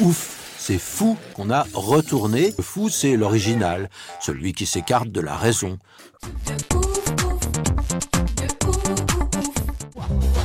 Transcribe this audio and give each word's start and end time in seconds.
Ouf, 0.00 0.56
c'est 0.58 0.78
fou 0.78 1.16
qu'on 1.34 1.48
a 1.48 1.62
retourné. 1.72 2.52
Le 2.58 2.62
fou, 2.62 2.90
c'est 2.90 3.16
l'original, 3.16 3.88
celui 4.20 4.52
qui 4.52 4.66
s'écarte 4.66 5.08
de 5.08 5.22
la 5.22 5.34
raison. 5.34 5.78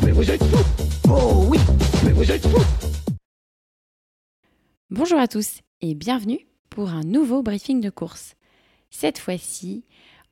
Mais 0.04 0.12
vous 0.12 0.32
êtes 0.32 0.42
fous 0.42 0.86
Oh 1.10 1.46
oui 1.50 1.60
Mais 2.06 2.14
vous 2.14 2.32
êtes 2.32 2.48
fous 2.48 2.64
Bonjour 4.90 5.20
à 5.20 5.28
tous 5.28 5.60
et 5.82 5.96
bienvenue 5.96 6.48
pour 6.70 6.90
un 6.90 7.04
nouveau 7.04 7.44
briefing 7.44 7.82
de 7.82 7.90
course. 7.90 8.36
Cette 8.90 9.20
fois-ci, 9.20 9.84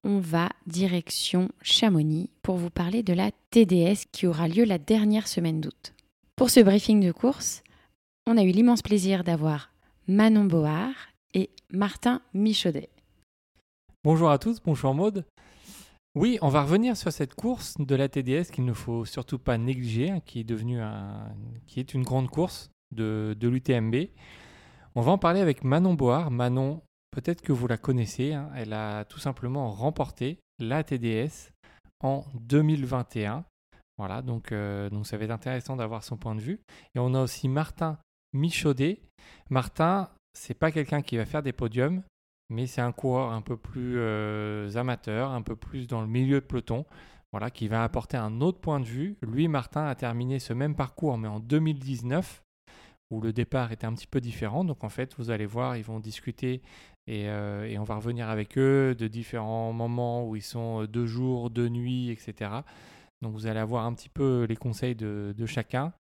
on 0.06 0.20
va 0.20 0.48
direction 0.66 1.50
Chamonix 1.62 2.30
pour 2.42 2.56
vous 2.56 2.70
parler 2.70 3.04
de 3.04 3.14
la 3.14 3.32
TDS 3.52 4.06
qui 4.14 4.28
aura 4.28 4.48
lieu 4.48 4.64
la 4.64 4.78
dernière 4.78 5.28
semaine 5.28 5.60
d'août. 5.60 5.94
Pour 6.38 6.50
ce 6.50 6.62
briefing 6.62 7.06
de 7.06 7.12
course, 7.12 7.64
on 8.30 8.38
a 8.38 8.44
eu 8.44 8.52
l'immense 8.52 8.84
plaisir 8.84 9.24
d'avoir 9.24 9.72
Manon 10.08 10.46
Board 10.46 10.94
et 11.34 11.50
Martin 11.72 12.22
Michaudet. 12.36 12.90
Bonjour 14.04 14.30
à 14.30 14.38
tous, 14.38 14.62
bonjour 14.64 14.94
Maude. 14.94 15.26
Oui, 16.14 16.38
on 16.44 16.50
va 16.50 16.62
revenir 16.62 16.96
sur 16.96 17.12
cette 17.12 17.34
course 17.34 17.74
de 17.80 17.96
la 17.96 18.08
TDS 18.08 18.52
qu'il 18.52 18.66
ne 18.66 18.74
faut 18.74 19.04
surtout 19.04 19.40
pas 19.40 19.58
négliger, 19.58 20.12
hein, 20.12 20.20
qui 20.24 20.42
est 20.42 20.44
devenue 20.44 20.80
qui 21.66 21.80
est 21.80 21.96
une 21.96 22.04
grande 22.04 22.30
course 22.30 22.70
de, 22.96 23.36
de 23.40 23.48
l'UTMB. 23.48 23.96
On 24.94 25.02
va 25.02 25.12
en 25.12 25.18
parler 25.18 25.40
avec 25.40 25.64
Manon 25.64 25.96
Board. 25.96 26.32
Manon, 26.32 26.84
peut-être 27.10 27.42
que 27.42 27.52
vous 27.52 27.66
la 27.66 27.78
connaissez, 27.78 28.34
hein, 28.34 28.52
elle 28.56 28.74
a 28.74 29.06
tout 29.06 29.20
simplement 29.20 29.72
remporté 29.72 30.38
la 30.60 30.84
TDS 30.84 31.50
en 32.04 32.26
2021. 32.36 33.44
Voilà, 33.98 34.22
donc, 34.22 34.52
euh, 34.52 34.88
donc 34.92 35.08
ça 35.08 35.18
va 35.18 35.26
être 35.26 35.32
intéressant 35.32 35.76
d'avoir 35.76 36.04
son 36.04 36.16
point 36.16 36.36
de 36.36 36.42
vue. 36.42 36.60
Et 36.94 37.00
on 37.00 37.16
a 37.16 37.24
aussi 37.24 37.48
Martin 37.48 37.98
Michaudet. 38.34 39.02
Martin, 39.50 40.10
c'est 40.34 40.54
pas 40.54 40.72
quelqu'un 40.72 41.02
qui 41.02 41.18
va 41.18 41.26
faire 41.26 41.44
des 41.44 41.54
podiums, 41.54 42.04
mais 42.50 42.68
c'est 42.68 42.82
un 42.82 42.92
coureur 42.92 43.32
un 43.32 43.42
peu 43.42 43.58
plus 43.58 43.98
euh, 43.98 44.70
amateur, 44.76 45.32
un 45.32 45.42
peu 45.42 45.56
plus 45.56 45.88
dans 45.88 46.02
le 46.02 46.08
milieu 46.08 46.40
de 46.40 46.46
peloton, 46.46 46.86
voilà, 47.32 47.50
qui 47.50 47.68
va 47.68 47.84
apporter 47.84 48.18
un 48.18 48.42
autre 48.42 48.60
point 48.60 48.80
de 48.80 48.86
vue. 48.86 49.18
Lui, 49.22 49.48
Martin, 49.48 49.86
a 49.86 49.96
terminé 49.96 50.40
ce 50.40 50.54
même 50.54 50.76
parcours, 50.76 51.18
mais 51.18 51.28
en 51.28 51.40
2019, 51.40 52.44
où 53.12 53.22
le 53.22 53.34
départ 53.34 53.72
était 53.72 53.86
un 53.86 53.94
petit 53.94 54.08
peu 54.08 54.22
différent. 54.22 54.64
Donc 54.64 54.84
en 54.84 54.90
fait, 54.90 55.16
vous 55.18 55.32
allez 55.32 55.46
voir, 55.46 55.78
ils 55.78 55.84
vont 55.84 56.00
discuter 56.00 56.62
et, 57.08 57.28
euh, 57.28 57.76
on 57.80 57.84
va 57.84 57.96
revenir 57.96 58.30
avec 58.30 58.58
eux 58.58 58.94
de 58.94 59.08
différents 59.08 59.74
moments 59.74 60.28
où 60.28 60.36
ils 60.36 60.44
sont 60.44 60.84
euh, 60.84 60.88
deux 60.88 61.08
jours, 61.08 61.50
deux 61.50 61.70
nuits, 61.70 62.12
etc. 62.12 62.52
Donc 63.22 63.34
vous 63.34 63.48
allez 63.48 63.60
avoir 63.60 63.86
un 63.86 63.94
petit 63.94 64.10
peu 64.10 64.46
les 64.48 64.56
conseils 64.56 64.96
de 64.96 65.46
chacun 65.46 65.92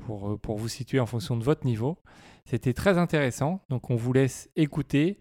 pour, 0.00 0.30
euh, 0.30 0.36
pour 0.36 0.58
vous 0.58 0.68
situer 0.68 1.00
en 1.00 1.06
fonction 1.06 1.36
de 1.36 1.44
votre 1.44 1.66
niveau. 1.66 1.98
C'était 2.44 2.72
très 2.72 2.98
intéressant, 2.98 3.60
donc 3.68 3.90
on 3.90 3.96
vous 3.96 4.12
laisse 4.12 4.50
écouter, 4.56 5.20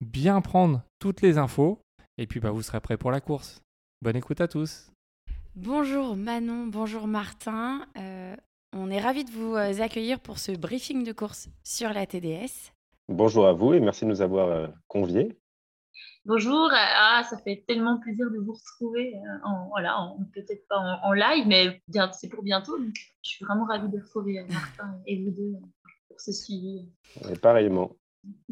bien 0.00 0.40
prendre 0.40 0.82
toutes 0.98 1.20
les 1.20 1.38
infos, 1.38 1.82
et 2.16 2.26
puis 2.26 2.40
bah, 2.40 2.50
vous 2.50 2.62
serez 2.62 2.80
prêts 2.80 2.96
pour 2.96 3.10
la 3.10 3.20
course. 3.20 3.62
Bonne 4.02 4.16
écoute 4.16 4.40
à 4.40 4.48
tous. 4.48 4.90
Bonjour 5.56 6.16
Manon, 6.16 6.66
bonjour 6.66 7.06
Martin. 7.06 7.86
Euh, 7.98 8.36
on 8.72 8.90
est 8.90 9.00
ravis 9.00 9.24
de 9.24 9.30
vous 9.30 9.54
euh, 9.56 9.80
accueillir 9.80 10.20
pour 10.20 10.38
ce 10.38 10.52
briefing 10.52 11.04
de 11.04 11.12
course 11.12 11.48
sur 11.64 11.92
la 11.92 12.06
TDS. 12.06 12.72
Bonjour 13.08 13.46
à 13.46 13.52
vous 13.52 13.74
et 13.74 13.80
merci 13.80 14.04
de 14.04 14.10
nous 14.10 14.22
avoir 14.22 14.70
conviés. 14.86 15.39
Bonjour, 16.26 16.68
ah, 16.72 17.22
ça 17.28 17.38
fait 17.38 17.64
tellement 17.66 17.98
plaisir 17.98 18.30
de 18.30 18.38
vous 18.38 18.52
retrouver, 18.52 19.16
euh, 19.16 19.38
en, 19.42 19.68
voilà, 19.68 19.96
peut-être 20.34 20.68
pas 20.68 20.76
en, 20.76 21.08
en 21.08 21.12
live, 21.12 21.46
mais 21.46 21.80
bien, 21.88 22.12
c'est 22.12 22.28
pour 22.28 22.42
bientôt. 22.42 22.78
Donc, 22.78 22.94
je 23.22 23.30
suis 23.30 23.44
vraiment 23.44 23.64
ravie 23.64 23.88
de 23.88 23.98
retrouver 23.98 24.38
euh, 24.38 24.44
Martin 24.50 25.00
et 25.06 25.24
vous 25.24 25.30
deux 25.30 25.54
pour 26.08 26.20
ce 26.20 26.32
suivi. 26.32 26.86
Et 27.30 27.36
pareillement. 27.36 27.96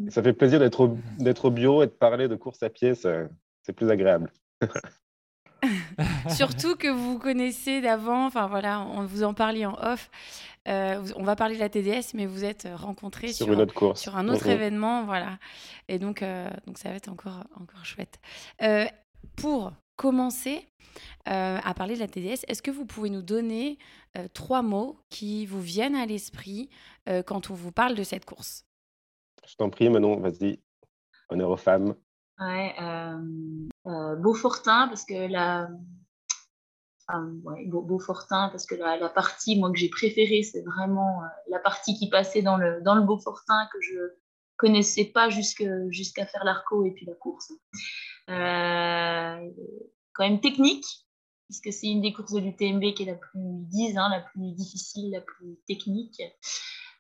Ça 0.09 0.23
fait 0.23 0.33
plaisir 0.33 0.59
d'être 0.61 0.81
au, 0.81 0.99
au 1.47 1.51
bureau 1.51 1.83
et 1.83 1.87
de 1.87 1.93
parler 1.93 2.27
de 2.27 2.37
course 2.37 2.63
à 2.63 2.71
pied, 2.71 2.95
c'est 2.95 3.73
plus 3.75 3.91
agréable. 3.91 4.33
Surtout 6.31 6.77
que 6.77 6.89
vous 6.89 7.19
connaissez 7.19 7.81
d'avant, 7.81 8.27
enfin 8.27 8.47
voilà, 8.47 8.81
on 8.83 9.05
vous 9.05 9.23
en 9.25 9.35
parlait 9.35 9.67
en 9.67 9.75
off. 9.81 10.11
Euh, 10.69 11.01
vous- 11.01 11.13
on 11.17 11.23
va 11.25 11.35
parler 11.37 11.55
de 11.55 11.61
la 11.61 11.69
TDS, 11.69 12.15
mais 12.15 12.27
vous 12.27 12.45
êtes 12.45 12.69
rencontrés 12.75 13.29
Sur 13.33 13.47
sur, 13.47 13.55
une 13.55 13.61
autre 13.63 13.75
course. 13.75 14.01
sur 14.01 14.17
un 14.17 14.29
autre 14.29 14.47
Mhm. 14.47 14.53
événement, 14.53 15.05
voilà. 15.05 15.39
Et 15.89 15.99
donc, 15.99 16.23
euh, 16.23 16.49
donc 16.67 16.79
ça 16.79 16.91
va 16.91 16.97
être 16.97 17.09
encore, 17.09 17.45
encore 17.61 17.85
chouette. 17.85 18.19
Euh, 18.63 18.85
pour 19.37 19.73
commencer 19.97 20.67
euh, 21.29 21.59
à 21.65 21.75
parler 21.75 21.95
de 21.95 22.01
la 22.01 22.09
TDS, 22.09 22.45
est-ce 22.49 22.63
que 22.63 22.71
vous 22.71 22.85
pouvez 22.87 23.11
nous 23.11 23.23
donner 23.23 23.79
euh, 24.17 24.29
trois 24.33 24.63
mots 24.63 24.99
qui 25.11 25.47
vous 25.47 25.61
viennent 25.61 25.97
à 25.97 26.07
l'esprit 26.07 26.69
euh, 27.09 27.23
quand 27.23 27.51
on 27.51 27.55
vous 27.55 27.73
parle 27.73 27.95
de 27.95 28.03
cette 28.05 28.25
course? 28.25 28.65
Je 29.47 29.55
t'en 29.57 29.71
prie, 29.71 29.89
Manon, 29.89 30.19
vas-y. 30.21 30.61
Honneur 31.31 31.51
aux 31.51 31.57
femmes. 31.57 31.95
Euh, 32.41 33.69
euh, 33.87 34.17
Beaufortin, 34.17 34.89
parce 34.89 35.05
que 35.05 35.31
la. 35.31 35.69
Beaufortin, 37.09 38.51
parce 38.51 38.67
que 38.67 38.75
la, 38.75 39.09
partie 39.09 39.59
moi, 39.59 39.73
que 39.73 39.79
j'ai 39.79 39.89
préférée, 39.89 40.43
c'est 40.43 40.61
vraiment 40.63 41.23
euh, 41.23 41.27
la 41.49 41.59
partie 41.59 41.95
qui 41.95 42.11
passait 42.11 42.43
dans 42.43 42.59
le, 42.59 42.83
dans 42.83 42.95
le 42.95 43.01
Beaufortin 43.01 43.67
que 43.73 43.81
je 43.81 43.97
connaissais 44.59 45.07
pas 45.07 45.31
jusqu'à 45.31 46.27
faire 46.27 46.45
l'arco 46.45 46.85
et 46.85 46.91
puis 46.91 47.07
la 47.07 47.15
course. 47.15 47.53
Quand 48.27 48.35
même 50.25 50.41
technique, 50.41 50.85
puisque 51.49 51.73
c'est 51.73 51.87
une 51.87 52.03
des 52.03 52.13
courses 52.13 52.33
de 52.33 52.41
l'UTMB 52.41 52.93
qui 52.93 53.05
est 53.05 53.07
la 53.07 53.15
plus, 53.15 53.97
hein, 53.97 54.11
la 54.11 54.21
plus 54.21 54.53
difficile, 54.53 55.13
la 55.13 55.23
plus 55.23 55.57
technique. 55.67 56.21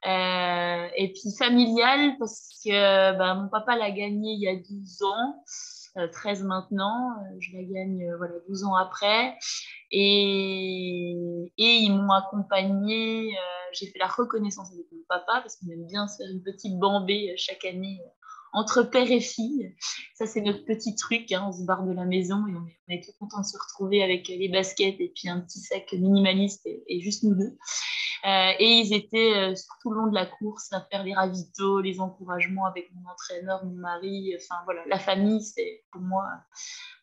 Euh, 0.07 0.89
et 0.97 1.13
puis 1.13 1.35
familiale, 1.37 2.17
parce 2.19 2.61
que 2.65 3.19
bah, 3.19 3.35
mon 3.35 3.49
papa 3.49 3.77
l'a 3.77 3.91
gagnée 3.91 4.33
il 4.33 4.41
y 4.41 4.49
a 4.49 4.55
12 4.55 5.03
ans, 5.03 5.43
euh, 5.97 6.07
13 6.07 6.45
maintenant, 6.45 7.11
euh, 7.11 7.37
je 7.41 7.57
la 7.57 7.65
gagne 7.65 8.09
euh, 8.09 8.17
voilà, 8.17 8.35
12 8.49 8.65
ans 8.65 8.75
après. 8.77 9.37
Et, 9.91 11.17
et 11.57 11.75
ils 11.77 11.91
m'ont 11.91 12.13
accompagnée, 12.13 13.31
j'ai 13.73 13.87
fait 13.87 13.99
la 13.99 14.07
reconnaissance 14.07 14.71
avec 14.73 14.85
mon 14.93 15.03
papa, 15.09 15.41
parce 15.41 15.57
qu'on 15.57 15.71
aime 15.71 15.87
bien 15.87 16.07
se 16.07 16.19
faire 16.19 16.31
une 16.31 16.43
petite 16.43 16.79
bambée 16.79 17.35
chaque 17.39 17.65
année 17.65 17.99
entre 18.53 18.83
père 18.83 19.11
et 19.11 19.21
fille. 19.21 19.75
Ça, 20.15 20.27
c'est 20.27 20.41
notre 20.41 20.65
petit 20.65 20.95
truc, 20.95 21.31
hein, 21.33 21.47
on 21.49 21.53
se 21.53 21.65
barre 21.65 21.85
de 21.85 21.93
la 21.93 22.05
maison 22.05 22.47
et 22.47 22.55
on 22.55 22.67
est, 22.67 22.99
on 23.01 23.07
tout 23.07 23.19
content 23.19 23.41
de 23.41 23.47
se 23.47 23.57
retrouver 23.57 24.03
avec 24.03 24.29
les 24.29 24.49
baskets 24.49 25.01
et 25.01 25.13
puis 25.15 25.29
un 25.29 25.41
petit 25.41 25.61
sac 25.61 25.93
minimaliste 25.93 26.67
et, 26.67 27.01
juste 27.01 27.23
nous 27.23 27.35
deux. 27.35 27.57
Euh, 28.27 28.51
et 28.59 28.67
ils 28.67 28.93
étaient 28.95 29.35
euh, 29.37 29.55
tout 29.81 29.91
le 29.91 30.01
long 30.01 30.07
de 30.09 30.15
la 30.15 30.27
course 30.27 30.73
à 30.73 30.81
faire 30.91 31.05
les 31.05 31.15
ravitaux, 31.15 31.81
les 31.81 32.01
encouragements 32.01 32.65
avec 32.65 32.91
mon 32.93 33.09
entraîneur, 33.09 33.65
mon 33.65 33.77
mari. 33.77 34.35
Enfin 34.37 34.57
voilà, 34.65 34.83
la 34.87 34.99
famille, 34.99 35.41
c'est 35.41 35.85
pour 35.93 36.01
moi, 36.01 36.27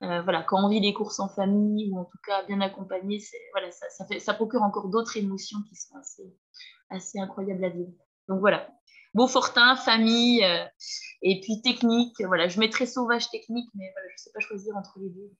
euh, 0.04 0.22
voilà, 0.24 0.44
quand 0.44 0.62
on 0.62 0.68
vit 0.68 0.82
les 0.82 0.94
courses 0.94 1.22
en 1.22 1.30
famille 1.30 1.90
ou 1.90 2.00
en 2.00 2.06
tout 2.06 2.18
cas 2.26 2.44
bien 2.44 2.60
accompagné, 2.60 3.20
c'est 3.20 3.40
voilà, 3.54 3.72
ça, 3.72 3.88
ça 4.20 4.34
procure 4.34 4.62
encore 4.62 4.90
d'autres 4.90 5.16
émotions 5.16 5.60
qui 5.70 5.76
sont 5.76 5.96
assez, 5.96 6.36
assez 6.90 7.18
incroyables 7.18 7.64
à 7.64 7.70
vivre. 7.70 7.94
Donc 8.28 8.40
voilà, 8.40 8.68
Beaufortin, 9.16 9.76
famille 9.76 10.44
euh, 10.44 10.64
et 11.24 11.40
puis 11.42 11.62
technique. 11.64 12.16
Voilà, 12.28 12.48
je 12.48 12.60
mettrais 12.60 12.86
sauvage 12.86 13.30
technique, 13.30 13.70
mais 13.74 13.90
voilà, 13.94 14.08
je 14.16 14.24
sais 14.24 14.32
pas 14.34 14.40
choisir 14.42 14.76
entre 14.76 15.00
les 15.00 15.10
deux. 15.10 15.32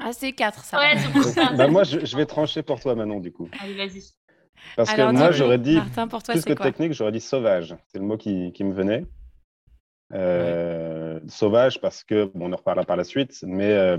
Ah, 0.00 0.12
c'est 0.12 0.32
quatre, 0.32 0.64
ça. 0.64 0.78
Ouais, 0.78 0.98
c'est 0.98 1.12
pour 1.12 1.22
ça. 1.22 1.52
bah, 1.56 1.68
moi, 1.68 1.84
je, 1.84 2.04
je 2.04 2.16
vais 2.16 2.26
trancher 2.26 2.62
pour 2.62 2.80
toi, 2.80 2.94
Manon, 2.94 3.20
du 3.20 3.32
coup. 3.32 3.48
Allez, 3.60 3.74
vas-y. 3.74 4.02
Parce 4.76 4.90
Alors, 4.90 5.12
que 5.12 5.16
moi, 5.16 5.30
j'aurais 5.30 5.58
dit, 5.58 5.76
Martin, 5.76 6.08
pour 6.08 6.22
toi, 6.22 6.34
plus 6.34 6.42
c'est 6.42 6.50
que 6.50 6.54
quoi 6.54 6.66
technique, 6.66 6.92
j'aurais 6.92 7.12
dit 7.12 7.20
sauvage. 7.20 7.76
C'est 7.88 7.98
le 7.98 8.04
mot 8.04 8.16
qui, 8.16 8.52
qui 8.52 8.64
me 8.64 8.74
venait. 8.74 9.06
Euh, 10.12 11.20
Sauvage 11.28 11.80
parce 11.80 12.04
que, 12.04 12.30
bon, 12.34 12.50
on 12.50 12.52
en 12.52 12.56
reparlera 12.56 12.84
par 12.84 12.96
la 12.96 13.04
suite, 13.04 13.42
mais 13.46 13.72
euh, 13.72 13.98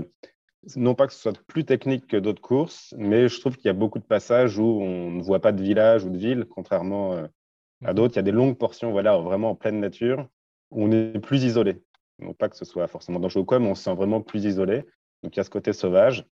non 0.76 0.94
pas 0.94 1.06
que 1.06 1.12
ce 1.12 1.20
soit 1.20 1.38
plus 1.46 1.64
technique 1.64 2.06
que 2.06 2.16
d'autres 2.16 2.40
courses, 2.40 2.94
mais 2.96 3.28
je 3.28 3.40
trouve 3.40 3.56
qu'il 3.56 3.66
y 3.66 3.70
a 3.70 3.74
beaucoup 3.74 3.98
de 3.98 4.04
passages 4.04 4.58
où 4.58 4.64
on 4.64 5.10
ne 5.10 5.22
voit 5.22 5.40
pas 5.40 5.52
de 5.52 5.62
village 5.62 6.04
ou 6.04 6.10
de 6.10 6.18
ville, 6.18 6.46
contrairement 6.48 7.14
euh, 7.14 7.26
à 7.84 7.94
d'autres. 7.94 8.14
Il 8.14 8.16
y 8.16 8.20
a 8.20 8.22
des 8.22 8.32
longues 8.32 8.56
portions, 8.58 8.90
voilà, 8.92 9.16
vraiment 9.18 9.50
en 9.50 9.54
pleine 9.54 9.80
nature, 9.80 10.28
où 10.70 10.84
on 10.84 10.90
est 10.90 11.18
plus 11.20 11.44
isolé. 11.44 11.82
Non 12.18 12.32
pas 12.32 12.48
que 12.48 12.56
ce 12.56 12.64
soit 12.64 12.86
forcément 12.88 13.20
dangereux 13.20 13.42
ou 13.42 13.44
quoi, 13.44 13.58
mais 13.58 13.68
on 13.68 13.74
se 13.74 13.82
sent 13.84 13.94
vraiment 13.94 14.20
plus 14.20 14.44
isolé. 14.44 14.84
Donc 15.22 15.34
il 15.34 15.38
y 15.38 15.40
a 15.40 15.44
ce 15.44 15.50
côté 15.50 15.72
sauvage. 15.72 16.24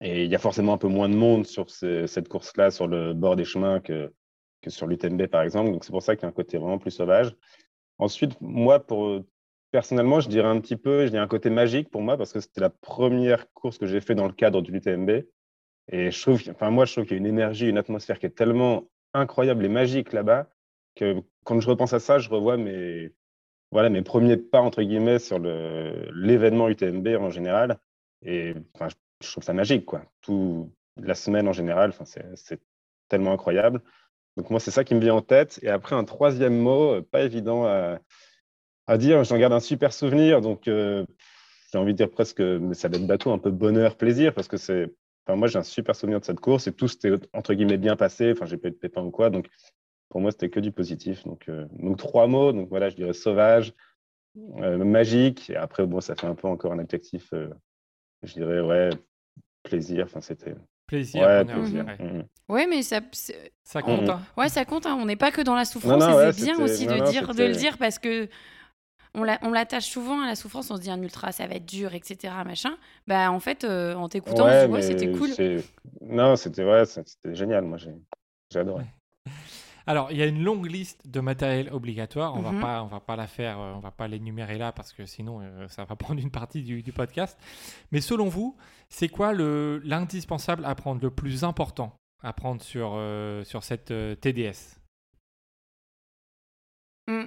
Et 0.00 0.24
il 0.24 0.30
y 0.30 0.34
a 0.34 0.38
forcément 0.38 0.74
un 0.74 0.78
peu 0.78 0.88
moins 0.88 1.08
de 1.08 1.14
monde 1.14 1.46
sur 1.46 1.70
ces- 1.70 2.06
cette 2.06 2.28
course-là, 2.28 2.70
sur 2.70 2.86
le 2.86 3.14
bord 3.14 3.36
des 3.36 3.44
chemins, 3.44 3.80
que, 3.80 4.12
que 4.60 4.70
sur 4.70 4.86
l'UTMB, 4.86 5.26
par 5.28 5.42
exemple. 5.42 5.70
Donc, 5.70 5.84
c'est 5.84 5.92
pour 5.92 6.02
ça 6.02 6.16
qu'il 6.16 6.24
y 6.24 6.26
a 6.26 6.28
un 6.28 6.32
côté 6.32 6.58
vraiment 6.58 6.78
plus 6.78 6.90
sauvage. 6.90 7.34
Ensuite, 7.98 8.38
moi, 8.40 8.80
pour, 8.80 9.22
personnellement, 9.70 10.20
je 10.20 10.28
dirais 10.28 10.48
un 10.48 10.60
petit 10.60 10.76
peu, 10.76 11.06
je 11.06 11.10
dirais 11.10 11.22
un 11.22 11.28
côté 11.28 11.48
magique 11.48 11.90
pour 11.90 12.02
moi, 12.02 12.16
parce 12.16 12.32
que 12.32 12.40
c'était 12.40 12.60
la 12.60 12.70
première 12.70 13.50
course 13.52 13.78
que 13.78 13.86
j'ai 13.86 14.00
fait 14.00 14.14
dans 14.14 14.26
le 14.26 14.32
cadre 14.32 14.62
du 14.62 14.72
l'UTMB. 14.72 15.24
Et 15.88 16.10
je 16.10 16.22
trouve, 16.22 16.42
enfin, 16.50 16.70
moi, 16.70 16.86
je 16.86 16.92
trouve 16.92 17.04
qu'il 17.04 17.16
y 17.16 17.16
a 17.16 17.20
une 17.20 17.26
énergie, 17.26 17.68
une 17.68 17.78
atmosphère 17.78 18.18
qui 18.18 18.26
est 18.26 18.36
tellement 18.36 18.88
incroyable 19.12 19.64
et 19.64 19.68
magique 19.68 20.12
là-bas 20.12 20.48
que 20.94 21.22
quand 21.44 21.60
je 21.60 21.68
repense 21.68 21.92
à 21.92 22.00
ça, 22.00 22.18
je 22.18 22.28
revois 22.30 22.56
mes, 22.56 23.12
voilà, 23.70 23.90
mes 23.90 24.02
premiers 24.02 24.36
pas, 24.36 24.60
entre 24.60 24.82
guillemets, 24.82 25.18
sur 25.18 25.38
l'événement 25.38 26.68
UTMB 26.68 27.08
en 27.20 27.30
général. 27.30 27.78
Et 28.22 28.54
enfin, 28.74 28.88
je 29.20 29.30
trouve 29.30 29.44
ça 29.44 29.52
magique, 29.52 29.84
quoi. 29.84 30.04
Tout, 30.22 30.72
la 30.96 31.14
semaine 31.14 31.48
en 31.48 31.52
général, 31.52 31.90
enfin, 31.90 32.04
c'est 32.04 32.60
tellement 33.08 33.32
incroyable. 33.32 33.82
Donc 34.36 34.50
moi, 34.50 34.60
c'est 34.60 34.70
ça 34.70 34.84
qui 34.84 34.94
me 34.94 35.00
vient 35.00 35.14
en 35.14 35.22
tête. 35.22 35.60
Et 35.62 35.68
après, 35.68 35.94
un 35.96 36.04
troisième 36.04 36.58
mot, 36.58 37.02
pas 37.02 37.22
évident 37.22 37.66
à, 37.66 37.98
à 38.86 38.98
dire, 38.98 39.24
j'en 39.24 39.38
garde 39.38 39.52
un 39.52 39.60
super 39.60 39.92
souvenir. 39.92 40.40
Donc, 40.40 40.68
euh, 40.68 41.04
j'ai 41.72 41.78
envie 41.78 41.92
de 41.92 41.96
dire 41.98 42.10
presque, 42.10 42.40
mais 42.40 42.74
ça 42.74 42.88
va 42.88 42.96
être 42.96 43.06
bateau, 43.06 43.32
un 43.32 43.38
peu 43.38 43.50
bonheur, 43.50 43.96
plaisir, 43.96 44.34
parce 44.34 44.48
que 44.48 44.56
c'est. 44.56 44.92
Enfin, 45.26 45.36
moi, 45.36 45.48
j'ai 45.48 45.58
un 45.58 45.62
super 45.62 45.96
souvenir 45.96 46.20
de 46.20 46.24
cette 46.24 46.40
course 46.40 46.66
et 46.66 46.72
tout 46.72 46.86
s'était 46.86 47.12
entre 47.32 47.54
guillemets 47.54 47.78
bien 47.78 47.96
passé. 47.96 48.32
Enfin, 48.32 48.44
j'ai 48.46 48.58
pas 48.58 48.68
eu 48.68 48.72
de 48.72 48.76
pépin 48.76 49.02
ou 49.02 49.10
quoi. 49.10 49.30
Donc, 49.30 49.48
pour 50.14 50.20
moi, 50.20 50.30
c'était 50.30 50.48
que 50.48 50.60
du 50.60 50.70
positif. 50.70 51.24
Donc, 51.24 51.48
euh, 51.48 51.66
donc 51.72 51.96
trois 51.96 52.28
mots. 52.28 52.52
Donc, 52.52 52.68
voilà, 52.68 52.88
je 52.88 52.94
dirais 52.94 53.12
sauvage, 53.12 53.74
euh, 54.58 54.78
magique. 54.78 55.50
Et 55.50 55.56
après, 55.56 55.84
bon, 55.86 56.00
ça 56.00 56.14
fait 56.14 56.28
un 56.28 56.36
peu 56.36 56.46
encore 56.46 56.70
un 56.70 56.78
adjectif. 56.78 57.34
je 58.22 58.32
dirais, 58.32 58.60
ouais, 58.60 58.90
plaisir. 59.64 60.04
Enfin, 60.04 60.20
c'était. 60.20 60.54
Plaisir, 60.86 61.22
ouais, 61.22 61.44
plaisir. 61.44 61.84
Ouais, 62.48 62.68
mais 62.68 62.82
ça, 62.82 63.00
ça 63.64 63.82
compte. 63.82 64.08
Hein. 64.08 64.20
Ouais, 64.36 64.48
ça 64.48 64.64
compte. 64.64 64.86
Hein. 64.86 64.96
On 65.00 65.04
n'est 65.04 65.16
pas 65.16 65.32
que 65.32 65.40
dans 65.40 65.56
la 65.56 65.64
souffrance. 65.64 66.04
c'est 66.04 66.44
bien 66.44 66.60
aussi 66.60 66.86
de, 66.86 67.10
dire, 67.10 67.34
de 67.34 67.42
le 67.42 67.56
dire 67.56 67.76
parce 67.76 67.98
que 67.98 68.28
on 69.14 69.50
l'attache 69.50 69.86
souvent 69.86 70.22
à 70.22 70.26
la 70.26 70.36
souffrance, 70.36 70.70
on 70.70 70.76
se 70.76 70.82
dit 70.82 70.92
un 70.92 71.02
ultra, 71.02 71.32
ça 71.32 71.48
va 71.48 71.56
être 71.56 71.66
dur, 71.66 71.92
etc. 71.92 72.32
Machin. 72.44 72.76
Bah, 73.08 73.32
en 73.32 73.40
fait, 73.40 73.64
euh, 73.64 73.94
en 73.94 74.08
t'écoutant, 74.08 74.46
ouais, 74.46 74.82
c'était 74.82 75.10
cool. 75.10 75.30
Non, 76.02 76.36
c'était 76.36 76.62
ouais, 76.62 76.84
c'était 76.84 77.34
génial. 77.34 77.64
Moi, 77.64 77.78
j'ai 77.78 78.58
adoré. 78.60 78.84
Alors, 79.86 80.10
il 80.10 80.16
y 80.16 80.22
a 80.22 80.26
une 80.26 80.42
longue 80.42 80.66
liste 80.70 81.06
de 81.06 81.20
matériel 81.20 81.68
obligatoire. 81.72 82.34
On 82.34 82.38
ne 82.38 82.44
va 82.44 82.52
Mhm. 82.52 82.60
pas, 82.60 82.82
on 82.82 82.86
va 82.86 83.00
pas 83.00 83.16
la 83.16 83.26
faire, 83.26 83.58
euh, 83.60 83.74
on 83.74 83.80
va 83.80 83.90
pas 83.90 84.08
l'énumérer 84.08 84.56
là 84.56 84.72
parce 84.72 84.92
que 84.94 85.04
sinon, 85.04 85.40
euh, 85.42 85.68
ça 85.68 85.84
va 85.84 85.94
prendre 86.16 86.20
une 86.20 86.30
partie 86.30 86.62
du, 86.62 86.82
du 86.82 86.92
podcast. 86.92 87.38
Mais 87.92 88.00
selon 88.00 88.28
vous, 88.28 88.56
c'est 88.88 89.08
quoi 89.08 89.32
le- 89.34 89.80
l'indispensable 89.84 90.64
à 90.64 90.74
prendre, 90.74 91.02
le 91.02 91.10
plus 91.10 91.44
important 91.44 91.94
à 92.22 92.32
prendre 92.32 92.62
sur, 92.62 92.92
euh, 92.94 93.44
sur 93.44 93.62
cette 93.64 93.90
euh, 93.90 94.14
TDS 94.14 94.78
Mm. 97.06 97.24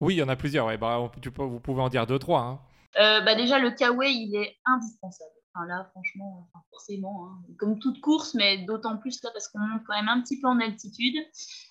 Oui, 0.00 0.14
il 0.14 0.18
y 0.18 0.22
en 0.22 0.28
a 0.28 0.36
plusieurs. 0.36 0.66
Ouais. 0.66 0.78
Bah, 0.78 1.00
on- 1.00 1.08
tu 1.20 1.32
peux- 1.32 1.42
vous 1.42 1.58
pouvez 1.58 1.82
en 1.82 1.88
dire 1.88 2.06
deux, 2.06 2.20
trois. 2.20 2.40
hein. 2.42 2.60
Euh, 3.00 3.20
bah 3.22 3.34
déjà, 3.34 3.58
le 3.58 3.70
Kawaii, 3.72 4.28
il 4.28 4.36
est 4.36 4.56
indispensable. 4.64 5.30
Enfin, 5.52 5.66
là, 5.66 5.88
franchement, 5.90 6.48
forcément, 6.70 7.26
hein, 7.26 7.42
comme 7.58 7.80
toute 7.80 8.00
course, 8.00 8.34
mais 8.34 8.58
d'autant 8.58 8.96
plus 8.96 9.20
là 9.24 9.30
parce 9.32 9.48
qu'on 9.48 9.58
monte 9.58 9.82
quand 9.84 9.96
même 9.96 10.08
un 10.08 10.20
petit 10.20 10.40
peu 10.40 10.46
en 10.46 10.60
altitude. 10.60 11.16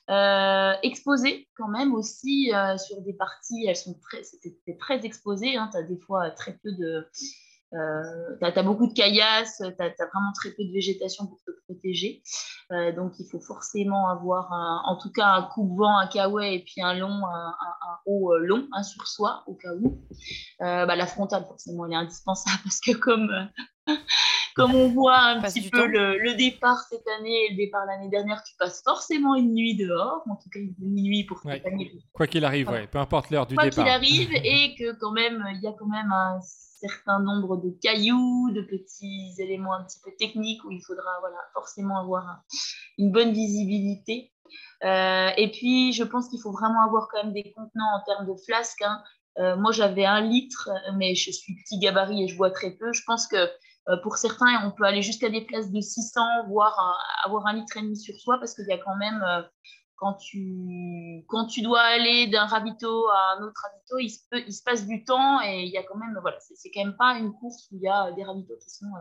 Euh, 0.09 0.73
exposé 0.83 1.47
quand 1.55 1.69
même 1.69 1.93
aussi 1.93 2.51
euh, 2.53 2.77
sur 2.77 3.01
des 3.01 3.13
parties, 3.13 3.65
elles 3.67 3.77
sont 3.77 3.97
très, 3.99 4.23
c'était 4.23 4.77
très 4.77 5.05
exposé. 5.05 5.55
Hein, 5.55 5.69
tu 5.71 5.77
as 5.77 5.83
des 5.83 5.97
fois 5.97 6.29
très 6.31 6.57
peu 6.57 6.73
de. 6.73 7.07
Euh, 7.73 8.37
tu 8.41 8.45
as, 8.59 8.63
beaucoup 8.63 8.87
de 8.87 8.93
caillasses, 8.93 9.57
tu 9.57 9.63
as, 9.83 9.89
vraiment 9.89 10.31
très 10.33 10.49
peu 10.51 10.63
de 10.63 10.73
végétation 10.73 11.27
pour 11.27 11.37
te 11.45 11.51
protéger. 11.65 12.23
Euh, 12.71 12.91
donc, 12.91 13.13
il 13.19 13.25
faut 13.29 13.39
forcément 13.39 14.07
avoir, 14.09 14.51
un, 14.51 14.81
en 14.85 14.97
tout 14.97 15.11
cas, 15.11 15.27
un 15.27 15.43
coupe-vent, 15.43 15.97
un 15.97 16.07
kawaii 16.07 16.55
et 16.55 16.63
puis 16.63 16.81
un 16.81 16.93
long, 16.95 17.07
un, 17.27 17.47
un, 17.49 17.91
un 17.91 17.97
haut 18.07 18.33
euh, 18.33 18.39
long, 18.39 18.67
un 18.73 18.81
sur 18.83 19.05
soi 19.07 19.43
au 19.47 19.53
cas 19.53 19.69
où. 19.81 20.01
Euh, 20.61 20.85
bah, 20.85 20.95
la 20.95 21.05
frontale, 21.05 21.45
forcément, 21.45 21.85
elle 21.85 21.93
est 21.93 21.95
indispensable 21.97 22.57
parce 22.63 22.79
que 22.79 22.91
comme, 22.97 23.29
euh, 23.29 23.93
comme 24.55 24.73
on 24.73 24.87
voit 24.89 25.17
un 25.19 25.39
Passe 25.41 25.53
petit 25.53 25.69
peu 25.69 25.85
le, 25.85 26.17
le 26.17 26.33
départ 26.35 26.79
cette 26.89 27.07
année 27.19 27.45
et 27.45 27.51
le 27.51 27.55
départ 27.57 27.85
l'année 27.85 28.09
dernière, 28.09 28.43
tu 28.43 28.55
passes 28.57 28.81
forcément 28.83 29.35
une 29.35 29.53
nuit 29.53 29.75
dehors, 29.77 30.23
en 30.27 30.35
tout 30.35 30.49
cas 30.51 30.59
une 30.59 30.75
nuit 30.95 31.23
pour 31.23 31.39
Ouais. 31.45 31.59
t'accompagner 31.59 31.91
Quoi 32.13 32.25
qu'il 32.27 32.43
arrive, 32.45 32.69
ouais, 32.69 32.87
peu 32.87 32.97
importe 32.97 33.29
l'heure 33.29 33.45
du 33.45 33.55
quoi 33.55 33.65
départ. 33.69 33.83
qu'il 33.85 33.93
arrive 33.93 34.31
et 34.33 34.75
que 34.75 34.91
quand 34.99 35.11
même 35.11 35.43
il 35.53 35.61
y 35.61 35.67
a 35.67 35.71
quand 35.73 35.87
même 35.87 36.11
un 36.11 36.39
certain 36.79 37.19
nombre 37.19 37.57
de 37.57 37.69
cailloux, 37.81 38.51
de 38.51 38.61
petits 38.61 39.33
éléments 39.39 39.73
un 39.73 39.83
petit 39.83 39.99
peu 40.03 40.11
techniques 40.17 40.63
où 40.65 40.71
il 40.71 40.81
faudra 40.81 41.11
voilà, 41.21 41.37
forcément 41.53 41.99
avoir 41.99 42.27
un- 42.27 42.41
une 42.97 43.11
bonne 43.11 43.31
visibilité. 43.33 44.31
Euh, 44.83 45.29
et 45.37 45.51
puis 45.51 45.93
je 45.93 46.03
pense 46.03 46.29
qu'il 46.29 46.39
faut 46.41 46.51
vraiment 46.51 46.83
avoir 46.85 47.07
quand 47.11 47.23
même 47.23 47.33
des 47.33 47.51
contenants 47.55 47.93
en 47.95 48.03
termes 48.05 48.27
de 48.27 48.35
flasques. 48.45 48.81
hein. 48.81 49.03
Euh, 49.37 49.55
moi 49.57 49.71
j'avais 49.71 50.05
un 50.05 50.21
litre, 50.21 50.69
mais 50.97 51.15
je 51.15 51.31
suis 51.31 51.55
petit 51.63 51.79
gabarit 51.79 52.23
et 52.23 52.27
je 52.27 52.37
bois 52.37 52.51
très 52.51 52.71
peu. 52.71 52.91
Je 52.93 53.03
pense 53.05 53.27
que 53.27 53.37
euh, 53.37 53.97
pour 54.03 54.17
certains, 54.17 54.65
on 54.67 54.71
peut 54.71 54.83
aller 54.85 55.01
jusqu'à 55.01 55.29
des 55.29 55.41
places 55.45 55.71
de 55.71 55.81
600, 55.81 56.21
voire 56.47 56.77
avoir 57.25 57.45
un 57.47 57.53
litre 57.53 57.77
et 57.77 57.81
demi 57.81 57.97
sur 57.97 58.15
soi 58.15 58.37
parce 58.39 58.53
qu'il 58.55 58.65
y 58.67 58.71
a 58.73 58.77
quand 58.77 58.95
même 58.97 59.23
quand 59.99 60.13
tu, 60.13 61.23
quand 61.27 61.45
tu 61.47 61.61
dois 61.61 61.81
aller 61.81 62.27
d'un 62.27 62.45
ravito 62.45 63.07
à 63.09 63.35
un 63.37 63.43
autre 63.43 63.61
ravito, 63.61 63.97
il 63.99 64.09
se, 64.09 64.19
peut, 64.31 64.41
il 64.47 64.53
se 64.53 64.63
passe 64.63 64.87
du 64.87 65.03
temps 65.03 65.41
et 65.41 65.63
il 65.63 65.69
y 65.69 65.77
a 65.77 65.83
quand 65.83 65.97
même, 65.97 66.17
voilà, 66.21 66.39
c'est 66.39 66.55
c'est 66.55 66.71
quand 66.71 66.83
même 66.85 66.95
pas 66.97 67.17
une 67.17 67.33
course 67.33 67.67
où 67.71 67.75
il 67.75 67.81
y 67.81 67.87
a 67.87 68.11
des 68.13 68.23
ravitaux 68.23 68.55
qui 68.61 68.69
sont, 68.69 68.85
euh, 68.85 68.99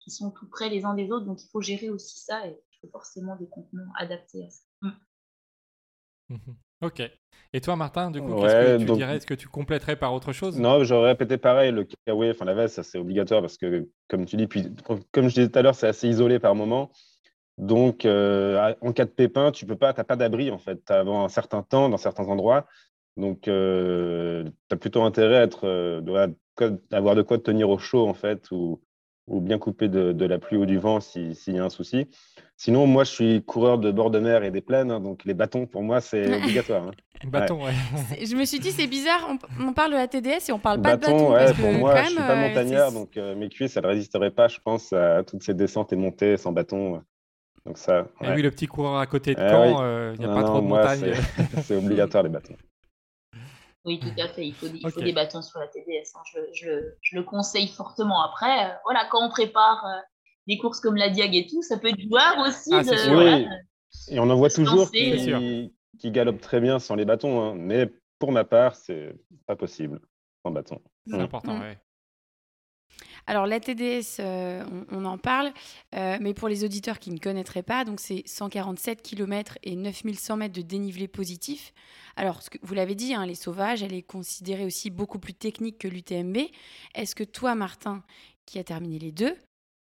qui 0.00 0.10
sont 0.10 0.30
tout 0.30 0.48
près 0.48 0.68
les 0.68 0.84
uns 0.84 0.94
des 0.94 1.10
autres, 1.10 1.26
donc 1.26 1.42
il 1.42 1.48
faut 1.50 1.60
gérer 1.60 1.90
aussi 1.90 2.20
ça 2.20 2.46
et 2.46 2.50
il 2.72 2.78
faut 2.80 2.88
forcément 2.92 3.34
des 3.36 3.48
contenants 3.48 3.90
adaptés 3.98 4.44
à 4.44 4.50
ça. 4.50 4.62
Mm. 4.82 4.90
Mhm. 6.28 6.56
Ok. 6.82 7.02
Et 7.52 7.60
toi, 7.60 7.76
Martin, 7.76 8.10
du 8.10 8.20
coup, 8.20 8.32
Ouais, 8.34 8.42
qu'est-ce 8.42 8.74
que 8.74 8.78
tu 8.80 8.84
donc- 8.86 8.96
dirais? 8.98 9.16
Est-ce 9.16 9.26
que 9.26 9.34
tu 9.34 9.48
compléterais 9.48 9.96
par 9.96 10.12
autre 10.12 10.32
chose? 10.32 10.58
Non, 10.58 10.84
j'aurais 10.84 11.08
répété 11.10 11.38
pareil, 11.38 11.72
le 11.72 11.86
kawaii, 12.06 12.30
enfin 12.32 12.44
la 12.44 12.54
veste, 12.54 12.74
ça 12.76 12.82
c'est 12.82 12.98
obligatoire 12.98 13.40
parce 13.40 13.56
que, 13.56 13.88
comme 14.08 14.26
tu 14.26 14.36
dis, 14.36 14.46
puis, 14.46 14.64
comme 15.12 15.28
je 15.28 15.34
disais 15.34 15.48
tout 15.48 15.58
à 15.58 15.62
l'heure, 15.62 15.74
c'est 15.74 15.86
assez 15.88 16.08
isolé 16.08 16.38
par 16.38 16.54
moment. 16.54 16.90
Donc, 17.58 18.04
euh, 18.04 18.74
en 18.82 18.92
cas 18.92 19.04
de 19.04 19.10
pépin, 19.10 19.50
tu 19.50 19.64
peux 19.66 19.76
pas, 19.76 19.92
t'as 19.92 20.04
pas 20.04 20.16
d'abri 20.16 20.50
en 20.50 20.58
fait. 20.58 20.90
Avant 20.90 21.24
un 21.24 21.28
certain 21.28 21.62
temps, 21.62 21.88
dans 21.88 21.96
certains 21.96 22.24
endroits. 22.28 22.66
Donc, 23.16 23.42
tu 23.42 23.50
as 23.50 24.76
plutôt 24.78 25.02
intérêt 25.02 25.38
à 25.38 25.42
être, 25.42 25.66
euh, 25.66 26.28
avoir 26.92 27.14
de 27.14 27.22
quoi 27.22 27.38
te 27.38 27.44
tenir 27.44 27.70
au 27.70 27.78
chaud 27.78 28.06
en 28.08 28.14
fait, 28.14 28.50
ou, 28.50 28.82
ou 29.26 29.40
bien 29.40 29.58
couper 29.58 29.88
de, 29.88 30.12
de 30.12 30.24
la 30.26 30.38
pluie 30.38 30.58
ou 30.58 30.66
du 30.66 30.78
vent 30.78 31.00
si- 31.00 31.34
s'il 31.34 31.54
y 31.54 31.58
a 31.58 31.64
un 31.64 31.70
souci. 31.70 32.08
Sinon, 32.58 32.86
moi, 32.86 33.04
je 33.04 33.10
suis 33.10 33.42
coureur 33.42 33.78
de 33.78 33.90
bord 33.90 34.10
de 34.10 34.18
mer 34.18 34.44
et 34.44 34.50
des 34.50 34.60
plaines, 34.60 34.90
hein, 34.90 35.00
donc 35.00 35.24
les 35.24 35.34
bâtons, 35.34 35.66
pour 35.66 35.82
moi, 35.82 36.00
c'est 36.00 36.34
obligatoire. 36.34 36.88
hein. 36.88 36.90
Bâton, 37.24 37.64
ouais. 37.64 37.72
Je 38.22 38.36
me 38.36 38.44
suis 38.44 38.58
dit, 38.60 38.70
c'est 38.70 38.86
bizarre, 38.86 39.26
on, 39.58 39.68
on 39.68 39.72
parle 39.72 39.92
de 39.92 39.96
la 39.96 40.06
TDS 40.06 40.50
et 40.50 40.52
on 40.52 40.58
parle 40.58 40.82
pas 40.82 40.94
de 40.96 41.00
Bâton, 41.00 41.12
bâton. 41.12 41.32
ouais, 41.32 41.38
parce 41.46 41.52
pour 41.58 41.70
que 41.72 41.76
moi, 41.78 41.94
quand 41.94 42.02
je 42.04 42.08
suis 42.10 42.16
même, 42.18 42.26
pas 42.26 42.32
euh, 42.34 42.48
montagnard, 42.48 42.92
donc 42.92 43.16
euh, 43.16 43.34
mes 43.34 43.48
cuisses, 43.48 43.76
elles 43.78 43.82
ne 43.84 43.88
résisteraient 43.88 44.30
pas, 44.30 44.48
je 44.48 44.58
pense, 44.62 44.92
à 44.92 45.24
toutes 45.24 45.42
ces 45.42 45.54
descentes 45.54 45.92
et 45.94 45.96
montées 45.96 46.36
sans 46.36 46.52
bâton. 46.52 47.02
Donc 47.66 47.78
ça, 47.78 48.06
Et 48.22 48.28
ouais. 48.28 48.34
oui, 48.36 48.42
le 48.42 48.50
petit 48.50 48.66
coureur 48.66 48.96
à 48.98 49.06
côté 49.06 49.34
de 49.34 49.40
Eh 49.40 49.48
Caen, 49.50 49.66
oui. 49.68 49.74
euh, 49.82 50.12
il 50.14 50.20
n'y 50.20 50.24
a 50.24 50.28
Non, 50.28 50.34
pas 50.34 50.40
non, 50.42 50.46
trop 50.46 50.60
de 50.60 50.66
moi, 50.66 50.78
montagnes. 50.78 51.14
c'est- 51.64 51.74
obligatoire 51.76 52.22
les 52.22 52.28
bâtons. 52.30 52.56
Oui, 53.84 54.00
tout 54.00 54.20
à 54.20 54.28
fait, 54.28 54.46
il 54.46 54.54
faut, 54.54 54.66
il 54.66 54.80
faut 54.90 54.98
Ok. 55.00 55.04
des 55.04 55.12
bâtons 55.12 55.42
sur 55.42 55.60
la 55.60 55.68
TDS, 55.68 56.10
hein. 56.16 56.20
je, 56.32 56.38
je 56.54 56.66
le- 56.68 56.96
je 57.02 57.16
le 57.16 57.22
conseille 57.22 57.68
fortement. 57.68 58.22
Après, 58.24 58.66
euh, 58.66 58.74
voilà, 58.84 59.04
quand 59.10 59.24
on 59.24 59.28
prépare 59.30 59.84
euh, 59.86 60.00
des 60.48 60.58
courses 60.58 60.80
comme 60.80 60.96
la 60.96 61.08
Diag 61.08 61.34
et 61.36 61.46
tout, 61.46 61.62
ça 61.62 61.76
peut 61.78 61.88
être 61.88 62.00
jouable 62.00 62.40
aussi. 62.48 62.70
Ah, 62.72 62.82
de, 62.82 62.96
sûr. 62.96 63.12
voilà, 63.14 63.36
Oui, 63.36 63.46
et 64.08 64.18
on 64.20 64.28
en 64.30 64.34
voit 64.36 64.50
toujours 64.50 64.90
qui, 64.90 65.72
qui 65.98 66.10
galopent 66.10 66.40
très 66.40 66.60
bien 66.60 66.78
sans 66.80 66.94
les 66.96 67.04
bâtons, 67.04 67.40
hein. 67.42 67.54
mais 67.56 67.88
pour 68.18 68.32
ma 68.32 68.44
part, 68.44 68.74
c'est 68.76 69.14
pas 69.46 69.54
possible 69.56 70.00
sans 70.44 70.50
bâton. 70.52 70.80
C'est 71.06 71.16
Mm. 71.16 71.20
important, 71.20 71.54
Mm. 71.56 71.60
ouais. 71.62 71.78
Alors 73.26 73.46
la 73.46 73.58
TDS, 73.58 74.18
euh, 74.20 74.64
on, 74.92 74.98
on 75.00 75.04
en 75.04 75.18
parle, 75.18 75.52
euh, 75.96 76.16
mais 76.20 76.32
pour 76.32 76.48
les 76.48 76.64
auditeurs 76.64 76.98
qui 77.00 77.10
ne 77.10 77.18
connaîtraient 77.18 77.64
pas, 77.64 77.84
donc 77.84 77.98
c'est 77.98 78.22
147 78.24 79.02
km 79.02 79.58
et 79.64 79.74
9100 79.74 80.36
mètres 80.36 80.54
de 80.54 80.62
dénivelé 80.62 81.08
positif. 81.08 81.72
Alors 82.14 82.42
ce 82.42 82.50
que, 82.50 82.58
vous 82.62 82.74
l'avez 82.74 82.94
dit, 82.94 83.14
hein, 83.14 83.26
les 83.26 83.34
sauvages, 83.34 83.82
elle 83.82 83.94
est 83.94 84.02
considérée 84.02 84.64
aussi 84.64 84.90
beaucoup 84.90 85.18
plus 85.18 85.34
technique 85.34 85.78
que 85.78 85.88
l'UTMB. 85.88 86.36
Est-ce 86.94 87.14
que 87.16 87.24
toi, 87.24 87.54
Martin, 87.56 88.02
qui 88.46 88.58
a 88.60 88.64
terminé 88.64 88.98
les 89.00 89.12
deux, 89.12 89.34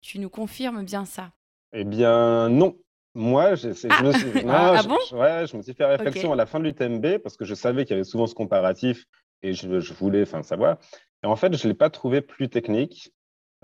tu 0.01 0.21
nous 0.21 0.31
confirmes 0.31 0.85
bien 0.85 1.05
ça? 1.05 1.33
Eh 1.73 1.85
bien, 1.85 2.49
non. 2.49 2.77
Moi, 3.17 3.57
c'est- 3.57 3.89
Ah. 3.91 3.97
je, 3.99 4.05
me 4.05 4.13
suis, 4.13 4.25
non, 4.45 4.53
Ah, 4.55 4.81
je- 4.83 4.89
bon? 4.89 4.99
je- 5.11 5.17
ouais, 5.17 5.47
je 5.49 5.57
me 5.57 5.63
suis 5.63 5.75
fait 5.75 5.85
réflexion 5.87 6.33
à 6.33 6.37
la 6.37 6.47
fin 6.47 6.61
de 6.61 6.65
l'UTMB 6.65 7.19
parce 7.19 7.37
que 7.37 7.45
je 7.45 7.55
savais 7.55 7.85
qu'il 7.85 7.95
y 7.95 7.97
avait 7.97 8.05
souvent 8.05 8.27
ce 8.29 8.35
comparatif 8.35 9.07
et 9.43 9.53
je, 9.55 9.81
je 9.81 9.93
voulais 9.95 10.23
enfin, 10.23 10.43
savoir. 10.45 10.79
Et 11.23 11.27
en 11.27 11.37
fait, 11.37 11.57
je 11.57 11.67
ne 11.67 11.73
l'ai 11.73 11.77
pas 11.77 11.91
trouvé 11.91 12.21
plus 12.21 12.49
technique 12.49 13.13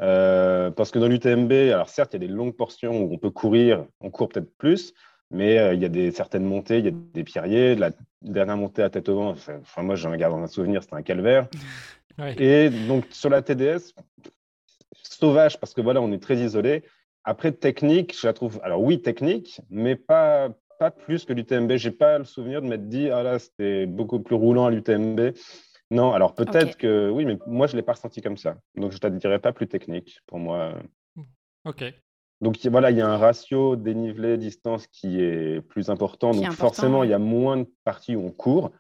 euh, 0.01 0.71
parce 0.71 0.91
que 0.91 0.99
dans 0.99 1.09
l'UTMB, 1.09 1.53
alors 1.53 1.89
certes, 1.89 2.15
il 2.15 2.23
y 2.23 2.25
a 2.25 2.27
des 2.27 2.33
longues 2.33 2.57
portions 2.57 3.03
où 3.03 3.13
on 3.13 3.19
peut 3.19 3.31
courir, 3.31 3.85
on 4.01 4.11
court 4.11 4.29
peut-être 4.29 4.57
plus, 4.57 4.95
mais 5.31 5.59
euh, 5.59 5.75
il 5.75 5.81
y 5.81 5.85
a 5.85 5.89
des, 5.89 6.11
certaines 6.11 6.45
montées, 6.45 6.79
il 6.79 6.85
y 6.87 6.89
a 6.89 6.93
des 6.93 7.25
pierriers. 7.25 7.75
La 7.75 7.91
dernière 8.23 8.57
montée 8.57 8.83
à 8.83 8.91
tête 8.91 9.09
au 9.09 9.17
vent, 9.17 9.31
enfin, 9.31 9.83
moi, 9.83 9.95
j'en 9.97 10.15
garde 10.17 10.43
un 10.43 10.47
souvenir, 10.47 10.83
c'était 10.83 10.97
un 10.97 11.03
calvaire. 11.03 11.49
Ouais. 12.19 12.35
Et 12.43 12.69
donc, 12.69 13.07
sur 13.13 13.31
la 13.31 13.41
TDS, 13.41 13.95
sauvage, 15.03 15.59
parce 15.59 15.73
que 15.73 15.81
voilà, 15.81 16.03
on 16.03 16.13
est 16.13 16.23
très 16.23 16.37
isolé. 16.37 16.83
après, 17.25 17.53
technique, 17.53 18.15
je 18.21 18.27
la 18.27 18.35
trouve. 18.35 18.61
Alors 18.63 18.83
oui, 18.83 19.01
technique, 19.01 19.63
mais 19.71 19.97
pas, 19.97 20.51
pas 20.79 20.91
plus 20.91 21.25
que 21.25 21.33
l'UTMB. 21.33 21.77
J'ai 21.77 21.93
pas 21.93 22.19
le 22.19 22.25
souvenir 22.25 22.61
de 22.61 22.67
m'être 22.67 22.89
dit, 22.89 23.09
ah 23.09 23.23
là, 23.23 23.39
c'était 23.39 23.87
beaucoup 23.87 24.21
plus 24.21 24.35
roulant 24.35 24.67
à 24.67 24.71
l'UTMB. 24.71 25.33
Non, 25.91 26.13
alors 26.13 26.35
peut-être 26.35 26.77
que 26.77 27.11
oui, 27.11 27.25
mais 27.25 27.39
moi, 27.47 27.67
je 27.67 27.73
ne 27.73 27.81
l'ai 27.81 27.83
pas 27.85 27.93
ressenti 27.93 28.23
comme 28.23 28.37
ça. 28.37 28.57
Donc, 28.77 28.93
je 28.93 28.97
ne 28.97 29.01
te 29.01 29.07
dirais 29.09 29.41
pas 29.41 29.53
plus 29.53 29.67
technique 29.67 30.21
pour 30.27 30.39
moi. 30.39 30.75
Ok. 31.65 31.85
Donc 32.41 32.57
voilà, 32.67 32.91
il 32.91 32.97
y 32.97 33.03
a 33.03 33.09
un 33.09 33.19
ratio 33.19 33.77
dénivelé-distance 33.77 34.87
qui 34.87 35.21
est 35.21 35.61
plus 35.61 35.91
important. 35.91 36.31
donc 36.31 36.51
forcément, 36.53 37.05
il 37.05 37.11
y 37.11 37.13
a 37.13 37.19
moins 37.19 37.59
de 37.59 37.69
parties 37.85 38.17
où 38.17 38.25
on 38.25 38.31
court. 38.31 38.73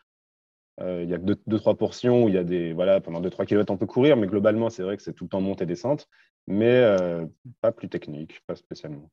Euh, 0.80 1.02
il 1.02 1.10
y 1.10 1.14
a 1.14 1.18
deux, 1.18 1.36
deux, 1.46 1.58
trois 1.58 1.76
portions 1.76 2.24
où 2.24 2.28
il 2.28 2.34
y 2.34 2.38
a 2.38 2.44
des. 2.44 2.72
Voilà, 2.72 3.02
pendant 3.02 3.20
2-3 3.20 3.44
km, 3.44 3.70
on 3.70 3.76
peut 3.76 3.86
courir, 3.86 4.16
mais 4.16 4.26
globalement, 4.26 4.70
c'est 4.70 4.82
vrai 4.82 4.96
que 4.96 5.02
c'est 5.02 5.12
tout 5.12 5.24
le 5.24 5.28
temps 5.28 5.42
montée 5.42 5.66
descente, 5.66 6.08
mais 6.46 6.72
euh, 6.72 7.26
pas 7.60 7.70
plus 7.70 7.90
technique, 7.90 8.40
pas 8.46 8.56
spécialement. 8.56 9.10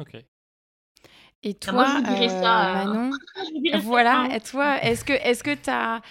Ok. 0.00 0.16
Et 1.42 1.56
ah, 1.62 1.70
toi, 1.70 1.86
euh, 2.06 2.84
Manon, 2.84 3.10
voilà, 3.82 4.28
et 4.30 4.40
toi, 4.40 4.76
est-ce 4.82 5.06
que 5.06 5.14
est-ce 5.14 5.42
que 5.42 5.54
tu 5.54 5.70
as 5.70 6.02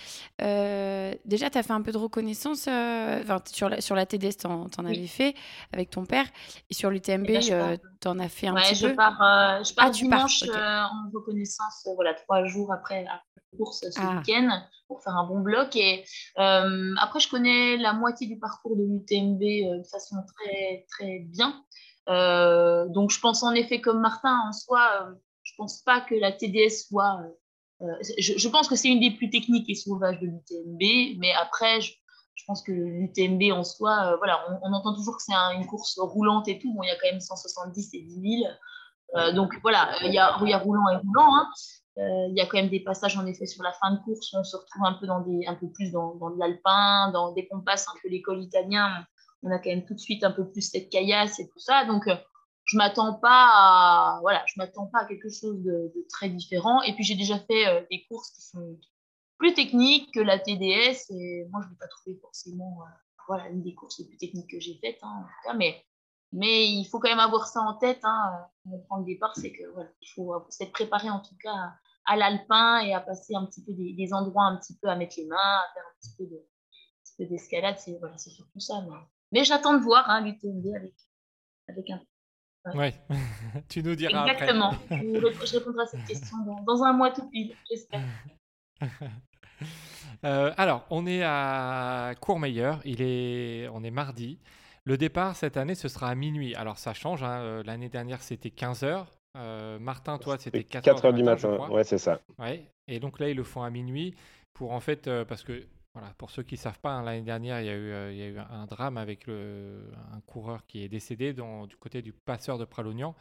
euh, 0.41 1.13
déjà 1.23 1.51
tu 1.51 1.57
as 1.59 1.63
fait 1.63 1.73
un 1.73 1.83
peu 1.83 1.91
de 1.91 1.99
reconnaissance 1.99 2.65
euh, 2.67 3.21
sur 3.45 3.69
la 3.69 3.79
sur 3.79 3.93
la 3.95 4.07
TDS 4.07 4.37
tu 4.39 4.47
en, 4.47 4.67
avais 4.85 5.05
fait 5.05 5.35
avec 5.71 5.91
ton 5.91 6.03
père. 6.05 6.25
Et 6.71 6.73
sur 6.73 6.89
l'UTMB 6.89 7.27
tu 7.27 8.07
en 8.07 8.17
as 8.17 8.27
fait 8.27 8.47
un 8.47 8.55
petit 8.55 8.73
je 8.73 8.87
peu? 8.87 8.95
Pars, 8.95 9.63
je 9.63 9.73
pars 9.75 9.85
ah, 9.85 9.89
dimanche 9.91 10.43
en 10.49 11.11
reconnaissance 11.13 11.87
voilà 11.93 12.15
trois 12.15 12.45
jours 12.45 12.73
après 12.73 13.03
la 13.03 13.21
course 13.55 13.81
ce 13.81 13.99
ah. 13.99 14.17
week-end 14.17 14.49
pour 14.87 15.03
faire 15.03 15.13
un 15.15 15.27
bon 15.27 15.41
bloc. 15.41 15.75
Et 15.75 16.05
après 16.37 17.19
je 17.19 17.29
connais 17.29 17.77
la 17.77 17.93
moitié 17.93 18.25
du 18.25 18.39
parcours 18.39 18.75
de 18.75 18.81
l'UTMB 18.81 19.39
de 19.39 19.83
façon 19.83 20.15
très 20.35 20.87
très 20.89 21.19
bien. 21.19 21.63
Euh, 22.09 22.87
donc, 22.89 23.11
je 23.11 23.19
pense 23.19 23.43
en 23.43 23.53
effet, 23.53 23.81
comme 23.81 23.99
Martin, 23.99 24.35
en 24.47 24.51
soi, 24.51 24.89
euh, 25.01 25.13
je 25.43 25.53
pense 25.57 25.81
pas 25.81 26.01
que 26.01 26.15
la 26.15 26.31
TDS 26.31 26.87
soit. 26.87 27.21
Euh, 27.81 27.85
je, 28.17 28.47
pense 28.49 28.67
que 28.67 28.75
c'est 28.75 28.89
une 28.89 28.99
des 28.99 29.11
plus 29.11 29.29
techniques 29.29 29.69
et 29.69 29.75
sauvages 29.75 30.19
de 30.19 30.25
l'UTMB, 30.25 31.17
mais 31.19 31.31
après, 31.33 31.79
je, 31.81 31.93
pense 32.47 32.63
que 32.63 32.71
l'UTMB 32.71 33.53
en 33.53 33.63
soi, 33.63 34.15
voilà, 34.17 34.43
on, 34.63 34.73
entend 34.73 34.95
toujours 34.95 35.17
que 35.17 35.23
c'est 35.23 35.33
une 35.55 35.67
course 35.67 35.97
roulante 35.99 36.47
et 36.47 36.57
tout. 36.57 36.73
Bon, 36.73 36.81
il 36.83 36.87
y 36.87 36.91
a 36.91 36.95
quand 36.95 37.11
même 37.11 37.19
170 37.19 37.93
et 37.93 38.01
10 38.01 38.43
000. 39.13 39.33
donc 39.35 39.53
voilà, 39.61 39.89
il 40.03 40.13
y, 40.13 40.17
a, 40.17 40.35
roulant 40.35 40.89
et 40.89 40.95
roulant. 40.95 41.35
Hein. 41.35 41.47
il 41.97 42.33
y 42.35 42.41
a 42.41 42.47
quand 42.47 42.57
même 42.57 42.69
des 42.69 42.79
passages 42.79 43.17
en 43.17 43.25
effet 43.27 43.45
sur 43.45 43.61
la 43.61 43.71
fin 43.73 43.91
de 43.91 43.99
course 43.99 44.33
où 44.33 44.37
on 44.37 44.43
se 44.43 44.57
retrouve 44.57 44.85
un 44.85 44.93
peu 44.93 45.05
dans 45.05 45.19
des, 45.19 45.45
un 45.47 45.55
peu 45.55 45.69
plus 45.69 45.91
dans, 45.91 46.15
dans 46.15 46.31
de 46.31 46.39
l'alpin, 46.39 47.11
dans 47.11 47.33
des 47.33 47.47
qu'on 47.47 47.61
passe 47.61 47.87
un 47.87 47.93
peu 48.01 48.09
l'école 48.09 48.41
italien, 48.41 49.05
on 49.43 49.51
a 49.51 49.59
quand 49.59 49.69
même 49.69 49.85
tout 49.85 49.93
de 49.93 49.99
suite 49.99 50.23
un 50.23 50.31
peu 50.31 50.49
plus 50.49 50.61
cette 50.61 50.89
caillasse 50.89 51.39
et 51.39 51.47
tout 51.47 51.59
ça. 51.59 51.85
Donc, 51.85 52.07
euh, 52.07 52.15
je 52.65 52.77
m'attends 52.77 53.15
pas 53.15 54.19
voilà, 54.21 54.43
je 54.47 54.53
m'attends 54.57 54.87
pas 54.87 54.99
à 54.99 55.05
quelque 55.05 55.29
chose 55.29 55.61
de, 55.63 55.91
très 56.09 56.29
différent. 56.29 56.81
Et 56.83 56.93
puis, 56.93 57.03
j'ai 57.03 57.15
déjà 57.15 57.39
fait 57.39 57.67
euh, 57.67 57.81
des 57.89 58.05
courses 58.07 58.31
qui 58.31 58.41
sont 58.41 58.77
plus 59.37 59.53
techniques 59.53 60.13
que 60.13 60.19
la 60.19 60.37
TDS. 60.37 61.11
Et 61.11 61.45
moi, 61.49 61.61
je 61.61 61.67
ne 61.67 61.71
l'ai 61.71 61.77
pas 61.79 61.87
trouvé 61.87 62.17
forcément, 62.21 62.81
euh, 62.81 62.91
voilà, 63.27 63.47
une 63.49 63.63
des 63.63 63.73
courses 63.73 63.99
les 63.99 64.05
plus 64.05 64.17
techniques 64.17 64.49
que 64.49 64.59
j'ai 64.59 64.77
faites, 64.81 64.99
hein. 65.01 65.25
Mais, 65.57 65.83
mais 66.31 66.67
il 66.67 66.85
faut 66.85 66.99
quand 66.99 67.09
même 67.09 67.19
avoir 67.19 67.47
ça 67.47 67.61
en 67.61 67.75
tête. 67.75 68.01
Hein, 68.03 68.45
quand 68.63 68.71
on 68.71 68.79
prend 68.79 68.97
le 68.97 69.05
départ, 69.05 69.35
c'est 69.35 69.51
que 69.51 69.63
voilà, 69.73 69.89
il 70.01 70.07
faut 70.09 70.33
s'être 70.49 70.71
préparé 70.71 71.09
en 71.09 71.19
tout 71.19 71.35
cas 71.41 71.73
à, 72.05 72.15
l'alpin 72.15 72.79
et 72.79 72.93
à 72.93 72.99
passer 72.99 73.33
un 73.35 73.45
petit 73.45 73.63
peu 73.63 73.71
des, 73.73 74.13
endroits 74.13 74.43
un 74.43 74.57
petit 74.57 74.77
peu 74.77 74.89
à 74.89 74.95
mettre 74.95 75.15
les 75.17 75.25
mains, 75.25 75.37
à 75.37 75.73
faire 75.73 75.83
un 75.83 75.95
petit 76.01 76.15
peu 77.17 77.25
d'escalade. 77.25 77.77
C'est 77.79 77.97
voilà, 77.99 78.17
surtout 78.17 78.59
ça. 78.59 78.83
Mais 79.31 79.43
j'attends 79.43 79.73
de 79.73 79.83
voir 79.83 80.09
hein, 80.09 80.21
l'UTMB 80.21 80.65
avec, 80.75 80.93
avec 81.67 81.89
un. 81.89 82.01
Ouais, 82.75 82.93
tu 83.69 83.81
nous 83.83 83.95
diras 83.95 84.25
Exactement. 84.25 84.73
je 84.91 85.57
répondrai 85.57 85.83
à 85.83 85.87
cette 85.87 86.05
question 86.05 86.37
dans, 86.65 86.83
un 86.83 86.93
mois 86.93 87.11
tout 87.11 87.27
pile, 87.29 87.55
j'espère. 87.69 88.01
Euh, 90.25 90.51
alors, 90.57 90.85
on 90.89 91.05
est 91.05 91.23
à 91.23 92.13
Courmayeur, 92.19 92.81
il 92.83 93.01
est, 93.01 93.69
on 93.69 93.83
est 93.83 93.91
mardi. 93.91 94.39
Le 94.83 94.97
départ 94.97 95.35
cette 95.35 95.55
année, 95.55 95.75
ce 95.75 95.87
sera 95.87 96.09
à 96.09 96.15
minuit. 96.15 96.55
Alors, 96.55 96.77
ça 96.77 96.93
change. 96.93 97.23
Hein. 97.23 97.39
Euh, 97.39 97.63
l'année 97.63 97.87
dernière, 97.87 98.21
c'était 98.21 98.49
15h. 98.49 99.05
Euh, 99.37 99.79
Martin, 99.79 100.17
toi, 100.17 100.37
c'était 100.37 100.59
4h, 100.59 101.13
du 101.13 101.23
matin. 101.23 101.69
Ouais, 101.69 101.85
c'est 101.85 101.97
ça. 101.97 102.19
Ouais. 102.37 102.65
Et 102.87 102.99
donc 102.99 103.19
là, 103.19 103.29
ils 103.29 103.37
le 103.37 103.43
font 103.43 103.63
à 103.63 103.69
minuit 103.69 104.13
pour 104.53 104.73
en 104.73 104.81
fait, 104.81 105.09
parce 105.25 105.43
que 105.43 105.65
voilà, 105.93 106.13
pour 106.17 106.29
ceux 106.29 106.43
qui 106.43 106.55
ne 106.55 106.59
savent 106.59 106.79
pas, 106.79 106.91
hein, 106.91 107.03
l'année 107.03 107.23
dernière, 107.23 107.61
il 107.61 107.65
y, 107.65 107.69
a 107.69 107.75
eu, 107.75 107.91
euh, 107.91 108.11
il 108.11 108.17
y, 108.17 108.21
a 108.21 108.27
eu, 108.27 108.37
un 108.37 108.65
drame 108.67 108.97
avec 108.97 109.25
le, 109.25 109.81
un 110.13 110.21
coureur 110.21 110.65
qui 110.67 110.83
est 110.83 110.89
décédé 110.89 111.33
dans, 111.33 111.65
du 111.65 111.75
côté 111.77 112.01
du 112.01 112.13
passeur 112.13 112.57
de 112.57 112.65
Pralognan 112.65 113.15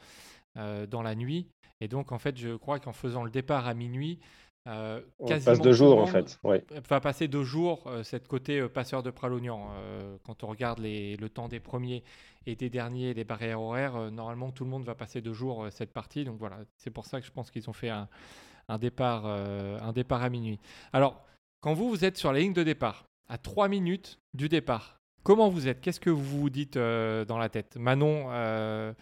euh, 0.57 0.87
dans 0.87 1.03
la 1.03 1.15
nuit. 1.15 1.47
Et 1.81 1.89
donc, 1.89 2.11
en 2.11 2.19
fait, 2.19 2.37
je 2.37 2.57
crois 2.57 2.81
qu'en 2.81 2.93
faisant 2.93 3.23
le 3.23 3.31
départ 3.31 3.67
à 3.67 3.75
minuit, 3.75 4.19
euh, 4.67 5.01
On 5.19 5.27
passe 5.27 5.61
deux 5.61 5.73
jours, 5.73 5.99
en 5.99 6.07
fait. 6.07 6.39
Ouais. 6.43 6.63
Va 6.91 7.01
passer 7.01 7.27
deux 7.27 7.45
jours, 7.45 7.85
euh, 7.87 8.03
cette 8.03 8.29
côté 8.29 8.69
passeur 8.69 9.03
de 9.03 9.11
Pralognan. 9.11 9.71
quand 10.25 10.43
on 10.45 10.49
regarde 10.49 10.81
les, 10.81 11.17
le 11.17 11.31
temps 11.31 11.49
des 11.49 11.61
premiers 11.61 12.03
et 12.45 12.55
des 12.55 12.69
derniers, 12.69 13.15
les 13.15 13.25
barrières 13.25 13.63
horaires, 13.63 14.11
normalement, 14.11 14.51
tout 14.51 14.65
le 14.65 14.71
monde 14.71 14.85
va 14.85 14.95
passer 14.95 15.23
deux 15.23 15.33
jours 15.33 15.69
cette 15.71 15.93
partie. 15.93 16.25
Donc 16.25 16.39
voilà, 16.39 16.59
c'est 16.77 16.91
pour 16.91 17.07
ça 17.07 17.21
que 17.21 17.27
je 17.27 17.33
pense 17.33 17.51
qu'ils 17.51 17.71
ont 17.71 17.75
fait 17.75 17.91
un, 17.91 18.09
un 18.69 18.79
départ, 18.79 19.25
un 19.27 19.93
départ 19.93 20.23
à 20.23 20.29
minuit. 20.29 20.59
Alors, 20.93 21.25
quand 21.61 21.75
vous, 21.75 21.89
vous 21.89 22.05
êtes 22.05 22.17
sur 22.17 22.33
la 22.33 22.39
ligne 22.39 22.53
de 22.53 22.63
départ, 22.63 23.07
à 23.29 23.39
3 23.39 23.69
minutes 23.69 24.19
du 24.35 24.49
départ, 24.49 25.01
comment 25.23 25.49
vous 25.49 25.69
êtes? 25.69 25.81
Qu'est-ce 25.81 26.01
que 26.01 26.11
vous 26.11 26.41
vous 26.41 26.51
dites 26.51 26.77
euh, 26.77 27.25
dans 27.25 27.39
la 27.39 27.49
tête? 27.49 27.77
Manon, 27.77 28.27
euh, 28.31 28.93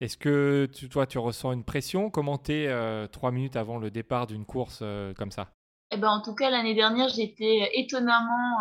est-ce 0.00 0.16
que 0.16 0.68
toi, 0.90 1.06
tu 1.06 1.18
ressens 1.18 1.52
une 1.52 1.64
pression? 1.64 2.10
Comment 2.10 2.38
t'es 2.38 2.66
euh, 2.68 3.06
3 3.06 3.30
minutes 3.32 3.56
avant 3.56 3.78
le 3.78 3.90
départ 3.90 4.26
d'une 4.26 4.44
course 4.44 4.80
euh, 4.82 5.12
comme 5.14 5.30
ça? 5.30 5.48
Eh 5.90 5.96
ben, 5.96 6.08
En 6.08 6.22
tout 6.22 6.34
cas, 6.34 6.50
l'année 6.50 6.74
dernière, 6.74 7.08
j'étais 7.08 7.70
étonnamment 7.74 8.58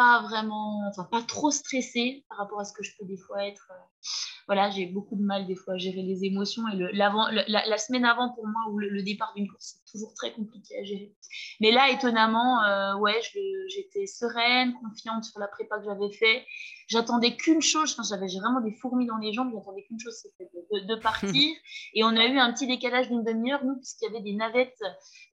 pas 0.00 0.22
vraiment, 0.22 0.80
enfin 0.88 1.04
pas 1.04 1.20
trop 1.20 1.50
stressée 1.50 2.24
par 2.30 2.38
rapport 2.38 2.58
à 2.58 2.64
ce 2.64 2.72
que 2.72 2.82
je 2.82 2.96
peux 2.98 3.04
des 3.04 3.18
fois 3.18 3.44
être. 3.44 3.70
Euh, 3.70 4.08
voilà, 4.46 4.70
j'ai 4.70 4.86
beaucoup 4.86 5.14
de 5.14 5.22
mal 5.22 5.46
des 5.46 5.54
fois 5.54 5.74
à 5.74 5.76
gérer 5.76 6.00
les 6.00 6.24
émotions 6.24 6.66
et 6.68 6.76
le, 6.76 6.90
l'avant, 6.92 7.28
la, 7.28 7.76
semaine 7.76 8.06
avant 8.06 8.32
pour 8.32 8.46
moi 8.46 8.62
ou 8.70 8.78
le, 8.78 9.02
départ 9.02 9.34
d'une 9.36 9.46
course 9.46 9.76
c'est 9.76 9.92
toujours 9.92 10.14
très 10.14 10.32
compliqué 10.32 10.78
à 10.78 10.84
gérer. 10.84 11.14
Mais 11.60 11.70
là, 11.70 11.90
étonnamment, 11.90 12.64
euh, 12.64 12.96
ouais, 12.96 13.20
j'étais 13.68 14.06
sereine, 14.06 14.72
confiante 14.80 15.24
sur 15.24 15.38
la 15.38 15.48
prépa 15.48 15.78
que 15.78 15.84
j'avais 15.84 16.10
fait. 16.12 16.46
J'attendais 16.88 17.36
qu'une 17.36 17.60
chose, 17.60 17.92
enfin, 17.92 18.02
j'avais 18.08 18.26
vraiment 18.40 18.62
des 18.62 18.72
fourmis 18.72 19.04
dans 19.04 19.18
les 19.18 19.34
jambes, 19.34 19.52
j'attendais 19.52 19.84
qu'une 19.84 20.00
chose, 20.00 20.14
c'était 20.14 20.50
de, 20.86 20.94
partir. 20.94 21.30
et 21.94 22.04
on 22.04 22.16
a 22.16 22.24
eu 22.24 22.38
un 22.38 22.50
petit 22.54 22.66
décalage 22.66 23.08
d'une 23.10 23.22
demi-heure, 23.22 23.62
nous, 23.66 23.76
puisqu'il 23.76 24.06
y 24.06 24.08
avait 24.08 24.22
des 24.22 24.34
navettes 24.34 24.82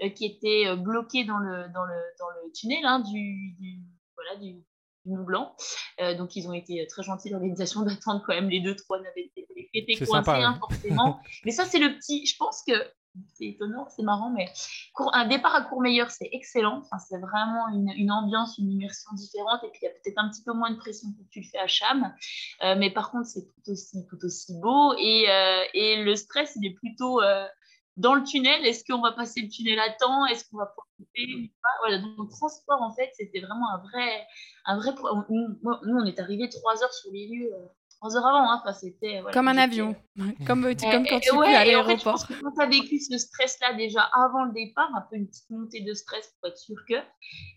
euh, 0.03 0.09
qui 0.09 0.25
étaient 0.25 0.75
bloquées 0.75 1.23
dans 1.23 1.37
le, 1.37 1.69
dans 1.73 1.85
le, 1.85 1.99
dans 2.19 2.29
le 2.29 2.51
tunnel 2.51 2.85
hein, 2.85 2.99
du 2.99 3.96
voilà, 4.17 4.35
du, 4.39 4.63
du 5.05 5.23
Blanc. 5.23 5.55
Euh, 6.01 6.15
donc, 6.15 6.35
ils 6.35 6.47
ont 6.47 6.53
été 6.53 6.85
très 6.87 7.03
gentils, 7.03 7.29
l'organisation, 7.29 7.81
d'attendre 7.85 8.23
quand 8.25 8.33
même 8.33 8.49
les 8.49 8.59
deux, 8.59 8.75
trois 8.75 8.99
navettes 8.99 9.31
étaient 9.73 10.05
coincés, 10.05 10.31
hein, 10.31 10.57
forcément. 10.59 11.19
mais 11.45 11.51
ça, 11.51 11.65
c'est 11.65 11.79
le 11.79 11.95
petit. 11.95 12.25
Je 12.25 12.35
pense 12.37 12.63
que 12.67 12.73
c'est 13.33 13.45
étonnant, 13.45 13.87
c'est 13.89 14.03
marrant, 14.03 14.29
mais 14.29 14.47
un 15.13 15.27
départ 15.27 15.55
à 15.55 15.61
Courmayeur, 15.61 16.11
c'est 16.11 16.29
excellent. 16.31 16.81
Enfin, 16.83 16.99
c'est 16.99 17.17
vraiment 17.17 17.67
une, 17.69 17.89
une, 17.97 18.11
ambiance, 18.11 18.57
une 18.59 18.71
immersion 18.71 19.09
différente. 19.15 19.63
Et 19.63 19.69
puis, 19.69 19.79
il 19.81 19.85
y 19.85 19.87
a 19.87 19.91
peut-être 19.91 20.17
un 20.17 20.29
petit 20.29 20.43
peu 20.43 20.53
moins 20.53 20.69
de 20.71 20.77
pression 20.77 21.07
que 21.09 21.23
tu 21.31 21.39
le 21.41 21.45
fais 21.51 21.57
à 21.57 21.67
Cham. 21.67 22.13
Euh, 22.63 22.75
mais 22.77 22.91
par 22.91 23.11
contre, 23.11 23.25
c'est 23.27 23.41
tout 23.41 23.71
aussi, 23.71 24.05
tout 24.07 24.19
aussi 24.23 24.53
beau. 24.59 24.93
Et, 24.99 25.25
euh, 25.29 25.63
et 25.73 26.03
le 26.03 26.15
stress, 26.15 26.55
il 26.61 26.67
est 26.67 26.75
plutôt 26.75 27.19
dans 27.97 28.13
le 28.13 28.23
tunnel, 28.23 28.65
est-ce 28.65 28.83
qu'on 28.85 29.01
va 29.01 29.11
passer 29.11 29.41
le 29.41 29.49
tunnel 29.49 29.79
à 29.79 29.91
temps? 29.91 30.25
Est-ce 30.27 30.45
qu'on 30.49 30.57
va 30.57 30.67
profiter 30.67 31.51
voilà, 31.81 31.99
Donc, 31.99 32.17
le 32.17 32.29
transport, 32.29 32.81
en 32.81 32.93
fait, 32.93 33.11
c'était 33.15 33.41
vraiment 33.41 33.69
un 33.73 33.79
vrai. 33.79 34.25
Un 34.65 34.77
vrai 34.77 34.91
nous, 35.29 35.57
on 35.83 36.05
est 36.05 36.19
arrivé 36.19 36.47
trois 36.49 36.83
heures 36.83 36.93
sur 36.93 37.11
les 37.11 37.27
lieux. 37.27 37.53
Euh, 37.53 37.65
trois 37.97 38.15
heures 38.15 38.25
avant, 38.27 38.51
hein. 38.51 38.61
enfin, 38.61 38.73
c'était 38.73 39.21
comme 39.33 39.47
un 39.47 39.57
avion, 39.57 39.95
comme, 40.45 40.61
comme 40.61 41.05
quand 41.07 41.19
tu 41.19 41.35
es 41.35 41.55
à 41.55 41.65
l'aéroport. 41.65 42.13
En 42.13 42.17
fait, 42.17 42.35
quand 42.41 42.51
tu 42.51 42.61
as 42.61 42.67
vécu 42.67 42.99
ce 42.99 43.17
stress-là 43.17 43.73
déjà 43.73 44.01
avant 44.13 44.45
le 44.45 44.53
départ, 44.53 44.89
un 44.95 45.01
peu 45.09 45.15
une 45.15 45.27
petite 45.27 45.49
montée 45.49 45.81
de 45.81 45.93
stress 45.93 46.31
pour 46.39 46.49
être 46.49 46.57
sûr 46.57 46.75
que, 46.87 46.95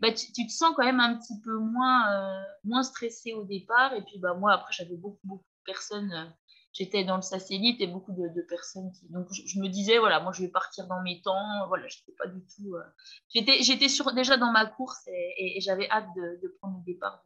bah, 0.01 0.13
tu, 0.13 0.33
te 0.33 0.51
sens 0.51 0.73
quand 0.75 0.85
même 0.85 1.01
un 1.01 1.17
petit 1.19 1.39
peu 1.45 1.59
moins, 1.59 2.11
euh, 2.13 2.41
moins 2.65 2.83
stressé 2.83 3.35
au 3.35 3.45
départ. 3.45 3.93
Et 3.95 4.03
puis 4.03 4.19
bah, 4.19 4.35
moi, 4.35 4.55
après, 4.55 4.73
j'avais 4.73 4.97
beaucoup, 4.97 5.21
beaucoup 5.25 5.45
de 5.45 5.73
personnes 5.73 6.13
euh, 6.13 6.25
j'étais 6.73 7.05
dans 7.05 7.17
le 7.17 7.23
satellite 7.23 7.81
et 7.81 7.87
beaucoup 7.87 8.13
de, 8.13 8.43
personnes 8.49 8.91
qui. 8.93 9.09
Donc, 9.11 9.27
je, 9.33 9.59
me 9.61 9.69
disais, 9.69 9.99
voilà, 9.99 10.21
moi, 10.21 10.33
je 10.33 10.43
vais 10.43 10.49
partir 10.49 10.87
dans 10.87 11.03
mes 11.03 11.21
temps. 11.23 11.67
Voilà, 11.69 11.87
j'étais 11.89 12.13
pas 12.19 12.27
du 12.27 12.41
tout. 12.41 12.75
Euh, 12.75 12.83
j'étais, 13.29 13.63
j'étais 13.63 13.89
sur, 13.89 14.13
déjà 14.13 14.37
dans 14.37 14.53
ma 14.53 14.67
course 14.67 15.07
et, 15.09 15.61
j'avais 15.61 15.89
hâte 15.91 16.09
de, 16.17 16.57
prendre 16.61 16.79
le 16.79 16.93
départ 16.93 17.25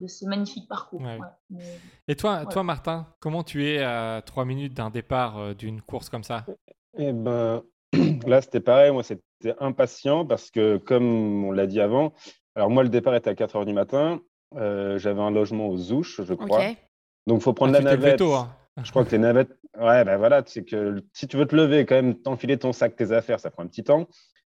de 0.00 0.08
ce 0.08 0.24
magnifique 0.26 0.68
parcours. 0.68 1.00
et 2.08 2.16
toi, 2.16 2.44
toi, 2.46 2.62
Martin, 2.64 3.06
comment 3.20 3.44
tu 3.44 3.68
es 3.68 3.82
à 3.82 4.20
trois 4.24 4.44
minutes 4.44 4.74
d'un 4.74 4.90
départ 4.90 5.38
euh, 5.38 5.54
d'une 5.54 5.80
course 5.80 6.08
comme 6.08 6.24
ça? 6.24 6.44
Eh 6.98 7.12
ben, 7.12 7.62
là, 8.26 8.42
c'était 8.42 8.60
pareil. 8.60 8.90
Moi, 8.90 9.04
c'était 9.04 9.54
impatient 9.60 10.26
parce 10.26 10.50
que, 10.50 10.76
comme 10.78 11.44
on 11.44 11.52
l'a 11.52 11.66
dit 11.66 11.80
avant, 11.80 12.12
alors 12.56 12.70
moi, 12.70 12.82
le 12.82 12.88
départ 12.88 13.14
était 13.14 13.30
à 13.30 13.34
4 13.34 13.56
heures 13.56 13.66
du 13.66 13.72
matin. 13.72 14.20
Euh, 14.56 14.98
j'avais 14.98 15.22
un 15.22 15.30
logement 15.30 15.68
aux 15.68 15.92
Ouches, 15.92 16.20
je 16.22 16.34
crois. 16.34 16.72
Donc, 17.26 17.40
il 17.40 17.42
faut 17.42 17.52
prendre 17.52 17.74
ah, 17.76 17.80
la 17.80 17.92
navette. 17.92 18.18
Tôt, 18.18 18.34
hein. 18.34 18.54
Je 18.82 18.90
crois 18.90 19.04
que 19.04 19.10
les 19.10 19.18
navettes, 19.18 19.52
ouais, 19.78 20.04
ben 20.04 20.16
voilà, 20.16 20.42
c'est 20.46 20.64
que 20.64 21.02
si 21.12 21.26
tu 21.26 21.36
veux 21.36 21.46
te 21.46 21.54
lever, 21.54 21.84
quand 21.84 21.94
même, 21.94 22.14
t'enfiler 22.14 22.56
ton 22.56 22.72
sac, 22.72 22.96
tes 22.96 23.12
affaires, 23.12 23.38
ça 23.38 23.50
prend 23.50 23.62
un 23.62 23.66
petit 23.66 23.84
temps. 23.84 24.08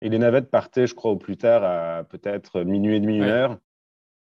Et 0.02 0.10
les 0.10 0.20
navettes 0.20 0.52
partaient, 0.52 0.86
je 0.86 0.94
crois, 0.94 1.12
au 1.12 1.18
plus 1.18 1.38
tard 1.38 1.64
à 1.64 2.04
peut-être 2.04 2.62
minuit 2.62 2.98
et 2.98 3.00
demi, 3.00 3.18
une 3.18 3.24
heure. 3.24 3.58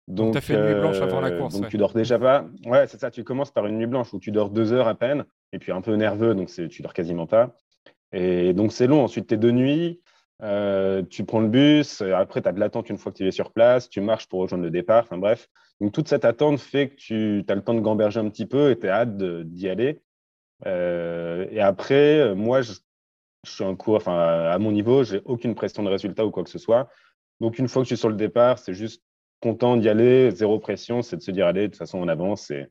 Donc, 0.07 0.33
tu 0.33 0.37
as 0.37 0.41
fait 0.41 0.53
une 0.53 0.65
nuit 0.65 0.79
blanche 0.81 0.99
avant 1.01 1.21
la 1.21 1.29
euh, 1.29 1.39
course. 1.39 1.59
Donc, 1.59 1.69
tu 1.69 1.77
dors 1.77 1.93
déjà 1.93 2.19
pas. 2.19 2.45
Ouais, 2.65 2.85
c'est 2.87 2.99
ça. 2.99 3.09
Tu 3.09 3.23
commences 3.23 3.51
par 3.51 3.65
une 3.65 3.77
nuit 3.77 3.87
blanche 3.87 4.13
où 4.13 4.19
tu 4.19 4.31
dors 4.31 4.49
deux 4.49 4.73
heures 4.73 4.87
à 4.87 4.95
peine, 4.95 5.25
et 5.53 5.59
puis 5.59 5.71
un 5.71 5.81
peu 5.81 5.95
nerveux, 5.95 6.35
donc 6.35 6.49
tu 6.49 6.81
dors 6.81 6.93
quasiment 6.93 7.25
pas. 7.25 7.55
Et 8.11 8.53
donc, 8.53 8.73
c'est 8.73 8.87
long. 8.87 9.03
Ensuite, 9.03 9.27
tu 9.27 9.35
es 9.35 9.37
de 9.37 9.51
nuit, 9.51 10.01
euh, 10.41 11.03
tu 11.03 11.23
prends 11.23 11.39
le 11.39 11.47
bus, 11.47 12.01
après, 12.01 12.41
tu 12.41 12.47
as 12.47 12.51
de 12.51 12.59
l'attente 12.59 12.89
une 12.89 12.97
fois 12.97 13.11
que 13.11 13.17
tu 13.17 13.27
es 13.27 13.31
sur 13.31 13.51
place, 13.51 13.89
tu 13.89 14.01
marches 14.01 14.27
pour 14.27 14.41
rejoindre 14.41 14.63
le 14.63 14.71
départ. 14.71 15.03
Enfin, 15.03 15.17
bref. 15.17 15.47
Donc, 15.79 15.91
toute 15.93 16.07
cette 16.07 16.25
attente 16.25 16.59
fait 16.59 16.89
que 16.89 16.95
tu 16.95 17.45
as 17.47 17.55
le 17.55 17.61
temps 17.61 17.73
de 17.73 17.79
gamberger 17.81 18.19
un 18.19 18.29
petit 18.29 18.45
peu 18.45 18.71
et 18.71 18.79
tu 18.79 18.87
as 18.87 19.01
hâte 19.01 19.17
d'y 19.17 19.69
aller. 19.69 20.01
Euh, 20.65 21.47
et 21.51 21.59
après, 21.61 22.35
moi, 22.35 22.61
je, 22.61 22.73
suis 23.43 23.63
en 23.63 23.75
cours, 23.75 23.95
enfin, 23.95 24.17
à 24.17 24.57
mon 24.59 24.71
niveau, 24.71 25.03
j'ai 25.03 25.21
aucune 25.25 25.55
pression 25.55 25.81
de 25.83 25.89
résultat 25.89 26.25
ou 26.25 26.31
quoi 26.31 26.43
que 26.43 26.49
ce 26.49 26.59
soit. 26.59 26.89
Donc, 27.39 27.57
une 27.57 27.67
fois 27.67 27.81
que 27.81 27.85
je 27.85 27.95
suis 27.95 27.99
sur 27.99 28.09
le 28.09 28.15
départ, 28.15 28.59
c'est 28.59 28.75
juste 28.75 29.03
content 29.41 29.75
d'y 29.77 29.89
aller, 29.89 30.31
zéro 30.31 30.59
pression, 30.59 31.01
c'est 31.01 31.17
de 31.17 31.21
se 31.21 31.31
dire, 31.31 31.47
allez, 31.47 31.63
de 31.63 31.67
toute 31.67 31.77
façon, 31.77 31.97
on 31.99 32.07
avance 32.07 32.51
et 32.51 32.67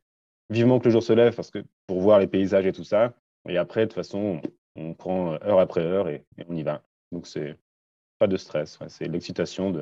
vivement 0.51 0.79
que 0.79 0.85
le 0.85 0.91
jour 0.91 1.03
se 1.03 1.13
lève 1.13 1.35
parce 1.35 1.51
que 1.51 1.65
pour 1.87 2.01
voir 2.01 2.19
les 2.19 2.27
paysages 2.27 2.67
et 2.67 2.73
tout 2.73 2.85
ça. 2.85 3.15
Et 3.49 3.57
après, 3.57 3.83
de 3.83 3.87
toute 3.87 3.95
façon, 3.95 4.41
on, 4.77 4.95
prend 4.95 5.35
heure 5.43 5.61
après 5.61 5.81
heure 5.81 6.09
et, 6.09 6.25
on 6.49 6.57
y 6.57 6.63
va. 6.63 6.83
Donc, 7.13 7.27
c'est 7.27 7.59
pas 8.19 8.27
de 8.27 8.37
stress, 8.37 8.79
c'est 8.89 9.09
l'excitation 9.09 9.73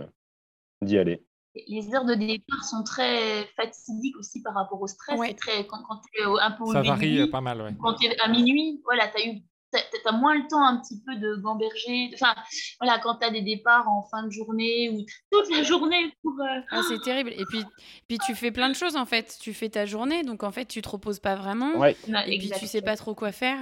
d'y 0.83 0.99
aller. 0.99 1.23
Les 1.67 1.93
heures 1.95 2.05
de 2.05 2.15
départ 2.15 2.63
sont 2.63 2.85
très 2.85 3.45
fatidiques 3.57 4.17
aussi 4.17 4.43
par 4.43 4.55
rapport 4.55 4.81
au 4.81 4.87
stress. 4.87 5.19
Très, 5.37 5.67
quand, 5.67 5.79
tu 6.13 6.23
es 6.23 6.25
un 6.25 6.51
peu 6.53 6.65
au 6.65 6.73
Ça 6.73 6.83
varie 6.83 7.29
pas 7.29 7.41
mal, 7.41 7.61
ouais. 7.61 7.75
Quand 7.81 7.95
tu 7.95 8.07
es 8.07 8.21
à 8.21 8.29
minuit, 8.29 8.81
voilà, 8.85 9.09
tu 9.09 9.21
as 9.21 9.27
eu 9.27 9.43
tu 9.73 10.09
as, 10.09 10.13
moins 10.13 10.35
le 10.35 10.47
temps 10.49 10.65
un 10.65 10.79
petit 10.79 11.01
peu 11.05 11.17
de 11.17 11.37
gamberger. 11.37 12.11
Enfin, 12.15 12.35
voilà, 12.81 12.99
quand 12.99 13.17
tu 13.17 13.27
as 13.27 13.31
des 13.31 13.43
départs 13.43 13.89
en 13.89 14.03
fin 14.11 14.23
de 14.23 14.31
journée 14.31 14.91
ou 14.91 15.05
toute 15.31 15.51
la 15.51 15.63
journée 15.63 16.13
pour. 16.23 16.33
Euh, 16.41 16.61
ah, 16.71 16.81
c'est 16.89 17.01
terrible. 17.03 17.31
Et 17.37 17.45
puis, 17.45 17.63
puis, 18.07 18.19
tu 18.19 18.35
fais 18.35 18.51
plein 18.51 18.69
de 18.69 18.75
choses 18.75 18.97
en 18.97 19.05
fait. 19.05 19.37
Tu 19.41 19.53
fais 19.53 19.69
ta 19.69 19.85
journée, 19.85 20.23
donc 20.23 20.43
en 20.43 20.53
fait, 20.53 20.67
tu 20.67 20.81
te 20.81 20.89
reposes 20.89 21.21
pas 21.21 21.35
vraiment. 21.35 21.77
Ouais. 21.79 21.97
Et 22.27 22.39
puis, 22.39 22.51
tu 22.59 22.67
sais 22.67 22.83
pas 22.83 22.97
trop 22.97 23.15
quoi 23.15 23.33
faire. 23.33 23.59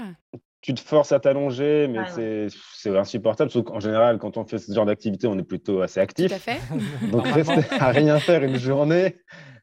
Tu 0.67 0.75
te 0.75 0.81
forces 0.81 1.13
à 1.13 1.21
t'allonger, 1.21 1.87
mais 1.87 2.01
c'est 2.75 2.97
insupportable. 2.97 3.53
Parce 3.53 3.65
qu'en 3.65 3.79
général, 3.79 4.19
quand 4.19 4.37
on 4.37 4.45
fait 4.45 4.59
ce 4.59 4.73
genre 4.73 4.85
d'activité, 4.85 5.29
on 5.29 5.39
est 5.39 5.45
plutôt 5.45 5.81
assez 5.81 6.01
actif. 6.01 6.27
Tout 6.27 6.35
à 6.35 6.39
fait. 6.41 6.61
donc, 7.13 7.25
rester 7.29 7.63
à 7.79 7.93
rien 7.93 8.19
faire 8.19 8.43
une 8.43 8.57
journée 8.57 9.15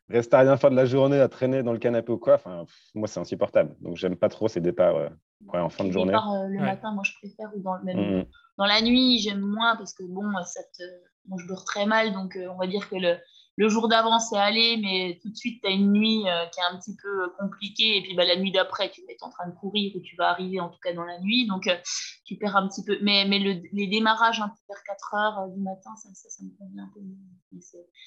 rester 0.10 0.36
à 0.36 0.39
rien 0.39 0.57
faire 0.57 0.69
de 0.69 0.75
la 0.75 0.86
journée, 0.86 1.19
à 1.19 1.27
traîner 1.27 1.63
dans 1.63 1.74
le 1.74 1.79
canapé 1.79 2.12
ou 2.12 2.17
quoi, 2.17 2.36
enfin, 2.36 2.65
moi, 2.93 3.07
c'est 3.07 3.19
insupportable. 3.19 3.75
Donc, 3.81 3.98
j'aime 3.98 4.15
pas 4.15 4.29
trop 4.29 4.48
ces 4.48 4.62
départs 4.62 4.95
euh, 4.95 5.10
en 5.53 5.69
fin 5.69 5.83
de 5.83 5.91
journée. 5.91 6.12
Départs, 6.12 6.33
euh, 6.33 6.48
le 6.48 6.60
matin, 6.60 6.93
moi, 6.93 7.03
je 7.05 7.13
préfère, 7.19 7.50
ou 7.55 7.62
dans, 7.62 7.81
même 7.83 8.19
mmh. 8.19 8.25
dans 8.57 8.65
la 8.65 8.81
nuit, 8.81 9.19
j'aime 9.19 9.41
moins 9.41 9.75
parce 9.75 9.93
que, 9.93 10.03
bon, 10.03 10.31
ça 10.45 10.62
moi, 11.25 11.38
je 11.41 11.48
dors 11.48 11.63
très 11.63 11.86
mal, 11.86 12.13
donc 12.13 12.36
euh, 12.36 12.48
on 12.50 12.57
va 12.57 12.67
dire 12.67 12.88
que 12.89 12.95
le, 12.95 13.15
le 13.55 13.69
jour 13.69 13.88
d'avant, 13.88 14.19
c'est 14.19 14.38
aller, 14.38 14.77
mais 14.81 15.19
tout 15.22 15.29
de 15.29 15.36
suite, 15.36 15.62
tu 15.62 15.67
as 15.67 15.72
une 15.72 15.91
nuit 15.91 16.27
euh, 16.27 16.45
qui 16.48 16.60
est 16.60 16.63
un 16.63 16.77
petit 16.79 16.95
peu 16.95 17.24
euh, 17.24 17.27
compliquée. 17.39 17.98
Et 17.98 18.01
puis 18.01 18.15
bah, 18.15 18.25
la 18.25 18.36
nuit 18.36 18.51
d'après, 18.51 18.89
tu 18.89 19.01
vas 19.01 19.12
être 19.12 19.24
en 19.24 19.29
train 19.29 19.48
de 19.48 19.55
courir 19.55 19.95
ou 19.95 20.00
tu 20.01 20.15
vas 20.15 20.29
arriver 20.29 20.60
en 20.60 20.69
tout 20.69 20.79
cas 20.81 20.93
dans 20.93 21.03
la 21.03 21.19
nuit. 21.19 21.45
Donc, 21.48 21.67
euh, 21.67 21.77
tu 22.25 22.36
perds 22.38 22.55
un 22.55 22.67
petit 22.67 22.83
peu. 22.83 22.98
Mais, 23.03 23.25
mais 23.27 23.38
le, 23.38 23.62
les 23.72 23.88
démarrages 23.88 24.39
peu 24.39 24.48
vers 24.67 24.83
4 24.83 25.13
heures 25.13 25.50
du 25.50 25.62
matin, 25.62 25.95
ça, 25.95 26.10
ça, 26.13 26.43
me 26.43 26.50
convient 26.57 26.83
un 26.83 26.91
peu. 26.95 27.01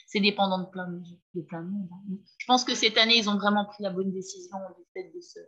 C'est 0.09 0.21
dépendant 0.21 0.59
de 0.59 0.67
plein 0.67 0.89
de, 0.89 1.01
de 1.35 1.47
monde. 1.61 1.89
Hein. 1.93 2.17
Je 2.39 2.47
pense 2.47 2.65
que 2.65 2.75
cette 2.75 2.99
année, 2.99 3.17
ils 3.17 3.31
ont 3.31 3.37
vraiment 3.37 3.67
pris 3.67 3.85
la 3.85 3.91
bonne 3.91 4.11
décision 4.11 4.57
du 4.77 4.85
fait 4.93 5.13
de 5.15 5.21
ce 5.21 5.39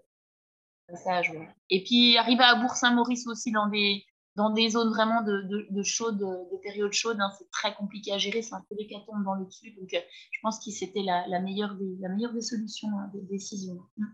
passage. 0.86 1.32
Et 1.70 1.82
puis, 1.82 2.16
arriver 2.16 2.44
à 2.44 2.54
Bourg-Saint-Maurice 2.54 3.26
aussi 3.26 3.50
dans 3.50 3.66
des 3.66 4.04
dans 4.38 4.50
des 4.50 4.70
zones 4.70 4.90
vraiment 4.90 5.22
de, 5.22 5.42
de, 5.42 5.66
de 5.68 5.82
chaude, 5.82 6.18
de 6.18 7.20
hein, 7.20 7.30
c'est 7.36 7.50
très 7.50 7.74
compliqué 7.74 8.12
à 8.12 8.18
gérer, 8.18 8.40
c'est 8.40 8.54
un 8.54 8.64
peu 8.68 8.76
l'hécatombe 8.78 9.24
dans 9.24 9.34
le 9.34 9.44
dessus. 9.44 9.72
Donc, 9.72 9.92
euh, 9.92 9.98
je 10.30 10.38
pense 10.42 10.64
que 10.64 10.70
c'était 10.70 11.02
la, 11.02 11.26
la, 11.26 11.40
meilleure 11.40 11.74
des, 11.74 11.96
la 12.00 12.08
meilleure 12.08 12.32
des 12.32 12.40
solutions, 12.40 12.88
hein, 12.90 13.10
des 13.12 13.22
décisions. 13.22 13.80
Mm. 13.96 14.04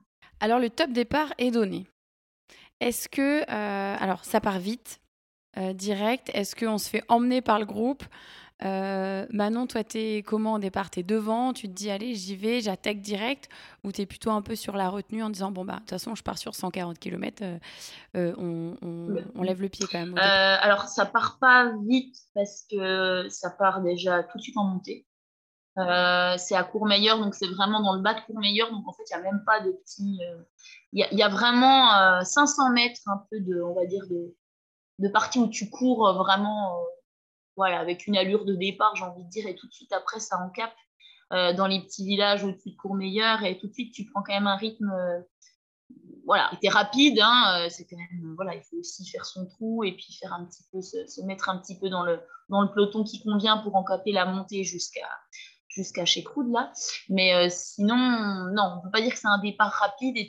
Alors, 0.41 0.59
le 0.59 0.71
top 0.71 0.93
départ 0.93 1.35
est 1.37 1.51
donné. 1.51 1.87
Est-ce 2.81 3.11
que, 3.11 3.43
euh, 3.43 3.97
alors, 4.01 4.25
ça 4.25 4.41
part 4.41 4.59
vite, 4.59 5.03
euh, 5.59 5.75
direct 5.75 6.31
Est-ce 6.33 6.57
qu'on 6.57 6.79
se 6.79 6.89
fait 6.89 7.05
emmener 7.09 7.43
par 7.43 7.59
le 7.59 7.67
groupe? 7.67 8.03
Euh, 8.63 9.27
Manon, 9.31 9.67
toi, 9.67 9.83
es 9.95 10.23
comment 10.23 10.55
au 10.55 10.59
départ? 10.59 10.91
Tu 10.91 11.01
es 11.01 11.03
devant, 11.03 11.53
tu 11.53 11.69
te 11.69 11.73
dis, 11.73 11.91
allez, 11.91 12.15
j'y 12.15 12.37
vais, 12.37 12.61
j'attaque 12.61 13.01
direct, 13.01 13.49
ou 13.83 13.91
tu 13.91 14.03
es 14.03 14.07
plutôt 14.07 14.31
un 14.31 14.43
peu 14.43 14.55
sur 14.55 14.77
la 14.77 14.89
retenue 14.89 15.23
en 15.23 15.31
disant, 15.31 15.51
bon, 15.51 15.65
bah, 15.65 15.75
de 15.75 15.79
toute 15.81 15.91
façon, 15.91 16.15
je 16.15 16.23
pars 16.23 16.39
sur 16.39 16.55
140 16.55 16.99
km, 16.99 17.43
euh, 17.43 17.59
euh, 18.17 18.75
on, 19.35 19.43
lève 19.43 19.61
le 19.61 19.69
pied 19.69 19.87
quand 19.91 19.99
même. 19.99 20.17
alors, 20.17 20.85
ça 20.89 21.05
part 21.05 21.39
pas 21.41 21.73
vite 21.87 22.17
parce 22.35 22.65
que 22.71 23.29
ça 23.29 23.51
part 23.51 23.83
déjà 23.83 24.23
tout 24.23 24.39
de 24.39 24.43
suite 24.43 24.57
en 24.57 24.65
montée. 24.65 25.07
c'est 25.77 26.55
à 26.55 26.65
Courmayeur, 26.65 27.19
donc 27.19 27.35
c'est 27.35 27.49
vraiment 27.49 27.83
dans 27.83 27.97
le 27.97 28.03
bas 28.03 28.15
de 28.15 28.21
Courmayeur, 28.21 28.71
donc 28.71 28.87
en 28.87 28.93
fait, 28.93 29.03
il 29.11 29.17
n'y 29.17 29.27
a 29.27 29.33
même 29.33 29.43
pas 29.45 29.61
de 29.61 29.73
petit. 29.73 30.21
Il 30.93 31.07
y, 31.13 31.17
y, 31.17 31.23
a 31.23 31.29
vraiment 31.29 32.23
500 32.23 32.71
mètres, 32.71 33.01
un 33.07 33.23
peu 33.31 33.41
de, 33.41 33.61
on 33.61 33.75
va 33.75 33.85
dire, 33.85 34.07
de, 34.09 34.35
de 35.01 35.09
partie 35.09 35.41
où 35.41 35.49
tu 35.49 35.69
cours 35.69 36.15
vraiment 36.15 36.79
voilà, 37.57 37.81
avec 37.81 38.07
une 38.07 38.17
allure 38.17 38.45
de 38.45 38.55
départ, 38.55 38.95
j'ai 38.97 39.05
envie 39.05 39.25
de 39.25 39.29
dire, 39.29 39.47
et 39.47 39.55
tout 39.55 39.67
de 39.67 39.73
suite 39.73 39.93
après, 39.93 40.21
ça 40.21 40.39
encape 40.39 40.75
euh, 41.33 41.53
dans 41.53 41.67
les 41.67 41.81
petits 41.81 42.05
villages 42.05 42.45
au-dessus 42.45 42.71
de 42.71 42.77
Courmayeur, 42.77 43.43
et 43.45 43.59
tout 43.59 43.69
de 43.69 43.73
suite, 43.73 43.93
tu 43.95 44.05
prends 44.07 44.23
quand 44.23 44.35
même 44.35 44.47
un 44.47 44.57
rythme. 44.57 44.91
Euh, 44.91 45.21
voilà, 46.27 46.51
tu 46.61 46.67
es 46.67 46.71
rapide, 46.71 47.19
hein, 47.21 47.65
euh, 47.65 47.69
c'est 47.69 47.85
quand 47.85 47.97
même, 47.97 48.35
voilà, 48.37 48.55
il 48.55 48.63
faut 48.63 48.77
aussi 48.79 49.09
faire 49.09 49.27
son 49.27 49.47
trou 49.47 49.85
et 49.85 49.93
puis 49.93 50.17
faire 50.19 50.33
un 50.33 50.45
petit 50.47 50.65
peu, 50.73 50.81
se, 50.81 51.23
mettre 51.27 51.51
un 51.51 51.59
petit 51.59 51.79
peu 51.79 51.91
dans 51.91 52.03
le, 52.03 52.19
dans 52.49 52.63
le 52.63 52.69
peloton 52.73 53.05
qui 53.05 53.23
convient 53.23 53.59
pour 53.59 53.77
encaper 53.77 54.13
la 54.13 54.25
montée 54.25 54.65
jusqu'à 54.65 55.09
jusqu'à 55.69 56.05
chez 56.05 56.23
Croud, 56.23 56.51
là. 56.53 56.73
Mais 57.09 57.51
sinon, 57.51 57.97
non, 57.97 58.63
on 58.63 58.77
ne 58.77 58.83
peut 58.83 58.91
pas 58.93 59.01
dire 59.03 59.13
que 59.13 59.19
c'est 59.19 59.27
un 59.27 59.41
départ 59.41 59.73
rapide 59.73 60.17
et 60.17 60.29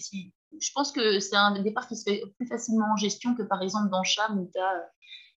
je 0.59 0.71
pense 0.73 0.91
que 0.91 1.19
c'est 1.19 1.35
un 1.35 1.61
départ 1.61 1.87
qui 1.87 1.95
se 1.95 2.03
fait 2.03 2.23
plus 2.37 2.47
facilement 2.47 2.93
en 2.93 2.97
gestion 2.97 3.35
que 3.35 3.43
par 3.43 3.61
exemple 3.61 3.89
dans 3.89 4.03
Cham 4.03 4.39
où 4.39 4.49
tu 4.51 4.59
as 4.59 4.89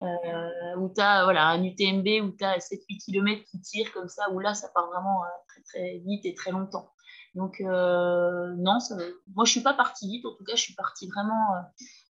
euh, 0.03 0.75
où 0.77 0.91
tu 0.93 1.01
as 1.01 1.23
voilà, 1.23 1.47
un 1.47 1.63
UTMB 1.63 2.07
où 2.23 2.31
tu 2.31 2.43
as 2.43 2.57
7-8 2.57 3.05
km 3.05 3.43
qui 3.45 3.61
tirent 3.61 3.91
comme 3.93 4.09
ça, 4.09 4.29
où 4.31 4.39
là, 4.39 4.53
ça 4.53 4.69
part 4.73 4.87
vraiment 4.87 5.23
euh, 5.23 5.27
très, 5.47 5.61
très 5.61 5.97
vite 6.05 6.25
et 6.25 6.35
très 6.35 6.51
longtemps. 6.51 6.91
Donc, 7.33 7.59
euh, 7.61 8.53
non, 8.57 8.77
moi, 9.33 9.45
je 9.45 9.51
suis 9.51 9.61
pas 9.61 9.73
partie 9.73 10.07
vite. 10.07 10.25
En 10.25 10.33
tout 10.35 10.43
cas, 10.43 10.55
je 10.55 10.61
suis 10.61 10.75
partie 10.75 11.07
vraiment 11.07 11.47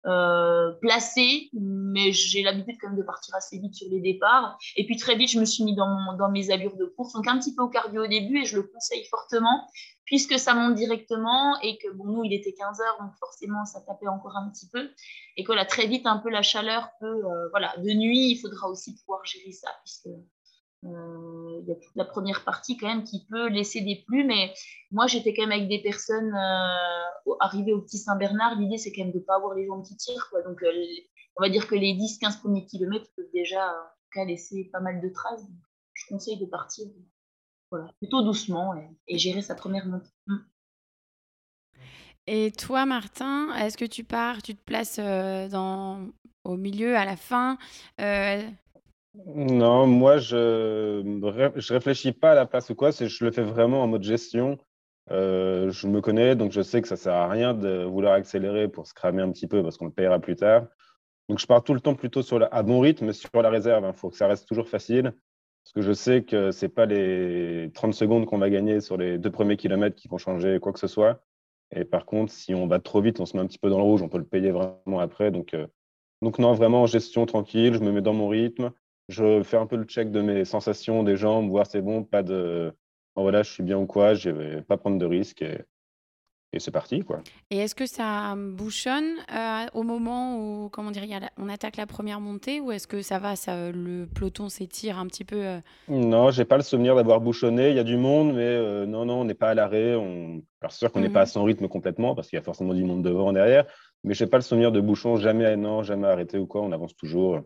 euh, 0.06 0.72
placée, 0.80 1.50
mais 1.52 2.12
j'ai 2.12 2.42
l'habitude 2.42 2.76
quand 2.80 2.88
même 2.88 2.98
de 2.98 3.02
partir 3.02 3.34
assez 3.34 3.58
vite 3.58 3.74
sur 3.74 3.88
les 3.90 4.00
départs. 4.00 4.58
Et 4.76 4.86
puis, 4.86 4.96
très 4.96 5.16
vite, 5.16 5.30
je 5.30 5.40
me 5.40 5.44
suis 5.44 5.64
mis 5.64 5.74
dans, 5.74 6.16
dans 6.16 6.30
mes 6.30 6.50
allures 6.50 6.76
de 6.76 6.86
course. 6.86 7.12
Donc, 7.12 7.26
un 7.26 7.38
petit 7.38 7.54
peu 7.54 7.62
au 7.62 7.68
cardio 7.68 8.04
au 8.04 8.06
début, 8.06 8.40
et 8.40 8.44
je 8.44 8.56
le 8.56 8.62
conseille 8.62 9.04
fortement 9.04 9.68
puisque 10.10 10.40
ça 10.40 10.54
monte 10.54 10.74
directement 10.74 11.56
et 11.60 11.78
que 11.78 11.88
bon, 11.92 12.06
nous, 12.06 12.24
il 12.24 12.32
était 12.32 12.52
15 12.52 12.80
heures, 12.80 12.96
donc 13.00 13.12
forcément, 13.20 13.64
ça 13.64 13.80
tapait 13.80 14.08
encore 14.08 14.36
un 14.36 14.50
petit 14.50 14.68
peu. 14.68 14.90
Et 15.36 15.44
que 15.44 15.52
là, 15.52 15.64
très 15.64 15.86
vite, 15.86 16.04
un 16.04 16.18
peu 16.18 16.30
la 16.30 16.42
chaleur 16.42 16.90
peut, 16.98 17.06
euh, 17.06 17.48
voilà, 17.50 17.76
de 17.76 17.92
nuit, 17.92 18.32
il 18.32 18.36
faudra 18.36 18.68
aussi 18.68 18.96
pouvoir 18.96 19.24
gérer 19.24 19.52
ça, 19.52 19.68
puisque 19.84 20.08
il 20.82 21.64
y 21.66 21.72
a 21.72 21.74
toute 21.74 21.94
la 21.96 22.04
première 22.04 22.44
partie 22.44 22.76
quand 22.76 22.88
même 22.88 23.04
qui 23.04 23.26
peut 23.26 23.48
laisser 23.48 23.80
des 23.80 24.04
plumes. 24.06 24.28
Mais 24.28 24.52
moi, 24.90 25.06
j'étais 25.06 25.34
quand 25.34 25.42
même 25.42 25.52
avec 25.52 25.68
des 25.68 25.82
personnes 25.82 26.34
euh, 26.34 27.32
arrivées 27.40 27.72
au 27.72 27.82
petit 27.82 27.98
Saint-Bernard. 27.98 28.58
L'idée, 28.58 28.78
c'est 28.78 28.92
quand 28.92 29.02
même 29.02 29.12
de 29.12 29.18
ne 29.18 29.24
pas 29.24 29.36
avoir 29.36 29.54
les 29.54 29.66
jambes 29.66 29.84
qui 29.84 29.96
tirent. 29.96 30.28
Quoi. 30.30 30.42
Donc, 30.42 30.58
on 31.36 31.42
va 31.42 31.48
dire 31.48 31.66
que 31.66 31.74
les 31.74 31.94
10-15 31.94 32.40
premiers 32.40 32.66
kilomètres 32.66 33.10
peuvent 33.16 33.30
déjà 33.32 33.74
laisser 34.26 34.68
pas 34.72 34.80
mal 34.80 35.00
de 35.00 35.08
traces. 35.08 35.46
je 35.94 36.06
conseille 36.08 36.38
de 36.38 36.46
partir 36.46 36.86
voilà, 37.70 37.88
plutôt 37.98 38.22
doucement 38.22 38.74
et, 39.06 39.18
gérer 39.18 39.42
sa 39.42 39.54
première 39.54 39.86
montée. 39.86 40.10
Mm. 40.26 40.36
Et 42.26 42.52
toi, 42.52 42.86
Martin, 42.86 43.54
est-ce 43.56 43.76
que 43.76 43.84
tu 43.84 44.04
pars, 44.04 44.42
tu 44.42 44.54
te 44.54 44.62
places 44.62 44.98
euh, 44.98 45.48
dans, 45.48 46.08
au 46.44 46.56
milieu, 46.56 46.96
à 46.96 47.04
la 47.04 47.16
fin 47.16 47.58
euh? 48.00 48.42
Non, 49.14 49.86
moi, 49.86 50.18
je 50.18 51.02
ne 51.02 51.72
réfléchis 51.72 52.12
pas 52.12 52.32
à 52.32 52.34
la 52.34 52.46
place 52.46 52.70
ou 52.70 52.74
quoi, 52.74 52.90
je 52.92 53.24
le 53.24 53.32
fais 53.32 53.42
vraiment 53.42 53.82
en 53.82 53.88
mode 53.88 54.02
gestion. 54.02 54.58
Euh, 55.10 55.70
je 55.70 55.88
me 55.88 56.00
connais, 56.00 56.36
donc 56.36 56.52
je 56.52 56.60
sais 56.60 56.80
que 56.80 56.86
ça 56.86 56.96
sert 56.96 57.14
à 57.14 57.28
rien 57.28 57.52
de 57.52 57.82
vouloir 57.84 58.12
accélérer 58.12 58.68
pour 58.68 58.86
se 58.86 58.94
cramer 58.94 59.22
un 59.22 59.32
petit 59.32 59.48
peu 59.48 59.62
parce 59.62 59.76
qu'on 59.76 59.86
le 59.86 59.90
payera 59.90 60.20
plus 60.20 60.36
tard. 60.36 60.66
Donc 61.28 61.40
je 61.40 61.46
pars 61.46 61.64
tout 61.64 61.74
le 61.74 61.80
temps 61.80 61.94
plutôt 61.94 62.22
sur 62.22 62.46
à 62.52 62.62
bon 62.62 62.80
rythme, 62.80 63.12
sur 63.12 63.30
la 63.42 63.50
réserve. 63.50 63.84
Il 63.84 63.88
hein. 63.88 63.92
faut 63.92 64.10
que 64.10 64.16
ça 64.16 64.28
reste 64.28 64.46
toujours 64.46 64.68
facile. 64.68 65.14
Parce 65.64 65.72
que 65.74 65.82
je 65.82 65.92
sais 65.92 66.22
que 66.22 66.52
ce 66.52 66.64
n'est 66.64 66.70
pas 66.70 66.86
les 66.86 67.70
30 67.74 67.92
secondes 67.94 68.26
qu'on 68.26 68.38
va 68.38 68.50
gagner 68.50 68.80
sur 68.80 68.96
les 68.96 69.18
deux 69.18 69.30
premiers 69.30 69.56
kilomètres 69.56 69.96
qui 69.96 70.08
vont 70.08 70.18
changer 70.18 70.58
quoi 70.60 70.72
que 70.72 70.78
ce 70.78 70.86
soit. 70.86 71.22
Et 71.72 71.84
par 71.84 72.06
contre, 72.06 72.32
si 72.32 72.54
on 72.54 72.66
va 72.66 72.78
trop 72.78 73.00
vite, 73.00 73.20
on 73.20 73.26
se 73.26 73.36
met 73.36 73.42
un 73.42 73.46
petit 73.46 73.58
peu 73.58 73.70
dans 73.70 73.78
le 73.78 73.84
rouge, 73.84 74.02
on 74.02 74.08
peut 74.08 74.18
le 74.18 74.24
payer 74.24 74.50
vraiment 74.50 75.00
après. 75.00 75.30
Donc, 75.30 75.54
euh, 75.54 75.66
donc 76.22 76.38
non, 76.38 76.52
vraiment 76.54 76.86
gestion 76.86 77.26
tranquille, 77.26 77.74
je 77.74 77.80
me 77.80 77.92
mets 77.92 78.00
dans 78.00 78.14
mon 78.14 78.28
rythme. 78.28 78.72
Je 79.10 79.42
fais 79.42 79.56
un 79.56 79.66
peu 79.66 79.76
le 79.76 79.84
check 79.84 80.12
de 80.12 80.20
mes 80.20 80.44
sensations, 80.44 81.02
des 81.02 81.16
jambes, 81.16 81.50
voir 81.50 81.66
c'est 81.66 81.82
bon, 81.82 82.04
pas 82.04 82.22
de. 82.22 82.72
voilà, 83.16 83.42
je 83.42 83.50
suis 83.50 83.64
bien 83.64 83.76
ou 83.76 83.86
quoi, 83.86 84.14
je 84.14 84.30
ne 84.30 84.34
vais 84.34 84.62
pas 84.62 84.76
prendre 84.76 84.98
de 84.98 85.04
risques. 85.04 85.42
Et, 85.42 85.58
et 86.52 86.58
c'est 86.58 86.70
parti, 86.70 87.02
quoi. 87.02 87.20
Et 87.50 87.58
est-ce 87.58 87.74
que 87.74 87.86
ça 87.86 88.34
bouchonne 88.36 89.14
euh, 89.32 89.66
au 89.74 89.82
moment 89.82 90.36
où, 90.36 90.68
comment 90.68 90.90
dire, 90.90 91.04
on 91.36 91.48
attaque 91.48 91.76
la 91.76 91.86
première 91.86 92.20
montée 92.20 92.60
ou 92.60 92.72
est-ce 92.72 92.86
que 92.86 93.02
ça 93.02 93.18
va, 93.18 93.34
ça, 93.34 93.72
le 93.72 94.06
peloton 94.06 94.48
s'étire 94.48 94.98
un 94.98 95.06
petit 95.06 95.24
peu 95.24 95.44
euh? 95.44 95.60
Non, 95.88 96.30
j'ai 96.30 96.44
pas 96.44 96.56
le 96.56 96.62
souvenir 96.62 96.94
d'avoir 96.94 97.20
bouchonné. 97.20 97.70
Il 97.70 97.76
y 97.76 97.80
a 97.80 97.84
du 97.84 97.96
monde, 97.96 98.34
mais 98.34 98.42
euh, 98.42 98.86
non, 98.86 99.04
non, 99.06 99.20
on 99.20 99.24
n'est 99.24 99.34
pas 99.34 99.50
à 99.50 99.54
l'arrêt. 99.54 99.96
On... 99.96 100.42
Alors, 100.60 100.70
c'est 100.70 100.78
sûr 100.78 100.92
qu'on 100.92 101.00
n'est 101.00 101.08
pas 101.08 101.22
à 101.22 101.24
mmh 101.24 101.26
son 101.26 101.44
rythme 101.44 101.68
complètement 101.68 102.14
parce 102.14 102.28
qu'il 102.28 102.36
y 102.36 102.40
a 102.40 102.44
forcément 102.44 102.74
du 102.74 102.84
monde 102.84 103.02
devant, 103.02 103.32
derrière, 103.32 103.64
mais 104.02 104.14
j'ai 104.14 104.26
pas 104.26 104.38
le 104.38 104.42
souvenir 104.42 104.72
de 104.72 104.80
bouchon, 104.80 105.16
jamais, 105.16 105.56
non, 105.56 105.82
jamais 105.82 106.06
arrêté 106.06 106.38
ou 106.38 106.46
quoi. 106.46 106.62
On 106.62 106.72
avance 106.72 106.96
toujours. 106.96 107.40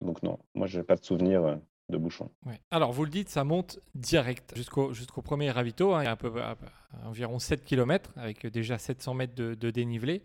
Donc, 0.00 0.22
non, 0.22 0.38
moi, 0.54 0.66
j'ai 0.66 0.82
pas 0.82 0.96
de 0.96 1.04
souvenir 1.04 1.58
de 1.90 1.98
bouchon. 1.98 2.30
Alors, 2.70 2.92
vous 2.92 3.04
le 3.04 3.10
dites, 3.10 3.28
ça 3.28 3.44
monte 3.44 3.80
direct 3.94 4.54
jusqu'au 4.56 5.22
premier 5.22 5.50
ravito. 5.50 5.94
Hein, 5.94 6.06
un 6.06 6.16
peu, 6.16 6.32
environ 7.04 7.38
7 7.38 7.64
km 7.64 8.12
avec 8.16 8.46
déjà 8.46 8.78
700 8.78 9.14
mètres 9.14 9.34
de, 9.34 9.70
dénivelé. 9.70 10.22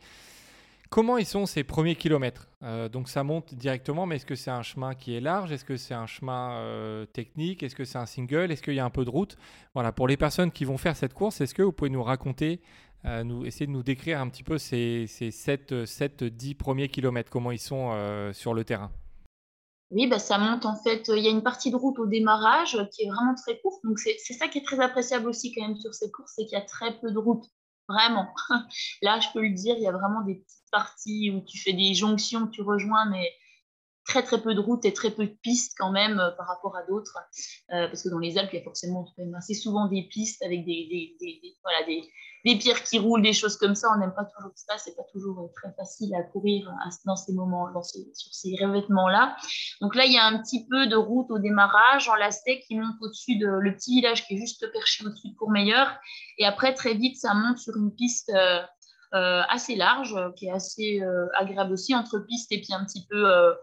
Comment 0.90 1.18
ils 1.18 1.26
sont 1.26 1.46
ces 1.46 1.64
premiers 1.64 1.96
kilomètres? 1.96 2.48
Euh, 2.64 2.90
Donc 2.90 3.10
ça 3.10 3.24
monte 3.24 3.56
directement, 3.56 4.06
mais 4.06 4.18
est-ce 4.18 4.26
que 4.26 4.36
c'est 4.36 4.52
un 4.52 4.62
chemin 4.62 4.94
qui 4.94 5.16
est 5.16 5.20
large? 5.20 5.52
Est-ce 5.52 5.66
que 5.66 5.78
c'est 5.78 5.96
un 5.96 6.06
chemin 6.06 6.54
euh, 6.54 7.06
technique? 7.08 7.64
Est-ce 7.64 7.76
que 7.76 7.86
c'est 7.86 7.98
un 7.98 8.06
single? 8.06 8.52
Est-ce 8.52 8.62
qu'il 8.62 8.76
y 8.76 8.80
a 8.80 8.86
un 8.86 8.92
peu 8.92 9.04
de 9.04 9.10
route? 9.10 9.36
Voilà, 9.74 9.92
pour 9.92 10.08
les 10.08 10.16
personnes 10.16 10.52
qui 10.52 10.64
vont 10.64 10.78
faire 10.78 10.96
cette 10.96 11.14
course, 11.14 11.42
est-ce 11.42 11.56
que 11.56 11.64
vous 11.64 11.72
pouvez 11.72 11.90
nous 11.90 12.04
raconter, 12.04 12.62
euh, 13.06 13.44
essayer 13.44 13.66
de 13.66 13.72
nous 13.72 13.84
décrire 13.84 14.22
un 14.22 14.30
petit 14.30 14.44
peu 14.44 14.60
ces, 14.60 15.06
ces 15.08 15.32
7, 15.32 15.86
7 15.86 16.24
10 16.24 16.54
premiers 16.54 16.88
kilomètres, 16.88 17.32
comment 17.32 17.52
ils 17.52 17.60
sont 17.60 17.92
sur 18.34 18.54
le 18.54 18.64
terrain? 18.64 18.92
Oui, 19.96 20.08
bah, 20.08 20.20
ça 20.20 20.38
monte 20.38 20.66
en 20.66 20.76
fait. 20.76 21.08
Il 21.08 21.24
y 21.24 21.28
a 21.28 21.32
une 21.32 21.42
partie 21.42 21.72
de 21.72 21.78
route 21.78 21.98
au 22.00 22.06
démarrage 22.06 22.78
qui 22.92 23.04
est 23.04 23.10
vraiment 23.10 23.34
très 23.34 23.60
courte. 23.62 23.82
Donc, 23.86 23.98
c'est 23.98 24.34
ça 24.34 24.50
qui 24.50 24.58
est 24.58 24.66
très 24.66 24.82
appréciable 24.82 25.28
aussi 25.30 25.54
quand 25.54 25.62
même 25.62 25.78
sur 25.78 25.94
ces 25.94 26.12
courses, 26.12 26.34
c'est 26.36 26.44
qu'il 26.44 26.58
y 26.58 26.62
a 26.62 26.66
très 26.66 27.00
peu 27.00 27.12
de 27.12 27.18
route. 27.18 27.46
Vraiment. 27.88 28.28
Là, 29.02 29.22
je 29.22 29.28
peux 29.34 29.42
le 29.42 29.54
dire, 29.54 29.76
il 29.78 29.84
y 29.84 29.88
a 29.88 29.94
vraiment 29.94 30.22
des 30.26 30.36
petites 30.36 30.70
parties 30.70 31.32
où 31.32 31.46
tu 31.46 31.58
fais 31.60 31.72
des 31.72 31.94
jonctions, 31.94 32.48
tu 32.48 32.62
rejoins, 32.62 33.06
mais 33.10 33.32
très 34.06 34.22
très 34.22 34.42
peu 34.42 34.54
de 34.54 34.60
route 34.60 34.84
et 34.84 34.94
très 34.94 35.12
peu 35.12 35.26
de 35.26 35.38
pistes 35.42 35.76
quand 35.78 35.92
même 35.92 36.20
euh, 36.20 36.32
par 36.32 36.48
rapport 36.48 36.76
à 36.76 36.84
d'autres. 36.84 37.18
Euh, 37.72 37.88
parce 37.88 38.04
que 38.04 38.10
dans 38.10 38.20
les 38.20 38.38
Alpes, 38.38 38.50
il 38.52 38.58
y 38.58 38.62
a 38.62 38.64
forcément 38.64 39.08
assez 39.38 39.54
souvent 39.54 39.88
des 39.88 40.04
pistes 40.04 40.44
avec 40.44 40.66
des, 40.66 41.16
des, 41.22 41.42
voilà, 41.64 41.86
des, 41.86 42.04
des 42.46 42.56
pierres 42.58 42.84
qui 42.84 43.00
roulent, 43.00 43.24
des 43.24 43.34
choses 43.34 43.58
comme 43.58 43.74
ça. 43.74 43.88
On 43.96 44.00
n'aime 44.00 44.14
pas 44.14 44.26
toujours 44.26 44.52
ça. 44.56 44.78
C'est 44.78 44.96
pas 44.96 45.04
toujours 45.12 45.40
euh, 45.40 45.52
très 45.56 45.74
facile 45.74 46.14
à 46.14 46.22
courir 46.22 46.72
dans 47.06 47.16
ces 47.16 47.34
moments, 47.34 47.72
dans 47.72 47.82
sur 47.82 48.34
ces 48.34 48.56
revêtements-là. 48.62 49.36
Donc 49.82 49.96
là, 49.96 50.06
il 50.06 50.14
y 50.14 50.18
a 50.18 50.26
un 50.26 50.40
petit 50.40 50.68
peu 50.68 50.86
de 50.86 50.96
route 50.96 51.32
au 51.32 51.40
démarrage 51.40 52.08
en 52.08 52.16
lacet 52.16 52.62
qui 52.68 52.76
monte 52.76 52.96
au-dessus 53.02 53.38
de 53.38 53.48
le 53.48 53.76
petit 53.76 53.96
village 53.96 54.28
qui 54.28 54.36
est 54.36 54.38
juste 54.38 54.72
perché 54.72 55.04
au-dessus 55.06 55.30
de 55.30 55.36
Courmeilleur. 55.36 55.98
Et 56.38 56.46
après, 56.46 56.76
très 56.76 56.94
vite, 56.94 57.18
ça 57.18 57.34
monte 57.34 57.58
sur 57.58 57.76
une 57.78 57.94
piste 57.96 58.30
euh, 58.30 58.62
euh, 59.16 59.42
assez 59.50 59.76
large, 59.76 60.16
qui 60.36 60.48
est 60.48 60.52
assez 60.52 61.02
agréable 61.36 61.74
aussi, 61.74 61.96
entre 61.96 62.20
piste 62.20 62.52
et 62.52 62.62
puis 62.62 62.74
un 62.74 62.86
petit 62.86 63.08
peu 63.10 63.56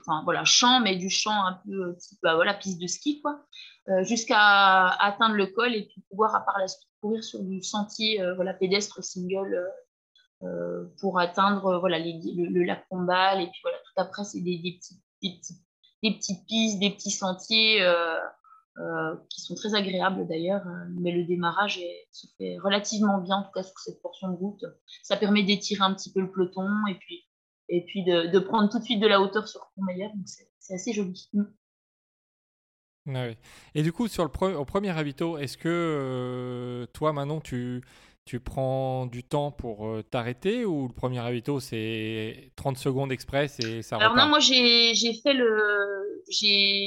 enfin 0.00 0.22
voilà, 0.24 0.44
champ, 0.44 0.80
mais 0.80 0.96
du 0.96 1.10
champ 1.10 1.46
un 1.46 1.60
peu 1.66 1.96
type 1.98 2.18
bah, 2.22 2.34
voilà, 2.34 2.54
piste 2.54 2.80
de 2.80 2.86
ski, 2.86 3.20
quoi, 3.20 3.44
jusqu'à 4.02 4.88
atteindre 4.88 5.36
le 5.36 5.46
col 5.46 5.74
et 5.74 5.86
puis 5.86 6.02
pouvoir 6.08 6.34
à 6.34 6.40
part 6.40 6.58
la 6.58 6.66
suite 6.66 6.88
courir 7.04 7.22
sur 7.22 7.42
du 7.42 7.62
sentier 7.62 8.22
euh, 8.22 8.34
voilà, 8.34 8.54
pédestre 8.54 9.04
single 9.04 9.54
euh, 9.54 10.46
euh, 10.46 10.84
pour 11.00 11.18
atteindre 11.20 11.78
voilà, 11.78 11.98
le, 11.98 12.64
lac 12.64 12.86
Combal. 12.88 13.42
Et 13.42 13.46
puis 13.46 13.60
voilà, 13.62 13.76
tout 13.78 14.00
après, 14.00 14.24
c'est 14.24 14.40
des, 14.40 14.58
des, 14.58 14.80
des, 15.22 15.38
des, 16.02 16.16
petites 16.16 16.46
pistes, 16.46 16.78
des 16.78 16.90
petits 16.90 17.10
sentiers. 17.10 17.86
qui 19.28 19.40
sont 19.42 19.54
très 19.54 19.74
agréables 19.74 20.26
d'ailleurs, 20.26 20.64
mais 21.00 21.12
le 21.12 21.24
démarrage 21.24 21.80
se 22.10 22.26
fait 22.38 22.56
relativement 22.58 23.18
bien, 23.18 23.36
en 23.36 23.42
tout 23.44 23.52
cas 23.54 23.62
sur 23.62 23.78
cette 23.78 24.00
portion 24.02 24.28
de 24.30 24.36
route. 24.36 24.64
Ça 25.02 25.16
permet 25.16 25.44
d'étirer 25.44 25.84
un 25.84 25.94
petit 25.94 26.10
peu 26.10 26.20
le 26.20 26.30
peloton 26.30 26.68
et 26.90 26.96
puis, 26.96 27.24
et 27.68 27.84
puis 27.84 28.02
de, 28.04 28.38
prendre 28.38 28.68
tout 28.70 28.80
de 28.80 28.84
suite 28.84 29.00
de 29.00 29.06
la 29.06 29.20
hauteur 29.20 29.46
sur 29.46 29.60
Courmayeur, 29.74 30.10
donc 30.14 30.26
c'est 30.58 30.74
assez 30.74 30.92
joli. 30.92 31.30
Ah 33.12 33.26
Et 33.74 33.82
du 33.82 33.92
coup, 33.92 34.08
sur 34.08 34.24
le 34.24 34.56
au 34.56 34.64
premier 34.64 34.90
ravito, 34.90 35.36
est-ce 35.38 35.58
que 35.58 35.68
euh, 35.68 36.86
toi, 36.92 37.12
Manon, 37.12 37.40
tu, 37.40 37.82
tu 38.24 38.40
prends 38.40 39.04
du 39.04 39.22
temps 39.22 39.50
pour 39.50 39.86
euh, 39.86 40.02
t'arrêter 40.02 40.64
ou 40.64 40.88
le 40.88 40.94
premier 40.94 41.20
ravito, 41.20 41.60
c'est 41.60 42.52
30 42.56 42.78
secondes 42.78 43.12
express 43.12 43.60
et 43.60 43.82
ça 43.82 43.96
Alors 43.96 44.16
non, 44.16 44.28
moi, 44.28 44.40
j'ai 44.40 44.94
fait 45.22 45.34
le... 45.34 46.02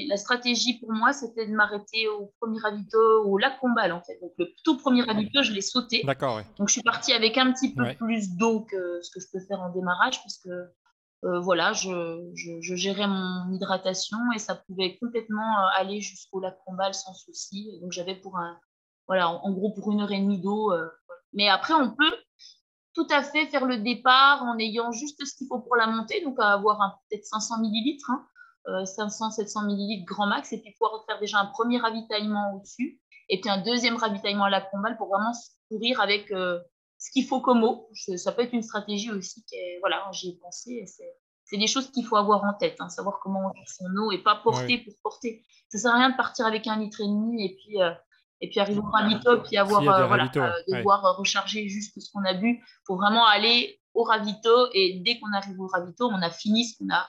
La 0.10 0.18
stratégie 0.18 0.80
pour 0.80 0.92
moi, 0.92 1.14
c'était 1.14 1.46
de 1.46 1.52
m'arrêter 1.52 2.08
au 2.08 2.34
premier 2.42 2.60
ravito, 2.60 2.98
au 3.26 3.38
lac 3.38 3.60
Combal, 3.60 3.92
en 3.92 4.02
fait. 4.02 4.18
Donc 4.20 4.32
le 4.40 4.48
tout 4.64 4.78
premier 4.78 5.04
ravito, 5.04 5.44
je 5.44 5.52
l'ai 5.52 5.62
sauté. 5.62 6.02
D'accord, 6.04 6.42
Donc 6.58 6.70
je 6.70 6.74
suis 6.74 6.82
partie 6.82 7.14
avec 7.14 7.38
un 7.38 7.54
petit 7.54 7.76
peu 7.76 7.84
plus 8.00 8.32
d'eau 8.32 8.62
que 8.62 9.00
ce 9.04 9.12
que 9.12 9.20
je 9.20 9.28
peux 9.32 9.46
faire 9.46 9.62
en 9.62 9.72
démarrage, 9.72 10.20
parce 10.24 10.40
que 10.40 10.50
euh, 11.24 11.40
voilà, 11.40 11.74
je, 11.74 12.30
gérais 12.62 13.08
mon 13.08 13.52
hydratation 13.52 14.18
et 14.36 14.40
ça 14.40 14.56
pouvait 14.56 14.98
complètement 14.98 15.60
euh, 15.60 15.80
aller 15.80 16.00
jusqu'au 16.00 16.40
lac 16.40 16.60
Combal 16.66 16.94
sans 16.94 17.14
souci. 17.14 17.80
Donc 17.82 17.92
j'avais 17.92 18.16
pour 18.16 18.38
un, 18.38 18.60
voilà, 19.08 19.30
en, 19.30 19.52
gros 19.52 19.72
pour 19.72 19.92
une 19.92 20.02
heure 20.02 20.12
et 20.12 20.20
demie 20.20 20.40
d'eau. 20.40 20.72
Euh, 20.72 20.88
Mais 21.34 21.50
après, 21.50 21.74
on 21.74 21.90
peut 21.90 22.16
tout 22.94 23.08
à 23.10 23.24
fait 23.24 23.48
faire 23.48 23.66
le 23.66 23.78
départ 23.78 24.44
en 24.44 24.58
ayant 24.60 24.92
juste 24.92 25.24
ce 25.26 25.36
qu'il 25.36 25.48
faut 25.48 25.60
pour 25.60 25.76
la 25.76 25.88
montée, 25.88 26.24
donc 26.24 26.40
avoir 26.40 27.00
peut-être 27.10 27.26
500 27.26 27.60
millilitres, 27.62 28.12
500-700 28.66 29.60
hein, 29.60 29.66
millilitres 29.68 30.06
grand 30.06 30.26
max, 30.26 30.52
et 30.52 30.60
puis 30.60 30.74
pouvoir 30.74 31.06
faire 31.06 31.20
déjà 31.20 31.40
un 31.40 31.46
premier 31.46 31.78
ravitaillement 31.78 32.56
au-dessus, 32.56 33.00
et 33.30 33.40
puis 33.40 33.52
un 33.52 33.62
deuxième 33.62 33.98
ravitaillement 33.98 34.46
à 34.46 34.50
la 34.50 34.62
Combal 34.62 34.98
pour 34.98 35.10
vraiment 35.10 35.32
courir 35.70 36.02
avec 36.02 36.34
ce 36.98 37.12
qu'il 37.12 37.26
faut 37.26 37.42
comme 37.42 37.64
eau. 37.64 37.90
Ça 38.16 38.32
peut 38.32 38.42
être 38.44 38.54
une 38.54 38.64
stratégie 38.64 39.12
aussi. 39.12 39.44
Voilà, 39.80 40.10
j'y 40.12 40.30
ai 40.30 40.38
pensé. 40.42 40.86
C'est 41.46 41.58
des 41.58 41.68
choses 41.68 41.92
qu'il 41.92 42.06
faut 42.06 42.18
avoir 42.18 42.44
en 42.44 42.54
tête, 42.54 42.76
hein, 42.80 42.90
savoir 42.90 43.20
comment 43.22 43.50
on 43.50 43.54
fait 43.54 43.66
son 43.68 43.86
eau 43.98 44.12
et 44.12 44.18
pas 44.18 44.36
porter 44.36 44.80
pour 44.80 44.94
porter. 45.02 45.44
Ça 45.70 45.78
sert 45.78 45.94
à 45.94 45.98
rien 45.98 46.10
de 46.10 46.18
partir 46.18 46.46
avec 46.46 46.68
un 46.68 46.78
litre 46.78 47.02
et 47.02 47.08
demi 47.08 47.46
et 47.46 47.56
puis 47.56 47.82
euh, 47.82 47.92
et 48.40 48.50
puis 48.50 48.60
arriver 48.60 48.80
au 48.80 48.90
ravito 48.90 49.42
puis 49.42 49.58
avoir 49.58 49.82
euh, 49.82 50.08
voilà, 50.08 50.30
euh, 50.36 50.52
devoir 50.68 51.18
recharger 51.18 51.68
juste 51.70 52.00
ce 52.00 52.12
qu'on 52.12 52.24
a 52.24 52.34
bu. 52.34 52.60
Il 52.60 52.84
faut 52.86 52.96
vraiment 52.96 53.26
aller 53.26 53.80
au 53.94 54.04
ravito 54.04 54.70
et 54.74 55.02
dès 55.06 55.20
qu'on 55.20 55.32
arrive 55.34 55.60
au 55.60 55.68
ravito, 55.68 56.08
on 56.08 56.22
a 56.22 56.30
fini 56.30 56.66
ce 56.66 56.78
qu'on 56.78 56.94
a 56.94 57.08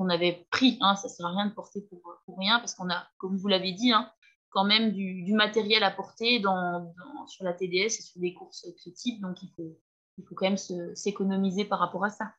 qu'on 0.00 0.08
avait 0.08 0.46
pris. 0.50 0.78
Hein. 0.80 0.96
Ça 0.96 1.08
sert 1.08 1.26
à 1.26 1.30
rien 1.30 1.46
de 1.46 1.52
porter 1.52 1.82
pour, 1.82 2.00
pour 2.24 2.38
rien 2.38 2.58
parce 2.58 2.74
qu'on 2.74 2.90
a, 2.90 3.06
comme 3.18 3.36
vous 3.36 3.48
l'avez 3.48 3.72
dit, 3.72 3.92
hein, 3.92 4.10
quand 4.50 4.64
même 4.64 4.92
du, 4.92 5.32
matériel 5.32 5.82
à 5.82 5.90
porter 5.90 6.40
dans, 6.40 6.92
sur 7.26 7.44
la 7.44 7.52
TDS 7.52 7.86
et 7.86 7.90
sur 7.90 8.20
des 8.20 8.34
courses 8.34 8.66
de 8.66 8.76
ce 8.76 8.90
type. 8.90 9.20
Donc, 9.20 9.42
il 9.42 9.50
faut, 9.56 9.78
il 10.18 10.24
faut 10.24 10.34
quand 10.34 10.46
même 10.46 10.94
s'économiser 10.94 11.64
par 11.64 11.78
rapport 11.78 12.04
à 12.04 12.10
ça. 12.10 12.32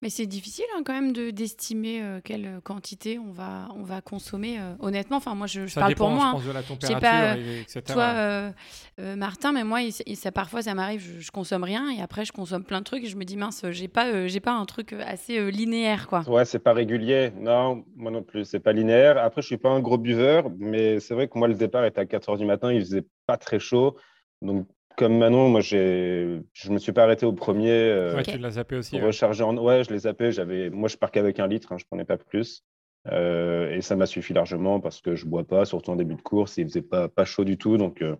Mais 0.00 0.10
c'est 0.10 0.26
difficile 0.26 0.64
hein, 0.76 0.82
quand 0.84 0.92
même 0.92 1.12
de 1.12 1.30
d'estimer 1.30 2.02
euh, 2.02 2.20
quelle 2.22 2.60
quantité 2.64 3.18
on 3.18 3.30
va 3.30 3.68
on 3.76 3.82
va 3.82 4.00
consommer. 4.00 4.58
Euh, 4.58 4.74
honnêtement, 4.80 5.16
enfin 5.16 5.34
moi 5.34 5.46
je, 5.46 5.72
parle 5.74 5.94
pour 5.94 6.10
moi. 6.10 6.26
Je 6.30 6.32
pense 6.32 6.44
de 6.46 6.52
la 6.52 6.62
température, 6.62 7.00
pas, 7.00 7.36
etc. 7.36 7.82
Toi, 7.86 8.04
euh, 8.04 9.16
Martin, 9.16 9.52
mais 9.52 9.64
moi, 9.64 9.78
ça, 9.90 10.32
parfois 10.32 10.62
ça 10.62 10.74
m'arrive, 10.74 11.20
je, 11.20 11.30
consomme 11.30 11.64
rien 11.64 11.90
et 11.90 12.02
après 12.02 12.24
je 12.24 12.32
consomme 12.32 12.64
plein 12.64 12.80
de 12.80 12.84
trucs 12.84 13.04
et 13.04 13.08
je 13.08 13.16
me 13.16 13.24
dis 13.24 13.36
mince, 13.36 13.64
j'ai 13.70 13.88
pas 13.88 14.26
j'ai 14.26 14.40
pas 14.40 14.52
un 14.52 14.64
truc 14.66 14.92
assez 14.92 15.50
linéaire 15.50 16.08
quoi. 16.08 16.28
Ouais, 16.28 16.44
c'est 16.44 16.58
pas 16.58 16.72
régulier. 16.72 17.32
Non, 17.36 17.84
moi 17.96 18.10
non 18.10 18.22
plus, 18.22 18.44
c'est 18.44 18.60
pas 18.60 18.72
linéaire. 18.72 19.18
Après, 19.18 19.42
je 19.42 19.46
suis 19.46 19.56
pas 19.56 19.70
un 19.70 19.80
gros 19.80 19.98
buveur, 19.98 20.50
mais 20.58 21.00
c'est 21.00 21.14
vrai 21.14 21.28
que 21.28 21.38
moi 21.38 21.48
le 21.48 21.54
départ 21.54 21.84
était 21.84 22.00
à 22.00 22.06
4 22.06 22.34
h 22.34 22.38
du 22.38 22.44
matin, 22.44 22.72
il 22.72 22.80
faisait 22.80 23.06
pas 23.26 23.36
très 23.36 23.58
chaud, 23.58 23.96
donc 24.42 24.66
comme 24.96 25.18
Manon, 25.18 25.48
moi, 25.48 25.60
je 25.60 26.40
me 26.68 26.78
suis 26.78 26.92
pas 26.92 27.04
arrêté 27.04 27.26
au 27.26 27.32
premier. 27.32 27.70
Euh, 27.70 28.16
ouais, 28.16 28.22
tu 28.22 28.38
l'as 28.38 28.52
zappé 28.52 28.76
aussi. 28.76 29.00
Recharger 29.00 29.42
en... 29.42 29.56
Ouais, 29.56 29.84
je 29.84 29.90
l'ai 29.90 30.00
zappé. 30.00 30.32
J'avais... 30.32 30.70
Moi, 30.70 30.88
je 30.88 30.96
pars 30.96 31.10
qu'avec 31.10 31.40
un 31.40 31.46
litre, 31.46 31.72
hein, 31.72 31.78
je 31.78 31.84
prenais 31.84 32.04
pas 32.04 32.16
plus. 32.16 32.64
Euh, 33.10 33.74
et 33.74 33.80
ça 33.80 33.96
m'a 33.96 34.06
suffi 34.06 34.32
largement 34.32 34.78
parce 34.80 35.00
que 35.00 35.16
je 35.16 35.26
bois 35.26 35.44
pas, 35.44 35.64
surtout 35.64 35.90
en 35.90 35.96
début 35.96 36.14
de 36.14 36.22
course. 36.22 36.56
Il 36.56 36.64
faisait 36.64 36.82
pas, 36.82 37.08
pas 37.08 37.24
chaud 37.24 37.44
du 37.44 37.58
tout. 37.58 37.76
Donc, 37.76 38.02
euh, 38.02 38.16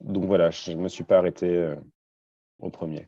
donc 0.00 0.24
voilà, 0.24 0.50
je 0.50 0.72
ne 0.72 0.80
me 0.80 0.88
suis 0.88 1.04
pas 1.04 1.18
arrêté 1.18 1.74
au 2.58 2.70
premier. 2.70 3.06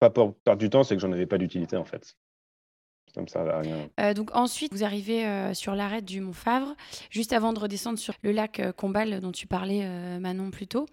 Pas 0.00 0.10
pour 0.10 0.34
perdre 0.34 0.60
du 0.60 0.70
temps, 0.70 0.82
c'est 0.82 0.96
que 0.96 1.00
j'en 1.00 1.12
avais 1.12 1.26
pas 1.26 1.38
d'utilité 1.38 1.76
en 1.76 1.84
fait. 1.84 2.16
Ça 3.14 3.20
me 3.20 3.26
servait 3.26 3.50
à 3.50 3.60
rien. 3.60 4.14
donc 4.14 4.30
ensuite, 4.34 4.72
vous 4.72 4.84
arrivez 4.84 5.52
sur 5.54 5.74
l'arête 5.74 6.04
du 6.04 6.20
Mont 6.20 6.32
Favre, 6.32 6.74
juste 7.10 7.32
avant 7.32 7.52
de 7.52 7.58
redescendre 7.58 7.98
sur 7.98 8.14
le 8.22 8.32
lac 8.32 8.62
Combal 8.76 9.20
dont 9.20 9.32
tu 9.32 9.46
parlais, 9.46 9.86
Manon, 10.18 10.50
plus 10.50 10.66
tôt. 10.66 10.86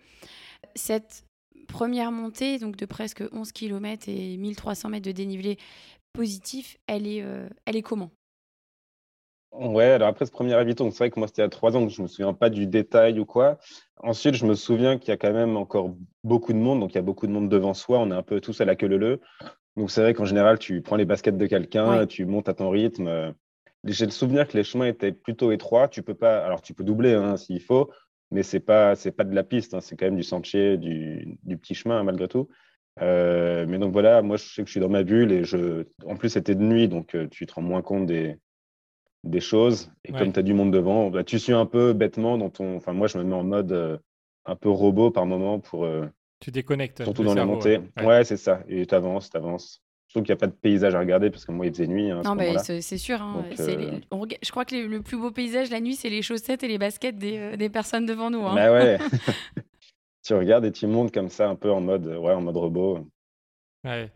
Cette 0.75 1.25
première 1.67 2.11
montée, 2.11 2.59
donc 2.59 2.75
de 2.75 2.85
presque 2.85 3.23
11 3.31 3.51
km 3.51 4.05
et 4.07 4.37
1300 4.37 4.89
mètres 4.89 5.05
de 5.05 5.11
dénivelé 5.11 5.57
positif, 6.13 6.77
elle 6.87 7.07
est, 7.07 7.21
euh, 7.21 7.47
elle 7.65 7.75
est 7.75 7.81
comment? 7.81 8.11
Ouais, 9.51 9.85
alors 9.85 10.09
après 10.09 10.25
ce 10.25 10.31
premier 10.31 10.53
aviton, 10.53 10.91
c'est 10.91 10.99
vrai 10.99 11.09
que 11.09 11.19
moi 11.19 11.27
c'était 11.27 11.41
il 11.41 11.45
y 11.45 11.47
a 11.47 11.49
trois 11.49 11.75
ans, 11.75 11.81
donc 11.81 11.89
je 11.89 12.01
ne 12.01 12.03
me 12.03 12.07
souviens 12.07 12.33
pas 12.33 12.49
du 12.49 12.67
détail 12.67 13.19
ou 13.19 13.25
quoi. 13.25 13.57
Ensuite, 13.97 14.35
je 14.35 14.45
me 14.45 14.53
souviens 14.53 14.97
qu'il 14.97 15.09
y 15.09 15.11
a 15.11 15.17
quand 15.17 15.33
même 15.33 15.57
encore 15.57 15.95
beaucoup 16.23 16.53
de 16.53 16.59
monde, 16.59 16.79
donc 16.79 16.91
il 16.91 16.95
y 16.95 16.99
a 16.99 17.03
beaucoup 17.03 17.25
de 17.25 17.31
monde 17.31 17.49
devant 17.49 17.73
soi, 17.73 17.99
on 17.99 18.11
est 18.11 18.15
un 18.15 18.21
peu 18.21 18.41
tous 18.41 18.61
à 18.61 18.65
la 18.65 18.75
queue 18.75 18.87
leu 18.87 19.21
Donc 19.75 19.89
c'est 19.89 20.01
vrai 20.01 20.13
qu'en 20.13 20.25
général, 20.25 20.59
tu 20.59 20.81
prends 20.81 20.97
les 20.97 21.05
baskets 21.05 21.37
de 21.37 21.47
quelqu'un, 21.47 22.05
tu 22.05 22.25
montes 22.25 22.47
à 22.47 22.53
ton 22.53 22.69
rythme. 22.69 23.33
J'ai 23.85 24.05
le 24.05 24.11
souvenir 24.11 24.47
que 24.47 24.57
les 24.57 24.63
chemins 24.63 24.85
étaient 24.85 25.13
plutôt 25.13 25.51
étroits. 25.51 25.87
Tu 25.87 26.03
peux 26.03 26.13
pas, 26.13 26.45
alors 26.45 26.61
tu 26.61 26.73
peux 26.73 26.83
doubler 26.83 27.13
hein, 27.13 27.37
s'il 27.37 27.61
faut, 27.61 27.89
mais 28.31 28.43
c'est 28.43 28.59
pas 28.59 28.95
c'est 28.95 29.11
pas 29.11 29.23
de 29.23 29.33
la 29.33 29.43
piste, 29.43 29.73
hein, 29.73 29.81
c'est 29.81 29.95
quand 29.95 30.05
même 30.05 30.15
du 30.15 30.23
sentier, 30.23 30.77
du, 30.77 31.37
du, 31.43 31.57
petit 31.57 31.75
chemin 31.75 32.03
malgré 32.03 32.27
tout. 32.27 32.47
Euh, 33.01 33.65
mais 33.67 33.77
donc 33.77 33.91
voilà, 33.91 34.21
moi 34.21 34.37
je 34.37 34.43
sais 34.43 34.61
que 34.61 34.67
je 34.67 34.71
suis 34.71 34.79
dans 34.79 34.89
ma 34.89 35.03
bulle 35.03 35.31
et 35.31 35.43
je, 35.43 35.85
en 36.05 36.15
plus 36.15 36.29
c'était 36.29 36.55
de 36.55 36.63
nuit, 36.63 36.87
donc 36.87 37.15
euh, 37.15 37.27
tu 37.29 37.45
te 37.45 37.53
rends 37.53 37.61
moins 37.61 37.81
compte 37.81 38.05
des, 38.05 38.37
des 39.23 39.39
choses. 39.39 39.91
Et 40.05 40.11
comme 40.11 40.33
tu 40.33 40.39
as 40.39 40.43
du 40.43 40.53
monde 40.53 40.71
devant, 40.71 41.09
bah, 41.09 41.23
tu 41.23 41.39
suis 41.39 41.53
un 41.53 41.65
peu 41.65 41.93
bêtement 41.93 42.37
dans 42.37 42.49
ton. 42.49 42.75
Enfin, 42.75 42.93
moi 42.93 43.07
je 43.07 43.17
me 43.17 43.23
mets 43.23 43.35
en 43.35 43.43
mode 43.43 43.71
euh, 43.71 43.97
un 44.45 44.55
peu 44.55 44.69
robot 44.69 45.11
par 45.11 45.25
moment 45.25 45.59
pour. 45.59 45.87
tu 46.39 46.51
déconnectes. 46.51 47.03
Surtout 47.03 47.23
dans 47.23 47.35
les 47.35 47.45
montées. 47.45 47.79
Ouais, 48.01 48.23
c'est 48.23 48.37
ça. 48.37 48.63
Et 48.67 48.85
tu 48.85 48.95
avances, 48.95 49.29
tu 49.29 49.37
avances. 49.37 49.81
Je 50.09 50.13
trouve 50.13 50.23
qu'il 50.23 50.33
n'y 50.33 50.37
a 50.37 50.41
pas 50.41 50.47
de 50.47 50.51
paysage 50.51 50.95
à 50.95 50.99
regarder 50.99 51.29
parce 51.29 51.45
que 51.45 51.51
moi 51.51 51.67
il 51.67 51.71
faisait 51.71 51.85
nuit. 51.85 52.09
Hein, 52.09 52.23
non, 52.25 52.33
mais 52.33 52.57
c'est 52.57 52.97
sûr. 52.97 53.21
Hein. 53.21 53.45
Je 53.51 54.51
crois 54.51 54.65
que 54.65 54.75
le 54.75 55.01
plus 55.01 55.17
beau 55.17 55.29
paysage 55.29 55.69
la 55.69 55.79
nuit, 55.79 55.95
c'est 55.95 56.09
les 56.09 56.23
chaussettes 56.23 56.63
et 56.63 56.67
les 56.67 56.79
baskets 56.79 57.15
des, 57.15 57.55
des 57.55 57.69
personnes 57.69 58.07
devant 58.07 58.31
nous. 58.31 58.43
Hein. 58.45 58.55
Bah 58.55 58.71
ouais. 58.71 58.97
tu 60.23 60.33
regardes 60.33 60.65
et 60.65 60.71
tu 60.71 60.87
montes 60.87 61.13
comme 61.13 61.29
ça 61.29 61.47
un 61.47 61.55
peu 61.55 61.71
en 61.71 61.79
mode, 61.79 62.07
ouais, 62.07 62.33
en 62.33 62.41
mode 62.41 62.57
robot. 62.57 63.07
Ouais. 63.83 64.11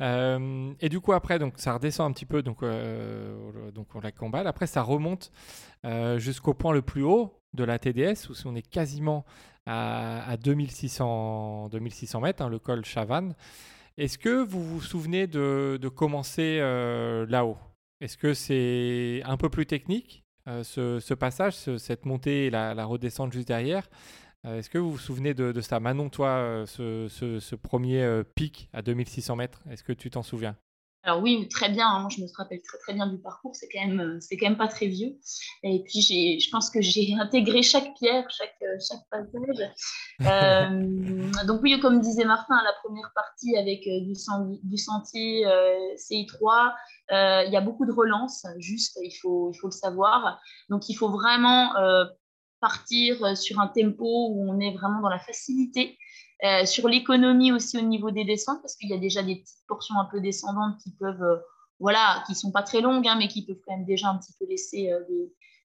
Euh, 0.00 0.72
et 0.80 0.88
du 0.88 1.00
coup, 1.00 1.12
après, 1.12 1.38
donc, 1.38 1.54
ça 1.56 1.74
redescend 1.74 2.10
un 2.10 2.12
petit 2.12 2.26
peu, 2.26 2.42
donc, 2.42 2.62
euh, 2.62 3.70
donc 3.72 3.88
on 3.94 4.00
la 4.00 4.12
combat. 4.12 4.40
Après, 4.40 4.66
ça 4.66 4.82
remonte 4.82 5.30
euh, 5.84 6.18
jusqu'au 6.18 6.54
point 6.54 6.72
le 6.72 6.82
plus 6.82 7.02
haut 7.02 7.38
de 7.52 7.64
la 7.64 7.78
TDS, 7.78 8.28
où 8.30 8.32
on 8.46 8.54
est 8.54 8.68
quasiment 8.68 9.24
à, 9.66 10.28
à 10.28 10.36
2600, 10.36 11.68
2600 11.68 12.20
mètres, 12.20 12.42
hein, 12.42 12.48
le 12.48 12.58
col 12.58 12.84
Chavannes. 12.84 13.34
Est-ce 13.98 14.18
que 14.18 14.42
vous 14.42 14.62
vous 14.62 14.80
souvenez 14.80 15.26
de, 15.26 15.88
commencer 15.94 16.58
là-haut? 17.28 17.58
Est-ce 18.00 18.16
que 18.16 18.34
c'est 18.34 19.22
un 19.24 19.36
peu 19.36 19.48
plus 19.48 19.66
technique, 19.66 20.24
ce, 20.46 20.98
ce, 20.98 21.14
passage, 21.14 21.54
cette 21.54 22.06
montée 22.06 22.46
et 22.46 22.50
la, 22.50 22.74
la 22.74 22.84
redescente 22.84 23.32
juste 23.32 23.48
derrière? 23.48 23.88
Euh, 24.44 24.58
est-ce 24.58 24.68
que 24.70 24.78
vous 24.78 24.92
vous 24.92 24.98
souvenez 24.98 25.34
de, 25.34 25.60
ça? 25.60 25.78
Manon, 25.78 26.08
toi, 26.08 26.28
euh, 26.28 26.66
ce, 26.66 27.54
premier 27.54 28.02
euh, 28.02 28.24
pic 28.24 28.68
à 28.72 28.82
2600 28.82 29.36
mètres, 29.36 29.62
est-ce 29.70 29.84
que 29.84 29.92
tu 29.92 30.10
t'en 30.10 30.22
souviens? 30.22 30.56
Alors 31.04 31.20
oui, 31.20 31.48
très 31.48 31.68
bien. 31.68 31.88
Hein. 31.88 32.08
Je 32.10 32.20
me 32.20 32.26
rappelle 32.36 32.62
très 32.62 32.78
très 32.78 32.94
bien 32.94 33.06
du 33.08 33.18
parcours. 33.18 33.56
C'est 33.56 33.68
quand 33.68 33.86
même, 33.86 34.20
c'est 34.20 34.36
quand 34.36 34.46
même 34.46 34.56
pas 34.56 34.68
très 34.68 34.86
vieux. 34.86 35.18
Et 35.64 35.82
puis, 35.82 36.00
je 36.40 36.50
pense 36.50 36.70
que 36.70 36.80
j'ai 36.80 37.14
intégré 37.20 37.62
chaque 37.62 37.94
pierre, 37.94 38.24
chaque 38.30 38.56
chaque 38.80 39.02
passage. 39.10 39.70
donc 41.46 41.60
oui, 41.62 41.78
comme 41.80 42.00
disait 42.00 42.24
Martin, 42.24 42.60
la 42.62 42.72
première 42.84 43.10
partie 43.14 43.56
avec 43.56 43.82
du, 43.82 44.14
du 44.62 44.76
sentier 44.78 45.44
CI3, 45.96 46.72
il 47.10 47.52
y 47.52 47.56
a 47.56 47.60
beaucoup 47.60 47.86
de 47.86 47.92
relance. 47.92 48.46
Juste, 48.58 48.98
il 49.02 49.12
faut 49.20 49.50
il 49.52 49.58
faut 49.58 49.68
le 49.68 49.72
savoir. 49.72 50.40
Donc 50.68 50.88
il 50.88 50.94
faut 50.94 51.10
vraiment 51.10 51.72
partir 52.62 53.22
euh, 53.24 53.34
sur 53.34 53.60
un 53.60 53.66
tempo 53.66 54.28
où 54.30 54.50
on 54.50 54.58
est 54.60 54.72
vraiment 54.72 55.02
dans 55.02 55.10
la 55.10 55.18
facilité. 55.18 55.98
Euh, 56.44 56.64
sur 56.64 56.88
l'économie 56.88 57.52
aussi 57.52 57.78
au 57.78 57.82
niveau 57.82 58.10
des 58.10 58.24
descentes, 58.24 58.60
parce 58.62 58.74
qu'il 58.74 58.88
y 58.88 58.94
a 58.94 58.98
déjà 58.98 59.22
des 59.22 59.36
petites 59.36 59.64
portions 59.68 59.96
un 60.00 60.06
peu 60.06 60.20
descendantes 60.20 60.78
qui 60.82 60.90
peuvent, 60.92 61.22
euh, 61.22 61.36
voilà, 61.78 62.24
qui 62.26 62.34
sont 62.34 62.50
pas 62.50 62.62
très 62.62 62.80
longues, 62.80 63.06
hein, 63.06 63.16
mais 63.16 63.28
qui 63.28 63.44
peuvent 63.44 63.60
quand 63.66 63.76
même 63.76 63.84
déjà 63.84 64.08
un 64.08 64.18
petit 64.18 64.32
peu 64.38 64.46
laisser 64.48 64.90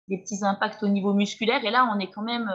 des, 0.09 0.18
petits 0.18 0.44
impacts 0.44 0.83
au 0.83 0.88
niveau 0.88 1.12
musculaire. 1.12 1.64
Et 1.64 1.70
là, 1.70 1.88
on 1.94 2.00
est 2.00 2.11
quand 2.11 2.22
même, 2.22 2.52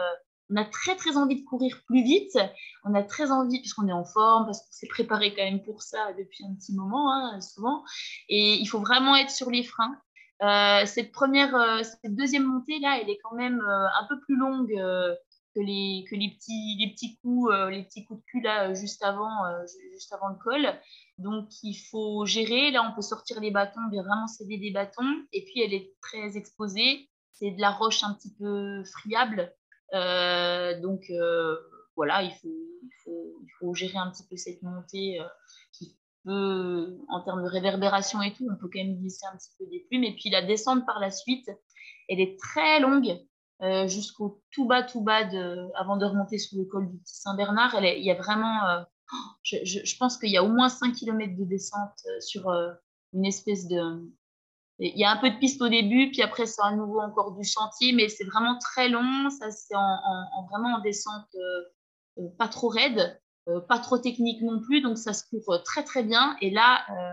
on 0.50 0.56
a 0.56 0.64
très 0.64 0.96
très 0.96 1.16
envie 1.16 1.40
de 1.40 1.46
courir 1.46 1.80
plus 1.86 2.02
vite. 2.02 2.38
On 2.84 2.94
a 2.94 3.02
très 3.02 3.30
envie, 3.30 3.58
puisqu'on 3.60 3.88
est 3.88 3.92
en 3.92 4.04
forme, 4.04 4.44
parce 4.44 4.60
qu'on 4.60 4.72
s'est 4.72 4.86
préparé 4.86 5.34
quand 5.34 5.44
même 5.44 5.62
pour 5.62 5.82
ça 5.82 6.12
depuis 6.18 6.44
un 6.44 6.54
petit 6.54 6.74
moment, 6.74 7.12
hein, 7.12 7.40
souvent. 7.40 7.82
Et 8.28 8.56
il 8.56 8.66
faut 8.66 8.80
vraiment 8.80 9.16
être 9.16 9.30
sur 9.30 9.50
les 9.50 9.64
freins. 9.64 9.96
Euh, 10.42 10.86
cette 10.86 11.12
première, 11.12 11.54
euh, 11.54 11.82
cette 11.82 12.14
deuxième 12.14 12.44
montée 12.44 12.78
là, 12.78 12.98
elle 13.00 13.10
est 13.10 13.18
quand 13.22 13.34
même 13.34 13.60
euh, 13.60 13.86
un 14.00 14.06
peu 14.08 14.18
plus 14.20 14.36
longue 14.36 14.74
que 15.54 15.60
les 15.60 16.04
que 16.08 16.14
les 16.14 16.30
petits 16.30 16.76
les 16.78 16.92
petits 16.92 17.16
coups 17.16 17.52
les 17.70 17.82
petits 17.82 18.04
coups 18.04 18.20
de 18.20 18.24
cul 18.26 18.40
là 18.40 18.72
juste 18.72 19.02
avant 19.02 19.28
juste 19.92 20.12
avant 20.12 20.28
le 20.28 20.36
col. 20.36 20.66
Donc 21.18 21.48
il 21.64 21.74
faut 21.74 22.24
gérer. 22.24 22.70
Là, 22.70 22.88
on 22.88 22.94
peut 22.94 23.02
sortir 23.02 23.40
les 23.40 23.50
bâtons, 23.50 23.80
bien 23.90 24.02
vraiment 24.02 24.28
céder 24.28 24.58
des 24.58 24.70
bâtons. 24.70 25.26
Et 25.32 25.44
puis 25.44 25.60
elle 25.60 25.74
est 25.74 25.92
très 26.00 26.36
exposée. 26.36 27.10
C'est 27.32 27.50
de 27.50 27.60
la 27.60 27.70
roche 27.70 28.04
un 28.04 28.14
petit 28.14 28.32
peu 28.38 28.84
friable. 28.84 29.52
donc 30.82 31.02
voilà, 31.96 32.22
il 32.22 32.32
faut, 32.40 32.48
il 32.82 32.92
faut, 33.04 33.34
il 33.42 33.50
faut 33.58 33.74
gérer 33.74 33.98
un 33.98 34.10
petit 34.10 34.26
peu 34.26 34.36
cette 34.36 34.62
montée 34.62 35.18
qui 35.72 35.99
en 36.26 37.20
termes 37.24 37.42
de 37.42 37.48
réverbération 37.48 38.22
et 38.22 38.32
tout, 38.32 38.46
on 38.50 38.56
peut 38.56 38.68
quand 38.72 38.80
même 38.80 38.96
glisser 38.96 39.26
un 39.32 39.36
petit 39.36 39.50
peu 39.58 39.66
des 39.66 39.86
plumes. 39.88 40.04
Et 40.04 40.14
puis 40.14 40.30
la 40.30 40.42
descente 40.42 40.84
par 40.86 41.00
la 41.00 41.10
suite, 41.10 41.50
elle 42.08 42.20
est 42.20 42.38
très 42.38 42.80
longue 42.80 43.18
euh, 43.62 43.86
jusqu'au 43.86 44.42
tout 44.50 44.66
bas, 44.66 44.82
tout 44.82 45.02
bas, 45.02 45.24
de, 45.24 45.68
avant 45.74 45.98
de 45.98 46.06
remonter 46.06 46.38
sous 46.38 46.56
le 46.56 46.64
col 46.64 46.90
du 46.90 46.96
Petit 46.98 47.16
Saint-Bernard. 47.16 47.74
Il 47.82 48.02
y 48.02 48.10
a 48.10 48.14
vraiment, 48.14 48.66
euh, 48.66 48.82
je, 49.42 49.96
pense 49.98 50.16
qu'il 50.16 50.30
y 50.30 50.38
a 50.38 50.44
au 50.44 50.48
moins 50.48 50.70
5 50.70 50.94
km 50.94 51.36
de 51.36 51.44
descente 51.44 52.00
euh, 52.06 52.20
sur 52.20 52.50
une 53.12 53.26
espèce 53.26 53.68
de... 53.68 53.78
Il 54.78 54.98
y 54.98 55.04
a 55.04 55.10
un 55.10 55.18
peu 55.18 55.28
de 55.28 55.36
piste 55.36 55.60
au 55.60 55.68
début, 55.68 56.10
puis 56.10 56.22
après 56.22 56.46
c'est 56.46 56.62
à 56.62 56.74
nouveau 56.74 57.00
encore 57.00 57.36
du 57.36 57.44
sentier, 57.44 57.92
mais 57.92 58.08
c'est 58.08 58.24
vraiment 58.24 58.58
très 58.58 58.88
long. 58.88 59.28
Ça, 59.28 59.50
c'est 59.50 59.74
en, 59.76 60.46
vraiment 60.50 60.76
en 60.76 60.80
descente 60.80 61.28
pas 62.38 62.48
trop 62.48 62.68
raide. 62.68 63.20
Euh, 63.50 63.60
pas 63.60 63.78
trop 63.78 63.98
technique 63.98 64.42
non 64.42 64.60
plus, 64.60 64.80
donc 64.80 64.98
ça 64.98 65.12
se 65.12 65.24
court 65.28 65.62
très 65.64 65.82
très 65.82 66.02
bien. 66.02 66.36
Et 66.40 66.50
là, 66.50 66.84
euh, 66.90 67.12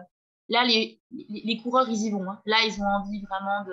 là 0.49 0.63
les, 0.65 0.99
les, 1.11 1.57
coureurs, 1.57 1.87
ils 1.89 2.07
y 2.07 2.11
vont. 2.11 2.29
Hein. 2.29 2.41
Là, 2.45 2.57
ils 2.65 2.79
ont 2.81 2.85
envie 2.85 3.23
vraiment 3.23 3.63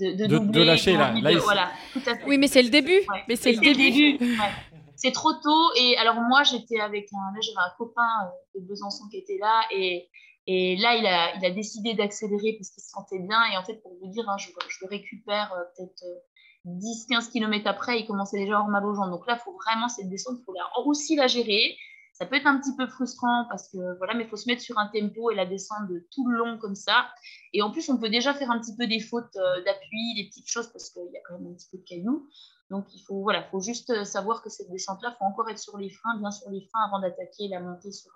de, 0.00 0.16
de, 0.16 0.26
de, 0.26 0.38
de 0.38 0.62
lâcher 0.62 0.96
là. 0.96 1.14
voilà, 1.40 1.70
tout 1.92 2.02
à 2.06 2.16
fait. 2.16 2.24
Oui, 2.26 2.38
mais 2.38 2.48
c'est 2.48 2.62
le 2.62 2.70
début. 2.70 3.00
Mais 3.28 3.36
c'est 3.36 3.52
le 3.52 3.60
début. 3.60 4.18
C'est 4.94 5.10
trop 5.10 5.32
tôt. 5.32 5.74
Et 5.76 5.96
alors 5.96 6.14
moi, 6.14 6.44
j'étais 6.44 6.78
avec 6.78 7.08
un, 7.12 7.34
là, 7.34 7.40
j'avais 7.40 7.66
un 7.66 7.72
copain 7.76 8.06
euh, 8.24 8.60
de 8.60 8.64
Besançon 8.68 9.08
qui 9.10 9.16
était 9.16 9.38
là 9.40 9.62
et, 9.72 10.08
et 10.46 10.76
là, 10.76 10.94
il 10.94 11.04
a, 11.04 11.34
il 11.34 11.44
a 11.44 11.50
décidé 11.50 11.94
d'accélérer 11.94 12.52
parce 12.52 12.70
qu'il 12.70 12.84
se 12.84 12.90
sentait 12.90 13.18
bien. 13.18 13.40
Et 13.52 13.56
en 13.56 13.64
fait, 13.64 13.82
pour 13.82 13.90
vous 14.00 14.12
dire, 14.12 14.28
hein, 14.28 14.36
je, 14.38 14.46
je, 14.46 14.76
le 14.82 14.88
récupère 14.88 15.52
peut-être 15.76 16.04
10-15 16.66 17.32
km 17.32 17.66
après, 17.66 17.98
il 17.98 18.06
commençait 18.06 18.38
déjà 18.38 18.52
à 18.52 18.56
avoir 18.58 18.70
mal 18.70 18.86
aux 18.86 18.94
jambes. 18.94 19.10
Donc 19.10 19.26
là, 19.26 19.36
il 19.40 19.42
faut 19.42 19.58
vraiment 19.66 19.88
cette 19.88 20.08
descente, 20.08 20.36
il 20.38 20.44
faut 20.44 20.54
aussi 20.84 21.16
la 21.16 21.26
gérer. 21.26 21.76
Ça 22.22 22.28
peut 22.28 22.36
être 22.36 22.46
un 22.46 22.60
petit 22.60 22.76
peu 22.76 22.86
frustrant 22.86 23.46
parce 23.50 23.68
que 23.68 23.98
voilà, 23.98 24.14
mais 24.14 24.22
il 24.22 24.28
faut 24.28 24.36
se 24.36 24.48
mettre 24.48 24.62
sur 24.62 24.78
un 24.78 24.86
tempo 24.86 25.32
et 25.32 25.34
la 25.34 25.44
descendre 25.44 25.92
tout 26.14 26.28
le 26.28 26.38
long 26.38 26.56
comme 26.56 26.76
ça. 26.76 27.08
Et 27.52 27.62
en 27.62 27.72
plus, 27.72 27.88
on 27.88 27.98
peut 27.98 28.10
déjà 28.10 28.32
faire 28.32 28.48
un 28.52 28.60
petit 28.60 28.76
peu 28.76 28.86
des 28.86 29.00
fautes 29.00 29.34
euh, 29.34 29.64
d'appui, 29.64 30.14
des 30.14 30.28
petites 30.28 30.48
choses 30.48 30.68
parce 30.68 30.90
qu'il 30.90 31.02
y 31.12 31.16
a 31.16 31.20
quand 31.26 31.36
même 31.40 31.50
un 31.50 31.54
petit 31.54 31.66
peu 31.72 31.78
de 31.78 31.82
cailloux. 31.82 32.28
Donc 32.70 32.86
il 32.94 33.00
faut 33.00 33.22
voilà, 33.22 33.42
faut 33.50 33.58
juste 33.58 33.90
euh, 33.90 34.04
savoir 34.04 34.40
que 34.40 34.50
cette 34.50 34.70
descente-là, 34.70 35.16
faut 35.18 35.24
encore 35.24 35.50
être 35.50 35.58
sur 35.58 35.76
les 35.78 35.90
freins, 35.90 36.16
bien 36.18 36.30
sur 36.30 36.48
les 36.52 36.60
freins 36.60 36.84
avant 36.86 37.00
d'attaquer 37.00 37.48
la 37.48 37.58
montée 37.58 37.90
sur 37.90 38.12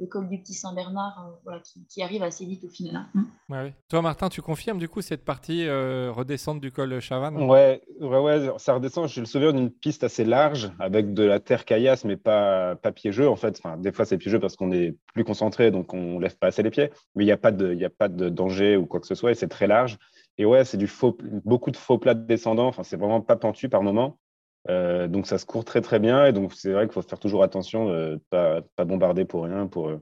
le 0.00 0.06
col 0.06 0.28
du 0.28 0.38
Petit 0.38 0.54
Saint-Bernard, 0.54 1.26
euh, 1.26 1.36
voilà, 1.44 1.60
qui, 1.88 2.02
arrive 2.02 2.22
assez 2.22 2.46
vite 2.46 2.64
au 2.64 2.68
final. 2.68 3.06
Hein. 3.14 3.70
Toi, 3.88 4.00
Martin, 4.00 4.28
tu 4.30 4.40
confirmes 4.40 4.78
du 4.78 4.88
coup 4.88 5.02
cette 5.02 5.24
partie 5.24 5.66
euh, 5.66 6.10
redescente 6.10 6.60
du 6.60 6.72
col 6.72 6.98
Chavannes? 7.00 7.36
Ouais, 7.36 7.82
ouais, 8.00 8.18
ouais, 8.18 8.48
ça 8.56 8.74
redescend. 8.74 9.08
J'ai 9.08 9.20
le 9.20 9.26
souvenir 9.26 9.52
d'une 9.52 9.70
piste 9.70 10.02
assez 10.02 10.24
large 10.24 10.72
avec 10.78 11.12
de 11.12 11.22
la 11.22 11.38
terre 11.38 11.66
caillasse, 11.66 12.04
mais 12.04 12.16
pas, 12.16 12.76
pas 12.76 12.92
piégeux 12.92 13.28
en 13.28 13.36
fait. 13.36 13.60
Enfin, 13.62 13.76
des 13.76 13.92
fois, 13.92 14.06
c'est 14.06 14.16
piégeux 14.16 14.40
parce 14.40 14.56
qu'on 14.56 14.72
est 14.72 14.96
plus 15.12 15.24
concentré, 15.24 15.70
donc 15.70 15.92
on 15.92 16.18
lève 16.18 16.36
pas 16.36 16.46
assez 16.46 16.62
les 16.62 16.70
pieds. 16.70 16.90
Mais 17.14 17.24
il 17.24 17.26
n'y 17.26 17.32
a, 17.32 17.36
pas 17.36 17.52
de, 17.52 17.84
a 17.84 17.90
pas 17.90 18.08
de 18.08 18.30
danger 18.30 18.76
ou 18.76 18.86
quoi 18.86 19.00
que 19.00 19.06
ce 19.06 19.14
soit, 19.14 19.32
et 19.32 19.34
c'est 19.34 19.48
très 19.48 19.66
large. 19.66 19.98
Et 20.38 20.46
ouais, 20.46 20.64
c'est 20.64 20.78
du 20.78 20.86
faux, 20.86 21.18
beaucoup 21.44 21.70
de 21.70 21.76
faux 21.76 21.98
plats 21.98 22.14
descendants. 22.14 22.68
Enfin, 22.68 22.82
c'est 22.82 22.96
vraiment 22.96 23.20
pas 23.20 23.36
pentu 23.36 23.68
par 23.68 23.82
moment. 23.82 24.16
Euh, 24.68 25.08
donc 25.08 25.26
ça 25.26 25.38
se 25.38 25.46
court 25.46 25.64
très 25.64 25.80
très 25.80 25.98
bien 25.98 26.26
et 26.26 26.32
donc 26.32 26.52
c'est 26.52 26.72
vrai 26.72 26.84
qu'il 26.84 26.92
faut 26.92 27.00
faire 27.00 27.18
toujours 27.18 27.42
attention 27.42 27.88
de 27.88 28.20
pas, 28.28 28.60
pas 28.76 28.84
bombarder 28.84 29.24
pour 29.24 29.44
rien 29.44 29.66
pour 29.66 29.88
euh, 29.88 29.96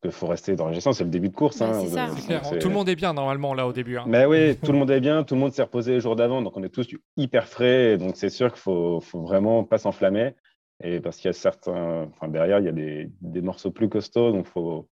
qu'il 0.02 0.20
faut 0.20 0.26
rester 0.28 0.54
dans 0.54 0.66
la 0.66 0.72
gestion, 0.72 0.92
c'est 0.92 1.04
le 1.04 1.10
début 1.10 1.28
de 1.28 1.34
course. 1.34 1.58
Bah, 1.58 1.80
hein, 1.80 2.58
tout 2.60 2.68
le 2.68 2.74
monde 2.74 2.88
est 2.88 2.96
bien 2.96 3.12
normalement 3.12 3.54
là 3.54 3.66
au 3.66 3.72
début. 3.72 3.98
Hein. 3.98 4.04
Mais 4.06 4.24
oui, 4.26 4.56
tout 4.64 4.72
le 4.72 4.78
monde 4.78 4.90
est 4.90 5.00
bien, 5.00 5.22
tout 5.24 5.34
le 5.34 5.40
monde 5.40 5.52
s'est 5.52 5.62
reposé 5.62 5.92
les 5.92 6.00
jours 6.00 6.16
d'avant, 6.16 6.42
donc 6.42 6.56
on 6.56 6.62
est 6.62 6.68
tous 6.68 6.88
hyper 7.16 7.46
frais, 7.46 7.98
donc 7.98 8.16
c'est 8.16 8.30
sûr 8.30 8.52
qu'il 8.52 8.60
faut, 8.60 9.00
faut 9.00 9.22
vraiment 9.22 9.64
pas 9.64 9.78
s'enflammer. 9.78 10.34
Et 10.82 11.00
parce 11.00 11.18
qu'il 11.18 11.26
y 11.26 11.30
a 11.30 11.32
certains, 11.32 12.08
enfin 12.10 12.26
derrière 12.26 12.58
il 12.58 12.64
y 12.64 12.68
a 12.68 12.72
des, 12.72 13.10
des 13.20 13.42
morceaux 13.42 13.70
plus 13.70 13.88
costauds, 13.88 14.32
donc 14.32 14.46
faut 14.46 14.88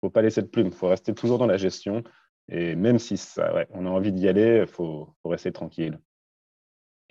faut 0.00 0.10
pas 0.10 0.22
laisser 0.22 0.42
de 0.42 0.46
plume, 0.46 0.70
faut 0.70 0.88
rester 0.88 1.14
toujours 1.14 1.38
dans 1.38 1.46
la 1.46 1.56
gestion. 1.56 2.02
Et 2.50 2.74
même 2.74 2.98
si 2.98 3.16
ça, 3.16 3.54
ouais, 3.54 3.66
on 3.70 3.86
a 3.86 3.88
envie 3.88 4.12
d'y 4.12 4.28
aller, 4.28 4.66
faut, 4.66 5.08
faut 5.22 5.28
rester 5.30 5.50
tranquille 5.50 5.98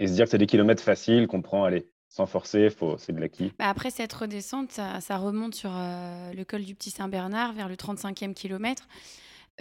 et 0.04 0.08
se 0.08 0.14
dire 0.14 0.26
que 0.26 0.32
c'est 0.32 0.38
des 0.38 0.48
kilomètres 0.48 0.84
faciles 0.84 1.28
qu'on 1.28 1.42
prend, 1.42 1.64
allez, 1.64 1.88
sans 2.10 2.26
forcer, 2.26 2.68
c'est 2.98 3.14
de 3.14 3.22
l'acquis. 3.22 3.54
Bah 3.58 3.70
après 3.70 3.90
cette 3.90 4.12
redescente, 4.12 4.72
ça, 4.72 5.18
remonte 5.18 5.56
sur 5.56 5.72
euh, 5.74 6.34
le 6.34 6.44
col 6.44 6.66
du 6.66 6.76
Petit 6.76 6.92
Saint-Bernard 6.92 7.54
vers 7.54 7.70
le 7.70 7.76
35e 7.76 8.34
kilomètre. 8.34 8.90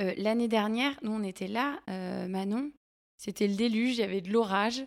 Euh, 0.00 0.12
l'année 0.16 0.48
dernière, 0.48 0.92
nous 1.02 1.12
on 1.12 1.22
était 1.22 1.46
là, 1.46 1.78
euh, 1.88 2.26
Manon, 2.26 2.72
c'était 3.18 3.46
le 3.46 3.55
déluge, 3.55 3.98
il 3.98 4.00
y 4.00 4.02
avait 4.02 4.20
de 4.20 4.33
l'orage. 4.33 4.85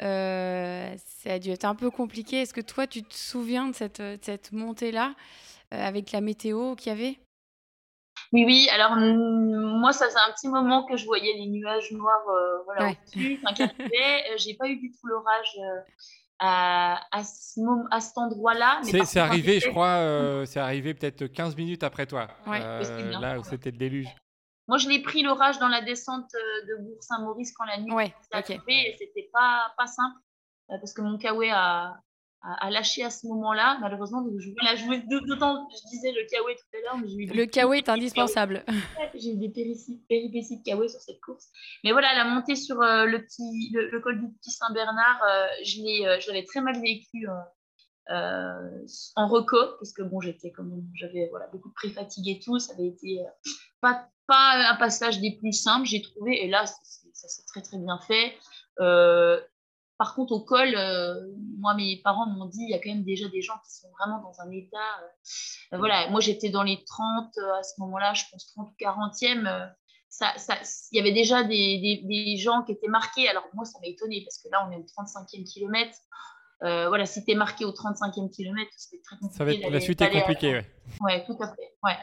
ça 0.00 0.96
a 1.26 1.38
dû 1.38 1.50
être 1.50 1.66
un 1.66 1.74
peu 1.74 1.90
compliqué. 1.90 2.40
Est-ce 2.40 2.54
que 2.54 2.62
toi, 2.62 2.86
tu 2.86 3.02
te 3.02 3.14
souviens 3.14 3.68
de 3.68 3.74
cette 3.74 4.52
montée-là 4.52 5.14
avec 5.72 6.10
la 6.12 6.22
météo 6.22 6.74
qu'il 6.74 6.88
y 6.88 6.94
avait? 6.94 7.18
Oui, 8.32 8.44
oui. 8.44 8.68
Alors, 8.72 8.96
moi, 8.96 9.92
ça 9.92 10.06
faisait 10.06 10.18
un 10.26 10.32
petit 10.32 10.48
moment 10.48 10.84
que 10.84 10.96
je 10.96 11.04
voyais 11.06 11.32
les 11.34 11.46
nuages 11.46 11.90
noirs 11.92 12.28
euh, 12.28 12.62
voilà, 12.64 12.90
au-dessus, 12.90 13.40
euh, 13.60 14.34
J'ai 14.36 14.54
pas 14.54 14.68
eu 14.68 14.76
du 14.76 14.90
tout 14.90 15.06
l'orage. 15.06 15.56
Euh, 15.58 15.80
à, 16.38 17.00
à, 17.12 17.24
ce 17.24 17.58
moment, 17.60 17.86
à 17.90 18.00
cet 18.00 18.18
endroit-là. 18.18 18.80
C'est 18.82 19.16
arrivé, 19.16 19.58
je 19.58 19.70
crois, 19.70 19.86
euh, 19.86 20.44
c'est 20.44 20.60
arrivé 20.60 20.92
peut-être 20.92 21.26
15 21.28 21.56
minutes 21.56 21.82
après 21.82 22.04
toi, 22.04 22.28
ouais, 22.46 22.60
euh, 22.62 23.18
là 23.18 23.38
où 23.38 23.42
c'était 23.42 23.70
le 23.70 23.78
déluge. 23.78 24.08
Moi, 24.68 24.76
je 24.76 24.86
l'ai 24.86 25.00
pris 25.00 25.22
l'orage 25.22 25.58
dans 25.60 25.68
la 25.68 25.80
descente 25.80 26.30
de 26.68 26.82
Bourg-Saint-Maurice 26.82 27.54
quand 27.54 27.64
la 27.64 27.78
nuit 27.78 27.90
ouais, 27.90 28.14
s'est 28.30 28.38
okay. 28.38 28.60
et 28.68 28.96
c'était 28.98 29.30
pas, 29.32 29.72
pas 29.78 29.86
simple 29.86 30.18
parce 30.68 30.92
que 30.92 31.00
mon 31.00 31.16
kawaii 31.16 31.50
a, 31.50 31.96
a, 32.42 32.70
lâché 32.70 33.02
à 33.02 33.10
ce 33.10 33.26
moment-là. 33.26 33.78
Malheureusement, 33.80 34.22
donc 34.22 34.38
je 34.38 34.50
la 34.64 34.76
jouer 34.76 35.02
d'autant. 35.08 35.68
Je 35.70 35.88
disais 35.90 36.12
le 36.12 36.26
kawaii 36.30 36.56
tout 36.56 36.76
à 36.76 36.80
l'heure, 36.80 36.98
mais 36.98 37.08
j'ai 37.08 37.34
Le 37.34 37.46
kawaii 37.46 37.80
est 37.80 37.88
indispensable. 37.88 38.64
J'ai 39.14 39.32
eu 39.32 39.36
des 39.36 39.48
péripéties 39.48 40.58
de 40.58 40.62
kawaii 40.62 40.90
sur 40.90 41.00
cette 41.00 41.20
course. 41.20 41.48
Mais 41.84 41.92
voilà, 41.92 42.14
la 42.14 42.24
montée 42.24 42.56
sur 42.56 42.80
euh, 42.82 43.04
le, 43.04 43.22
petit, 43.22 43.70
le, 43.72 44.00
col 44.00 44.20
du 44.20 44.32
Petit 44.34 44.50
Saint-Bernard, 44.50 45.22
euh, 45.24 45.46
je 45.64 46.28
l'avais 46.28 46.44
très 46.44 46.60
mal 46.60 46.80
vécu. 46.80 47.26
Euh, 48.08 48.86
en 49.16 49.26
reco 49.26 49.56
parce 49.80 49.92
que 49.92 50.02
bon 50.02 50.20
j'étais 50.20 50.52
même 50.58 50.84
j'avais 50.94 51.26
voilà 51.30 51.48
beaucoup 51.48 51.70
de 51.70 51.74
pré-fatigue 51.74 52.28
et 52.28 52.38
tout 52.38 52.56
ça 52.60 52.72
avait 52.74 52.86
été 52.86 53.18
pas 53.80 54.08
pas 54.28 54.70
un 54.70 54.76
passage 54.76 55.20
des 55.20 55.36
plus 55.40 55.50
simples 55.50 55.88
j'ai 55.88 56.02
trouvé 56.02 56.44
et 56.44 56.48
là 56.48 56.66
ça 56.66 56.76
s'est 56.84 57.42
très 57.48 57.62
très 57.62 57.78
bien 57.78 57.98
fait 58.06 58.34
euh, 58.78 59.40
par 59.98 60.14
contre, 60.14 60.32
au 60.32 60.40
col, 60.40 60.74
euh, 60.74 61.14
moi, 61.58 61.74
mes 61.74 62.00
parents 62.02 62.26
m'ont 62.26 62.46
dit, 62.46 62.62
il 62.62 62.70
y 62.70 62.74
a 62.74 62.78
quand 62.78 62.90
même 62.90 63.04
déjà 63.04 63.28
des 63.28 63.40
gens 63.40 63.58
qui 63.64 63.74
sont 63.74 63.88
vraiment 63.98 64.20
dans 64.20 64.40
un 64.40 64.50
état. 64.50 64.76
Euh, 65.72 65.78
voilà, 65.78 66.08
moi, 66.10 66.20
j'étais 66.20 66.50
dans 66.50 66.62
les 66.62 66.84
30 66.84 67.32
euh, 67.38 67.58
à 67.58 67.62
ce 67.62 67.80
moment-là, 67.80 68.12
je 68.12 68.24
pense 68.30 68.46
30 68.48 68.68
ou 68.68 68.84
40e. 68.84 69.70
Ça, 70.08 70.32
ça, 70.36 70.54
il 70.92 70.96
y 70.96 71.00
avait 71.00 71.12
déjà 71.12 71.42
des, 71.42 71.78
des, 71.80 72.02
des, 72.04 72.36
gens 72.36 72.62
qui 72.62 72.72
étaient 72.72 72.88
marqués. 72.88 73.28
Alors, 73.28 73.44
moi, 73.54 73.64
ça 73.64 73.78
m'a 73.80 73.86
étonné 73.86 74.22
parce 74.24 74.38
que 74.38 74.48
là, 74.50 74.66
on 74.68 74.72
est 74.72 74.76
au 74.76 74.82
35e 74.82 75.44
kilomètre. 75.44 75.98
voilà, 76.60 77.06
si 77.06 77.24
tu 77.24 77.32
es 77.32 77.34
marqué 77.34 77.64
au 77.64 77.72
35e 77.72 78.30
kilomètre, 78.30 78.70
c'était 78.76 79.02
très 79.02 79.16
compliqué. 79.16 79.38
Ça 79.38 79.44
va 79.44 79.52
être, 79.52 79.70
la 79.70 79.80
suite 79.80 80.00
est 80.00 80.10
compliquée, 80.10 80.58
oui. 80.58 80.96
Ouais, 81.00 81.24
tout 81.24 81.36
à 81.40 81.48
fait. 81.48 81.74
Ouais. 81.82 81.96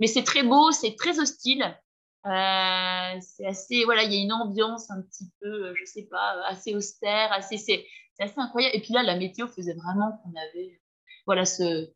Mais 0.00 0.06
c'est 0.06 0.24
très 0.24 0.42
beau, 0.42 0.70
c'est 0.70 0.94
très 0.96 1.18
hostile. 1.18 1.76
Euh, 2.24 3.20
c'est 3.20 3.46
assez, 3.46 3.84
voilà, 3.84 4.04
il 4.04 4.12
y 4.12 4.16
a 4.16 4.22
une 4.22 4.32
ambiance 4.32 4.90
un 4.90 5.02
petit 5.02 5.28
peu, 5.40 5.48
euh, 5.48 5.74
je 5.74 5.84
sais 5.84 6.04
pas, 6.04 6.36
euh, 6.36 6.42
assez 6.46 6.74
austère, 6.74 7.32
assez, 7.32 7.56
c'est, 7.56 7.84
assez 8.18 8.38
incroyable. 8.38 8.76
Et 8.76 8.80
puis 8.80 8.94
là, 8.94 9.02
la 9.02 9.16
météo 9.16 9.48
faisait 9.48 9.74
vraiment 9.74 10.12
qu'on 10.22 10.30
avait, 10.30 10.80
voilà, 11.26 11.44
ce, 11.44 11.90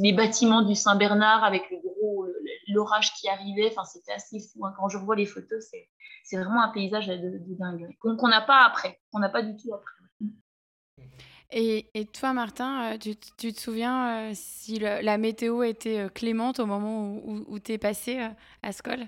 les 0.00 0.14
bâtiments 0.14 0.62
du 0.62 0.74
Saint-Bernard 0.74 1.44
avec 1.44 1.70
le 1.70 1.78
gros, 1.78 2.26
l'orage 2.68 3.12
qui 3.14 3.28
arrivait. 3.28 3.68
Enfin, 3.70 3.84
c'était 3.84 4.12
assez 4.12 4.40
fou. 4.40 4.64
Hein. 4.64 4.72
Quand 4.78 4.88
je 4.88 4.96
revois 4.96 5.16
les 5.16 5.26
photos, 5.26 5.62
c'est, 5.70 5.88
c'est 6.24 6.36
vraiment 6.36 6.62
un 6.62 6.70
paysage 6.70 7.08
de, 7.08 7.16
de 7.16 7.54
dingue 7.58 7.94
qu'on 8.00 8.28
n'a 8.28 8.40
pas 8.40 8.64
après, 8.64 8.98
qu'on 9.12 9.18
n'a 9.18 9.28
pas 9.28 9.42
du 9.42 9.54
tout 9.56 9.74
après. 9.74 9.92
Et, 11.50 11.86
et, 11.94 12.04
toi, 12.04 12.34
Martin, 12.34 12.98
tu, 12.98 13.16
tu 13.16 13.52
te 13.52 13.60
souviens 13.60 14.32
si 14.34 14.78
le, 14.78 15.02
la 15.02 15.16
météo 15.16 15.62
était 15.62 16.08
clémente 16.14 16.60
au 16.60 16.66
moment 16.66 17.14
où, 17.24 17.44
où, 17.48 17.58
tu 17.58 17.72
es 17.72 17.78
passé 17.78 18.20
à 18.62 18.72
Skoll 18.72 19.06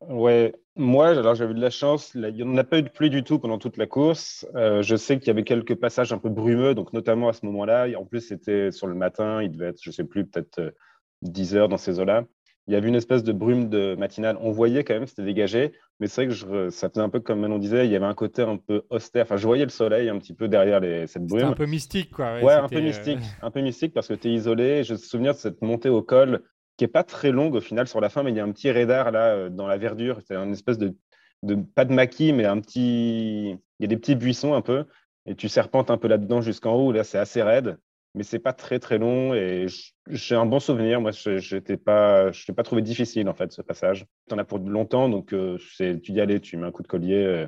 Ouais, 0.00 0.54
moi, 0.76 1.08
alors 1.08 1.34
j'avais 1.34 1.54
de 1.54 1.60
la 1.60 1.70
chance. 1.70 2.12
il 2.14 2.20
n'y 2.34 2.42
en 2.42 2.56
a 2.58 2.64
pas 2.64 2.78
eu 2.78 2.82
de 2.82 2.90
pluie 2.90 3.08
du 3.08 3.24
tout 3.24 3.38
pendant 3.38 3.58
toute 3.58 3.78
la 3.78 3.86
course. 3.86 4.46
Euh, 4.54 4.82
je 4.82 4.96
sais 4.96 5.18
qu'il 5.18 5.28
y 5.28 5.30
avait 5.30 5.44
quelques 5.44 5.76
passages 5.76 6.12
un 6.12 6.18
peu 6.18 6.28
brumeux, 6.28 6.74
donc 6.74 6.92
notamment 6.92 7.28
à 7.28 7.32
ce 7.32 7.46
moment-là. 7.46 7.88
En 7.98 8.04
plus, 8.04 8.20
c'était 8.20 8.70
sur 8.70 8.86
le 8.86 8.94
matin, 8.94 9.42
il 9.42 9.52
devait 9.52 9.68
être, 9.68 9.82
je 9.82 9.90
sais 9.90 10.04
plus, 10.04 10.26
peut-être 10.26 10.74
10 11.22 11.56
heures 11.56 11.68
dans 11.68 11.78
ces 11.78 12.00
eaux-là 12.00 12.24
il 12.68 12.74
y 12.74 12.76
avait 12.76 12.88
une 12.88 12.94
espèce 12.94 13.24
de 13.24 13.32
brume 13.32 13.68
de 13.68 13.96
matinale. 13.96 14.38
On 14.40 14.52
voyait 14.52 14.84
quand 14.84 14.94
même, 14.94 15.06
c'était 15.06 15.24
dégagé, 15.24 15.72
mais 15.98 16.06
c'est 16.06 16.24
vrai 16.24 16.28
que 16.28 16.34
je, 16.34 16.70
ça 16.70 16.88
faisait 16.88 17.00
un 17.00 17.08
peu 17.08 17.20
comme 17.20 17.40
Manon 17.40 17.58
disait, 17.58 17.86
il 17.86 17.92
y 17.92 17.96
avait 17.96 18.06
un 18.06 18.14
côté 18.14 18.42
un 18.42 18.56
peu 18.56 18.82
austère. 18.90 19.24
Enfin, 19.24 19.36
je 19.36 19.46
voyais 19.46 19.64
le 19.64 19.70
soleil 19.70 20.08
un 20.08 20.18
petit 20.18 20.32
peu 20.32 20.48
derrière 20.48 20.78
les, 20.78 21.06
cette 21.06 21.26
brume. 21.26 21.48
un 21.48 21.52
peu 21.52 21.66
mystique, 21.66 22.12
quoi. 22.12 22.40
Ouais, 22.40 22.52
un 22.52 22.68
peu 22.68 22.80
mystique, 22.80 23.18
un 23.42 23.50
peu 23.50 23.60
mystique 23.60 23.92
parce 23.92 24.06
que 24.06 24.14
tu 24.14 24.28
es 24.28 24.32
isolé. 24.32 24.84
Je 24.84 24.92
me 24.92 24.98
souviens 24.98 25.32
de 25.32 25.36
cette 25.36 25.60
montée 25.60 25.88
au 25.88 26.02
col 26.02 26.42
qui 26.76 26.84
est 26.84 26.88
pas 26.88 27.02
très 27.02 27.32
longue 27.32 27.54
au 27.54 27.60
final 27.60 27.88
sur 27.88 28.00
la 28.00 28.08
fin, 28.08 28.22
mais 28.22 28.30
il 28.30 28.36
y 28.36 28.40
a 28.40 28.44
un 28.44 28.52
petit 28.52 28.70
radar 28.70 29.10
là 29.10 29.34
euh, 29.34 29.48
dans 29.48 29.66
la 29.66 29.76
verdure. 29.76 30.20
C'est 30.26 30.36
une 30.36 30.52
espèce 30.52 30.78
de, 30.78 30.96
de, 31.42 31.56
pas 31.56 31.84
de 31.84 31.92
maquis, 31.92 32.32
mais 32.32 32.44
un 32.44 32.60
petit, 32.60 33.50
il 33.50 33.80
y 33.80 33.84
a 33.84 33.88
des 33.88 33.96
petits 33.96 34.14
buissons 34.14 34.54
un 34.54 34.62
peu, 34.62 34.84
et 35.26 35.34
tu 35.34 35.48
serpentes 35.48 35.90
un 35.90 35.98
peu 35.98 36.06
là-dedans 36.06 36.40
jusqu'en 36.40 36.74
haut. 36.74 36.92
Là, 36.92 37.02
c'est 37.02 37.18
assez 37.18 37.42
raide 37.42 37.76
mais 38.14 38.24
c'est 38.24 38.38
pas 38.38 38.52
très 38.52 38.78
très 38.78 38.98
long 38.98 39.34
et 39.34 39.66
j'ai 40.08 40.34
un 40.34 40.46
bon 40.46 40.60
souvenir. 40.60 41.00
Moi, 41.00 41.12
je 41.12 41.54
n'étais 41.54 41.76
pas, 41.76 42.30
pas 42.54 42.62
trouvé 42.62 42.82
difficile 42.82 43.28
en 43.28 43.34
fait 43.34 43.52
ce 43.52 43.62
passage. 43.62 44.06
Tu 44.28 44.34
en 44.34 44.38
as 44.38 44.44
pour 44.44 44.58
longtemps, 44.58 45.08
donc 45.08 45.32
euh, 45.32 45.58
tu 45.78 46.12
y 46.12 46.20
allais, 46.20 46.40
tu 46.40 46.56
mets 46.56 46.66
un 46.66 46.70
coup 46.70 46.82
de 46.82 46.88
collier, 46.88 47.24
euh, 47.24 47.46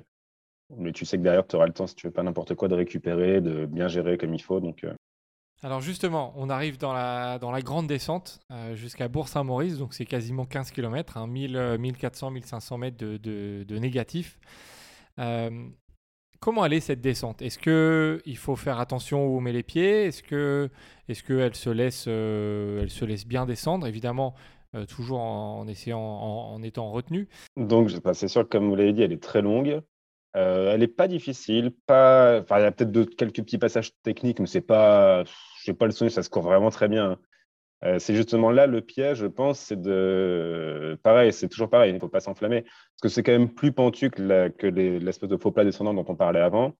mais 0.77 0.93
tu 0.93 1.05
sais 1.05 1.19
que 1.19 1.23
derrière 1.23 1.47
tu 1.47 1.57
auras 1.57 1.67
le 1.67 1.73
temps 1.73 1.87
si 1.87 1.95
tu 1.95 2.07
veux 2.07 2.13
pas 2.13 2.23
n'importe 2.23 2.55
quoi 2.55 2.69
de 2.69 2.75
récupérer, 2.75 3.41
de 3.41 3.67
bien 3.67 3.89
gérer 3.89 4.17
comme 4.17 4.35
il 4.35 4.43
faut. 4.43 4.61
Donc. 4.61 4.85
Euh. 4.85 4.95
Alors 5.63 5.81
justement, 5.81 6.35
on 6.37 6.51
arrive 6.51 6.79
dans 6.79 6.93
la, 6.93 7.39
dans 7.39 7.51
la 7.51 7.63
grande 7.63 7.87
descente 7.87 8.41
jusqu'à 8.75 9.09
Bourg-Saint-Maurice, 9.09 9.79
donc 9.79 9.95
c'est 9.95 10.05
quasiment 10.05 10.45
15 10.45 10.71
km, 10.73 11.17
hein, 11.17 11.27
1400, 11.27 12.33
1500 12.33 12.79
mètres 12.79 12.97
de, 12.99 13.17
de 13.17 13.79
négatif. 13.79 14.39
Comment 16.45 16.67
elle 16.67 16.75
est 16.75 16.81
cette 16.81 17.01
descente? 17.01 17.41
Est-ce 17.41 17.59
que 17.59 18.21
il 18.27 18.37
faut 18.37 18.55
faire 18.55 18.79
attention 18.79 19.27
où 19.27 19.39
on 19.39 19.41
met 19.41 19.53
les 19.53 19.63
pieds? 19.63 20.05
Est-ce 20.05 20.23
que 20.23 20.69
est-ce 21.09 21.23
qu'elle 21.23 21.55
se 21.55 21.71
laisse 21.71 22.05
euh, 22.07 22.83
elle 22.83 22.91
se 22.91 23.07
laisse 23.07 23.27
bien 23.27 23.47
descendre? 23.47 23.87
Évidemment, 23.87 24.35
euh, 24.75 24.85
toujours 24.85 25.21
en, 25.21 25.67
essayant 25.69 26.03
en, 26.03 26.63
étant 26.63 26.91
retenue. 26.91 27.31
Donc 27.57 27.91
c'est 28.13 28.29
sûr 28.29 28.43
que 28.43 28.49
comme 28.49 28.69
vous 28.69 28.77
l'avez 28.77 28.93
dit, 28.93 29.01
elle 29.01 29.15
est 29.15 29.23
très 29.23 29.41
longue. 29.41 29.81
Euh, 30.37 30.75
elle 30.75 30.81
n'est 30.81 30.87
pas 30.87 31.09
difficile, 31.09 31.73
pas. 31.87 32.45
Il 32.51 32.61
y 32.61 32.65
a 32.65 32.73
peut-être 32.73 33.17
quelques 33.17 33.37
petits 33.37 33.57
passages 33.57 33.93
techniques, 34.03 34.39
mais 34.39 34.47
c'est 34.47 34.61
pas. 34.61 35.25
N'ai 35.67 35.73
pas 35.73 35.87
le 35.87 35.93
souvenir, 35.93 36.13
ça 36.13 36.23
se 36.23 36.29
court 36.29 36.43
vraiment 36.43 36.69
très 36.69 36.89
bien. 36.89 37.19
Euh, 37.85 37.99
c'est 37.99 38.15
justement 38.15 38.51
là 38.51 38.67
le 38.67 38.81
piège, 38.81 39.19
je 39.19 39.27
pense, 39.27 39.59
c'est 39.59 39.81
de. 39.81 40.99
Pareil, 41.03 41.33
c'est 41.33 41.49
toujours 41.49 41.69
pareil, 41.69 41.91
il 41.91 41.95
ne 41.95 41.99
faut 41.99 42.09
pas 42.09 42.21
s'enflammer. 42.21 42.63
Parce 42.63 43.01
que 43.03 43.09
c'est 43.09 43.23
quand 43.23 43.33
même 43.33 43.51
plus 43.51 43.73
pentu 43.73 44.11
que, 44.11 44.23
l'espèce 44.67 45.29
de 45.29 45.37
faux 45.37 45.51
plat 45.51 45.65
descendant 45.65 45.93
dont 45.93 46.05
on 46.09 46.17
parlait 46.17 46.41
avant. 46.41 46.73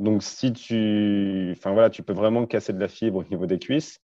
Donc, 0.00 0.22
si 0.22 0.52
tu. 0.52 1.54
Enfin, 1.56 1.72
voilà, 1.72 1.90
tu 1.90 2.02
peux 2.02 2.12
vraiment 2.12 2.44
casser 2.46 2.72
de 2.72 2.80
la 2.80 2.88
fibre 2.88 3.18
au 3.18 3.24
niveau 3.24 3.46
des 3.46 3.58
cuisses. 3.58 4.00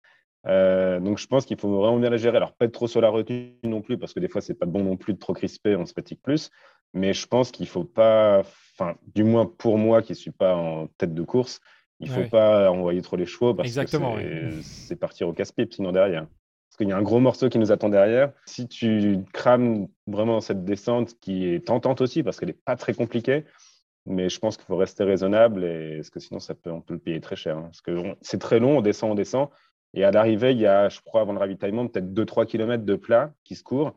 Euh, 0.45 0.99
donc, 0.99 1.17
je 1.17 1.25
pense 1.25 1.45
qu'il 1.45 1.57
faut 1.57 1.69
vraiment 1.69 1.97
bien 1.97 2.09
la 2.09 2.17
gérer. 2.17 2.37
Alors, 2.37 2.53
pas 2.53 2.65
être 2.65 2.73
trop 2.73 2.87
sur 2.87 3.01
la 3.01 3.09
retenue 3.09 3.53
non 3.63 3.81
plus, 3.81 3.97
parce 3.97 4.13
que 4.13 4.19
des 4.19 4.27
fois, 4.27 4.41
c'est 4.41 4.53
pas 4.53 4.65
bon 4.65 4.83
non 4.83 4.97
plus 4.97 5.13
de 5.13 5.19
trop 5.19 5.33
crisper, 5.33 5.75
on 5.75 5.85
se 5.85 5.93
fatigue 5.93 6.19
plus. 6.21 6.51
Mais 6.93 7.13
je 7.13 7.25
pense 7.25 7.51
qu'il 7.51 7.67
faut 7.67 7.85
pas. 7.85 8.43
Enfin, 8.77 8.95
du 9.15 9.23
moins 9.23 9.47
pour 9.47 9.79
moi 9.79 10.03
qui 10.03 10.11
ne 10.11 10.17
suis 10.17 10.31
pas 10.31 10.55
en 10.55 10.87
tête 10.97 11.15
de 11.15 11.23
course, 11.23 11.59
il 11.99 12.09
ne 12.09 12.13
faut 12.13 12.29
pas 12.29 12.69
envoyer 12.69 13.01
trop 13.01 13.15
les 13.15 13.25
chevaux 13.25 13.53
parce 13.55 13.73
que 13.73 14.61
c'est 14.61 14.95
partir 14.95 15.27
au 15.27 15.33
casse-pipe 15.33 15.73
sinon 15.73 15.91
derrière 15.91 16.27
parce 16.73 16.79
qu'il 16.79 16.89
y 16.89 16.91
a 16.91 16.97
un 16.97 17.03
gros 17.03 17.19
morceau 17.19 17.49
qui 17.49 17.59
nous 17.59 17.71
attend 17.71 17.89
derrière. 17.89 18.33
Si 18.47 18.67
tu 18.67 19.19
crames 19.31 19.87
vraiment 20.07 20.41
cette 20.41 20.65
descente 20.65 21.19
qui 21.19 21.45
est 21.45 21.67
tentante 21.67 22.01
aussi, 22.01 22.23
parce 22.23 22.39
qu'elle 22.39 22.49
n'est 22.49 22.53
pas 22.53 22.75
très 22.75 22.95
compliquée, 22.95 23.45
mais 24.07 24.27
je 24.27 24.39
pense 24.39 24.57
qu'il 24.57 24.65
faut 24.65 24.75
rester 24.75 25.03
raisonnable, 25.03 25.61
parce 25.97 26.09
que 26.09 26.19
sinon 26.19 26.39
ça 26.39 26.55
peut, 26.55 26.71
on 26.71 26.81
peut 26.81 26.95
le 26.95 26.99
payer 26.99 27.21
très 27.21 27.35
cher. 27.35 27.57
Hein. 27.57 27.65
parce 27.65 27.81
que 27.81 28.15
c'est 28.21 28.39
très 28.39 28.59
long, 28.59 28.79
on 28.79 28.81
descend, 28.81 29.11
on 29.11 29.15
descend, 29.15 29.49
et 29.93 30.03
à 30.03 30.09
l'arrivée, 30.09 30.53
il 30.53 30.59
y 30.59 30.65
a, 30.65 30.89
je 30.89 30.99
crois, 31.01 31.21
avant 31.21 31.33
le 31.33 31.37
ravitaillement, 31.37 31.87
peut-être 31.87 32.11
2-3 32.11 32.47
km 32.47 32.83
de 32.83 32.95
plat 32.95 33.35
qui 33.43 33.53
se 33.53 33.61
courent. 33.61 33.93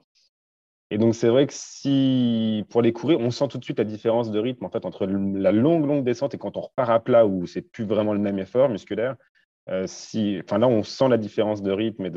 Et 0.91 0.99
donc, 0.99 1.15
c'est 1.15 1.29
vrai 1.29 1.47
que 1.47 1.55
si, 1.55 2.67
pour 2.69 2.83
les 2.83 2.93
courir, 2.93 3.21
on 3.21 3.31
sent 3.31 3.49
tout 3.49 3.57
de 3.57 3.65
suite 3.65 3.79
la 3.79 3.85
différence 3.85 4.31
de 4.31 4.39
rythme 4.39 4.67
en 4.67 4.69
fait, 4.69 4.85
entre 4.85 5.07
la 5.07 5.51
longue, 5.51 5.87
longue 5.87 6.05
descente 6.05 6.35
et 6.35 6.39
quand 6.39 6.59
on 6.59 6.61
repart 6.61 6.91
à 6.91 7.01
plat 7.01 7.27
où 7.27 7.47
c'est 7.47 7.63
plus 7.63 7.87
vraiment 7.87 8.13
le 8.13 8.21
même 8.21 8.39
effort 8.39 8.69
musculaire. 8.69 9.17
Euh, 9.69 9.87
si, 9.87 10.39
enfin 10.45 10.59
là, 10.59 10.69
on 10.69 10.83
sent 10.85 11.09
la 11.09 11.19
différence 11.19 11.61
de 11.61 11.73
rythme 11.73 12.07
et 12.07 12.13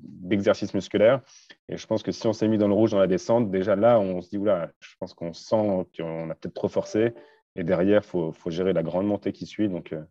d'exercice 0.00 0.74
musculaire. 0.74 1.22
Et 1.68 1.76
je 1.76 1.86
pense 1.86 2.02
que 2.02 2.12
si 2.12 2.26
on 2.26 2.32
s'est 2.32 2.48
mis 2.48 2.58
dans 2.58 2.68
le 2.68 2.74
rouge 2.74 2.90
dans 2.90 2.98
la 2.98 3.06
descente, 3.06 3.50
déjà 3.50 3.74
là, 3.74 3.98
on 3.98 4.20
se 4.20 4.28
dit, 4.28 4.38
oula, 4.38 4.70
je 4.80 4.94
pense 4.98 5.14
qu'on 5.14 5.32
sent 5.32 5.86
qu'on 5.96 6.30
a 6.30 6.34
peut-être 6.34 6.54
trop 6.54 6.68
forcé. 6.68 7.14
Et 7.56 7.64
derrière, 7.64 8.02
il 8.04 8.06
faut, 8.06 8.32
faut, 8.32 8.50
gérer 8.50 8.72
la 8.72 8.82
grande 8.82 9.06
montée 9.06 9.32
qui 9.32 9.46
suit. 9.46 9.68
Donc, 9.68 9.92
euh, 9.92 10.02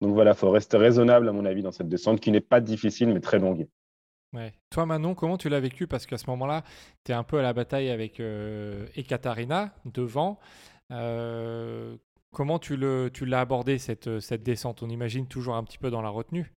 donc 0.00 0.14
voilà, 0.14 0.32
il 0.32 0.36
faut 0.36 0.50
rester 0.50 0.76
raisonnable, 0.76 1.28
à 1.28 1.32
mon 1.32 1.44
avis, 1.44 1.62
dans 1.62 1.72
cette 1.72 1.88
descente 1.88 2.20
qui 2.20 2.30
n'est 2.32 2.40
pas 2.40 2.60
difficile, 2.60 3.12
mais 3.12 3.20
très 3.20 3.38
longue. 3.38 3.68
Ouais. 4.32 4.52
Toi, 4.70 4.84
Manon, 4.84 5.14
comment 5.14 5.38
tu 5.38 5.48
l'as 5.48 5.60
vécu? 5.60 5.86
Parce 5.86 6.06
qu'à 6.06 6.18
ce 6.18 6.28
moment-là, 6.30 6.64
tu 7.04 7.12
es 7.12 7.14
un 7.14 7.22
peu 7.22 7.38
à 7.38 7.42
la 7.42 7.52
bataille 7.52 7.90
avec 7.90 8.18
euh, 8.18 8.86
Ekaterina 8.96 9.72
devant. 9.84 10.40
Euh, 10.90 11.96
Comment 12.34 12.58
tu 12.58 12.76
l'as 12.76 13.10
tu 13.10 13.32
abordé 13.32 13.78
cette, 13.78 14.08
euh, 14.08 14.18
cette 14.18 14.42
descente? 14.42 14.82
On 14.82 14.88
imagine 14.88 15.28
toujours 15.28 15.54
un 15.54 15.62
petit 15.62 15.78
peu 15.78 15.88
dans 15.88 16.02
la 16.02 16.08
retenue 16.08 16.52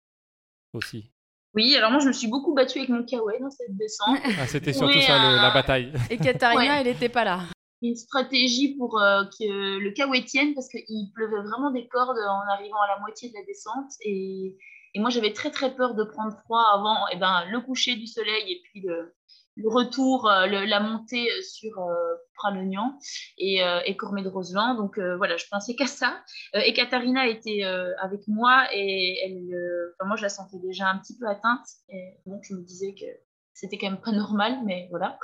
aussi. 0.72 1.10
Oui, 1.54 1.74
alors 1.74 1.90
moi 1.90 1.98
je 1.98 2.06
me 2.06 2.12
suis 2.12 2.28
beaucoup 2.28 2.54
battue 2.54 2.78
avec 2.78 2.90
mon 2.90 3.04
kawaii 3.04 3.40
dans 3.40 3.50
cette 3.50 3.76
descente. 3.76 4.18
Ah, 4.40 4.46
c'était 4.46 4.72
surtout 4.72 5.00
ça 5.00 5.18
la 5.18 5.50
bataille. 5.52 5.92
Et 6.10 6.16
Katharina, 6.16 6.80
elle 6.80 6.86
n'était 6.86 7.08
pas 7.08 7.24
là. 7.24 7.40
Une 7.82 7.96
stratégie 7.96 8.76
pour 8.76 9.00
euh, 9.00 9.24
que 9.24 9.78
le 9.78 9.90
kawaii 9.90 10.24
tienne 10.24 10.54
parce 10.54 10.68
qu'il 10.68 11.10
pleuvait 11.12 11.42
vraiment 11.42 11.72
des 11.72 11.88
cordes 11.88 12.18
en 12.18 12.52
arrivant 12.52 12.80
à 12.80 12.94
la 12.94 13.00
moitié 13.00 13.30
de 13.30 13.34
la 13.34 13.44
descente. 13.44 13.90
Et, 14.02 14.56
et 14.94 15.00
moi 15.00 15.10
j'avais 15.10 15.32
très 15.32 15.50
très 15.50 15.74
peur 15.74 15.96
de 15.96 16.04
prendre 16.04 16.36
froid 16.44 16.64
avant 16.72 17.08
et 17.08 17.14
eh 17.14 17.18
ben, 17.18 17.46
le 17.50 17.60
coucher 17.60 17.96
du 17.96 18.06
soleil 18.06 18.52
et 18.52 18.60
puis 18.62 18.80
le, 18.80 19.12
le 19.56 19.68
retour, 19.68 20.28
euh, 20.28 20.46
la 20.46 20.80
montée 20.80 21.28
sur 21.42 21.78
euh, 21.78 21.94
Pralognan 22.34 22.98
et, 23.38 23.62
euh, 23.62 23.80
et 23.84 23.96
Cormet 23.96 24.22
de 24.22 24.28
Roseland. 24.28 24.74
Donc 24.74 24.98
voilà, 24.98 25.36
je 25.36 25.46
pensais 25.50 25.74
qu'à 25.74 25.86
ça. 25.86 26.22
et 26.54 26.72
Katharina 26.72 27.26
était 27.26 27.62
avec 28.00 28.20
moi 28.26 28.66
et 28.72 29.18
elle, 29.24 29.94
moi 30.04 30.16
je 30.16 30.22
la 30.22 30.28
sentais 30.28 30.58
déjà 30.58 30.88
un 30.88 30.98
petit 30.98 31.16
peu 31.18 31.26
atteinte. 31.26 31.66
Et 31.88 32.18
donc 32.26 32.42
je 32.42 32.54
me 32.54 32.62
disais 32.62 32.94
que 32.94 33.06
c'était 33.52 33.78
quand 33.78 33.90
même 33.90 34.00
pas 34.00 34.12
normal, 34.12 34.58
mais 34.64 34.88
voilà. 34.90 35.18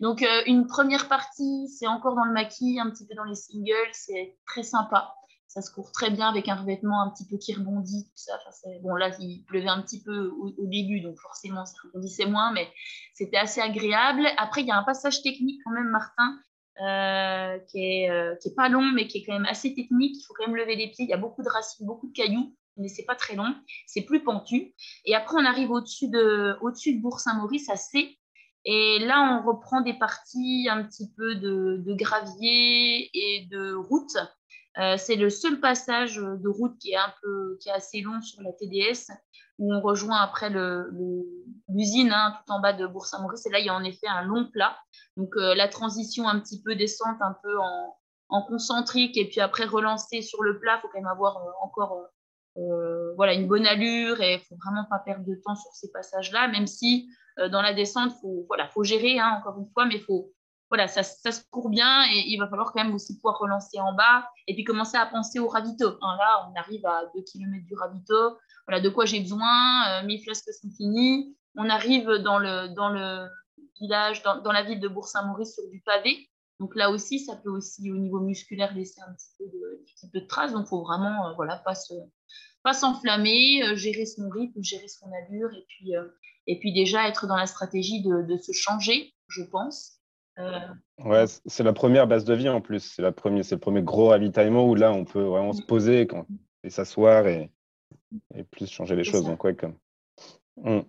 Donc 0.00 0.24
une 0.46 0.66
première 0.66 1.08
partie, 1.08 1.68
c'est 1.68 1.86
encore 1.86 2.14
dans 2.14 2.24
le 2.24 2.32
maquis, 2.32 2.78
un 2.80 2.90
petit 2.90 3.06
peu 3.06 3.14
dans 3.14 3.24
les 3.24 3.34
singles, 3.34 3.92
c'est 3.92 4.38
très 4.46 4.62
sympa 4.62 5.14
ça 5.54 5.62
se 5.62 5.70
court 5.70 5.92
très 5.92 6.10
bien 6.10 6.28
avec 6.28 6.48
un 6.48 6.56
revêtement 6.56 7.00
un 7.00 7.10
petit 7.10 7.24
peu 7.28 7.38
qui 7.38 7.54
rebondit, 7.54 8.10
bon, 8.82 8.96
là, 8.96 9.14
il 9.20 9.44
pleuvait 9.44 9.68
un 9.68 9.80
petit 9.82 10.02
peu 10.02 10.30
au, 10.30 10.66
début, 10.66 11.00
donc 11.00 11.16
forcément, 11.20 11.64
ça 11.64 11.76
rebondissait 11.84 12.26
moins, 12.26 12.52
mais 12.52 12.68
c'était 13.14 13.36
assez 13.36 13.60
agréable. 13.60 14.26
Après, 14.36 14.62
il 14.62 14.66
y 14.66 14.72
a 14.72 14.76
un 14.76 14.82
passage 14.82 15.22
technique 15.22 15.60
quand 15.64 15.70
même, 15.70 15.90
Martin, 15.90 16.40
euh, 16.80 17.60
qui, 17.68 17.78
est, 17.78 18.10
euh, 18.10 18.34
qui 18.42 18.48
est 18.48 18.54
pas 18.56 18.68
long, 18.68 18.82
mais 18.82 19.06
qui 19.06 19.18
est 19.18 19.24
quand 19.24 19.32
même 19.32 19.46
assez 19.46 19.76
technique. 19.76 20.16
Il 20.18 20.24
faut 20.26 20.34
quand 20.36 20.48
même 20.48 20.56
lever 20.56 20.74
les 20.74 20.88
pieds. 20.88 21.04
Il 21.04 21.10
y 21.10 21.14
a 21.14 21.18
beaucoup 21.18 21.44
de 21.44 21.48
racines, 21.48 21.86
beaucoup 21.86 22.08
de 22.08 22.12
cailloux, 22.12 22.52
mais 22.76 22.88
c'est 22.88 23.04
pas 23.04 23.14
très 23.14 23.36
long. 23.36 23.54
C'est 23.86 24.02
plus 24.02 24.24
pentu. 24.24 24.74
Et 25.04 25.14
après, 25.14 25.36
on 25.38 25.44
arrive 25.44 25.70
au-dessus 25.70 26.08
de, 26.08 26.56
au-dessus 26.62 26.96
de 26.96 27.00
Bourg-Saint-Maurice, 27.00 27.70
à 27.70 27.76
C. 27.76 28.18
Et 28.64 28.98
là, 28.98 29.38
on 29.40 29.46
reprend 29.46 29.82
des 29.82 29.94
parties 29.94 30.66
un 30.68 30.82
petit 30.82 31.12
peu 31.16 31.36
de 31.36 31.94
gravier 31.94 33.08
et 33.14 33.46
de 33.52 33.72
route 33.74 34.16
euh, 34.78 34.96
c'est 34.96 35.16
le 35.16 35.30
seul 35.30 35.60
passage 35.60 36.16
de 36.16 36.48
route 36.48 36.76
qui 36.78 36.92
est 36.92 36.96
un 36.96 37.12
peu, 37.22 37.56
qui 37.60 37.68
est 37.68 37.72
assez 37.72 38.00
long 38.00 38.20
sur 38.20 38.42
la 38.42 38.52
TDS, 38.52 39.12
où 39.58 39.72
on 39.72 39.80
rejoint 39.80 40.20
après 40.20 40.50
l'usine 41.68 42.10
hein, 42.12 42.34
tout 42.44 42.52
en 42.52 42.60
bas 42.60 42.72
de 42.72 42.86
Bourg-Saint-Maurice. 42.86 43.46
Et 43.46 43.50
là, 43.50 43.60
il 43.60 43.66
y 43.66 43.68
a 43.68 43.74
en 43.74 43.84
effet 43.84 44.08
un 44.08 44.22
long 44.22 44.50
plat. 44.50 44.76
Donc 45.16 45.36
euh, 45.36 45.54
la 45.54 45.68
transition 45.68 46.28
un 46.28 46.40
petit 46.40 46.60
peu 46.60 46.74
descente, 46.74 47.18
un 47.20 47.36
peu 47.42 47.56
en, 47.58 47.96
concentrique, 48.48 49.16
et 49.16 49.28
puis 49.28 49.40
après 49.40 49.64
relancer 49.64 50.20
sur 50.20 50.42
le 50.42 50.58
plat, 50.58 50.76
il 50.76 50.80
faut 50.80 50.88
quand 50.88 50.98
même 50.98 51.06
avoir 51.06 51.36
euh, 51.36 51.50
encore 51.62 52.08
voilà, 53.16 53.34
une 53.34 53.46
bonne 53.46 53.64
allure 53.64 54.20
et 54.20 54.34
il 54.34 54.40
faut 54.40 54.56
vraiment 54.64 54.84
pas 54.90 54.98
perdre 54.98 55.24
de 55.24 55.36
temps 55.44 55.54
sur 55.54 55.70
ces 55.72 55.90
passages-là, 55.92 56.48
même 56.48 56.66
si 56.66 57.08
dans 57.52 57.62
la 57.62 57.74
descente, 57.74 58.12
il 58.16 58.20
faut, 58.20 58.44
voilà, 58.48 58.66
faut 58.68 58.82
gérer, 58.82 59.20
hein, 59.20 59.38
encore 59.38 59.58
une 59.60 59.68
fois, 59.72 59.86
mais 59.86 59.96
il 59.96 60.02
faut, 60.02 60.32
voilà, 60.74 60.88
ça, 60.88 61.04
se 61.04 61.40
court 61.52 61.70
bien 61.70 62.02
et 62.12 62.24
il 62.26 62.36
va 62.36 62.48
falloir 62.48 62.72
quand 62.72 62.82
même 62.82 62.94
aussi 62.94 63.14
pouvoir 63.14 63.38
relancer 63.38 63.78
en 63.78 63.92
bas 63.92 64.28
et 64.48 64.54
puis 64.54 64.64
commencer 64.64 64.96
à 64.96 65.06
penser 65.06 65.38
au 65.38 65.46
ravito. 65.46 65.86
Hein, 66.00 66.16
là, 66.18 66.50
on 66.50 66.58
arrive 66.58 66.84
à 66.84 67.04
2 67.14 67.22
km 67.22 67.64
du 67.64 67.76
ravito. 67.76 68.36
Voilà, 68.66 68.80
de 68.80 68.88
quoi 68.88 69.04
j'ai 69.04 69.20
besoin, 69.20 70.02
euh, 70.02 70.06
mes 70.06 70.20
flasques 70.20 70.52
sont 70.52 70.68
finies. 70.76 71.36
On 71.54 71.70
arrive 71.70 72.08
dans 72.24 72.40
le, 72.40 73.28
village, 73.80 74.24
dans, 74.24 74.50
la 74.50 74.64
ville 74.64 74.80
de 74.80 74.88
Bourg-Saint-Maurice 74.88 75.54
sur 75.54 75.62
du 75.70 75.80
pavé. 75.80 76.28
Donc 76.58 76.74
là 76.74 76.90
aussi, 76.90 77.20
ça 77.20 77.36
peut 77.36 77.50
aussi 77.50 77.92
au 77.92 77.96
niveau 77.96 78.18
musculaire 78.18 78.74
laisser 78.74 79.00
un 79.06 79.12
petit 79.12 79.30
peu 79.38 79.44
de, 80.12 80.26
traces. 80.26 80.52
Donc 80.52 80.66
il 80.66 80.70
faut 80.70 80.82
vraiment 80.82 81.28
euh, 81.28 81.34
voilà, 81.36 81.58
pas 81.58 81.76
se, 81.76 81.94
pas 82.64 82.74
s'enflammer, 82.74 83.62
euh, 83.62 83.76
gérer 83.76 84.06
son 84.06 84.28
rythme, 84.28 84.60
gérer 84.60 84.88
son 84.88 85.06
allure 85.12 85.50
et 86.46 86.58
puis, 86.58 86.72
déjà 86.72 87.08
être 87.08 87.28
dans 87.28 87.36
la 87.36 87.46
stratégie 87.46 88.02
de 88.02 88.36
se 88.38 88.50
changer, 88.50 89.14
je 89.28 89.44
pense. 89.44 89.93
Euh, 90.38 90.60
ouais, 91.04 91.24
c'est 91.46 91.62
la 91.62 91.72
première 91.72 92.06
base 92.06 92.24
de 92.24 92.34
vie 92.34 92.48
en 92.48 92.60
plus. 92.60 92.80
C'est 92.80 93.02
le 93.02 93.12
premier 93.12 93.82
gros 93.82 94.08
ravitaillement 94.08 94.66
où 94.66 94.74
là, 94.74 94.92
on 94.92 95.04
peut 95.04 95.22
vraiment 95.22 95.52
se 95.52 95.62
poser 95.62 96.08
et 96.62 96.70
s'asseoir 96.70 97.26
et, 97.26 97.50
et, 98.34 98.44
plus 98.44 98.70
changer 98.70 98.96
les 98.96 99.04
choses. 99.04 99.24
Donc, 99.24 99.44
ouais, 99.44 99.54
comme... 99.54 99.76
Hmm. 100.56 100.80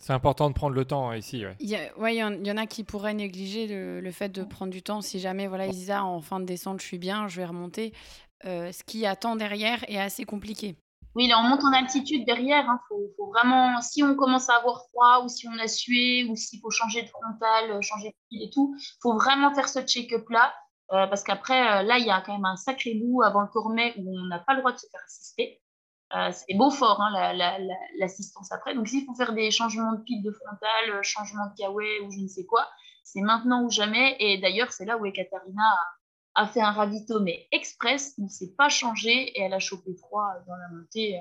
C'est 0.00 0.12
important 0.12 0.48
de 0.48 0.54
prendre 0.54 0.76
le 0.76 0.84
temps 0.84 1.12
ici. 1.12 1.44
Ouais. 1.44 1.56
Il, 1.58 1.70
y, 1.70 1.76
ouais, 2.00 2.14
il 2.14 2.46
y, 2.46 2.52
en 2.52 2.56
a 2.56 2.66
qui 2.66 2.84
pourraient 2.84 3.14
négliger 3.14 3.66
le, 3.66 4.10
fait 4.12 4.28
de 4.28 4.44
prendre 4.44 4.72
du 4.72 4.82
temps. 4.82 5.00
Si 5.00 5.18
jamais 5.18 5.48
voilà, 5.48 5.66
ils 5.66 5.72
disent 5.72 5.90
ah, 5.90 6.04
en 6.04 6.20
fin 6.20 6.38
de 6.38 6.44
descente, 6.44 6.80
je 6.80 6.86
suis 6.86 6.98
bien, 6.98 7.26
je 7.26 7.38
vais 7.38 7.46
remonter. 7.46 7.92
Euh, 8.44 8.70
ce 8.70 8.84
qui 8.84 9.06
attend 9.06 9.34
derrière 9.34 9.84
est 9.90 9.98
assez 9.98 10.24
compliqué. 10.24 10.76
Oui, 11.18 11.28
on 11.36 11.42
monte 11.42 11.64
en 11.64 11.72
altitude 11.72 12.24
derrière. 12.24 12.70
Hein. 12.70 12.78
faut, 12.86 13.26
vraiment, 13.34 13.80
si 13.80 14.04
on 14.04 14.14
commence 14.14 14.48
à 14.50 14.54
avoir 14.54 14.86
froid 14.86 15.24
ou 15.24 15.28
si 15.28 15.48
on 15.48 15.58
a 15.58 15.66
sué 15.66 16.24
ou 16.30 16.36
s'il 16.36 16.60
faut 16.60 16.70
changer 16.70 17.02
de 17.02 17.08
frontal, 17.08 17.72
euh, 17.72 17.80
changer 17.82 18.10
de 18.10 18.14
fil 18.28 18.42
et 18.44 18.50
tout, 18.50 18.76
il 18.78 18.98
faut 19.02 19.14
vraiment 19.14 19.52
faire 19.52 19.68
ce 19.68 19.80
check-up 19.80 20.28
là. 20.30 20.54
Euh, 20.92 21.08
parce 21.08 21.24
qu'après, 21.24 21.80
euh, 21.80 21.82
là, 21.82 21.98
il 21.98 22.06
y 22.06 22.10
a 22.10 22.20
quand 22.20 22.34
même 22.34 22.44
un 22.44 22.54
sacré 22.54 22.94
bout 22.94 23.22
avant 23.24 23.40
le 23.40 23.48
cormet 23.48 23.94
où 23.98 24.16
on 24.16 24.26
n'a 24.26 24.38
pas 24.38 24.54
le 24.54 24.60
droit 24.60 24.70
de 24.70 24.78
se 24.78 24.86
faire 24.86 25.00
assister. 25.04 25.60
c'est 26.30 26.54
beau 26.54 26.70
fort, 26.70 27.00
hein, 27.02 27.32
l'assistance 27.98 28.52
après. 28.52 28.76
Donc, 28.76 28.86
s'il 28.86 29.04
faut 29.04 29.14
faire 29.16 29.32
des 29.32 29.50
changements 29.50 29.94
de 29.94 30.02
pile 30.04 30.22
de 30.22 30.30
frontal, 30.30 31.02
changement 31.02 31.46
de 31.48 31.54
kawaii 31.60 32.00
ou 32.06 32.12
je 32.12 32.20
ne 32.20 32.28
sais 32.28 32.46
quoi, 32.46 32.64
c'est 33.02 33.22
maintenant 33.22 33.64
ou 33.64 33.70
jamais. 33.70 34.16
Et 34.20 34.38
d'ailleurs, 34.38 34.70
c'est 34.72 34.84
là 34.84 34.96
où 34.96 35.04
Ekaterina 35.04 35.64
a, 35.64 35.97
a 36.38 36.46
fait 36.46 36.60
un 36.60 36.70
ravito, 36.70 37.18
mais 37.20 37.48
express, 37.50 38.16
ne 38.18 38.28
s'est 38.28 38.54
pas 38.56 38.68
changé 38.68 39.10
et 39.10 39.40
elle 39.42 39.52
a 39.52 39.58
chopé 39.58 39.92
froid 39.96 40.34
dans 40.46 40.54
la 40.54 40.68
montée. 40.68 41.20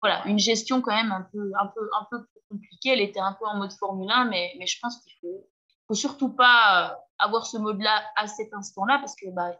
Voilà, 0.00 0.24
une 0.28 0.38
gestion 0.38 0.80
quand 0.80 0.94
même 0.94 1.10
un 1.10 1.26
peu, 1.32 1.50
un 1.60 1.66
peu, 1.66 1.90
un 1.98 2.06
peu 2.08 2.24
compliquée. 2.48 2.90
Elle 2.90 3.00
était 3.00 3.18
un 3.18 3.32
peu 3.32 3.44
en 3.44 3.56
mode 3.56 3.72
Formule 3.72 4.08
1, 4.08 4.26
mais, 4.26 4.54
mais 4.60 4.66
je 4.66 4.78
pense 4.80 5.02
qu'il 5.02 5.12
faut, 5.20 5.48
faut 5.88 5.94
surtout 5.94 6.28
pas 6.28 6.92
euh, 6.92 6.94
avoir 7.18 7.44
ce 7.44 7.58
mode-là 7.58 8.04
à 8.14 8.28
cet 8.28 8.54
instant-là 8.54 8.98
parce 9.00 9.16
que 9.16 9.28
bah, 9.30 9.50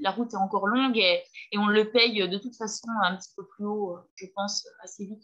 la 0.00 0.10
route 0.10 0.32
est 0.32 0.38
encore 0.38 0.68
longue 0.68 0.96
et, 0.96 1.22
et, 1.52 1.58
on 1.58 1.66
le 1.66 1.90
paye 1.90 2.26
de 2.26 2.38
toute 2.38 2.56
façon 2.56 2.88
un 3.02 3.16
petit 3.16 3.30
peu 3.36 3.46
plus 3.46 3.66
haut, 3.66 3.98
je 4.14 4.24
pense, 4.34 4.66
assez 4.82 5.04
vite. 5.04 5.22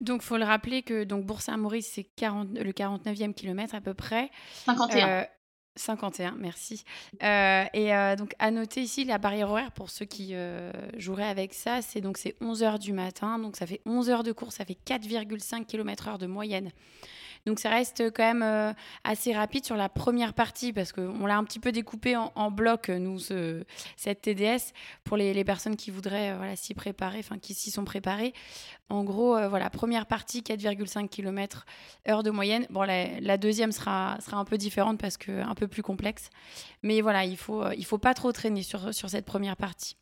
Donc, 0.00 0.22
faut 0.22 0.38
le 0.38 0.44
rappeler 0.44 0.82
que 0.82 1.04
donc 1.04 1.26
Bourg-Saint-Maurice, 1.26 1.92
c'est 1.92 2.08
le 2.22 2.72
49e 2.72 3.34
kilomètre 3.34 3.74
à 3.74 3.82
peu 3.82 3.92
près. 3.92 4.30
51. 4.64 5.26
51, 5.78 6.36
merci. 6.38 6.84
Euh, 7.22 7.64
et 7.72 7.94
euh, 7.94 8.16
donc, 8.16 8.34
à 8.38 8.50
noter 8.50 8.82
ici, 8.82 9.04
la 9.04 9.18
barrière 9.18 9.50
horaire, 9.50 9.72
pour 9.72 9.90
ceux 9.90 10.04
qui 10.04 10.30
euh, 10.32 10.70
joueraient 10.96 11.28
avec 11.28 11.54
ça, 11.54 11.82
c'est 11.82 12.00
donc 12.00 12.18
c'est 12.18 12.34
11 12.40 12.62
h 12.62 12.78
du 12.78 12.92
matin. 12.92 13.38
Donc, 13.38 13.56
ça 13.56 13.66
fait 13.66 13.80
11 13.86 14.10
heures 14.10 14.22
de 14.22 14.32
course, 14.32 14.56
ça 14.56 14.64
fait 14.64 14.78
4,5 14.86 15.64
km/h 15.64 16.18
de 16.18 16.26
moyenne. 16.26 16.70
Donc 17.48 17.60
ça 17.60 17.70
reste 17.70 18.10
quand 18.14 18.22
même 18.22 18.42
euh, 18.42 18.72
assez 19.04 19.32
rapide 19.32 19.64
sur 19.64 19.74
la 19.74 19.88
première 19.88 20.34
partie 20.34 20.74
parce 20.74 20.92
qu'on 20.92 21.24
l'a 21.24 21.38
un 21.38 21.44
petit 21.44 21.58
peu 21.58 21.72
découpé 21.72 22.14
en, 22.14 22.50
bloc, 22.50 22.90
nous, 22.90 23.18
ce, 23.18 23.64
cette 23.96 24.20
TDS, 24.20 24.74
pour 25.02 25.16
les, 25.16 25.44
personnes 25.44 25.76
qui 25.76 25.90
voudraient 25.90 26.32
euh, 26.32 26.36
voilà, 26.36 26.56
s'y 26.56 26.74
préparer, 26.74 27.20
enfin 27.20 27.38
qui 27.38 27.54
s'y 27.54 27.70
sont 27.70 27.84
préparées. 27.84 28.34
En 28.90 29.02
gros, 29.02 29.34
euh, 29.34 29.48
voilà, 29.48 29.70
première 29.70 30.04
partie, 30.04 30.42
4,5 30.42 31.08
km 31.08 31.64
heure 32.06 32.22
de 32.22 32.30
moyenne. 32.30 32.66
Bon, 32.68 32.82
la, 32.82 33.38
deuxième 33.38 33.72
sera, 33.72 34.18
sera 34.20 34.36
un 34.36 34.44
peu 34.44 34.58
différente 34.58 35.00
parce 35.00 35.16
que 35.16 35.40
un 35.40 35.54
peu 35.54 35.68
plus 35.68 35.82
complexe. 35.82 36.28
Mais 36.82 37.00
voilà, 37.00 37.24
il 37.24 37.38
faut, 37.38 37.70
il 37.72 37.84
faut 37.86 37.98
pas 37.98 38.12
trop 38.12 38.30
traîner 38.30 38.62
sur, 38.62 38.92
sur 38.92 39.08
cette 39.08 39.24
première 39.24 39.56
partie 39.56 39.96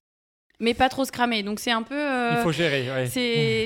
mais 0.60 0.74
pas 0.74 0.88
trop 0.88 1.04
se 1.04 1.12
cramer. 1.12 1.42
Donc 1.42 1.60
c'est 1.60 1.70
un 1.70 1.82
peu. 1.82 1.94
Euh, 1.94 2.32
Il 2.32 2.42
faut 2.42 2.52
gérer. 2.52 2.90
Ouais. 2.90 3.06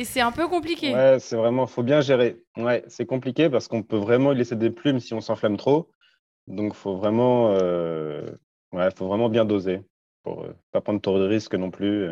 C'est 0.04 0.20
un 0.20 0.32
peu 0.32 0.48
compliqué. 0.48 0.94
Ouais, 0.94 1.18
c'est 1.18 1.36
vraiment. 1.36 1.66
Faut 1.66 1.82
bien 1.82 2.00
gérer. 2.00 2.36
Ouais, 2.56 2.84
c'est 2.88 3.06
compliqué 3.06 3.48
parce 3.48 3.68
qu'on 3.68 3.82
peut 3.82 3.96
vraiment 3.96 4.32
laisser 4.32 4.56
des 4.56 4.70
plumes 4.70 5.00
si 5.00 5.14
on 5.14 5.20
s'enflamme 5.20 5.56
trop. 5.56 5.90
Donc 6.46 6.74
faut 6.74 6.96
vraiment. 6.96 7.54
Euh... 7.54 8.26
Ouais, 8.72 8.88
faut 8.96 9.08
vraiment 9.08 9.28
bien 9.28 9.44
doser 9.44 9.80
pour 10.22 10.44
euh, 10.44 10.54
pas 10.72 10.80
prendre 10.80 11.00
trop 11.00 11.18
de 11.18 11.26
risques 11.26 11.54
non 11.54 11.70
plus. 11.70 12.08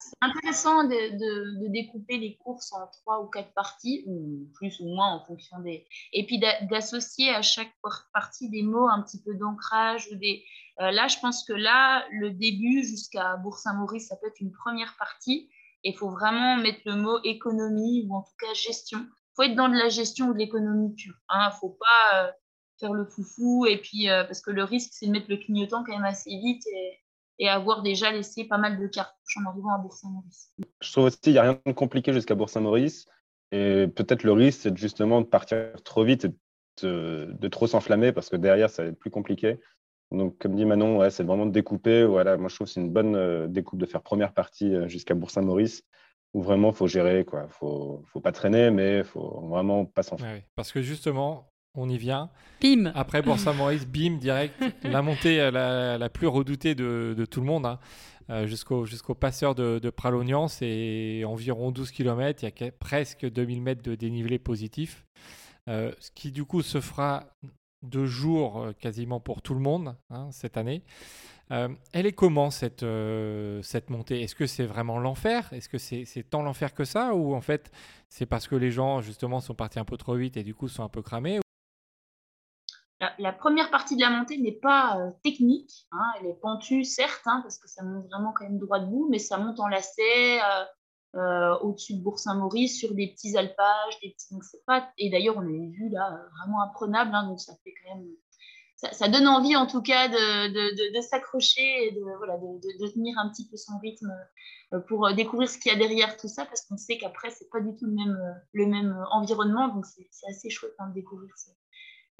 C'est 0.00 0.16
intéressant 0.22 0.84
de, 0.84 1.68
découper 1.68 2.16
les 2.16 2.36
courses 2.36 2.72
en 2.72 2.86
trois 2.86 3.22
ou 3.22 3.26
quatre 3.26 3.52
parties, 3.52 4.02
ou 4.06 4.48
plus 4.54 4.80
ou 4.80 4.86
moins 4.86 5.14
en 5.14 5.24
fonction 5.26 5.60
des. 5.60 5.86
Et 6.12 6.24
puis 6.26 6.40
d'associer 6.70 7.30
à 7.34 7.42
chaque 7.42 7.72
partie 8.12 8.48
des 8.48 8.62
mots 8.62 8.88
un 8.88 9.02
petit 9.02 9.22
peu 9.22 9.34
d'ancrage 9.34 10.10
des, 10.12 10.42
euh, 10.80 10.90
là, 10.90 11.08
je 11.08 11.18
pense 11.20 11.44
que 11.44 11.52
là, 11.52 12.06
le 12.10 12.30
début 12.30 12.82
jusqu'à 12.82 13.36
Bourg-Saint-Maurice, 13.36 14.08
ça 14.08 14.16
peut 14.16 14.28
être 14.28 14.40
une 14.40 14.52
première 14.52 14.96
partie. 14.96 15.50
Et 15.84 15.90
il 15.90 15.96
faut 15.96 16.10
vraiment 16.10 16.56
mettre 16.56 16.80
le 16.86 16.96
mot 16.96 17.18
économie 17.22 18.06
ou 18.08 18.14
en 18.16 18.22
tout 18.22 18.32
cas 18.38 18.52
gestion. 18.54 19.00
Il 19.00 19.32
faut 19.36 19.42
être 19.42 19.54
dans 19.54 19.68
de 19.68 19.76
la 19.76 19.88
gestion 19.88 20.28
ou 20.28 20.32
de 20.32 20.38
l'économie 20.38 20.94
pure. 20.94 21.14
Il 21.14 21.36
hein. 21.36 21.48
ne 21.48 21.54
faut 21.58 21.76
pas 21.78 22.24
euh, 22.24 22.30
faire 22.78 22.94
le 22.94 23.04
foufou. 23.04 23.66
Et 23.66 23.78
puis, 23.78 24.08
euh, 24.08 24.24
parce 24.24 24.40
que 24.40 24.50
le 24.50 24.64
risque, 24.64 24.90
c'est 24.94 25.06
de 25.06 25.12
mettre 25.12 25.28
le 25.28 25.36
clignotant 25.36 25.84
quand 25.84 25.92
même 25.92 26.04
assez 26.04 26.30
vite 26.30 26.64
avoir 27.48 27.82
déjà 27.82 28.12
laissé 28.12 28.44
pas 28.44 28.58
mal 28.58 28.78
de 28.78 28.86
cartouches 28.86 29.36
en 29.42 29.48
arrivant 29.48 29.74
à 29.74 29.78
Bourg-Saint-Maurice. 29.78 30.52
Je 30.80 30.92
trouve 30.92 31.04
aussi 31.04 31.18
qu'il 31.20 31.32
n'y 31.32 31.38
a 31.38 31.42
rien 31.42 31.60
de 31.64 31.72
compliqué 31.72 32.12
jusqu'à 32.12 32.34
Bourg-Saint-Maurice. 32.34 33.06
Et 33.52 33.86
peut-être 33.88 34.22
le 34.22 34.32
risque, 34.32 34.60
c'est 34.62 34.76
justement 34.76 35.20
de 35.20 35.26
partir 35.26 35.72
trop 35.84 36.04
vite 36.04 36.26
et 36.26 36.32
de, 36.82 37.30
de 37.32 37.48
trop 37.48 37.66
s'enflammer 37.66 38.12
parce 38.12 38.28
que 38.28 38.36
derrière, 38.36 38.70
ça 38.70 38.84
va 38.84 38.90
être 38.90 38.98
plus 38.98 39.10
compliqué. 39.10 39.58
Donc, 40.12 40.38
comme 40.38 40.56
dit 40.56 40.64
Manon, 40.64 40.98
ouais, 40.98 41.10
c'est 41.10 41.22
vraiment 41.22 41.46
de 41.46 41.52
découper. 41.52 42.04
Voilà, 42.04 42.36
moi, 42.36 42.48
je 42.48 42.54
trouve 42.56 42.66
que 42.66 42.72
c'est 42.72 42.80
une 42.80 42.90
bonne 42.92 43.14
euh, 43.14 43.46
découpe 43.46 43.78
de 43.78 43.86
faire 43.86 44.02
première 44.02 44.32
partie 44.32 44.74
euh, 44.74 44.88
jusqu'à 44.88 45.14
Bourg-Saint-Maurice, 45.14 45.84
où 46.34 46.42
vraiment, 46.42 46.70
il 46.70 46.74
faut 46.74 46.88
gérer. 46.88 47.24
Il 47.32 47.38
ne 47.38 47.46
faut, 47.48 48.02
faut, 48.06 48.20
pas 48.20 48.32
traîner, 48.32 48.70
mais 48.70 48.98
il 48.98 49.04
faut 49.04 49.46
vraiment 49.48 49.84
pas 49.84 50.02
s'en 50.02 50.18
faire. 50.18 50.42
parce 50.56 50.72
que 50.72 50.82
justement, 50.82 51.49
on 51.74 51.88
y 51.88 51.96
vient. 51.98 52.30
Bim 52.60 52.92
Après 52.94 53.22
Bourg-Saint-Maurice, 53.22 53.86
bim, 53.86 54.16
direct. 54.18 54.54
la 54.82 55.02
montée 55.02 55.40
euh, 55.40 55.50
la, 55.50 55.98
la, 55.98 56.08
plus 56.08 56.26
redoutée 56.26 56.74
de, 56.74 57.14
de 57.16 57.24
tout 57.24 57.40
le 57.40 57.46
monde. 57.46 57.66
Hein. 57.66 58.46
jusqu'au 58.46 58.84
jusqu'au 58.84 59.14
passeur 59.14 59.54
de, 59.54 59.78
de 59.78 59.90
Pralognan, 59.90 60.48
c'est 60.48 61.22
environ 61.24 61.70
12 61.70 61.90
km. 61.90 62.42
Il 62.42 62.64
y 62.64 62.68
a 62.68 62.72
presque 62.72 63.28
2000 63.30 63.62
mètres 63.62 63.82
de 63.82 63.94
dénivelé 63.94 64.38
positif. 64.38 65.06
ce 65.66 66.10
qui 66.14 66.32
du 66.32 66.44
coup 66.44 66.62
se 66.62 66.80
fera 66.80 67.26
de 67.82 68.04
jours 68.04 68.66
quasiment 68.78 69.20
pour 69.20 69.40
tout 69.40 69.54
le 69.54 69.60
monde 69.60 69.96
hein, 70.10 70.28
cette 70.32 70.56
année. 70.58 70.82
elle 71.48 72.06
est 72.06 72.12
comment 72.12 72.50
cette, 72.50 72.84
cette 73.62 73.90
montée? 73.90 74.22
Est-ce 74.22 74.34
que 74.34 74.46
c'est 74.46 74.66
vraiment 74.66 74.98
l'enfer? 74.98 75.48
Est-ce 75.52 75.68
que 75.68 75.78
c'est 75.78 76.24
tant 76.28 76.42
l'enfer 76.42 76.74
que 76.74 76.84
ça? 76.84 77.14
Ou 77.14 77.34
en 77.34 77.40
fait 77.40 77.70
c'est 78.08 78.26
parce 78.26 78.48
que 78.48 78.56
les 78.56 78.70
gens 78.70 79.00
justement 79.00 79.40
sont 79.40 79.54
partis 79.54 79.78
un 79.78 79.84
peu 79.84 79.96
trop 79.96 80.14
vite 80.14 80.36
et 80.36 80.42
du 80.42 80.54
coup 80.54 80.68
sont 80.68 80.84
un 80.84 80.88
peu 80.88 81.02
cramés? 81.02 81.40
La, 83.18 83.32
première 83.32 83.70
partie 83.70 83.96
de 83.96 84.02
la 84.02 84.10
montée 84.10 84.36
n'est 84.38 84.58
pas 84.60 84.98
euh, 84.98 85.10
technique. 85.22 85.86
Hein, 85.92 86.12
elle 86.18 86.26
est 86.26 86.40
pentue, 86.40 86.84
certes, 86.84 87.22
hein, 87.24 87.40
parce 87.42 87.58
que 87.58 87.68
ça 87.68 87.82
monte 87.82 88.06
vraiment 88.06 88.32
quand 88.32 88.44
même 88.44 88.58
droit 88.58 88.78
debout, 88.78 89.08
mais 89.10 89.18
ça 89.18 89.38
monte 89.38 89.58
en 89.58 89.68
lacet 89.68 90.40
euh, 90.42 90.64
euh, 91.16 91.58
au-dessus 91.60 91.94
de 91.94 92.02
Bourg-Saint-Maurice 92.02 92.78
sur 92.78 92.94
des 92.94 93.08
petits 93.08 93.36
alpages. 93.36 94.00
Des 94.02 94.10
petits... 94.10 94.34
pas... 94.66 94.90
Et 94.98 95.08
d'ailleurs, 95.10 95.36
on 95.38 95.42
avait 95.42 95.70
vu 95.70 95.88
là 95.88 96.20
vraiment 96.38 96.62
imprenable, 96.62 97.14
hein, 97.14 97.26
donc 97.26 97.40
ça 97.40 97.54
fait 97.64 97.72
quand 97.82 97.94
même. 97.96 98.06
Ça, 98.92 99.08
donne 99.08 99.28
envie 99.28 99.56
en 99.56 99.66
tout 99.66 99.82
cas 99.82 100.08
de, 100.08 101.00
s'accrocher 101.02 101.88
et 101.88 101.90
de, 101.90 102.92
tenir 102.94 103.18
un 103.18 103.28
petit 103.28 103.46
peu 103.46 103.58
son 103.58 103.78
rythme 103.78 104.10
pour 104.88 105.12
découvrir 105.12 105.50
ce 105.50 105.58
qu'il 105.58 105.70
y 105.70 105.74
a 105.74 105.78
derrière 105.78 106.16
tout 106.16 106.28
ça, 106.28 106.46
parce 106.46 106.62
qu'on 106.62 106.78
sait 106.78 106.96
qu'après, 106.96 107.28
c'est 107.28 107.50
pas 107.50 107.60
du 107.60 107.76
tout 107.76 107.84
le 107.84 107.92
même, 107.92 108.18
le 108.54 108.64
même 108.64 109.04
environnement, 109.10 109.68
donc 109.68 109.84
c'est 109.84 110.08
assez 110.30 110.48
chouette 110.48 110.72
de 110.80 110.94
découvrir 110.94 111.30
ça 111.36 111.50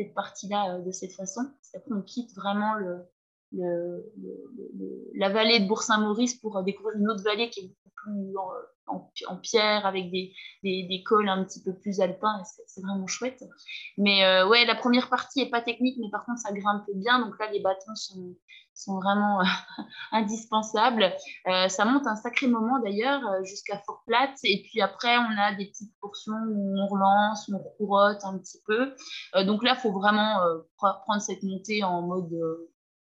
cette 0.00 0.14
partie-là 0.14 0.76
euh, 0.76 0.78
de 0.80 0.90
cette 0.90 1.12
façon. 1.12 1.42
Après, 1.74 1.92
on 1.92 2.02
quitte 2.02 2.34
vraiment 2.34 2.74
le, 2.74 3.04
la 3.52 5.28
vallée 5.28 5.60
de 5.60 5.66
Bourg-Saint-Maurice 5.66 6.34
pour 6.34 6.56
euh, 6.56 6.62
découvrir 6.62 6.96
une 6.98 7.08
autre 7.10 7.24
vallée 7.24 7.50
qui 7.50 7.60
est 7.60 7.68
beaucoup 7.68 7.90
plus 8.04 8.34
en, 9.28 9.36
pierre 9.36 9.86
avec 9.86 10.10
des, 10.10 11.02
cols 11.04 11.28
un 11.28 11.44
petit 11.44 11.62
peu 11.62 11.74
plus 11.74 12.00
alpins. 12.00 12.42
C'est 12.66 12.80
vraiment 12.80 13.06
chouette. 13.06 13.42
Mais 13.98 14.24
euh, 14.24 14.48
ouais, 14.48 14.64
la 14.64 14.74
première 14.74 15.08
partie 15.08 15.44
n'est 15.44 15.50
pas 15.50 15.62
technique, 15.62 15.96
mais 16.00 16.10
par 16.10 16.24
contre, 16.24 16.40
ça 16.40 16.52
grimpe 16.52 16.84
bien. 16.94 17.20
Donc 17.20 17.38
là, 17.38 17.50
les 17.52 17.60
bâtons 17.60 17.94
sont, 17.94 18.36
vraiment 19.00 19.42
indispensables. 20.12 21.12
Euh, 21.46 21.68
ça 21.68 21.84
monte 21.84 22.06
un 22.06 22.16
sacré 22.16 22.46
moment 22.46 22.80
d'ailleurs 22.80 23.20
jusqu'à 23.44 23.78
Fort 23.84 24.02
Platte. 24.06 24.38
Et 24.44 24.62
puis 24.62 24.80
après, 24.80 25.16
on 25.18 25.38
a 25.38 25.54
des 25.54 25.66
petites 25.66 25.92
portions 26.00 26.32
où 26.48 26.78
on 26.80 26.86
relance, 26.86 27.50
on 27.52 27.58
courotte 27.76 28.24
un 28.24 28.38
petit 28.38 28.58
peu. 28.66 28.94
Donc 29.44 29.62
là, 29.62 29.74
il 29.76 29.80
faut 29.80 29.92
vraiment 29.92 30.38
prendre 30.78 31.20
cette 31.20 31.42
montée 31.42 31.84
en 31.84 32.02
mode 32.02 32.32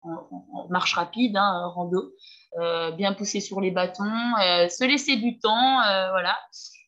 en, 0.05 0.69
marche 0.71 0.95
rapide, 0.95 1.37
hein, 1.37 1.67
rando, 1.75 2.13
bien 2.97 3.13
pousser 3.15 3.41
sur 3.41 3.61
les 3.61 3.71
bâtons, 3.71 4.05
se 4.05 4.85
laisser 4.85 5.17
du 5.17 5.39
temps, 5.39 5.77
voilà. 6.11 6.37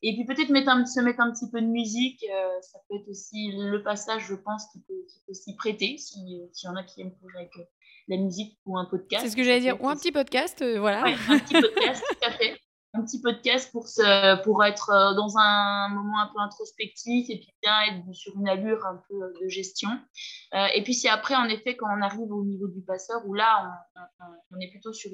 Et 0.02 0.14
puis 0.14 0.24
peut-être 0.24 0.48
se 0.48 1.00
mettre 1.00 1.20
un 1.20 1.32
petit 1.32 1.50
peu 1.50 1.60
de 1.60 1.66
musique, 1.66 2.24
ça 2.60 2.78
peut 2.88 2.96
être 2.96 3.08
aussi 3.08 3.52
le 3.56 3.82
passage, 3.82 4.26
je 4.28 4.34
pense, 4.34 4.66
qui 4.72 4.80
peut, 4.80 5.34
s'y 5.34 5.56
prêter, 5.56 5.98
s'il 5.98 6.28
y 6.28 6.68
en 6.68 6.76
a 6.76 6.84
qui 6.84 7.00
aiment 7.00 7.14
courir 7.20 7.36
avec 7.36 7.52
la 8.08 8.16
musique 8.16 8.58
ou 8.66 8.78
un 8.78 8.84
podcast. 8.84 9.24
C'est 9.24 9.30
ce 9.30 9.36
que 9.36 9.42
j'allais 9.42 9.60
dire, 9.60 9.82
ou 9.82 9.88
un 9.88 9.96
petit 9.96 10.12
podcast, 10.12 10.62
euh, 10.62 10.78
voilà. 10.78 11.04
un 11.04 11.38
petit 11.38 11.60
podcast, 11.60 12.04
tout 12.08 12.26
à 12.26 12.30
fait. 12.32 12.55
Un 12.96 13.02
petit 13.02 13.20
podcast 13.20 13.70
pour, 13.72 13.88
se, 13.88 14.42
pour 14.42 14.64
être 14.64 14.90
euh, 14.90 15.14
dans 15.14 15.36
un 15.36 15.88
moment 15.90 16.20
un 16.20 16.28
peu 16.28 16.40
introspectif 16.40 17.28
et 17.28 17.38
puis 17.38 17.52
bien 17.62 17.74
être 17.90 18.14
sur 18.14 18.34
une 18.36 18.48
allure 18.48 18.84
un 18.86 19.02
peu 19.08 19.14
euh, 19.14 19.32
de 19.42 19.48
gestion. 19.48 19.90
et 20.74 20.82
puis 20.82 20.94
c'est 20.94 21.08
après, 21.08 21.34
en 21.34 21.44
effet, 21.44 21.76
quand 21.76 21.86
on 21.90 22.02
arrive 22.02 22.32
au 22.32 22.44
niveau 22.44 22.68
du 22.68 22.80
passeur, 22.82 23.20
où 23.26 23.34
là, 23.34 23.84
on, 24.50 24.60
est 24.60 24.70
plutôt 24.70 24.92
sur 24.92 25.10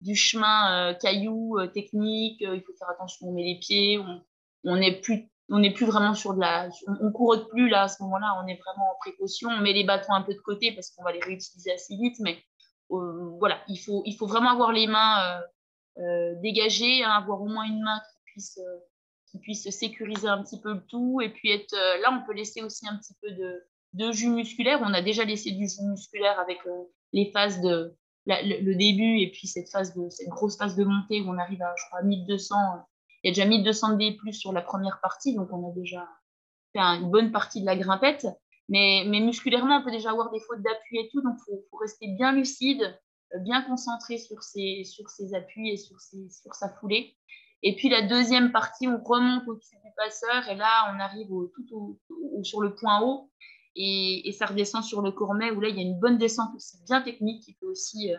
du, 0.00 0.14
chemin 0.14 0.94
caillou, 0.94 1.56
technique, 1.72 2.40
il 2.40 2.62
faut 2.66 2.74
faire 2.78 2.90
attention 2.90 3.28
on 3.28 3.32
met 3.32 3.44
les 3.44 3.58
pieds, 3.58 3.98
on, 3.98 4.22
on 4.64 4.76
est 4.76 5.00
plus 5.00 5.30
on 5.50 5.60
n'est 5.60 5.72
plus 5.72 5.86
vraiment 5.86 6.14
sur 6.14 6.34
de 6.34 6.40
la. 6.40 6.68
On, 7.00 7.10
court 7.10 7.48
plus 7.48 7.70
là 7.70 7.84
à 7.84 7.88
ce 7.88 8.02
moment-là, 8.02 8.42
on 8.42 8.46
est 8.46 8.60
vraiment 8.62 8.90
en 8.92 8.96
précaution. 9.00 9.48
On 9.48 9.60
met 9.60 9.72
les 9.72 9.84
bâtons 9.84 10.12
un 10.12 10.22
peu 10.22 10.34
de 10.34 10.40
côté 10.40 10.72
parce 10.72 10.90
qu'on 10.90 11.02
va 11.02 11.12
les 11.12 11.20
réutiliser 11.20 11.72
assez 11.72 11.96
vite, 11.96 12.16
mais 12.20 12.38
euh, 12.90 13.30
voilà, 13.38 13.58
il 13.68 13.78
faut, 13.78 14.02
il 14.04 14.14
faut 14.14 14.26
vraiment 14.26 14.50
avoir 14.50 14.72
les 14.72 14.86
mains 14.86 15.40
euh, 15.98 16.02
euh, 16.02 16.34
dégagées, 16.40 17.04
hein, 17.04 17.10
avoir 17.10 17.42
au 17.42 17.46
moins 17.46 17.64
une 17.64 17.82
main 17.82 18.00
qui 18.00 18.32
puisse, 18.32 18.60
qui 19.30 19.38
puisse 19.38 19.70
sécuriser 19.70 20.28
un 20.28 20.42
petit 20.42 20.60
peu 20.60 20.74
le 20.74 20.84
tout. 20.86 21.20
Et 21.20 21.30
puis 21.30 21.50
être 21.50 21.74
là, 22.02 22.10
on 22.12 22.26
peut 22.26 22.34
laisser 22.34 22.62
aussi 22.62 22.88
un 22.88 22.96
petit 22.96 23.14
peu 23.20 23.30
de, 23.30 23.64
de 23.94 24.12
jus 24.12 24.30
musculaire. 24.30 24.80
On 24.82 24.94
a 24.94 25.02
déjà 25.02 25.24
laissé 25.24 25.50
du 25.52 25.68
jus 25.68 25.82
musculaire 25.82 26.38
avec 26.38 26.58
les 27.12 27.30
phases 27.32 27.60
de. 27.60 27.96
le, 28.26 28.74
début 28.74 29.20
et 29.20 29.30
puis 29.30 29.46
cette 29.46 29.70
phase 29.70 29.94
de 29.94 30.08
cette 30.10 30.28
grosse 30.28 30.56
phase 30.56 30.76
de 30.76 30.84
montée 30.84 31.20
où 31.20 31.30
on 31.30 31.38
arrive 31.38 31.62
à 31.62 31.74
je 31.76 31.84
crois 31.88 32.02
1200 32.02 32.54
il 33.22 33.28
y 33.28 33.30
a 33.30 33.34
déjà 33.34 33.48
1200 33.48 33.96
D 33.96 34.16
plus 34.16 34.32
sur 34.32 34.52
la 34.52 34.62
première 34.62 35.00
partie, 35.00 35.34
donc 35.34 35.48
on 35.52 35.68
a 35.68 35.72
déjà 35.72 36.08
fait 36.72 36.80
une 36.80 37.10
bonne 37.10 37.32
partie 37.32 37.60
de 37.60 37.66
la 37.66 37.76
grimpette. 37.76 38.26
Mais, 38.68 39.04
mais 39.06 39.20
musculairement, 39.20 39.78
on 39.78 39.82
peut 39.82 39.90
déjà 39.90 40.10
avoir 40.10 40.30
des 40.30 40.40
fautes 40.40 40.62
d'appui 40.62 40.98
et 40.98 41.08
tout, 41.10 41.22
donc 41.22 41.36
il 41.48 41.58
faut, 41.70 41.76
rester 41.78 42.06
bien 42.08 42.32
lucide, 42.32 42.82
euh, 42.82 42.92
bien 43.40 43.62
concentré 43.62 44.18
sur 44.18 44.42
ses, 44.42 44.84
sur 44.84 45.08
ses 45.10 45.34
appuis 45.34 45.70
et 45.70 45.76
sur, 45.76 46.00
ses, 46.00 46.28
sur 46.30 46.54
sa 46.54 46.68
foulée. 46.68 47.16
Et 47.62 47.74
puis 47.76 47.88
la 47.88 48.02
deuxième 48.02 48.52
partie, 48.52 48.86
on 48.86 49.02
remonte 49.02 49.46
au-dessus 49.48 49.76
du 49.84 49.90
passeur 49.96 50.48
et 50.48 50.54
là, 50.54 50.92
on 50.94 51.00
arrive 51.00 51.28
tout 51.28 51.98
sur 52.42 52.60
le 52.60 52.74
point 52.74 53.02
haut 53.02 53.30
et, 53.74 54.28
et, 54.28 54.32
ça 54.32 54.46
redescend 54.46 54.82
sur 54.82 55.02
le 55.02 55.12
Courmet 55.12 55.50
où 55.50 55.60
là, 55.60 55.68
il 55.68 55.76
y 55.76 55.80
a 55.80 55.82
une 55.82 55.98
bonne 55.98 56.18
descente 56.18 56.54
aussi 56.54 56.78
bien 56.84 57.02
technique 57.02 57.42
qui 57.44 57.54
peut 57.54 57.66
aussi 57.66 58.12
euh, 58.12 58.18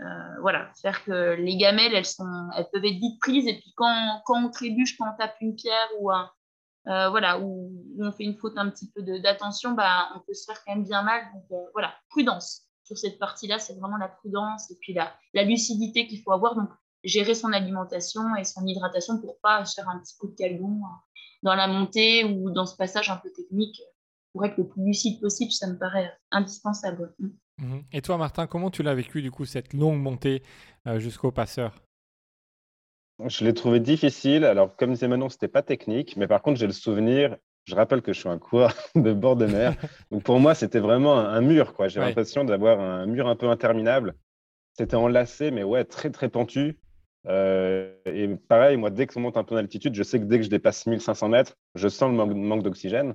euh, 0.00 0.40
voilà, 0.40 0.70
c'est-à-dire 0.74 1.04
que 1.04 1.34
les 1.34 1.56
gamelles, 1.56 1.94
elles, 1.94 2.04
sont, 2.04 2.24
elles 2.56 2.68
peuvent 2.72 2.84
être 2.84 2.98
vite 2.98 3.20
prises, 3.20 3.46
et 3.46 3.54
puis 3.54 3.72
quand, 3.76 4.22
quand 4.24 4.44
on 4.44 4.50
trébuche, 4.50 4.96
quand 4.98 5.06
on 5.08 5.16
tape 5.16 5.36
une 5.40 5.54
pierre 5.54 5.88
ou 6.00 6.10
euh, 6.10 7.08
voilà, 7.10 7.38
où, 7.38 7.72
on 8.00 8.10
fait 8.10 8.24
une 8.24 8.36
faute 8.36 8.54
un 8.56 8.70
petit 8.70 8.90
peu 8.90 9.02
d'attention, 9.20 9.72
bah, 9.72 10.08
on 10.16 10.20
peut 10.20 10.34
se 10.34 10.46
faire 10.46 10.62
quand 10.64 10.74
même 10.74 10.84
bien 10.84 11.02
mal. 11.02 11.22
Donc 11.32 11.60
voilà, 11.72 11.94
prudence 12.10 12.68
sur 12.84 12.96
cette 12.98 13.18
partie-là, 13.18 13.58
c'est 13.58 13.74
vraiment 13.74 13.96
la 13.96 14.08
prudence 14.08 14.70
et 14.70 14.76
puis 14.80 14.92
la, 14.92 15.12
la 15.32 15.42
lucidité 15.42 16.06
qu'il 16.06 16.22
faut 16.22 16.32
avoir. 16.32 16.54
Donc 16.54 16.68
gérer 17.04 17.34
son 17.34 17.52
alimentation 17.52 18.34
et 18.36 18.44
son 18.44 18.66
hydratation 18.66 19.20
pour 19.20 19.38
pas 19.40 19.64
faire 19.64 19.88
un 19.88 19.98
petit 19.98 20.16
coup 20.16 20.28
de 20.28 20.34
calgon 20.34 20.80
dans 21.42 21.54
la 21.54 21.66
montée 21.66 22.24
ou 22.24 22.50
dans 22.50 22.66
ce 22.66 22.76
passage 22.76 23.10
un 23.10 23.16
peu 23.16 23.30
technique. 23.30 23.80
Pour 24.32 24.44
être 24.44 24.56
le 24.56 24.66
plus 24.66 24.84
lucide 24.84 25.20
possible, 25.20 25.52
ça 25.52 25.68
me 25.68 25.78
paraît 25.78 26.12
indispensable. 26.32 27.14
Mhm. 27.58 27.84
Et 27.92 28.02
toi, 28.02 28.18
Martin, 28.18 28.48
comment 28.48 28.70
tu 28.70 28.82
l'as 28.82 28.94
vécu, 28.94 29.22
du 29.22 29.30
coup, 29.30 29.44
cette 29.44 29.72
longue 29.72 30.00
montée 30.00 30.42
euh, 30.88 30.98
jusqu'au 30.98 31.30
passeur? 31.30 31.84
Je 33.24 33.44
l'ai 33.44 33.54
trouvé 33.54 33.78
difficile. 33.78 34.44
Alors, 34.44 34.74
comme 34.74 34.92
disait 34.92 35.06
Manon, 35.06 35.28
ce 35.28 35.36
n'était 35.36 35.46
pas 35.46 35.62
technique, 35.62 36.16
mais 36.16 36.26
par 36.26 36.42
contre, 36.42 36.58
j'ai 36.58 36.66
le 36.66 36.72
souvenir. 36.72 37.36
Je 37.64 37.74
rappelle 37.74 38.02
que 38.02 38.12
je 38.12 38.20
suis 38.20 38.28
un 38.28 38.38
coureur 38.38 38.74
de 38.94 39.12
bord 39.12 39.36
de 39.36 39.46
mer. 39.46 39.74
Donc, 40.10 40.22
pour 40.22 40.38
moi, 40.40 40.54
c'était 40.54 40.80
vraiment 40.80 41.18
un, 41.18 41.40
mur. 41.40 41.74
J'ai 41.88 42.00
l'impression 42.00 42.44
d'avoir 42.44 42.80
un 42.80 43.06
mur 43.06 43.28
un 43.28 43.36
peu 43.36 43.48
interminable. 43.48 44.14
C'était 44.74 44.96
enlacé, 44.96 45.50
mais 45.50 45.62
ouais, 45.62 45.84
très, 45.84 46.10
très 46.10 46.28
pentu. 46.28 46.78
Euh, 47.26 47.94
et 48.04 48.28
pareil, 48.48 48.76
moi, 48.76 48.90
dès 48.90 49.06
que 49.06 49.14
je 49.14 49.18
monte 49.18 49.36
un 49.36 49.44
peu 49.44 49.54
d'altitude, 49.54 49.94
je 49.94 50.02
sais 50.02 50.18
que 50.18 50.24
dès 50.24 50.38
que 50.38 50.44
je 50.44 50.50
dépasse 50.50 50.86
1500 50.86 51.28
mètres, 51.28 51.56
je 51.74 51.88
sens 51.88 52.10
le 52.10 52.34
manque, 52.34 52.62
d'oxygène. 52.62 53.14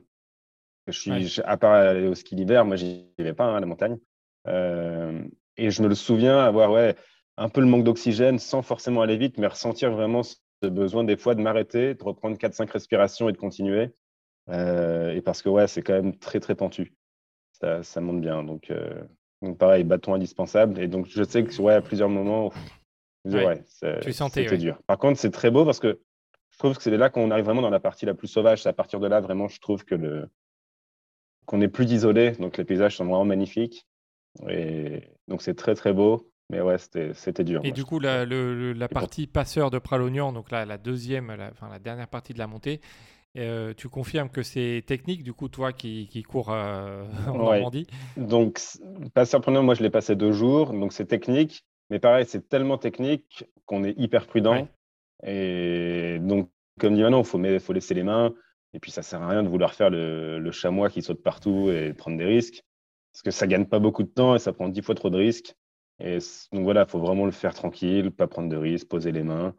Je 0.88 0.98
suis, 0.98 1.42
à 1.46 1.58
part 1.58 1.74
aller 1.74 2.08
au 2.08 2.16
ski 2.16 2.36
l'hiver, 2.36 2.66
moi, 2.66 2.76
j'y 2.76 3.06
vais 3.20 3.34
pas 3.34 3.46
hein, 3.46 3.56
à 3.56 3.60
la 3.60 3.68
montagne. 3.68 4.00
Euh, 4.48 5.22
et 5.58 5.70
je 5.70 5.84
me 5.84 5.88
le 5.88 5.96
souviens 5.96 6.40
avoir 6.40 6.72
ouais, 6.72 6.96
un 7.38 7.50
peu 7.50 7.62
le 7.62 7.68
manque 7.68 7.84
d'oxygène 7.84 8.40
sans 8.40 8.62
forcément 8.64 9.02
aller 9.02 9.18
vite, 9.18 9.38
mais 9.38 9.48
ressentir 9.48 9.92
vraiment 9.92 10.24
ce 10.24 10.68
besoin 10.68 11.04
des 11.04 11.18
fois 11.18 11.36
de 11.36 11.42
m'arrêter, 11.42 11.94
de 11.94 12.04
reprendre 12.04 12.38
4-5 12.38 12.72
respirations 12.72 13.30
et 13.30 13.34
de 13.34 13.38
continuer. 13.38 13.92
Euh, 14.50 15.14
et 15.14 15.22
parce 15.22 15.42
que 15.42 15.50
ouais, 15.50 15.68
c'est 15.68 15.82
quand 15.82 15.94
même 15.94 16.18
très 16.18 16.40
très 16.40 16.56
pentu. 16.56 16.94
Ça, 17.52 17.84
ça 17.84 18.02
monte 18.02 18.22
bien. 18.22 18.44
Donc, 18.44 18.72
euh, 18.72 19.04
donc, 19.42 19.58
pareil, 19.58 19.84
bâton 19.84 20.14
indispensable. 20.14 20.80
Et 20.80 20.88
donc 20.88 21.08
je 21.08 21.24
sais 21.24 21.44
que 21.44 21.62
ouais, 21.62 21.74
à 21.74 21.82
plusieurs 21.82 22.10
moments, 22.10 22.52
ouais, 23.26 23.64
c'était 23.66 24.58
dur. 24.58 24.82
Par 24.88 24.98
contre, 24.98 25.20
c'est 25.20 25.32
très 25.32 25.52
beau 25.52 25.66
parce 25.66 25.80
que 25.80 26.00
je 26.52 26.58
trouve 26.58 26.76
que 26.76 26.84
c'est 26.84 26.96
là 26.98 27.10
qu'on 27.10 27.32
arrive 27.32 27.46
vraiment 27.46 27.62
dans 27.62 27.70
la 27.70 27.80
partie 27.80 28.06
la 28.06 28.14
plus 28.14 28.28
sauvage. 28.28 28.64
C'est 28.64 28.70
à 28.70 28.74
partir 28.74 29.00
de 29.00 29.08
là, 29.08 29.22
vraiment, 29.22 29.48
je 29.48 29.60
trouve 29.60 29.86
que 29.86 29.96
le 29.96 30.30
qu'on 31.46 31.62
est 31.62 31.68
plus 31.68 31.92
isolé. 31.92 32.32
Donc 32.32 32.58
les 32.58 32.66
paysages 32.66 32.98
sont 32.98 33.06
vraiment 33.06 33.26
magnifiques. 33.26 33.86
Et 34.48 35.02
donc 35.28 35.42
c'est 35.42 35.56
très 35.56 35.74
très 35.74 35.94
beau, 35.94 36.32
mais 36.50 36.62
ouais, 36.62 36.78
c'était 36.78 37.44
dur. 37.44 37.62
Et 37.64 37.72
du 37.72 37.84
coup, 37.84 38.00
la, 38.00 38.26
la 38.26 38.88
partie 38.88 39.28
passeur 39.28 39.72
de 39.72 39.80
Pralognan, 39.80 40.32
donc 40.32 40.52
là, 40.52 40.66
la 40.66 40.78
deuxième, 40.78 41.34
la, 41.36 41.50
enfin, 41.50 41.68
la 41.70 41.80
dernière 41.80 42.08
partie 42.08 42.34
de 42.34 42.40
la 42.40 42.48
montée, 42.48 42.80
euh, 43.38 43.74
tu 43.76 43.90
confirmes 43.90 44.30
que 44.30 44.44
c'est 44.44 44.84
technique, 44.86 45.24
du 45.24 45.34
coup, 45.34 45.50
toi 45.50 45.72
qui, 45.72 46.08
qui 46.08 46.24
cours 46.24 46.52
euh, 46.52 47.06
en 47.28 47.38
Normandie? 47.38 47.88
Donc, 48.18 48.60
passeur 49.14 49.42
Pralognan, 49.42 49.64
moi 49.64 49.76
je 49.76 49.84
l'ai 49.84 49.90
passé 49.90 50.16
deux 50.16 50.32
jours, 50.32 50.72
donc 50.74 50.94
c'est 50.94 51.06
technique, 51.06 51.66
mais 51.90 52.00
pareil, 52.00 52.26
c'est 52.28 52.48
tellement 52.50 52.78
technique 52.78 53.46
qu'on 53.66 53.84
est 53.84 53.98
hyper 53.98 54.26
prudent. 54.28 54.68
Et 55.24 56.18
donc, 56.22 56.50
comme 56.80 56.96
dit 56.96 57.02
maintenant, 57.02 57.20
il 57.20 57.26
faut, 57.26 57.42
faut 57.60 57.74
laisser 57.74 57.94
les 57.94 58.04
mains. 58.04 58.34
Et 58.74 58.80
puis, 58.80 58.92
ça 58.92 59.02
sert 59.02 59.22
à 59.22 59.28
rien 59.28 59.44
de 59.44 59.50
vouloir 59.50 59.74
faire 59.74 59.90
le, 59.90 60.40
le 60.40 60.52
chamois 60.52 60.90
qui 60.90 61.02
saute 61.02 61.22
partout 61.24 61.70
et 61.72 61.94
prendre 61.94 62.18
des 62.18 62.26
risques 62.26 62.64
parce 63.12 63.24
que 63.24 63.32
ça 63.32 63.48
gagne 63.48 63.66
pas 63.66 63.80
beaucoup 63.80 64.04
de 64.04 64.10
temps 64.10 64.36
et 64.36 64.40
ça 64.40 64.54
prend 64.54 64.70
dix 64.70 64.82
fois 64.82 64.96
trop 64.96 65.10
de 65.10 65.18
risques. 65.18 65.56
Et 66.00 66.20
donc 66.54 66.64
voilà, 66.64 66.84
il 66.88 66.90
faut 66.90 67.00
vraiment 67.00 67.26
le 67.26 67.32
faire 67.32 67.54
tranquille, 67.54 68.12
pas 68.12 68.28
prendre 68.28 68.50
de 68.50 68.56
risques, 68.56 68.88
poser 68.88 69.12
les 69.12 69.24
mains. 69.24 69.54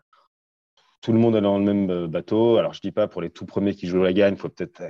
Tout 1.00 1.12
le 1.12 1.18
monde 1.18 1.36
est 1.36 1.40
dans 1.40 1.58
le 1.58 1.64
même 1.64 2.06
bateau. 2.06 2.56
Alors, 2.56 2.74
je 2.74 2.80
dis 2.80 2.92
pas 2.92 3.08
pour 3.08 3.22
les 3.22 3.30
tout 3.30 3.46
premiers 3.46 3.74
qui 3.74 3.86
jouent 3.86 4.02
la 4.02 4.12
gagne, 4.12 4.36
faut 4.36 4.48
peut-être, 4.48 4.82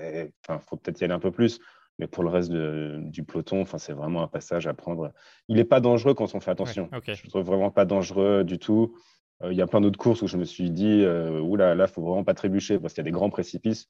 enfin, 0.47 0.59
faut 0.59 0.77
peut-être 0.77 1.01
y 1.01 1.05
aller 1.05 1.15
un 1.15 1.21
peu 1.21 1.31
plus. 1.31 1.61
Mais 1.99 2.07
pour 2.07 2.23
le 2.25 2.31
reste 2.31 2.51
du 2.51 3.25
peloton, 3.25 3.61
enfin, 3.61 3.79
c'est 3.79 3.93
vraiment 3.93 4.23
un 4.23 4.27
passage 4.27 4.67
à 4.67 4.75
prendre. 4.75 5.13
Il 5.49 5.57
n'est 5.57 5.65
pas 5.65 5.81
dangereux 5.81 6.15
quand 6.15 6.35
on 6.35 6.41
fait 6.41 6.51
attention. 6.51 6.89
Je 7.05 7.11
ne 7.11 7.29
trouve 7.29 7.45
vraiment 7.45 7.71
pas 7.71 7.85
dangereux 7.85 8.43
du 8.43 8.59
tout. 8.59 8.97
Il 9.45 9.53
y 9.53 9.63
a 9.63 9.67
plein 9.67 9.81
d'autres 9.81 9.99
courses 9.99 10.23
où 10.23 10.27
je 10.27 10.37
me 10.37 10.45
suis 10.45 10.71
dit, 10.71 11.05
oula, 11.05 11.75
là, 11.75 11.87
il 11.87 11.93
faut 11.93 12.03
vraiment 12.03 12.25
pas 12.25 12.35
trébucher 12.35 12.79
parce 12.79 12.95
qu'il 12.95 13.03
y 13.03 13.07
a 13.07 13.11
des 13.11 13.11
grands 13.11 13.31
précipices. 13.31 13.89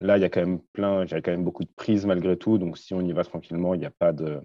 Là, 0.00 0.16
il 0.16 0.22
y 0.22 0.24
a 0.24 0.30
quand 0.30 0.40
même 0.40 0.60
plein, 0.72 1.04
il 1.04 1.10
y 1.10 1.14
a 1.14 1.20
quand 1.20 1.30
même 1.30 1.44
beaucoup 1.44 1.64
de 1.64 1.70
prises 1.76 2.06
malgré 2.06 2.36
tout. 2.38 2.56
Donc, 2.56 2.78
si 2.78 2.94
on 2.94 3.02
y 3.02 3.12
va 3.12 3.22
tranquillement, 3.24 3.74
il 3.74 3.80
n'y 3.80 3.86
a 3.86 3.90
pas 3.90 4.12
de, 4.12 4.40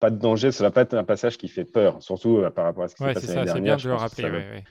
pas 0.00 0.10
de 0.10 0.18
danger. 0.18 0.50
Ça 0.50 0.64
ne 0.64 0.68
va 0.68 0.72
pas 0.72 0.80
être 0.80 0.94
un 0.94 1.04
passage 1.04 1.38
qui 1.38 1.46
fait 1.46 1.64
peur, 1.64 2.02
surtout 2.02 2.38
euh, 2.38 2.50
par 2.50 2.64
rapport 2.64 2.82
à 2.82 2.88
ce 2.88 2.96
qui 2.96 3.04
s'est 3.04 3.14
passé 3.14 3.28
l'année 3.28 3.44
dernière. 3.44 3.78
C'est 3.78 3.86
bien 3.86 3.90
de 3.90 3.96
le 3.96 4.02
rappeler. 4.02 4.24
Ouais, 4.24 4.30
ouais. 4.30 4.64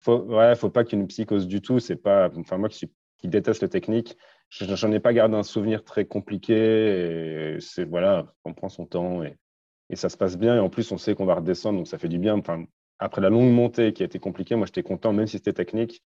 Faut, 0.00 0.18
ouais, 0.18 0.54
faut 0.56 0.70
pas 0.70 0.84
qu'il 0.84 1.04
psychose 1.06 1.46
du 1.46 1.60
tout. 1.60 1.78
C'est 1.78 1.96
pas, 1.96 2.30
enfin 2.36 2.58
moi 2.58 2.68
qui, 2.68 2.90
déteste 3.24 3.62
le 3.62 3.68
technique, 3.68 4.16
j'en 4.48 4.90
ai 4.92 5.00
pas 5.00 5.12
gardé 5.12 5.36
un 5.36 5.42
souvenir 5.42 5.84
très 5.84 6.06
compliqué. 6.06 7.56
C'est 7.60 7.84
voilà, 7.84 8.32
on 8.44 8.54
prend 8.54 8.68
son 8.68 8.86
temps 8.86 9.22
et, 9.22 9.36
ça 9.94 10.08
se 10.08 10.16
passe 10.16 10.38
bien. 10.38 10.56
Et 10.56 10.60
en 10.60 10.70
plus, 10.70 10.90
on 10.92 10.98
sait 10.98 11.14
qu'on 11.14 11.26
va 11.26 11.34
redescendre, 11.34 11.78
donc 11.78 11.88
ça 11.88 11.98
fait 11.98 12.08
du 12.08 12.18
bien. 12.18 12.40
Après 12.98 13.20
la 13.20 13.30
longue 13.30 13.50
montée 13.52 13.92
qui 13.92 14.02
a 14.02 14.06
été 14.06 14.18
compliquée, 14.18 14.54
moi 14.54 14.66
j'étais 14.66 14.82
content, 14.82 15.12
même 15.12 15.26
si 15.26 15.38
c'était 15.38 15.52
technique, 15.52 16.02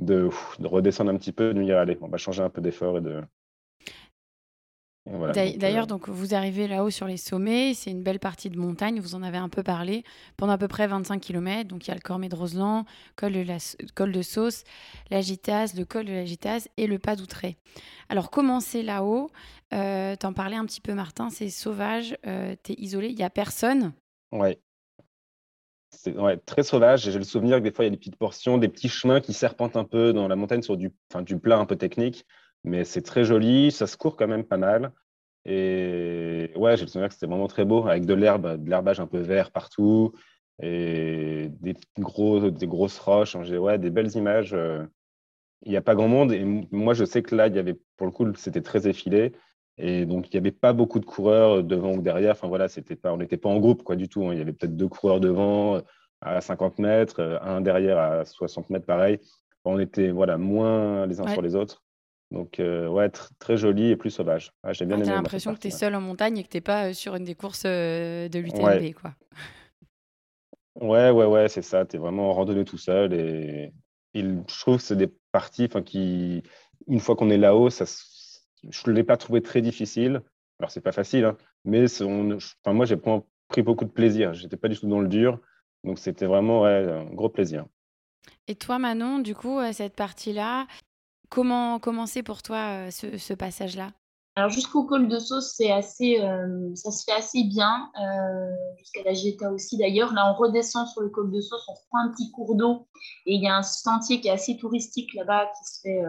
de, 0.00 0.28
de, 0.58 0.66
redescendre 0.66 1.10
un 1.10 1.16
petit 1.16 1.32
peu, 1.32 1.52
de 1.54 1.62
dire 1.62 1.78
allez, 1.78 1.98
on 2.02 2.08
va 2.08 2.18
changer 2.18 2.42
un 2.42 2.50
peu 2.50 2.60
d'effort 2.60 2.98
et 2.98 3.00
de, 3.00 3.22
D'ailleurs, 5.06 5.84
euh, 5.84 5.86
donc 5.86 6.08
vous 6.08 6.34
arrivez 6.34 6.66
là-haut 6.66 6.90
sur 6.90 7.06
les 7.06 7.16
sommets, 7.16 7.74
c'est 7.74 7.92
une 7.92 8.02
belle 8.02 8.18
partie 8.18 8.50
de 8.50 8.58
montagne, 8.58 8.98
vous 8.98 9.14
en 9.14 9.22
avez 9.22 9.38
un 9.38 9.48
peu 9.48 9.62
parlé, 9.62 10.02
pendant 10.36 10.52
à 10.52 10.58
peu 10.58 10.66
près 10.66 10.86
25 10.88 11.20
km. 11.20 11.68
Donc 11.68 11.86
il 11.86 11.88
y 11.88 11.90
a 11.92 11.94
le 11.94 12.00
Cormet 12.00 12.28
de 12.28 12.34
Roseland, 12.34 12.84
col 13.14 13.32
de, 13.32 13.42
la, 13.42 13.58
col 13.94 14.10
de 14.10 14.22
Sauce, 14.22 14.64
la 15.10 15.20
Gitase, 15.20 15.74
le 15.74 15.84
col 15.84 16.06
de 16.06 16.12
la 16.12 16.24
Gitase 16.24 16.68
et 16.76 16.88
le 16.88 16.98
pas 16.98 17.14
d'Outré. 17.14 17.56
Alors 18.08 18.30
commencer 18.30 18.82
là-haut, 18.82 19.30
euh, 19.72 20.16
t'en 20.16 20.32
parlais 20.32 20.56
un 20.56 20.64
petit 20.64 20.80
peu 20.80 20.92
Martin, 20.92 21.30
c'est 21.30 21.50
sauvage, 21.50 22.16
euh, 22.26 22.56
t'es 22.62 22.74
isolé, 22.78 23.08
il 23.08 23.16
n'y 23.16 23.22
a 23.22 23.30
personne? 23.30 23.92
Ouais. 24.32 24.58
C'est 25.90 26.16
ouais, 26.16 26.36
très 26.36 26.62
sauvage. 26.62 27.02
J'ai 27.02 27.16
le 27.16 27.24
souvenir 27.24 27.58
que 27.58 27.62
des 27.62 27.72
fois, 27.72 27.84
il 27.84 27.88
y 27.88 27.90
a 27.90 27.92
des 27.92 27.96
petites 27.96 28.16
portions, 28.16 28.58
des 28.58 28.68
petits 28.68 28.88
chemins 28.88 29.20
qui 29.20 29.32
serpentent 29.32 29.76
un 29.76 29.84
peu 29.84 30.12
dans 30.12 30.28
la 30.28 30.36
montagne 30.36 30.62
sur 30.62 30.76
du, 30.76 30.92
du 31.20 31.38
plat 31.38 31.58
un 31.58 31.64
peu 31.64 31.76
technique. 31.76 32.26
Mais 32.66 32.84
c'est 32.84 33.02
très 33.02 33.24
joli, 33.24 33.70
ça 33.70 33.86
se 33.86 33.96
court 33.96 34.16
quand 34.16 34.26
même 34.26 34.44
pas 34.44 34.56
mal. 34.58 34.92
Et 35.44 36.50
ouais, 36.56 36.76
j'ai 36.76 36.84
le 36.84 36.88
souvenir 36.88 37.08
que 37.08 37.14
c'était 37.14 37.26
vraiment 37.26 37.46
très 37.46 37.64
beau, 37.64 37.86
avec 37.86 38.04
de 38.04 38.14
l'herbe, 38.14 38.62
de 38.62 38.68
l'herbage 38.68 38.98
un 38.98 39.06
peu 39.06 39.18
vert 39.20 39.52
partout, 39.52 40.12
et 40.60 41.50
des, 41.60 41.76
gros, 41.98 42.50
des 42.50 42.66
grosses 42.66 42.98
roches. 42.98 43.36
Ouais, 43.36 43.78
des 43.78 43.90
belles 43.90 44.14
images. 44.16 44.54
Euh. 44.54 44.84
Il 45.62 45.70
n'y 45.70 45.76
a 45.76 45.82
pas 45.82 45.94
grand 45.94 46.08
monde. 46.08 46.32
Et 46.32 46.44
moi, 46.44 46.94
je 46.94 47.04
sais 47.04 47.22
que 47.22 47.34
là, 47.34 47.46
il 47.46 47.54
y 47.54 47.58
avait, 47.58 47.78
pour 47.96 48.06
le 48.06 48.12
coup, 48.12 48.26
c'était 48.34 48.60
très 48.60 48.88
effilé. 48.88 49.32
Et 49.78 50.06
donc, 50.06 50.28
il 50.28 50.36
n'y 50.36 50.38
avait 50.38 50.52
pas 50.52 50.72
beaucoup 50.72 50.98
de 51.00 51.04
coureurs 51.06 51.62
devant 51.62 51.94
ou 51.94 52.02
derrière. 52.02 52.32
Enfin, 52.32 52.48
voilà, 52.48 52.68
c'était 52.68 52.96
pas, 52.96 53.12
on 53.12 53.16
n'était 53.18 53.36
pas 53.36 53.48
en 53.48 53.58
groupe, 53.58 53.82
quoi, 53.82 53.96
du 53.96 54.08
tout. 54.08 54.26
Hein. 54.26 54.32
Il 54.32 54.38
y 54.38 54.42
avait 54.42 54.52
peut-être 54.52 54.76
deux 54.76 54.88
coureurs 54.88 55.20
devant 55.20 55.80
à 56.20 56.40
50 56.40 56.78
mètres, 56.78 57.38
un 57.42 57.60
derrière 57.60 57.98
à 57.98 58.24
60 58.24 58.70
mètres, 58.70 58.86
pareil. 58.86 59.20
On 59.64 59.78
était, 59.78 60.10
voilà, 60.10 60.38
moins 60.38 61.06
les 61.06 61.20
uns 61.20 61.28
sur 61.28 61.42
les 61.42 61.54
autres. 61.54 61.85
Donc, 62.32 62.58
euh, 62.58 62.88
ouais, 62.88 63.08
très 63.38 63.56
joli 63.56 63.90
et 63.90 63.96
plus 63.96 64.10
sauvage. 64.10 64.52
J'ai 64.70 64.84
bien 64.84 65.00
ah, 65.00 65.04
aimé. 65.04 65.12
l'impression 65.12 65.54
que 65.54 65.60
tu 65.60 65.68
es 65.68 65.70
seul 65.70 65.94
en 65.94 66.00
montagne 66.00 66.38
et 66.38 66.42
que 66.42 66.48
tu 66.48 66.56
n'es 66.56 66.62
pas 66.62 66.88
euh, 66.88 66.92
sur 66.92 67.14
une 67.14 67.24
des 67.24 67.36
courses 67.36 67.62
euh, 67.66 68.28
de 68.28 68.38
l'UTMB, 68.38 68.94
quoi. 69.00 69.14
Ouais, 70.80 71.10
ouais, 71.10 71.24
ouais, 71.24 71.48
c'est 71.48 71.62
ça. 71.62 71.86
Tu 71.86 71.96
es 71.96 71.98
vraiment 71.98 72.30
en 72.30 72.32
randonnée 72.32 72.64
tout 72.64 72.78
seul. 72.78 73.12
Et, 73.14 73.72
je 74.14 74.60
trouve 74.60 74.78
que 74.78 74.82
c'est 74.82 74.96
des 74.96 75.12
parties 75.30 75.68
qui, 75.84 76.42
une 76.86 77.00
fois 77.00 77.16
qu'on 77.16 77.30
est 77.30 77.36
là-haut, 77.36 77.70
ça, 77.70 77.84
je 78.68 78.90
ne 78.90 78.92
l'ai 78.94 79.04
pas 79.04 79.16
trouvé 79.16 79.42
très 79.42 79.60
difficile. 79.60 80.22
Alors, 80.58 80.70
c'est 80.70 80.80
pas 80.80 80.92
facile, 80.92 81.26
hein, 81.26 81.36
mais 81.64 81.84
enfin, 81.84 82.72
moi, 82.72 82.86
j'ai 82.86 82.96
pris 82.96 83.62
beaucoup 83.62 83.84
de 83.84 83.90
plaisir. 83.90 84.32
J'étais 84.32 84.56
pas 84.56 84.68
du 84.68 84.78
tout 84.78 84.88
dans 84.88 85.00
le 85.00 85.08
dur. 85.08 85.38
Donc, 85.84 85.98
c'était 85.98 86.26
vraiment 86.26 86.62
ouais, 86.62 86.90
un 86.90 87.04
gros 87.04 87.28
plaisir. 87.28 87.66
Et 88.48 88.54
toi, 88.54 88.78
Manon, 88.78 89.18
du 89.18 89.34
coup, 89.34 89.60
cette 89.72 89.94
partie-là, 89.94 90.66
Comment 91.28 92.06
c'est 92.06 92.22
pour 92.22 92.42
toi 92.42 92.86
euh, 92.86 92.90
ce, 92.90 93.34
passage-là? 93.34 93.90
Alors 94.36 94.50
jusqu'au 94.50 94.84
col 94.84 95.08
de 95.08 95.18
sauce, 95.18 95.58
euh, 95.60 96.74
ça 96.74 96.90
se 96.90 97.04
fait 97.04 97.16
assez 97.16 97.44
bien, 97.44 97.90
euh, 97.98 98.50
jusqu'à 98.78 99.02
la 99.02 99.14
Geta 99.14 99.50
aussi 99.50 99.78
d'ailleurs. 99.78 100.12
Là, 100.12 100.30
on 100.30 100.34
redescend 100.34 100.86
sur 100.88 101.00
le 101.00 101.08
col 101.08 101.30
de 101.30 101.40
sauce, 101.40 101.66
on 101.68 101.74
prend 101.88 102.00
un 102.00 102.10
petit 102.10 102.30
cours 102.30 102.54
d'eau 102.54 102.86
et 103.24 103.34
il 103.34 103.42
y 103.42 103.48
a 103.48 103.56
un 103.56 103.62
sentier 103.62 104.20
qui 104.20 104.28
est 104.28 104.32
assez 104.32 104.58
touristique 104.58 105.14
là-bas 105.14 105.46
qui 105.46 105.64
se 105.64 105.80
fait, 105.80 106.02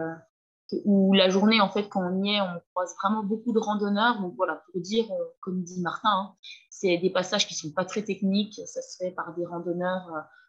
où 0.84 1.14
la 1.14 1.30
journée 1.30 1.62
en 1.62 1.70
fait 1.70 1.88
quand 1.88 2.02
on 2.02 2.22
y 2.22 2.34
est, 2.34 2.40
on 2.42 2.60
croise 2.74 2.94
vraiment 3.02 3.22
beaucoup 3.22 3.54
de 3.54 3.58
randonneurs. 3.58 4.20
Donc 4.20 4.34
voilà, 4.36 4.62
pour 4.70 4.82
dire, 4.82 5.06
comme 5.40 5.62
dit 5.62 5.80
Martin, 5.80 6.10
hein, 6.10 6.34
c'est 6.68 6.98
des 6.98 7.10
passages 7.10 7.46
qui 7.46 7.54
sont 7.54 7.72
pas 7.72 7.86
très 7.86 8.02
techniques, 8.02 8.60
ça 8.66 8.82
se 8.82 8.98
fait 8.98 9.12
par 9.12 9.34
des 9.34 9.46
randonneurs 9.46 10.06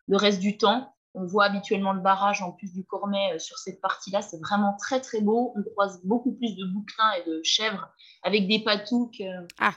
le 0.10 0.18
reste 0.18 0.40
du 0.40 0.58
temps. 0.58 0.94
On 1.16 1.26
voit 1.26 1.46
habituellement 1.46 1.94
le 1.94 2.02
barrage 2.02 2.44
en 2.44 2.52
plus 2.52 2.72
du 2.72 2.86
Cormet 2.86 3.34
euh, 3.34 3.40
sur 3.40 3.58
cette 3.58 3.82
partie-là. 3.82 4.22
C'est 4.22 4.40
vraiment 4.40 4.76
très 4.78 5.02
très 5.02 5.22
beau. 5.22 5.54
On 5.56 5.64
croise 5.72 6.02
beaucoup 6.04 6.34
plus 6.34 6.56
de 6.56 6.66
bouquetins 6.66 7.12
et 7.14 7.28
de 7.28 7.42
chèvres 7.44 7.90
avec 8.22 8.48
des 8.48 8.64
patous 8.64 9.10
que, 9.18 9.24
ah, 9.60 9.74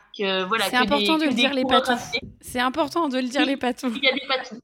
voilà. 0.46 0.68
C'est 0.68 0.76
important 0.76 1.16
de 1.16 1.24
le 1.24 1.32
dire 1.32 1.54
les 1.54 1.64
patous. 1.64 2.00
C'est 2.40 2.60
important 2.60 3.08
de 3.08 3.18
le 3.18 3.28
dire 3.28 3.46
les 3.46 3.56
patous. 3.56 3.92
Il 3.96 4.04
y 4.04 4.08
a 4.08 4.12
des 4.12 4.26
patous. 4.28 4.60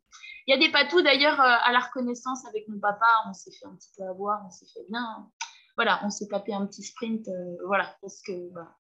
Il 0.47 0.55
y 0.55 0.55
a 0.55 0.59
des 0.59 0.71
patous 0.71 1.03
d'ailleurs 1.03 1.41
euh, 1.41 1.57
à 1.65 1.73
la 1.73 1.81
reconnaissance 1.81 2.47
avec 2.47 2.69
mon 2.69 2.79
papa. 2.79 3.07
On 3.29 3.33
s'est 3.33 3.53
fait 3.53 3.67
un 3.67 3.75
petit 3.75 3.91
peu 3.97 4.05
avoir, 4.05 4.45
on 4.47 4.51
s'est 4.51 4.67
fait 4.67 4.85
bien. 4.91 5.27
Voilà, 5.77 6.01
on 6.05 6.11
s'est 6.11 6.29
tapé 6.29 6.53
un 6.53 6.67
petit 6.67 6.83
sprint. 6.83 7.29
Euh, 7.29 7.57
voilà, 7.67 7.97
parce 8.03 8.21
que 8.21 8.33
bah, 8.53 8.77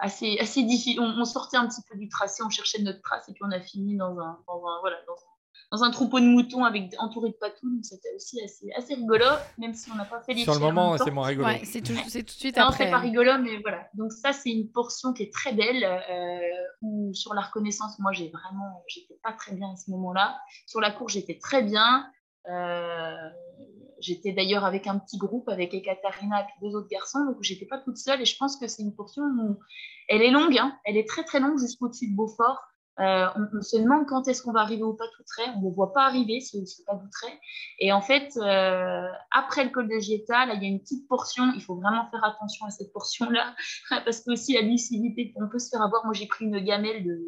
assez, 0.00 0.38
assez 0.38 0.62
difficile. 0.62 1.00
On, 1.00 1.24
sortait 1.24 1.56
un 1.56 1.66
petit 1.66 1.82
peu 1.90 1.98
du 1.98 2.08
tracé, 2.08 2.44
on 2.44 2.50
cherchait 2.50 2.82
notre 2.82 3.02
trace 3.02 3.28
et 3.28 3.32
puis 3.32 3.42
on 3.44 3.50
a 3.50 3.60
fini 3.60 3.96
dans 3.96 4.16
un, 4.18 4.38
dans 4.46 4.64
un 4.64 4.80
voilà, 4.80 4.96
dans 5.06 5.14
un 5.14 5.37
dans 5.70 5.82
un 5.82 5.90
troupeau 5.90 6.18
de 6.18 6.24
moutons 6.24 6.64
avec 6.64 6.94
entouré 6.98 7.30
de 7.30 7.34
patous. 7.34 7.82
C'était 7.82 8.14
aussi 8.16 8.40
assez, 8.42 8.70
assez 8.76 8.94
rigolo, 8.94 9.26
même 9.58 9.74
si 9.74 9.90
on 9.90 9.96
n'a 9.96 10.04
pas 10.04 10.20
fait 10.22 10.34
les 10.34 10.42
Sur 10.42 10.54
le 10.54 10.60
moment, 10.60 10.96
c'est 10.96 11.10
moins 11.10 11.26
rigolo. 11.26 11.48
c'est 11.64 11.82
tout, 11.82 11.94
tout, 11.94 12.22
de 12.22 12.30
suite 12.30 12.56
non, 12.56 12.64
après. 12.64 12.84
c'est 12.84 12.90
pas 12.90 12.98
rigolo, 12.98 13.32
mais 13.38 13.58
voilà. 13.60 13.86
Donc 13.94 14.12
ça, 14.12 14.32
c'est 14.32 14.50
une 14.50 14.70
portion 14.70 15.12
qui 15.12 15.24
est 15.24 15.32
très 15.32 15.52
belle. 15.52 15.84
Euh, 15.84 16.38
où 16.82 17.12
sur 17.12 17.34
la 17.34 17.42
reconnaissance, 17.42 17.98
moi, 17.98 18.12
j'ai 18.12 18.30
vraiment, 18.30 18.82
j'étais 18.86 19.18
pas 19.22 19.32
très 19.32 19.54
bien 19.54 19.72
à 19.72 19.76
ce 19.76 19.90
moment-là. 19.90 20.38
Sur 20.66 20.80
la 20.80 20.90
cour, 20.90 21.08
j'étais 21.08 21.38
très 21.38 21.62
bien. 21.62 22.06
Euh, 22.48 23.28
j'étais 24.00 24.32
d'ailleurs 24.32 24.64
avec 24.64 24.86
un 24.86 24.98
petit 24.98 25.18
groupe, 25.18 25.48
avec 25.48 25.74
Ekaterina 25.74 26.42
et 26.42 26.64
deux 26.64 26.74
autres 26.74 26.88
garçons, 26.88 27.24
donc 27.24 27.36
j'étais 27.42 27.66
pas 27.66 27.78
toute 27.78 27.98
seule. 27.98 28.20
Et 28.20 28.24
je 28.24 28.36
pense 28.36 28.56
que 28.56 28.66
c'est 28.68 28.82
une 28.82 28.94
portion 28.94 29.22
où 29.22 29.58
elle 30.08 30.22
est 30.22 30.30
longue, 30.30 30.56
hein. 30.56 30.76
elle 30.84 30.96
est 30.96 31.08
très 31.08 31.24
très 31.24 31.40
longue 31.40 31.58
jusqu'au-dessus 31.58 32.10
de 32.10 32.16
Beaufort. 32.16 32.58
Euh, 33.00 33.26
on, 33.52 33.62
se 33.62 33.76
demande 33.76 34.06
quand 34.06 34.26
est-ce 34.26 34.42
qu'on 34.42 34.52
va 34.52 34.60
arriver 34.60 34.82
au 34.82 34.94
pas 34.94 35.06
tout 35.16 35.22
trait. 35.24 35.50
On 35.56 35.68
ne 35.68 35.74
voit 35.74 35.92
pas 35.92 36.04
arriver 36.04 36.40
ce, 36.40 36.58
pas 36.84 36.96
tout 36.96 37.08
trait. 37.10 37.38
Et 37.78 37.92
en 37.92 38.00
fait, 38.00 38.36
euh, 38.36 39.06
après 39.30 39.64
le 39.64 39.70
col 39.70 39.88
de 39.88 39.98
Gieta, 39.98 40.46
il 40.46 40.62
y 40.62 40.66
a 40.66 40.68
une 40.68 40.80
petite 40.80 41.06
portion. 41.08 41.52
Il 41.54 41.62
faut 41.62 41.76
vraiment 41.76 42.08
faire 42.10 42.24
attention 42.24 42.66
à 42.66 42.70
cette 42.70 42.92
portion-là 42.92 43.54
parce 44.04 44.20
que 44.20 44.32
aussi 44.32 44.54
la 44.54 44.62
lucidité, 44.62 45.32
on 45.36 45.48
peut 45.48 45.58
se 45.58 45.68
faire 45.70 45.82
avoir. 45.82 46.04
Moi, 46.04 46.14
j'ai 46.14 46.26
pris 46.26 46.44
une 46.44 46.58
gamelle 46.58 47.04
de, 47.04 47.18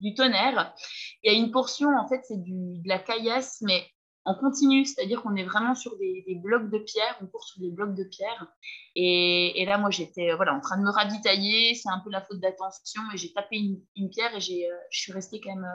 du 0.00 0.14
tonnerre. 0.14 0.74
Il 1.22 1.32
y 1.32 1.36
a 1.36 1.38
une 1.38 1.52
portion, 1.52 1.88
en 1.96 2.08
fait, 2.08 2.22
c'est 2.24 2.42
de 2.42 2.88
la 2.88 2.98
caillasse, 2.98 3.62
mais 3.62 3.84
en 4.24 4.34
continu, 4.34 4.84
c'est-à-dire 4.84 5.22
qu'on 5.22 5.34
est 5.36 5.44
vraiment 5.44 5.74
sur 5.74 5.96
des, 5.96 6.24
blocs 6.42 6.70
de 6.70 6.78
pierre, 6.78 7.16
on 7.22 7.26
court 7.26 7.44
sur 7.44 7.60
des 7.60 7.70
blocs 7.70 7.94
de 7.94 8.04
pierre. 8.04 8.46
Et, 8.94 9.64
là, 9.66 9.78
moi, 9.78 9.90
j'étais 9.90 10.34
voilà, 10.34 10.54
en 10.54 10.60
train 10.60 10.76
de 10.78 10.82
me 10.82 10.90
ravitailler, 10.90 11.74
c'est 11.74 11.88
un 11.88 12.00
peu 12.00 12.10
la 12.10 12.20
faute 12.20 12.40
d'attention, 12.40 13.02
et 13.14 13.16
j'ai 13.16 13.32
tapé 13.32 13.56
une, 13.56 14.10
pierre 14.10 14.34
et 14.34 14.40
j'ai, 14.40 14.70
euh, 14.70 14.76
je 14.90 15.00
suis 15.00 15.12
restée 15.12 15.40
quand 15.40 15.54
même 15.54 15.70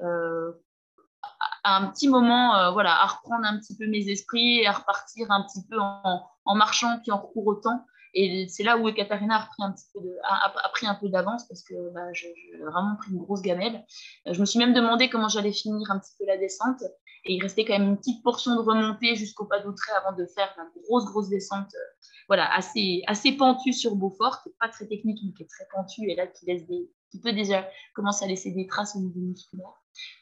euh, 0.00 0.04
euh, 0.06 0.52
à 1.64 1.76
un 1.76 1.88
petit 1.88 2.08
moment 2.08 2.72
voilà, 2.72 2.94
à 3.02 3.06
reprendre 3.06 3.44
un 3.44 3.58
petit 3.58 3.76
peu 3.76 3.86
mes 3.86 4.08
esprits 4.08 4.60
et 4.60 4.66
à 4.66 4.72
repartir 4.72 5.30
un 5.30 5.42
petit 5.42 5.66
peu 5.68 5.78
en, 5.78 6.54
marchant 6.54 6.98
puis 7.02 7.12
en 7.12 7.18
recours 7.18 7.60
Et 8.14 8.46
c'est 8.48 8.62
là 8.62 8.76
où 8.76 8.92
Katharina 8.92 9.36
a, 9.36 9.48
un, 9.64 9.72
petit 9.72 9.86
peu 9.94 10.00
a, 10.24 10.68
pris 10.72 10.86
un 10.86 10.94
peu 10.94 11.08
d'avance 11.08 11.46
parce 11.46 11.62
que 11.62 11.74
bah, 11.94 12.12
j'ai 12.12 12.34
vraiment 12.60 12.96
pris 12.96 13.12
une 13.12 13.18
grosse 13.18 13.42
gamelle. 13.42 13.84
Je 14.26 14.40
me 14.40 14.46
suis 14.46 14.58
même 14.58 14.74
demandé 14.74 15.08
comment 15.08 15.28
j'allais 15.28 15.52
finir 15.52 15.90
un 15.90 15.98
petit 15.98 16.12
peu 16.18 16.26
la 16.26 16.36
descente. 16.36 16.82
Et 17.24 17.34
il 17.34 17.42
restait 17.42 17.64
quand 17.64 17.78
même 17.78 17.90
une 17.90 17.98
petite 17.98 18.22
portion 18.22 18.54
de 18.56 18.60
remontée 18.60 19.14
jusqu'au 19.14 19.44
pas 19.44 19.60
d'Outré 19.60 19.92
avant 19.92 20.16
de 20.16 20.26
faire 20.26 20.54
une 20.56 20.82
grosse, 20.82 21.04
grosse 21.04 21.28
descente 21.28 21.68
euh, 21.74 22.08
voilà, 22.28 22.50
assez, 22.54 23.02
assez 23.06 23.32
pentue 23.32 23.72
sur 23.72 23.94
Beaufort, 23.94 24.42
qui 24.42 24.48
n'est 24.48 24.54
pas 24.58 24.68
très 24.68 24.86
technique, 24.86 25.18
mais 25.24 25.32
qui 25.32 25.42
est 25.42 25.50
très 25.50 25.66
pentue 25.74 26.08
et 26.08 26.14
là 26.14 26.26
qui, 26.26 26.46
laisse 26.46 26.66
des, 26.66 26.88
qui 27.10 27.20
peut 27.20 27.32
déjà 27.32 27.68
commencer 27.94 28.24
à 28.24 28.28
laisser 28.28 28.52
des 28.52 28.66
traces 28.66 28.96
au 28.96 29.00
niveau 29.00 29.20
musculaire. 29.20 29.74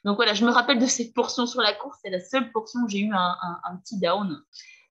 Donc 0.05 0.17
voilà, 0.17 0.35
je 0.35 0.45
me 0.45 0.51
rappelle 0.51 0.79
de 0.79 0.87
cette 0.87 1.15
portion 1.15 1.47
sur 1.47 1.61
la 1.61 1.75
course, 1.75 1.99
c'est 2.03 2.11
la 2.11 2.21
seule 2.21 2.51
portion 2.51 2.81
où 2.81 2.89
j'ai 2.89 3.01
eu 3.01 3.13
un, 3.13 3.37
un, 3.65 3.77
petit 3.77 4.01
down. 4.01 4.43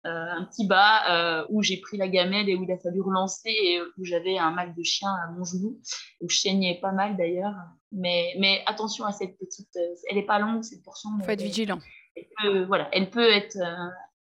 Euh, 0.07 0.27
un 0.39 0.45
petit 0.45 0.67
bas 0.67 1.11
euh, 1.11 1.47
où 1.49 1.63
j'ai 1.63 1.79
pris 1.79 1.97
la 1.97 2.07
gamelle 2.07 2.49
et 2.49 2.55
où 2.55 2.63
il 2.63 2.71
a 2.71 2.79
fallu 2.79 3.01
relancer 3.01 3.51
et 3.51 3.81
où 3.81 4.05
j'avais 4.05 4.39
un 4.39 4.53
mal 4.53 4.73
de 4.73 4.83
chien 4.85 5.09
à 5.09 5.33
mon 5.33 5.43
genou, 5.43 5.81
où 6.21 6.29
je 6.29 6.39
saignais 6.39 6.79
pas 6.81 6.93
mal 6.93 7.17
d'ailleurs. 7.17 7.55
Mais, 7.91 8.35
mais 8.39 8.63
attention 8.67 9.05
à 9.05 9.13
cette 9.13 9.37
petite, 9.37 9.77
elle 10.09 10.17
n'est 10.17 10.27
pas 10.27 10.39
longue 10.39 10.63
cette 10.63 10.85
portion. 10.85 11.11
Il 11.19 11.25
faut 11.25 11.31
être 11.31 11.43
vigilant 11.43 11.81
elle 12.15 12.25
peut, 12.41 12.65
voilà, 12.65 12.89
elle 12.93 13.11
peut 13.11 13.31
être, 13.31 13.59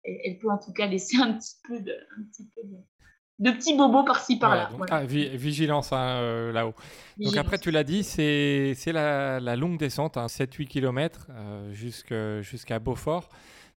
elle, 0.03 0.39
peut 0.39 0.51
en 0.51 0.59
tout 0.59 0.73
cas 0.73 0.87
laisser 0.87 1.17
un 1.19 1.35
petit 1.35 1.55
peu 1.63 1.81
de, 1.81 1.93
un 1.93 2.23
petit 2.25 2.49
peu 2.53 2.63
de, 2.65 3.53
petits 3.53 3.77
bobos 3.77 4.03
par-ci 4.03 4.37
par-là. 4.37 4.71
ah, 4.91 5.05
vigilance 5.05 5.93
hein, 5.93 6.51
là-haut. 6.51 6.75
Donc 7.19 7.37
après, 7.37 7.59
tu 7.59 7.71
l'as 7.71 7.85
dit, 7.85 8.03
c'est 8.03 8.75
la, 8.87 9.39
la, 9.39 9.55
longue 9.55 9.79
descente, 9.79 10.17
hein, 10.17 10.27
7-8 10.27 10.67
km 10.67 11.29
jusqu'à 11.71 12.79
Beaufort. 12.81 13.29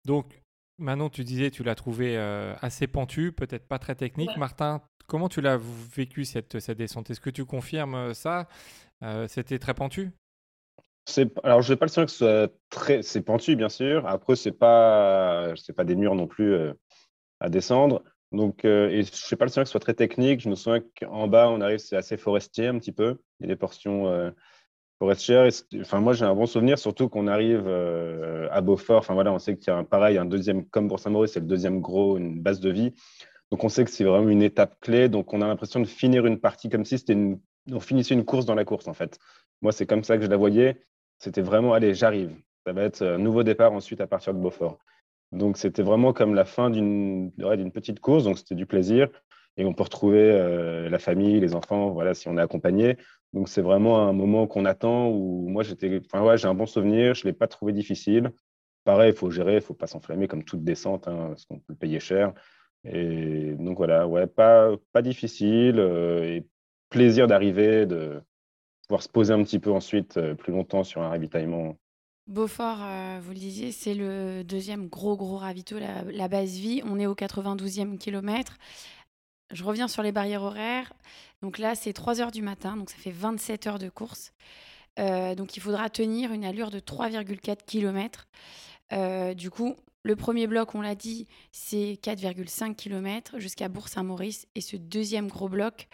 Donc 0.04 0.41
Manon, 0.82 1.10
tu 1.10 1.24
disais, 1.24 1.52
tu 1.52 1.64
l'as 1.64 1.76
trouvé 1.76 2.18
assez 2.62 2.88
pentu, 2.88 3.32
peut-être 3.32 3.68
pas 3.68 3.80
très 3.80 3.96
technique. 3.96 4.36
Martin, 4.36 4.82
comment 5.08 5.30
tu 5.30 5.40
l'as 5.40 5.58
vécu 5.96 6.26
cette, 6.26 6.60
cette 6.60 6.78
descente? 6.78 7.10
Est-ce 7.10 7.22
que 7.22 7.30
tu 7.30 7.46
confirmes 7.46 8.14
ça? 8.14 8.48
C'était 9.28 9.60
très 9.60 9.74
pentu? 9.74 10.12
Alors, 11.44 11.62
je 11.62 11.72
n'ai 11.72 11.78
pas 11.78 11.86
le 11.86 11.90
sentiment 11.90 12.06
que 12.06 12.12
ce 12.12 12.18
soit 12.18 12.54
très. 12.70 13.02
C'est 13.02 13.22
pentu, 13.22 13.56
bien 13.56 13.70
sûr. 13.70 14.08
Après, 14.08 14.36
ce 14.36 14.50
n'est 14.50 14.56
pas... 14.56 15.54
pas 15.76 15.84
des 15.84 15.96
murs 15.96 16.16
non 16.16 16.28
plus 16.28 16.56
à 17.40 17.50
descendre. 17.50 18.04
Donc, 18.32 18.66
et 18.66 19.04
je 19.04 19.36
n'ai 19.36 19.38
pas 19.38 19.46
le 19.46 19.50
sentiment 19.50 19.64
que 19.64 19.68
ce 19.68 19.72
soit 19.72 19.80
très 19.80 19.94
technique. 19.94 20.40
Je 20.40 20.50
me 20.50 20.56
souviens 20.56 20.82
qu'en 21.00 21.28
bas, 21.28 21.50
on 21.50 21.62
arrive, 21.62 21.80
c'est 21.80 21.98
assez 21.98 22.18
forestier 22.18 22.68
un 22.68 22.80
petit 22.80 22.92
peu. 22.92 23.20
Il 23.40 23.44
y 23.44 23.46
a 23.46 23.54
des 23.54 23.56
portions 23.56 24.32
forestières. 25.02 25.50
enfin, 25.80 26.00
moi, 26.00 26.14
j'ai 26.14 26.26
un 26.26 26.36
bon 26.36 26.46
souvenir, 26.46 26.78
surtout 26.78 27.10
qu'on 27.10 27.26
arrive 27.26 27.68
à 28.52 28.62
Beaufort. 28.62 29.00
Enfin, 29.00 29.16
voilà, 29.16 29.34
on 29.34 29.40
sait 29.40 29.58
qu'il 29.58 29.70
y 29.70 29.72
a 29.72 29.78
un, 29.78 29.84
pareil, 29.84 30.20
un 30.20 30.26
deuxième, 30.26 30.64
comme 30.66 30.88
pour 30.88 31.00
Saint-Maurice, 31.00 31.32
c'est 31.32 31.40
le 31.40 31.48
deuxième 31.48 31.82
gros, 31.82 32.18
une 32.18 32.40
base 32.40 32.60
de 32.60 32.70
vie. 32.70 32.94
Donc, 33.50 33.64
on 33.64 33.70
sait 33.70 33.84
que 33.84 33.90
c'est 33.90 34.04
vraiment 34.04 34.30
une 34.30 34.44
étape 34.44 34.80
clé. 34.80 35.10
Donc, 35.10 35.34
on 35.34 35.42
a 35.42 35.48
l'impression 35.48 35.80
de 35.80 35.88
finir 35.88 36.28
une 36.28 36.40
partie 36.40 36.70
comme 36.70 36.86
si 36.86 37.00
c'était 37.00 37.14
une... 37.14 37.40
on 37.72 37.80
finissait 37.80 38.14
une 38.14 38.26
course 38.26 38.46
dans 38.46 38.54
la 38.54 38.64
course, 38.64 38.88
en 38.88 38.94
fait. 38.94 39.18
Moi, 39.64 39.72
c'est 39.72 39.88
comme 39.88 40.04
ça 40.04 40.18
que 40.18 40.24
je 40.24 40.30
la 40.30 40.38
voyais. 40.38 40.84
C'était 41.18 41.42
vraiment, 41.42 41.74
allez, 41.74 41.96
j'arrive. 41.96 42.36
Ça 42.68 42.72
va 42.72 42.84
être 42.84 43.02
un 43.02 43.18
nouveau 43.18 43.42
départ 43.42 43.74
ensuite 43.74 44.02
à 44.02 44.08
partir 44.08 44.36
de 44.36 44.40
Beaufort. 44.40 44.78
Donc, 45.32 45.58
c'était 45.58 45.82
vraiment 45.82 46.14
comme 46.14 46.36
la 46.36 46.46
fin 46.46 46.70
d'une 46.70 47.32
petite 47.74 48.02
course. 48.02 48.24
Donc, 48.26 48.38
c'était 48.38 48.54
du 48.54 48.68
plaisir. 48.68 49.08
Et 49.58 49.66
on 49.66 49.74
peut 49.74 49.84
retrouver 49.84 50.32
euh, 50.32 50.90
la 50.90 51.00
famille, 51.00 51.40
les 51.40 51.56
enfants, 51.56 51.90
voilà, 51.90 52.14
si 52.14 52.28
on 52.28 52.38
est 52.38 52.42
accompagné. 52.42 52.98
Donc, 53.34 53.50
c'est 53.50 53.62
vraiment 53.62 54.08
un 54.08 54.14
moment 54.14 54.48
qu'on 54.48 54.66
attend 54.66 55.10
où 55.10 55.48
moi, 55.48 55.64
j'étais, 55.64 56.02
enfin, 56.06 56.24
ouais, 56.24 56.38
j'ai 56.38 56.48
un 56.48 56.54
bon 56.54 56.66
souvenir. 56.66 57.14
Je 57.14 57.26
ne 57.26 57.32
l'ai 57.32 57.38
pas 57.38 57.48
trouvé 57.48 57.74
difficile. 57.74 58.32
Pareil, 58.84 59.12
il 59.12 59.16
faut 59.18 59.30
gérer, 59.32 59.54
il 59.54 59.56
ne 59.56 59.62
faut 59.62 59.74
pas 59.74 59.88
s'enflammer 59.88 60.28
comme 60.28 60.44
toute 60.44 60.64
descente, 60.64 61.08
hein, 61.08 61.28
parce 61.30 61.46
qu'on 61.46 61.60
peut 61.60 61.66
le 61.70 61.76
payer 61.76 62.00
cher. 62.00 62.34
Et 62.84 63.54
donc, 63.54 63.78
voilà, 63.78 64.08
ouais, 64.08 64.28
pas, 64.28 64.72
pas 64.92 65.02
difficile. 65.02 65.80
Euh, 65.80 66.24
et 66.24 66.48
plaisir 66.90 67.28
d'arriver, 67.28 67.86
de, 67.86 68.22
pouvoir 68.88 69.04
se 69.04 69.10
poser 69.10 69.34
un 69.34 69.42
petit 69.44 69.60
peu 69.60 69.72
ensuite 69.72 70.18
euh, 70.18 70.36
plus 70.36 70.52
longtemps 70.52 70.84
sur 70.84 71.02
un 71.02 71.08
ravitaillement. 71.08 71.78
Beaufort, 72.28 72.80
euh, 72.82 73.20
vous 73.22 73.32
le 73.32 73.38
disiez, 73.38 73.72
c'est 73.72 73.94
le 73.94 74.44
deuxième 74.44 74.88
gros 74.88 75.16
gros 75.18 75.38
ravito, 75.38 75.78
la, 75.80 76.28
base 76.28 76.52
vie. 76.52 76.82
On 76.86 77.00
est 77.00 77.08
au 77.08 77.16
92e 77.16 77.98
kilomètre. 77.98 78.58
Je 79.52 79.64
reviens 79.64 79.88
sur 79.88 80.04
les 80.04 80.12
barrières 80.12 80.44
horaires. 80.44 80.94
Donc 81.42 81.58
là, 81.58 81.76
c'est 81.76 81.94
3 81.94 82.22
heures 82.22 82.32
du 82.32 82.42
matin, 82.42 82.78
donc 82.78 82.90
ça 82.90 82.98
fait 82.98 83.12
27 83.12 83.68
heures 83.68 83.80
de 83.80 83.90
course. 83.90 84.34
Euh, 85.00 85.36
donc 85.36 85.56
il 85.56 85.60
faudra 85.62 85.90
tenir 85.90 86.34
une 86.34 86.44
allure 86.44 86.70
de 86.70 86.80
3,4 86.80 87.58
km. 87.66 88.28
du 89.36 89.50
coup, 89.50 89.76
le 90.04 90.16
premier 90.16 90.48
bloc, 90.48 90.74
on 90.76 90.82
l'a 90.82 90.96
dit, 90.96 91.28
c'est 91.52 92.00
4,5 92.02 92.76
km 92.76 93.40
jusqu'à 93.40 93.70
Bourg-Saint-Maurice. 93.70 94.48
Et 94.56 94.62
ce 94.62 94.76
deuxième 94.76 95.28
gros 95.28 95.50
bloc, 95.50 95.88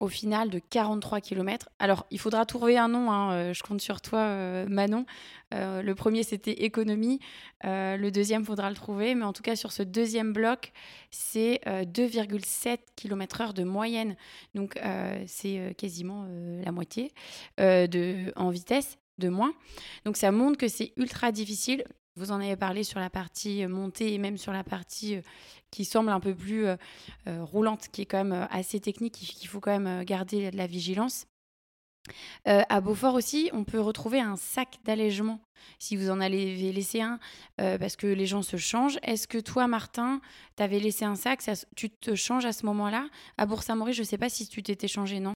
au 0.00 0.08
final 0.08 0.48
de 0.48 0.58
43 0.58 1.20
km. 1.20 1.68
Alors, 1.78 2.06
il 2.10 2.18
faudra 2.18 2.46
trouver 2.46 2.78
un 2.78 2.88
nom, 2.88 3.12
hein, 3.12 3.32
euh, 3.32 3.54
je 3.54 3.62
compte 3.62 3.82
sur 3.82 4.00
toi, 4.00 4.20
euh, 4.20 4.66
Manon. 4.66 5.04
Euh, 5.52 5.82
le 5.82 5.94
premier, 5.94 6.22
c'était 6.22 6.64
économie. 6.64 7.20
le 7.62 8.08
deuxième, 8.08 8.44
faudra 8.44 8.70
le 8.70 8.76
trouver. 8.76 9.14
Mais 9.14 9.24
en 9.24 9.34
tout 9.34 9.42
cas, 9.42 9.56
sur 9.56 9.72
ce 9.72 9.82
deuxième 9.82 10.32
bloc, 10.32 10.72
c'est 11.10 11.60
2,7 11.66 12.78
km/h 12.96 13.52
de 13.52 13.64
moyenne. 13.64 14.16
Donc, 14.54 14.80
c'est 15.26 15.74
quasiment 15.76 16.26
la 16.64 16.72
moitié 16.72 17.12
de, 17.58 18.32
en 18.36 18.50
vitesse 18.50 18.98
de 19.18 19.28
moins. 19.28 19.52
Donc, 20.04 20.16
ça 20.16 20.32
montre 20.32 20.56
que 20.56 20.68
c'est 20.68 20.92
ultra 20.96 21.32
difficile. 21.32 21.84
Vous 22.16 22.32
en 22.32 22.40
avez 22.40 22.56
parlé 22.56 22.84
sur 22.84 22.98
la 23.00 23.10
partie 23.10 23.66
montée 23.66 24.14
et 24.14 24.18
même 24.18 24.36
sur 24.36 24.52
la 24.52 24.64
partie 24.64 25.20
qui 25.70 25.84
semble 25.84 26.10
un 26.10 26.20
peu 26.20 26.34
plus 26.34 26.66
euh, 26.66 26.76
euh, 27.26 27.44
roulante, 27.44 27.88
qui 27.92 28.02
est 28.02 28.06
quand 28.06 28.24
même 28.24 28.32
euh, 28.32 28.46
assez 28.50 28.80
technique, 28.80 29.14
qu'il 29.14 29.48
faut 29.48 29.60
quand 29.60 29.78
même 29.78 30.04
garder 30.04 30.50
de 30.50 30.56
la 30.56 30.66
vigilance. 30.66 31.26
à 32.44 32.80
Beaufort 32.80 33.14
aussi, 33.14 33.50
on 33.52 33.64
peut 33.64 33.80
retrouver 33.80 34.20
un 34.20 34.36
sac 34.36 34.78
d'allègement 34.84 35.40
si 35.78 35.96
vous 35.96 36.10
en 36.10 36.20
avez 36.20 36.72
laissé 36.72 37.02
un, 37.02 37.20
parce 37.56 37.94
que 37.94 38.06
les 38.06 38.26
gens 38.26 38.42
se 38.42 38.56
changent. 38.56 38.98
Est-ce 39.02 39.28
que 39.28 39.38
toi, 39.38 39.68
Martin, 39.68 40.20
tu 40.56 40.62
avais 40.62 40.80
laissé 40.80 41.04
un 41.04 41.14
sac 41.14 41.42
Tu 41.76 41.90
te 41.90 42.14
changes 42.14 42.46
à 42.46 42.52
ce 42.52 42.64
moment-là? 42.66 43.06
À 43.36 43.44
Bourg-Saint-Maurice, 43.44 43.96
je 43.96 44.02
ne 44.02 44.06
sais 44.06 44.18
pas 44.18 44.30
si 44.30 44.48
tu 44.48 44.62
t'étais 44.62 44.88
changé, 44.88 45.20
non? 45.20 45.34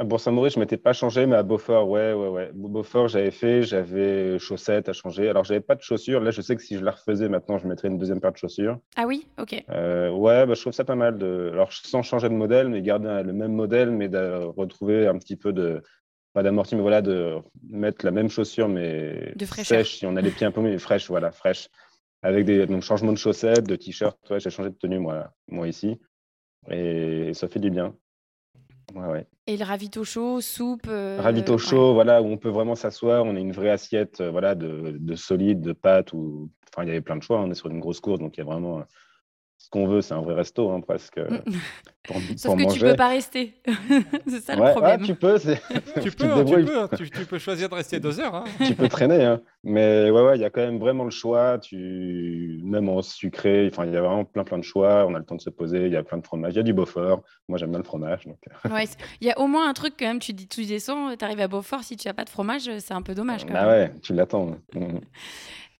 À 0.00 0.04
Bourg-Saint-Maurice, 0.04 0.54
je 0.54 0.58
ne 0.58 0.64
m'étais 0.64 0.78
pas 0.78 0.94
changé, 0.94 1.26
mais 1.26 1.36
à 1.36 1.42
Beaufort, 1.42 1.86
ouais, 1.86 2.14
ouais, 2.14 2.28
ouais. 2.28 2.50
Beaufort, 2.54 3.08
j'avais 3.08 3.30
fait, 3.30 3.62
j'avais 3.62 4.38
chaussettes 4.38 4.88
à 4.88 4.94
changer. 4.94 5.28
Alors, 5.28 5.44
j'avais 5.44 5.60
pas 5.60 5.74
de 5.74 5.82
chaussures. 5.82 6.20
Là, 6.20 6.30
je 6.30 6.40
sais 6.40 6.56
que 6.56 6.62
si 6.62 6.78
je 6.78 6.82
la 6.82 6.92
refaisais 6.92 7.28
maintenant, 7.28 7.58
je 7.58 7.68
mettrais 7.68 7.88
une 7.88 7.98
deuxième 7.98 8.18
paire 8.18 8.32
de 8.32 8.38
chaussures. 8.38 8.78
Ah 8.96 9.04
oui, 9.06 9.26
ok. 9.38 9.62
Euh, 9.68 10.08
ouais, 10.10 10.46
bah, 10.46 10.54
je 10.54 10.60
trouve 10.62 10.72
ça 10.72 10.86
pas 10.86 10.94
mal. 10.94 11.18
De... 11.18 11.50
Alors, 11.52 11.70
sans 11.70 12.02
changer 12.02 12.30
de 12.30 12.34
modèle, 12.34 12.70
mais 12.70 12.80
garder 12.80 13.22
le 13.22 13.34
même 13.34 13.52
modèle, 13.52 13.90
mais 13.90 14.08
de 14.08 14.42
retrouver 14.56 15.06
un 15.06 15.18
petit 15.18 15.36
peu 15.36 15.52
de. 15.52 15.82
Pas 16.32 16.42
d'amorti, 16.42 16.76
mais 16.76 16.82
voilà, 16.82 17.02
de 17.02 17.36
mettre 17.68 18.04
la 18.04 18.10
même 18.10 18.30
chaussure, 18.30 18.68
mais 18.68 19.34
de 19.36 19.44
fraîche. 19.44 19.98
Si 19.98 20.06
on 20.06 20.16
a 20.16 20.22
les 20.22 20.30
pieds 20.30 20.46
un 20.46 20.52
peu 20.52 20.62
mais 20.62 20.78
fraîche, 20.78 21.08
voilà, 21.08 21.30
fraîche. 21.30 21.68
Avec 22.22 22.46
des 22.46 22.66
donc, 22.66 22.82
changements 22.82 23.12
de 23.12 23.18
chaussettes, 23.18 23.66
de 23.66 23.76
t-shirt. 23.76 24.16
Ouais, 24.30 24.40
j'ai 24.40 24.48
changé 24.48 24.70
de 24.70 24.76
tenue, 24.76 24.98
moi, 24.98 25.30
moi 25.48 25.68
ici. 25.68 26.00
Et 26.70 27.32
ça 27.34 27.48
fait 27.48 27.58
du 27.58 27.70
bien. 27.70 27.94
Et 29.46 29.56
le 29.56 29.64
ravito 29.64 30.04
chaud, 30.04 30.40
soupe. 30.40 30.86
Euh, 30.88 31.18
ravito 31.20 31.58
chaud, 31.58 31.94
voilà, 31.94 32.22
où 32.22 32.26
on 32.26 32.36
peut 32.36 32.48
vraiment 32.48 32.74
s'asseoir. 32.74 33.24
On 33.24 33.36
a 33.36 33.38
une 33.38 33.52
vraie 33.52 33.70
assiette 33.70 34.20
euh, 34.20 34.30
voilà, 34.30 34.54
de, 34.54 34.96
de, 34.98 35.14
solide, 35.16 35.60
de 35.60 35.72
pâtes. 35.72 36.12
Ou... 36.12 36.50
Enfin, 36.72 36.84
il 36.84 36.88
y 36.88 36.90
avait 36.90 37.00
plein 37.00 37.16
de 37.16 37.22
choix. 37.22 37.40
On 37.40 37.50
est 37.50 37.54
sur 37.54 37.68
une 37.68 37.80
grosse 37.80 38.00
course, 38.00 38.20
donc 38.20 38.36
il 38.36 38.40
y 38.40 38.42
a 38.42 38.46
vraiment 38.46 38.84
ce 39.60 39.68
qu'on 39.68 39.86
veut, 39.86 40.00
c'est 40.00 40.14
un 40.14 40.22
vrai 40.22 40.32
resto, 40.32 40.70
hein, 40.70 40.80
presque. 40.80 41.18
Mm. 41.18 41.42
Pour, 42.04 42.16
Sauf 42.36 42.56
que 42.56 42.72
tu 42.72 42.80
peux 42.80 42.96
pas 42.96 43.08
rester. 43.08 43.60
c'est 44.26 44.40
ça 44.40 44.56
le 44.56 44.72
problème. 44.72 45.02
tu 45.02 45.14
peux. 45.14 45.38
tu, 46.02 46.10
peux, 46.12 46.24
hein, 46.24 46.44
tu, 46.96 47.04
peux 47.04 47.08
tu, 47.10 47.26
peux 47.26 47.38
choisir 47.38 47.68
de 47.68 47.74
rester 47.74 48.00
deux 48.00 48.20
heures. 48.20 48.36
Hein. 48.36 48.44
tu 48.66 48.74
peux 48.74 48.88
traîner. 48.88 49.22
Hein. 49.22 49.42
Mais 49.62 50.10
ouais, 50.10 50.22
ouais, 50.22 50.38
il 50.38 50.40
y 50.40 50.46
a 50.46 50.50
quand 50.50 50.62
même 50.62 50.78
vraiment 50.78 51.04
le 51.04 51.10
choix. 51.10 51.58
Tu... 51.58 52.58
Même 52.64 52.88
en 52.88 53.02
sucré, 53.02 53.68
enfin, 53.70 53.84
il 53.84 53.92
y 53.92 53.96
a 53.98 54.00
vraiment 54.00 54.24
plein, 54.24 54.44
plein 54.44 54.56
de 54.56 54.64
choix. 54.64 55.04
On 55.06 55.14
a 55.14 55.18
le 55.18 55.26
temps 55.26 55.36
de 55.36 55.42
se 55.42 55.50
poser. 55.50 55.88
Il 55.88 55.92
y 55.92 55.96
a 55.96 56.02
plein 56.02 56.16
de 56.16 56.24
fromages. 56.24 56.54
Il 56.54 56.56
y 56.56 56.60
a 56.60 56.62
du 56.62 56.72
Beaufort. 56.72 57.22
Moi, 57.46 57.58
j'aime 57.58 57.68
bien 57.68 57.78
le 57.80 57.84
fromage. 57.84 58.24
Donc... 58.24 58.38
Euh. 58.64 58.70
ouais, 58.70 58.84
il 59.20 59.26
y 59.26 59.30
a 59.30 59.38
au 59.38 59.46
moins 59.46 59.68
un 59.68 59.74
truc 59.74 59.92
quand 59.98 60.06
même. 60.06 60.20
Tu 60.20 60.32
dis, 60.32 60.48
tu 60.48 60.64
descends, 60.64 61.14
tu 61.14 61.22
arrives 61.22 61.40
à 61.40 61.48
Beaufort. 61.48 61.84
Si 61.84 61.98
tu 61.98 62.08
n'as 62.08 62.14
pas 62.14 62.24
de 62.24 62.30
fromage, 62.30 62.70
c'est 62.78 62.94
un 62.94 63.02
peu 63.02 63.14
dommage. 63.14 63.44
Quand 63.44 63.52
bah 63.52 63.68
ouais, 63.68 63.92
tu 64.00 64.14
l'attends. 64.14 64.56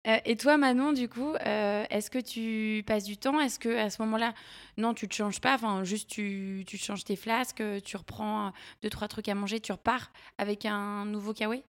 Euh, 0.07 0.17
et 0.25 0.37
toi, 0.37 0.57
Manon, 0.57 0.93
du 0.93 1.09
coup, 1.09 1.35
euh, 1.35 1.85
est-ce 1.91 2.11
que 2.11 2.19
tu 2.19 2.83
passes 2.87 3.05
du 3.05 3.19
temps? 3.19 3.39
Est-ce 3.39 3.59
que 3.59 3.77
à 3.77 3.91
ce 3.91 4.01
moment-là, 4.03 4.33
non, 4.79 4.95
tu 4.95 5.09
te 5.09 5.15
changes 5.15 5.41
pas? 5.41 5.55
Enfin, 5.55 5.85
juste 5.85 6.09
tu, 6.09 6.65
tu 6.67 6.79
changes 6.79 7.05
tes 7.05 7.17
flasques, 7.17 7.63
tu 7.85 7.97
reprends 7.97 8.53
deux 8.83 8.89
trois 8.89 9.09
trucs 9.09 9.29
à 9.29 9.35
manger, 9.35 9.61
tu 9.61 9.73
repars 9.73 10.11
avec 10.39 10.65
un 10.65 11.05
nouveau 11.05 11.35
kawaii? 11.35 11.63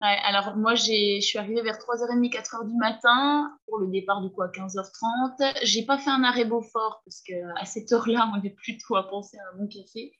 Alors 0.00 0.56
moi, 0.56 0.74
je 0.74 1.20
suis 1.20 1.38
arrivée 1.38 1.60
vers 1.60 1.76
3h30, 1.76 2.30
4h 2.32 2.66
du 2.66 2.74
matin 2.76 3.54
pour 3.66 3.78
le 3.78 3.88
départ 3.88 4.22
du 4.22 4.30
coup 4.30 4.40
à 4.40 4.48
15h30. 4.48 5.58
J'ai 5.62 5.84
pas 5.84 5.98
fait 5.98 6.08
un 6.08 6.24
arrêt 6.24 6.46
Beaufort 6.46 7.02
parce 7.04 7.20
qu'à 7.20 7.64
cette 7.66 7.92
heure-là, 7.92 8.32
on 8.34 8.42
est 8.42 8.54
plutôt 8.54 8.96
à 8.96 9.06
penser 9.08 9.36
à 9.36 9.54
un 9.54 9.58
bon 9.58 9.68
café. 9.68 10.12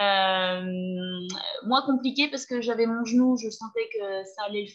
Euh, 0.00 0.64
moins 1.66 1.82
compliqué 1.82 2.28
parce 2.28 2.44
que 2.44 2.60
j'avais 2.60 2.86
mon 2.86 3.04
genou, 3.04 3.38
je 3.38 3.48
sentais 3.48 3.88
que 3.94 4.24
ça 4.36 4.42
allait 4.48 4.64
le 4.64 4.72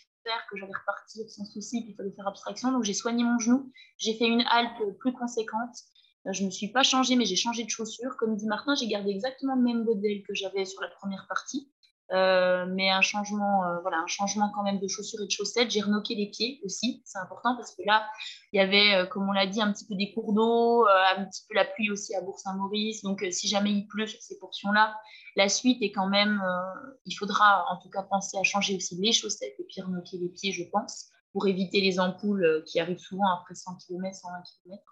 que 0.49 0.57
j'allais 0.57 0.75
repartir 0.77 1.29
sans 1.29 1.45
souci, 1.45 1.85
qu'il 1.85 1.95
fallait 1.95 2.11
faire 2.11 2.27
abstraction. 2.27 2.71
Donc 2.71 2.83
j'ai 2.83 2.93
soigné 2.93 3.23
mon 3.23 3.39
genou, 3.39 3.71
j'ai 3.97 4.13
fait 4.13 4.27
une 4.27 4.43
halte 4.49 4.97
plus 4.99 5.13
conséquente. 5.13 5.75
Euh, 6.27 6.33
je 6.33 6.41
ne 6.41 6.47
me 6.47 6.51
suis 6.51 6.69
pas 6.69 6.83
changée, 6.83 7.15
mais 7.15 7.25
j'ai 7.25 7.35
changé 7.35 7.63
de 7.63 7.69
chaussure. 7.69 8.17
Comme 8.17 8.35
dit 8.35 8.47
Martin, 8.47 8.75
j'ai 8.75 8.87
gardé 8.87 9.11
exactement 9.11 9.55
le 9.55 9.61
même 9.61 9.83
modèle 9.83 10.23
que 10.27 10.33
j'avais 10.33 10.65
sur 10.65 10.81
la 10.81 10.89
première 10.89 11.25
partie. 11.27 11.71
Euh, 12.13 12.65
mais 12.69 12.89
un 12.89 13.01
changement, 13.01 13.65
euh, 13.65 13.79
voilà, 13.81 13.97
un 13.97 14.07
changement 14.07 14.49
quand 14.55 14.63
même 14.63 14.79
de 14.79 14.87
chaussures 14.87 15.21
et 15.21 15.25
de 15.25 15.31
chaussettes. 15.31 15.69
J'ai 15.71 15.81
renoqué 15.81 16.15
les 16.15 16.27
pieds 16.27 16.61
aussi, 16.63 17.01
c'est 17.05 17.19
important 17.19 17.55
parce 17.57 17.75
que 17.75 17.81
là, 17.85 18.07
il 18.53 18.57
y 18.57 18.59
avait, 18.61 19.07
comme 19.09 19.27
on 19.27 19.33
l'a 19.33 19.45
dit, 19.45 19.61
un 19.61 19.71
petit 19.73 19.85
peu 19.85 19.95
des 19.95 20.13
cours 20.13 20.33
d'eau, 20.33 20.85
un 20.85 21.25
petit 21.25 21.43
peu 21.49 21.55
la 21.55 21.65
pluie 21.65 21.91
aussi 21.91 22.15
à 22.15 22.21
Bourg-Saint-Maurice. 22.21 23.01
Donc, 23.03 23.25
si 23.31 23.47
jamais 23.47 23.71
il 23.71 23.87
pleut 23.87 24.07
sur 24.07 24.21
ces 24.21 24.39
portions-là, 24.39 24.95
la 25.35 25.49
suite 25.49 25.81
est 25.81 25.91
quand 25.91 26.07
même, 26.07 26.41
il 27.05 27.13
faudra 27.13 27.65
en 27.69 27.77
tout 27.77 27.89
cas 27.89 28.03
penser 28.03 28.37
à 28.37 28.43
changer 28.43 28.75
aussi 28.75 28.95
les 29.01 29.11
chaussettes 29.11 29.55
et 29.59 29.65
puis 29.69 29.81
renoquer 29.81 30.17
les 30.17 30.29
pieds, 30.29 30.53
je 30.53 30.63
pense, 30.71 31.09
pour 31.33 31.47
éviter 31.47 31.81
les 31.81 31.99
ampoules 31.99 32.63
qui 32.65 32.79
arrivent 32.79 32.97
souvent 32.97 33.29
après 33.39 33.53
100 33.53 33.75
km, 33.85 34.15
120 34.15 34.43
km 34.63 34.83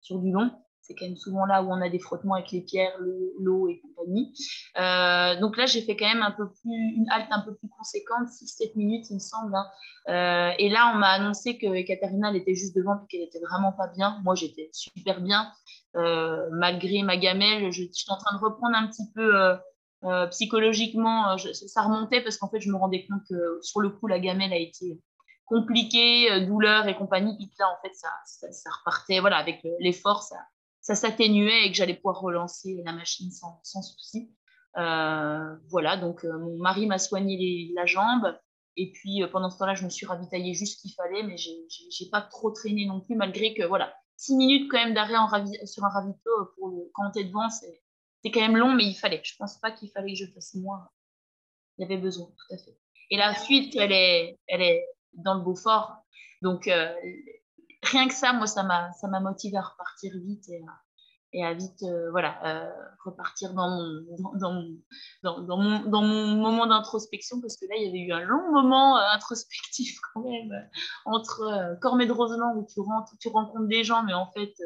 sur 0.00 0.18
du 0.20 0.30
long. 0.30 0.50
C'est 0.82 0.94
quand 0.94 1.06
même 1.06 1.16
souvent 1.16 1.46
là 1.46 1.62
où 1.62 1.70
on 1.70 1.80
a 1.80 1.88
des 1.88 2.00
frottements 2.00 2.34
avec 2.34 2.50
les 2.50 2.60
pierres, 2.60 2.92
l'eau 3.38 3.68
et 3.68 3.80
compagnie. 3.80 4.34
Euh, 4.78 5.38
donc 5.40 5.56
là, 5.56 5.66
j'ai 5.66 5.82
fait 5.82 5.96
quand 5.96 6.08
même 6.08 6.22
un 6.22 6.32
peu 6.32 6.48
plus, 6.48 6.94
une 6.96 7.06
halte 7.10 7.28
un 7.30 7.40
peu 7.40 7.54
plus 7.54 7.68
conséquente, 7.68 8.26
6-7 8.26 8.76
minutes, 8.76 9.06
il 9.10 9.14
me 9.14 9.20
semble. 9.20 9.54
Hein. 9.54 9.66
Euh, 10.08 10.54
et 10.58 10.68
là, 10.68 10.92
on 10.92 10.98
m'a 10.98 11.10
annoncé 11.10 11.56
que 11.56 11.86
Katarina, 11.86 12.30
elle 12.30 12.36
était 12.36 12.54
juste 12.54 12.74
devant, 12.74 12.96
puis 12.98 13.06
qu'elle 13.08 13.28
était 13.28 13.40
vraiment 13.40 13.72
pas 13.72 13.86
bien. 13.86 14.20
Moi, 14.24 14.34
j'étais 14.34 14.70
super 14.72 15.20
bien, 15.20 15.52
euh, 15.96 16.48
malgré 16.52 17.02
ma 17.02 17.16
gamelle. 17.16 17.70
Je, 17.70 17.84
suis 17.92 18.10
en 18.10 18.16
train 18.16 18.36
de 18.36 18.42
reprendre 18.42 18.76
un 18.76 18.88
petit 18.88 19.10
peu 19.14 19.56
psychologiquement. 20.30 21.38
ça 21.38 21.82
remontait 21.82 22.20
parce 22.22 22.36
qu'en 22.36 22.48
fait, 22.48 22.60
je 22.60 22.68
me 22.68 22.76
rendais 22.76 23.06
compte 23.06 23.22
que 23.30 23.60
sur 23.62 23.80
le 23.80 23.88
coup, 23.88 24.08
la 24.08 24.18
gamelle 24.18 24.52
a 24.52 24.58
été 24.58 25.00
compliquée, 25.46 26.44
douleur 26.44 26.88
et 26.88 26.96
compagnie. 26.96 27.36
Puis 27.36 27.48
là, 27.60 27.66
en 27.68 27.80
fait, 27.82 27.94
ça, 27.94 28.08
ça 28.24 28.70
repartait. 28.80 29.20
Voilà, 29.20 29.36
avec 29.36 29.60
l'effort, 29.78 30.24
ça 30.82 30.96
s'atténuait 30.96 31.66
et 31.66 31.70
que 31.70 31.76
j'allais 31.76 31.94
pouvoir 31.94 32.20
relancer 32.20 32.82
la 32.84 32.92
machine 32.92 33.30
sans, 33.30 33.60
sans 33.62 33.82
souci. 33.82 34.34
Euh, 34.76 35.56
voilà, 35.68 35.96
donc 35.96 36.24
euh, 36.24 36.38
mon 36.38 36.58
mari 36.58 36.86
m'a 36.86 36.98
soigné 36.98 37.72
la 37.74 37.86
jambe. 37.86 38.36
Et 38.76 38.90
puis 38.90 39.22
euh, 39.22 39.28
pendant 39.28 39.48
ce 39.48 39.58
temps-là, 39.58 39.74
je 39.74 39.84
me 39.84 39.90
suis 39.90 40.06
ravitaillée 40.06 40.54
juste 40.54 40.76
ce 40.76 40.82
qu'il 40.82 40.92
fallait, 40.94 41.22
mais 41.22 41.36
j'ai 41.36 42.10
pas 42.10 42.20
trop 42.20 42.50
traîné 42.50 42.84
non 42.84 43.00
plus, 43.00 43.14
malgré 43.14 43.54
que 43.54 43.62
voilà, 43.62 43.94
six 44.16 44.34
minutes 44.34 44.70
quand 44.70 44.78
même 44.78 44.94
d'arrêt 44.94 45.14
sur 45.66 45.84
un 45.84 45.88
ravito 45.88 46.30
pour 46.56 46.90
quand 46.94 47.10
on 47.14 47.20
est 47.20 47.24
devant, 47.24 47.48
c'est 47.48 48.30
quand 48.30 48.40
même 48.40 48.56
long, 48.56 48.74
mais 48.74 48.84
il 48.84 48.94
fallait. 48.94 49.20
Je 49.24 49.36
pense 49.38 49.58
pas 49.58 49.70
qu'il 49.70 49.90
fallait 49.90 50.14
que 50.14 50.18
je 50.18 50.32
fasse 50.32 50.54
moins. 50.54 50.88
Il 51.78 51.82
y 51.82 51.84
avait 51.84 52.00
besoin, 52.00 52.26
tout 52.26 52.54
à 52.54 52.58
fait. 52.58 52.76
Et 53.10 53.16
la 53.16 53.34
suite, 53.34 53.76
elle 53.76 53.92
est, 53.92 54.38
elle 54.46 54.62
est 54.62 54.84
dans 55.12 55.34
le 55.34 55.42
Beaufort. 55.42 55.96
Donc, 56.40 56.68
rien 57.82 58.08
que 58.08 58.14
ça, 58.14 58.32
moi, 58.32 58.46
ça 58.46 58.62
m'a, 58.62 58.92
ça 58.92 59.08
m'a 59.08 59.20
motivé 59.20 59.56
à 59.56 59.62
repartir 59.62 60.12
vite 60.14 60.48
et 61.34 61.44
à, 61.44 61.54
vite, 61.54 61.82
euh, 61.82 62.10
voilà, 62.10 62.36
euh, 62.44 62.70
repartir 63.04 63.54
dans 63.54 63.70
mon, 63.70 64.34
dans, 64.34 64.52
mon, 64.52 64.78
dans, 65.22 65.56
mon, 65.56 65.80
dans 65.88 66.02
mon 66.02 66.36
moment 66.36 66.66
d'introspection, 66.66 67.40
parce 67.40 67.56
que 67.56 67.64
là, 67.66 67.74
il 67.78 67.86
y 67.86 67.88
avait 67.88 68.00
eu 68.00 68.12
un 68.12 68.20
long 68.20 68.52
moment 68.52 68.98
euh, 68.98 69.14
introspectif 69.14 69.98
quand 70.14 70.20
même, 70.20 70.68
entre 71.06 71.78
Cormet 71.80 72.06
de 72.06 72.12
Roseland, 72.12 72.54
où 72.56 72.66
tu, 72.66 72.80
rentres, 72.80 73.16
tu 73.18 73.28
rencontres 73.28 73.66
des 73.66 73.82
gens, 73.82 74.02
mais 74.02 74.12
en 74.12 74.30
fait, 74.32 74.52
tu 74.54 74.62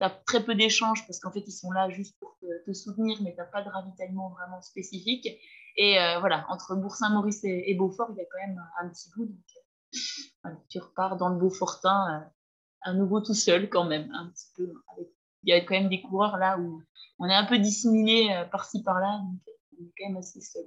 as 0.00 0.10
très 0.10 0.42
peu 0.42 0.54
d'échanges, 0.54 1.06
parce 1.06 1.20
qu'en 1.20 1.30
fait, 1.30 1.44
ils 1.46 1.52
sont 1.52 1.70
là 1.72 1.90
juste 1.90 2.18
pour 2.18 2.38
te, 2.40 2.72
soutenir, 2.72 3.18
mais 3.22 3.32
tu 3.32 3.38
n'as 3.38 3.44
pas 3.44 3.62
de 3.62 3.68
ravitaillement 3.68 4.30
vraiment 4.30 4.62
spécifique. 4.62 5.28
Et 5.76 5.96
voilà, 6.18 6.44
entre 6.48 6.74
Bourg-Saint-Maurice 6.74 7.44
et, 7.44 7.74
Beaufort, 7.74 8.08
il 8.10 8.16
y 8.16 8.20
a 8.20 8.24
quand 8.24 8.48
même 8.48 8.60
un, 8.80 8.88
petit 8.88 9.10
bout. 9.14 9.26
Donc, 9.26 10.58
tu 10.68 10.80
repars 10.80 11.16
dans 11.16 11.28
le 11.28 11.36
Beaufortin 11.36 12.28
à 12.82 12.92
nouveau 12.92 13.20
tout 13.20 13.34
seul 13.34 13.68
quand 13.68 13.84
même, 13.84 14.10
un 14.14 14.28
petit 14.28 14.48
peu. 14.56 14.72
Il 15.42 15.50
y 15.50 15.52
a 15.52 15.60
quand 15.60 15.74
même 15.74 15.88
des 15.88 16.02
coureurs 16.02 16.36
là 16.36 16.58
où 16.58 16.82
on 17.18 17.26
est 17.26 17.34
un 17.34 17.44
peu 17.44 17.58
disséminé 17.58 18.36
euh, 18.36 18.44
par-ci 18.44 18.82
par-là, 18.82 19.20
donc 19.22 19.40
on 19.78 19.84
est 19.84 19.92
quand 19.98 20.08
même 20.08 20.16
assez 20.16 20.40
seul. 20.40 20.64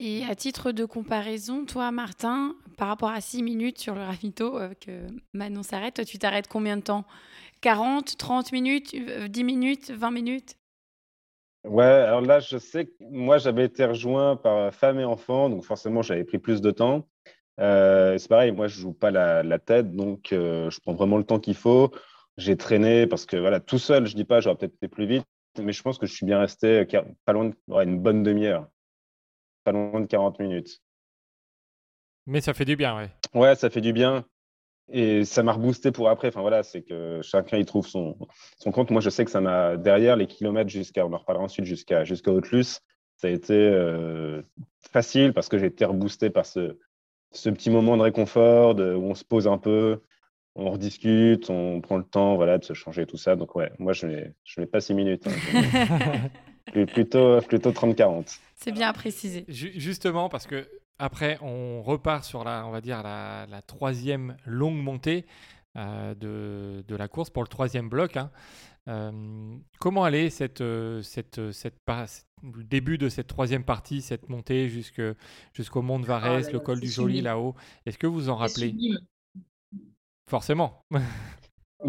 Et 0.00 0.24
à 0.24 0.34
titre 0.34 0.72
de 0.72 0.84
comparaison, 0.84 1.64
toi, 1.64 1.92
Martin, 1.92 2.56
par 2.76 2.88
rapport 2.88 3.10
à 3.10 3.20
6 3.20 3.42
minutes 3.42 3.78
sur 3.78 3.94
le 3.94 4.02
ravito 4.02 4.58
euh, 4.58 4.74
que 4.74 5.06
Manon 5.32 5.62
s'arrête, 5.62 5.94
toi, 5.94 6.04
tu 6.04 6.18
t'arrêtes 6.18 6.48
combien 6.48 6.76
de 6.76 6.82
temps? 6.82 7.04
40, 7.60 8.18
30 8.18 8.52
minutes, 8.52 8.94
10 8.94 9.00
euh, 9.00 9.44
minutes, 9.44 9.90
20 9.92 10.10
minutes? 10.10 10.56
Ouais, 11.64 11.84
alors 11.84 12.20
là, 12.20 12.40
je 12.40 12.58
sais 12.58 12.86
que 12.86 12.92
moi, 13.00 13.38
j'avais 13.38 13.64
été 13.64 13.84
rejoint 13.84 14.36
par 14.36 14.72
femme 14.74 15.00
et 15.00 15.04
enfant, 15.04 15.48
donc 15.48 15.64
forcément, 15.64 16.02
j'avais 16.02 16.24
pris 16.24 16.38
plus 16.38 16.60
de 16.60 16.70
temps. 16.70 17.08
Euh, 17.60 18.18
c'est 18.18 18.28
pareil, 18.28 18.52
moi 18.52 18.66
je 18.66 18.80
joue 18.80 18.92
pas 18.92 19.10
la, 19.10 19.58
tête, 19.58 19.94
donc 19.94 20.32
euh, 20.32 20.70
je 20.70 20.80
prends 20.80 20.94
vraiment 20.94 21.18
le 21.18 21.24
temps 21.24 21.38
qu'il 21.38 21.54
faut. 21.54 21.92
J'ai 22.36 22.56
traîné 22.56 23.06
parce 23.06 23.26
que 23.26 23.36
voilà, 23.36 23.60
tout 23.60 23.78
seul, 23.78 24.06
je 24.06 24.16
dis 24.16 24.24
pas, 24.24 24.40
j'aurais 24.40 24.56
peut-être 24.56 24.74
été 24.74 24.88
plus 24.88 25.06
vite, 25.06 25.24
mais 25.60 25.72
je 25.72 25.82
pense 25.82 25.98
que 25.98 26.06
je 26.06 26.12
suis 26.12 26.26
bien 26.26 26.40
resté 26.40 26.84
euh, 26.94 27.02
pas 27.24 27.32
loin 27.32 27.46
de 27.46 27.54
une 27.84 28.00
bonne 28.00 28.22
demi-heure, 28.22 28.68
pas 29.62 29.72
loin 29.72 30.00
de 30.00 30.06
40 30.06 30.40
minutes. 30.40 30.82
Mais 32.26 32.40
ça 32.40 32.54
fait 32.54 32.64
du 32.64 32.74
bien, 32.76 32.96
ouais. 32.96 33.10
Ouais, 33.34 33.54
ça 33.54 33.70
fait 33.70 33.80
du 33.80 33.92
bien. 33.92 34.24
Et 34.92 35.24
ça 35.24 35.42
m'a 35.42 35.52
reboosté 35.52 35.92
pour 35.92 36.08
après. 36.08 36.28
Enfin 36.28 36.42
voilà, 36.42 36.62
c'est 36.62 36.82
que 36.82 37.20
chacun 37.22 37.56
y 37.56 37.64
trouve 37.64 37.86
son, 37.86 38.16
son 38.58 38.70
compte. 38.70 38.90
Moi, 38.90 39.00
je 39.00 39.10
sais 39.10 39.24
que 39.24 39.30
ça 39.30 39.40
m'a 39.40 39.76
derrière 39.76 40.16
les 40.16 40.26
kilomètres 40.26 40.70
jusqu'à, 40.70 41.06
on 41.06 41.12
en 41.12 41.18
reparlera 41.18 41.44
ensuite 41.44 41.64
jusqu'à 41.64 42.04
jusqu'à 42.04 42.32
ça 43.16 43.28
a 43.28 43.30
été 43.30 43.70
facile 44.92 45.32
parce 45.32 45.48
que 45.48 45.58
j'ai 45.58 45.66
été 45.66 45.84
reboosté 45.84 46.30
par 46.30 46.44
ce, 46.44 46.76
ce 47.32 47.50
petit 47.50 47.70
moment 47.70 47.96
de 47.96 48.02
réconfort 48.02 48.76
où 48.76 49.10
on 49.10 49.14
se 49.14 49.24
pose 49.24 49.46
un 49.46 49.58
peu, 49.58 50.00
on 50.54 50.70
rediscute, 50.70 51.50
on 51.50 51.80
prend 51.80 51.96
le 51.96 52.04
temps 52.04 52.36
voilà, 52.36 52.58
de 52.58 52.64
se 52.64 52.72
changer 52.72 53.06
tout 53.06 53.16
ça. 53.16 53.36
Donc 53.36 53.56
ouais, 53.56 53.70
moi 53.78 53.92
je 53.92 54.06
mets, 54.06 54.34
je 54.44 54.60
mets 54.60 54.66
pas 54.66 54.80
six 54.80 54.94
minutes. 54.94 55.26
Hein. 55.26 56.30
plutôt, 56.86 57.40
plutôt 57.42 57.70
30-40. 57.70 58.38
C'est 58.56 58.72
bien 58.72 58.88
à 58.88 58.92
préciser. 58.92 59.44
Justement 59.48 60.28
parce 60.28 60.46
que 60.46 60.66
après 60.98 61.38
on 61.42 61.82
repart 61.82 62.24
sur 62.24 62.44
la, 62.44 62.66
on 62.66 62.70
va 62.70 62.80
dire 62.80 63.02
la, 63.02 63.62
troisième 63.66 64.36
longue 64.46 64.76
montée 64.76 65.26
euh, 65.76 66.14
de, 66.14 66.84
de, 66.86 66.96
la 66.96 67.08
course 67.08 67.30
pour 67.30 67.42
le 67.42 67.48
troisième 67.48 67.88
bloc. 67.88 68.16
Hein. 68.16 68.30
Euh, 68.88 69.56
comment 69.80 70.04
allait 70.04 70.30
cette, 70.30 70.60
euh, 70.60 71.02
cette, 71.02 71.52
cette, 71.52 71.78
le 72.42 72.64
début 72.64 72.98
de 72.98 73.08
cette 73.08 73.26
troisième 73.26 73.64
partie, 73.64 74.02
cette 74.02 74.28
montée 74.28 74.68
jusqu'au 74.68 75.82
mont 75.82 75.98
de 75.98 76.06
Varese, 76.06 76.48
ah 76.48 76.52
le 76.52 76.60
col 76.60 76.80
du 76.80 76.88
Joli 76.88 77.20
là-haut? 77.22 77.54
Est-ce 77.86 77.98
que 77.98 78.06
vous 78.06 78.28
en 78.28 78.36
rappelez? 78.36 78.74
Forcément. 80.28 80.84
Bah 80.90 81.00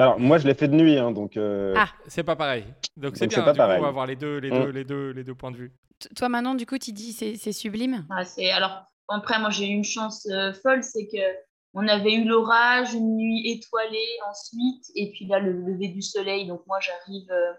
alors, 0.06 0.20
moi, 0.20 0.38
je 0.38 0.46
l'ai 0.46 0.54
fait 0.54 0.68
de 0.68 0.76
nuit, 0.76 0.98
hein, 0.98 1.12
donc. 1.12 1.38
Euh, 1.38 1.74
ah, 1.78 1.88
c'est 2.08 2.24
pas 2.24 2.36
pareil. 2.36 2.66
Donc 2.98 3.16
c'est 3.16 3.28
bien. 3.28 3.44
Pas 3.44 3.54
du 3.54 3.58
pareil. 3.58 3.78
Coup, 3.78 3.82
on 3.82 3.84
va 3.84 3.90
avoir 3.90 4.06
les 4.06 4.18
deux, 4.18 4.40
les, 4.40 4.52
mm. 4.52 4.64
deux, 4.64 4.70
les, 4.70 4.84
deux, 4.84 5.12
les 5.12 5.24
deux 5.24 5.36
points 5.36 5.52
de 5.52 5.58
vue. 5.58 5.72
Toi, 6.18 6.28
maintenant, 6.28 6.54
du 6.54 6.66
coup, 6.66 6.78
tu 6.78 6.92
dis 6.92 7.14
c'est 7.14 7.54
sublime? 7.54 8.06
Ah, 8.10 8.24
alors, 8.54 8.86
après, 9.08 9.40
moi, 9.40 9.50
j'ai 9.50 9.68
eu 9.68 9.74
une 9.74 9.84
chance 9.84 10.28
folle, 10.64 10.84
c'est 10.84 11.08
que 11.08 11.46
on 11.76 11.88
avait 11.90 12.14
eu 12.14 12.24
l'orage, 12.24 12.94
une 12.94 13.18
nuit 13.18 13.52
étoilée 13.52 14.18
ensuite, 14.30 14.86
et 14.96 15.12
puis 15.12 15.28
là, 15.28 15.40
le 15.40 15.52
lever 15.52 15.90
du 15.90 16.02
soleil. 16.02 16.48
Donc, 16.48 16.62
moi, 16.68 16.80
j'arrive 16.80 17.30
euh, 17.30 17.54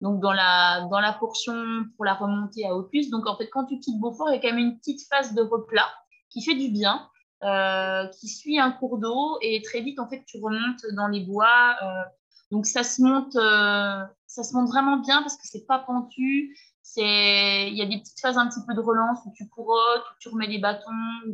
donc 0.00 0.20
dans, 0.20 0.32
la, 0.32 0.86
dans 0.88 1.00
la 1.00 1.12
portion 1.12 1.84
pour 1.96 2.04
la 2.04 2.14
remontée 2.14 2.64
à 2.66 2.74
Opus. 2.76 3.10
Donc, 3.10 3.26
en 3.26 3.36
fait, 3.36 3.48
quand 3.48 3.64
tu 3.64 3.80
quittes 3.80 3.98
Beaufort, 3.98 4.30
il 4.30 4.36
y 4.36 4.38
a 4.38 4.40
quand 4.40 4.54
même 4.54 4.64
une 4.64 4.78
petite 4.78 5.00
phase 5.08 5.34
de 5.34 5.42
replat 5.42 5.90
qui 6.30 6.40
fait 6.44 6.54
du 6.54 6.68
bien, 6.68 7.08
euh, 7.42 8.06
qui 8.20 8.28
suit 8.28 8.60
un 8.60 8.70
cours 8.70 8.98
d'eau, 8.98 9.38
et 9.42 9.60
très 9.62 9.80
vite, 9.80 9.98
en 9.98 10.08
fait, 10.08 10.22
tu 10.24 10.38
remontes 10.40 10.86
dans 10.92 11.08
les 11.08 11.24
bois. 11.24 11.74
Euh, 11.82 12.02
donc, 12.52 12.64
ça 12.64 12.84
se 12.84 13.02
monte, 13.02 13.32
ça 13.32 14.44
se 14.44 14.54
monte 14.54 14.68
vraiment 14.68 14.98
bien 14.98 15.20
parce 15.20 15.34
que 15.34 15.42
c'est 15.42 15.66
pas 15.66 15.80
pentu. 15.80 16.56
Il 16.96 17.76
y 17.76 17.82
a 17.82 17.86
des 17.86 17.98
petites 17.98 18.20
phases 18.20 18.38
un 18.38 18.48
petit 18.48 18.60
peu 18.66 18.74
de 18.74 18.80
relance 18.80 19.18
où 19.26 19.32
tu 19.34 19.48
courottes, 19.48 20.04
où 20.10 20.14
tu 20.20 20.28
remets 20.28 20.48
des 20.48 20.58
bâtons, 20.58 20.90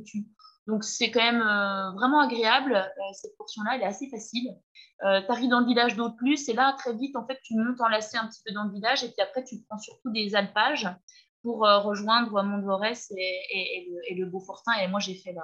tu 0.07 0.27
donc 0.67 0.83
c'est 0.83 1.11
quand 1.11 1.21
même 1.21 1.43
euh, 1.43 1.91
vraiment 1.93 2.21
agréable. 2.21 2.75
Euh, 2.75 3.13
cette 3.13 3.37
portion-là, 3.37 3.73
elle 3.75 3.83
est 3.83 3.87
assez 3.87 4.09
facile. 4.09 4.57
Euh, 5.05 5.21
tu 5.21 5.31
arrives 5.31 5.51
dans 5.51 5.61
le 5.61 5.67
village 5.67 5.97
d'eau 5.97 6.11
plus 6.11 6.49
et 6.49 6.55
là, 6.55 6.75
très 6.79 6.95
vite, 6.95 7.17
en 7.17 7.27
fait, 7.27 7.39
tu 7.43 7.55
montes 7.57 7.81
en 7.81 7.89
lacet 7.89 8.17
un 8.17 8.27
petit 8.29 8.41
peu 8.45 8.53
dans 8.53 8.65
le 8.65 8.73
village 8.73 9.05
et 9.05 9.09
puis 9.09 9.21
après, 9.21 9.45
tu 9.45 9.57
prends 9.69 9.79
surtout 9.79 10.11
des 10.11 10.35
alpages 10.35 10.89
pour 11.43 11.59
rejoindre 11.59 12.43
Mont-de-Vorès 12.43 13.11
et, 13.11 13.91
et, 14.09 14.15
le, 14.15 14.25
Beaufortin. 14.25 14.73
Et 14.81 14.89
moi, 14.89 14.99
j'ai 14.99 15.15
fait 15.15 15.33
la, 15.35 15.43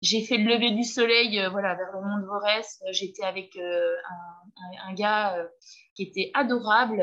j'ai 0.00 0.24
fait 0.24 0.36
le 0.36 0.54
lever 0.54 0.70
du 0.70 0.84
soleil 0.84 1.44
voilà, 1.50 1.74
vers 1.74 1.92
le 1.92 2.00
Mont 2.00 2.18
de 2.18 2.26
Vorès. 2.26 2.82
J'étais 2.90 3.24
avec 3.24 3.56
un, 3.56 4.88
un, 4.88 4.94
gars 4.94 5.36
qui 5.94 6.04
était 6.04 6.30
adorable, 6.34 7.00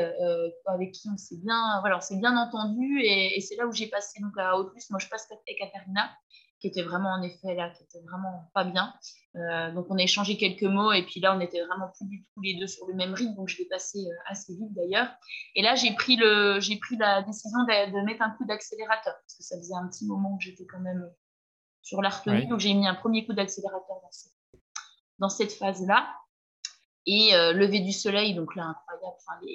avec 0.66 0.92
qui 0.92 1.08
on 1.12 1.16
s'est 1.16 1.36
bien, 1.36 1.80
voilà, 1.80 2.00
bien 2.12 2.36
entendu. 2.36 3.00
Et, 3.02 3.40
c'est 3.40 3.56
là 3.56 3.66
où 3.66 3.72
j'ai 3.72 3.88
passé 3.88 4.20
donc, 4.22 4.32
à 4.38 4.56
Haute-Plus. 4.56 4.90
Moi, 4.90 4.98
je 4.98 5.08
passe 5.08 5.28
avec 5.30 5.58
Katarina 5.58 6.10
qui 6.60 6.68
était 6.68 6.82
vraiment 6.82 7.10
en 7.10 7.22
effet 7.22 7.54
là, 7.54 7.70
qui 7.70 7.82
était 7.84 8.00
vraiment 8.08 8.50
pas 8.54 8.64
bien. 8.64 8.94
Euh, 9.36 9.70
donc 9.72 9.86
on 9.90 9.98
a 9.98 10.02
échangé 10.02 10.36
quelques 10.36 10.62
mots 10.62 10.92
et 10.92 11.04
puis 11.04 11.20
là 11.20 11.36
on 11.36 11.40
était 11.40 11.62
vraiment 11.66 11.88
plus 11.94 12.06
du 12.06 12.24
tout 12.24 12.40
les 12.40 12.54
deux 12.58 12.66
sur 12.66 12.86
le 12.86 12.94
même 12.94 13.12
rythme, 13.12 13.34
donc 13.34 13.48
je 13.48 13.58
l'ai 13.58 13.66
passé 13.66 13.98
euh, 13.98 14.22
assez 14.26 14.54
vite 14.54 14.72
d'ailleurs. 14.74 15.08
Et 15.54 15.62
là 15.62 15.74
j'ai 15.74 15.92
pris 15.94 16.16
pris 16.16 16.96
la 16.96 17.22
décision 17.22 17.58
de, 17.64 18.04
mettre 18.06 18.22
un 18.22 18.30
coup 18.30 18.46
d'accélérateur 18.46 19.14
parce 19.14 19.34
que 19.36 19.42
ça 19.42 19.56
faisait 19.58 19.74
un 19.74 19.86
petit 19.88 20.06
moment 20.06 20.36
que 20.38 20.44
j'étais 20.44 20.64
quand 20.64 20.80
même 20.80 21.06
sur 21.86 22.02
la 22.02 22.08
retenue, 22.08 22.46
donc 22.48 22.58
j'ai 22.58 22.74
mis 22.74 22.88
un 22.88 22.96
premier 22.96 23.24
coup 23.24 23.32
d'accélérateur 23.32 24.00
dans, 25.20 25.28
cette, 25.28 25.52
phase 25.52 25.86
là. 25.86 26.08
Et 27.06 27.32
euh, 27.36 27.52
lever 27.52 27.78
du 27.78 27.92
soleil, 27.92 28.34
donc 28.34 28.56
là 28.56 28.64
incroyable. 28.64 29.46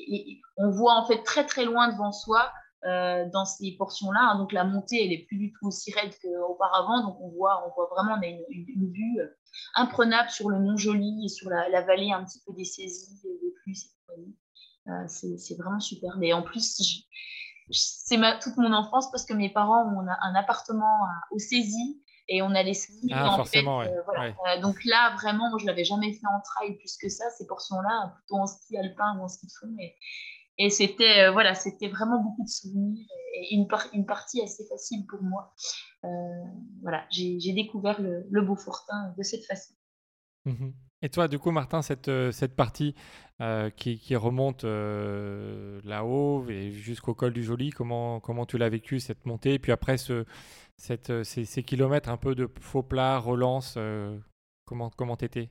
on 0.55 0.69
voit 0.69 0.93
en 0.93 1.05
fait 1.05 1.23
très 1.23 1.45
très 1.45 1.65
loin 1.65 1.91
devant 1.91 2.13
soi 2.13 2.49
euh, 2.85 3.27
dans 3.33 3.43
ces 3.43 3.73
portions-là. 3.73 4.31
Hein. 4.31 4.37
Donc 4.37 4.53
la 4.53 4.63
montée, 4.63 5.03
elle 5.03 5.11
est 5.11 5.25
plus 5.27 5.37
du 5.37 5.51
tout 5.51 5.67
aussi 5.67 5.91
raide 5.91 6.13
qu'auparavant. 6.21 7.03
Donc 7.03 7.19
on 7.19 7.27
voit, 7.31 7.67
on 7.67 7.73
voit 7.73 7.89
vraiment, 7.91 8.15
on 8.17 8.21
a 8.21 8.27
une, 8.27 8.93
vue 8.93 9.19
euh, 9.19 9.27
imprenable 9.75 10.29
sur 10.29 10.49
le 10.49 10.57
Mont 10.57 10.77
Joli 10.77 11.25
et 11.25 11.27
sur 11.27 11.49
la, 11.49 11.81
vallée 11.81 12.13
un 12.13 12.23
petit 12.23 12.39
peu 12.45 12.53
des 12.53 12.63
saisies, 12.63 13.21
des 13.23 13.53
plus 13.61 13.91
euh, 14.87 15.03
c'est 15.07 15.57
vraiment 15.57 15.81
super. 15.81 16.15
Mais 16.17 16.31
en 16.31 16.43
plus, 16.43 17.05
c'est 17.71 18.17
toute 18.41 18.55
mon 18.55 18.71
enfance 18.71 19.11
parce 19.11 19.25
que 19.25 19.33
mes 19.33 19.49
parents 19.49 19.83
ont 19.83 20.07
un 20.07 20.35
appartement 20.35 21.01
aux 21.31 21.39
saisies 21.39 22.01
et 22.31 22.41
on 22.41 22.55
allait 22.55 22.73
skier. 22.73 23.11
Ah, 23.11 23.35
forcément, 23.35 23.83
donc 24.61 24.83
là, 24.85 25.13
vraiment, 25.15 25.57
je 25.57 25.65
ne 25.65 25.69
l'avais 25.69 25.83
jamais 25.83 26.13
fait 26.13 26.27
en 26.27 26.41
trail 26.41 26.77
plus 26.77 26.97
que 26.97 27.09
ça, 27.09 27.25
ces 27.37 27.45
portions-là, 27.45 28.13
plutôt 28.15 28.37
en 28.37 28.47
ski 28.47 28.77
alpin 28.77 29.17
ou 29.19 29.23
en 29.23 29.27
ski 29.27 29.47
de 29.47 29.51
fond. 29.59 29.75
Et, 29.79 29.95
et 30.57 30.69
c'était 30.69 31.29
voilà, 31.31 31.55
c'était 31.55 31.89
vraiment 31.89 32.21
beaucoup 32.21 32.43
de 32.43 32.49
souvenirs 32.49 33.05
et 33.33 33.55
une, 33.55 33.67
une 33.93 34.05
partie 34.05 34.41
assez 34.41 34.65
facile 34.67 35.05
pour 35.07 35.21
moi. 35.21 35.53
voilà, 36.81 37.05
j'ai 37.11 37.53
découvert 37.53 38.01
le, 38.01 38.25
le 38.29 38.41
Beaufortin 38.41 39.13
de 39.17 39.23
cette 39.23 39.45
façon. 39.45 39.73
Mmh 40.45 40.71
et 41.03 41.09
toi, 41.09 41.27
du 41.27 41.39
coup, 41.39 41.51
Martin, 41.51 41.81
cette, 41.81 42.09
euh, 42.09 42.31
cette 42.31 42.55
partie 42.55 42.93
euh, 43.41 43.71
qui, 43.71 43.97
qui, 43.97 44.15
remonte 44.15 44.65
euh, 44.65 45.79
là-haut 45.83 46.45
et 46.47 46.71
jusqu'au 46.71 47.15
col 47.15 47.33
du 47.33 47.43
Joli, 47.43 47.71
comment, 47.71 48.19
comment 48.19 48.45
tu 48.45 48.59
l'as 48.59 48.69
vécu, 48.69 48.99
cette 48.99 49.25
montée 49.25 49.55
Et 49.55 49.59
puis 49.59 49.71
après, 49.71 49.97
ce, 49.97 50.25
cette, 50.77 51.23
ces, 51.23 51.63
kilomètres 51.63 52.09
un 52.09 52.17
peu 52.17 52.35
de 52.35 52.47
faux 52.59 52.83
plat, 52.83 53.17
relance, 53.17 53.79
comment 54.65 54.91
comment 54.95 55.15
t'étais? 55.15 55.49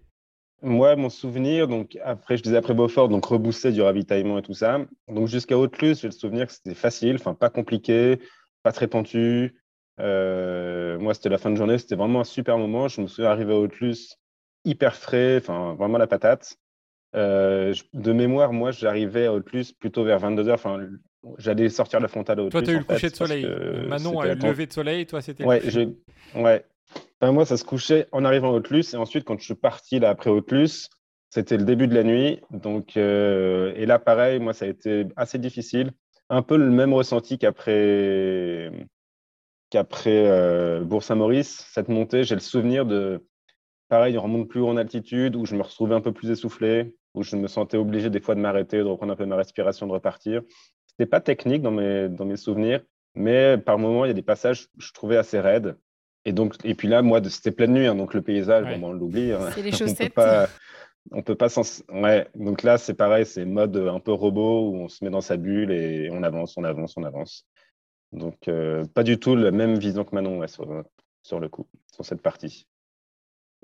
Moi, 0.63 0.95
mon 0.95 1.09
souvenir, 1.09 1.67
donc 1.67 1.99
après, 2.05 2.37
je 2.37 2.43
disais 2.43 2.57
après 2.57 2.75
Beaufort, 2.75 3.09
donc 3.09 3.25
reboosté 3.25 3.73
du 3.73 3.83
ravitaillement 3.83 4.39
et 4.39 4.43
tout 4.43 4.55
ça. 4.55 4.79
Donc 5.09 5.27
jusqu'à 5.27 5.59
Haute-Luce, 5.59 6.03
j'ai 6.03 6.09
le 6.09 6.13
souvenir 6.13 6.47
que 6.47 6.53
c'était 6.53 6.75
facile, 6.75 7.17
enfin 7.17 7.35
pas 7.35 7.51
compliqué, 7.51 8.21
pas 8.63 8.71
très 8.71 8.87
pentu. 8.87 9.57
moi, 9.99 11.15
c'était 11.15 11.29
la 11.29 11.39
fin 11.39 11.51
de 11.51 11.57
journée, 11.57 11.79
c'était 11.79 11.97
vraiment 11.97 12.21
un 12.21 12.25
super 12.25 12.57
moment. 12.57 12.87
Je 12.87 13.01
me 13.01 13.09
suis 13.09 13.25
arrivé 13.25 13.53
à 13.53 13.57
Haute-Luce 13.57 14.20
hyper 14.65 14.97
frais, 14.97 15.39
enfin 15.39 15.75
vraiment 15.75 15.99
la 15.99 16.07
patate. 16.07 16.57
Euh, 17.17 17.75
de 17.93 18.13
mémoire, 18.13 18.53
moi, 18.53 18.71
j'arrivais 18.71 19.27
à 19.27 19.33
Haute-Luce 19.33 19.73
plutôt 19.73 20.05
vers 20.05 20.21
22h. 20.21 20.53
Enfin, 20.53 20.81
j'allais 21.39 21.69
sortir 21.69 22.01
la 22.01 22.09
frontale 22.09 22.41
à 22.41 22.49
Toi, 22.49 22.63
tu 22.63 22.71
as 22.71 22.75
eu 22.75 22.79
le 22.79 22.85
coucher 22.85 23.11
de 23.11 23.17
soleil. 23.17 23.47
Manon 23.89 24.21
a 24.21 24.29
eu 24.29 24.35
le 24.37 24.49
lever 24.49 24.67
de 24.67 24.73
soleil, 24.73 25.07
toi, 25.07 25.21
c'était. 25.21 25.45
Ouais, 25.45 25.61
ouais. 26.37 26.65
Enfin, 27.21 27.33
moi, 27.33 27.45
ça 27.45 27.57
se 27.57 27.65
couchait 27.65 28.07
en 28.13 28.25
arrivant 28.25 28.51
à 28.51 28.53
Haute-Luce. 28.53 28.95
Et 28.95 28.97
ensuite, 28.97 29.25
quand 29.25 29.39
je 29.39 29.45
suis 29.45 29.55
parti 29.55 29.99
là, 29.99 30.11
après 30.11 30.31
Haute-Luce, 30.31 30.89
c'était 31.29 31.57
le 31.57 31.65
début 31.65 31.87
de 31.87 31.95
la 31.95 32.03
nuit. 32.03 32.41
Donc, 32.51 32.97
euh, 32.97 33.73
et 33.77 33.87
là, 33.87 33.99
pareil, 33.99 34.41
moi, 34.41 34.53
ça 34.53 34.65
a 34.65 34.69
été 34.69 35.07
assez 35.17 35.39
difficile. 35.39 35.93
Un 36.29 36.43
peu 36.43 36.57
le 36.57 36.71
même 36.71 36.95
ressenti 36.95 37.39
qu'après 37.39 38.71
qu'après 39.71 40.27
euh, 40.27 40.83
Bourg-Saint-Maurice. 40.83 41.65
Cette 41.73 41.89
montée, 41.89 42.25
j'ai 42.25 42.35
le 42.35 42.41
souvenir 42.41 42.85
de 42.85 43.25
pareil, 43.91 44.17
on 44.17 44.23
remonte 44.23 44.49
plus 44.49 44.61
haut 44.61 44.69
en 44.69 44.79
altitude, 44.79 45.37
où 45.37 45.45
je 45.45 45.55
me 45.55 45.63
retrouvais 45.63 45.95
un 45.95 46.01
peu 46.01 46.13
plus 46.13 46.31
essoufflé, 46.31 46.95
où 47.13 47.23
je 47.23 47.37
me 47.37 47.49
sentais 47.49 47.77
obligé 47.77 48.09
des 48.09 48.21
fois 48.21 48.35
de 48.35 48.41
m'arrêter, 48.41 48.79
de 48.79 48.85
reprendre 48.85 49.13
un 49.13 49.17
peu 49.17 49.27
ma 49.27 49.37
respiration, 49.37 49.87
de 49.87 49.93
repartir. 49.93 50.43
Ce 50.87 50.95
n'était 50.99 51.11
pas 51.11 51.21
technique 51.21 51.61
dans 51.61 51.73
mes, 51.73 52.09
dans 52.09 52.25
mes 52.25 52.37
souvenirs, 52.37 52.81
mais 53.15 53.59
par 53.59 53.79
moments, 53.79 54.05
il 54.07 54.09
y 54.09 54.13
a 54.13 54.15
des 54.15 54.23
passages 54.23 54.67
que 54.67 54.71
je 54.79 54.93
trouvais 54.93 55.17
assez 55.17 55.41
raides. 55.41 55.77
Et, 56.25 56.33
donc, 56.33 56.55
et 56.65 56.75
puis 56.75 56.87
là, 56.87 57.03
moi, 57.03 57.21
c'était 57.29 57.51
pleine 57.51 57.73
nuit, 57.73 57.87
hein, 57.87 57.97
donc 57.97 58.15
le 58.15 58.23
paysage, 58.23 58.67
on 58.81 58.93
l'oublie. 58.93 59.33
Hein. 59.33 59.51
C'est 59.55 59.63
les 59.63 59.73
chaussettes. 59.77 60.15
on 61.11 61.23
peut 61.23 61.35
pas 61.35 61.49
s'en... 61.49 61.63
Ouais, 61.93 62.29
donc 62.37 62.63
là, 62.63 62.79
c'est 62.79 62.95
pareil, 62.95 63.27
c'est 63.27 63.45
mode 63.45 63.77
un 63.77 64.01
peu 64.01 64.13
robot 64.13 64.71
où 64.71 64.77
on 64.77 64.89
se 64.89 65.05
met 65.05 65.11
dans 65.11 65.21
sa 65.21 65.37
bulle 65.37 65.73
et 65.73 66.09
on 66.13 66.23
avance, 66.23 66.57
on 66.57 66.63
avance, 66.63 66.97
on 66.97 67.03
avance. 67.03 67.45
Donc, 68.13 68.47
euh, 68.47 68.85
pas 68.95 69.03
du 69.03 69.19
tout 69.19 69.35
la 69.35 69.51
même 69.51 69.79
vision 69.79 70.05
que 70.05 70.15
Manon 70.15 70.47
sur, 70.47 70.85
sur 71.23 71.41
le 71.41 71.49
coup, 71.49 71.67
sur 71.93 72.05
cette 72.05 72.23
partie. 72.23 72.67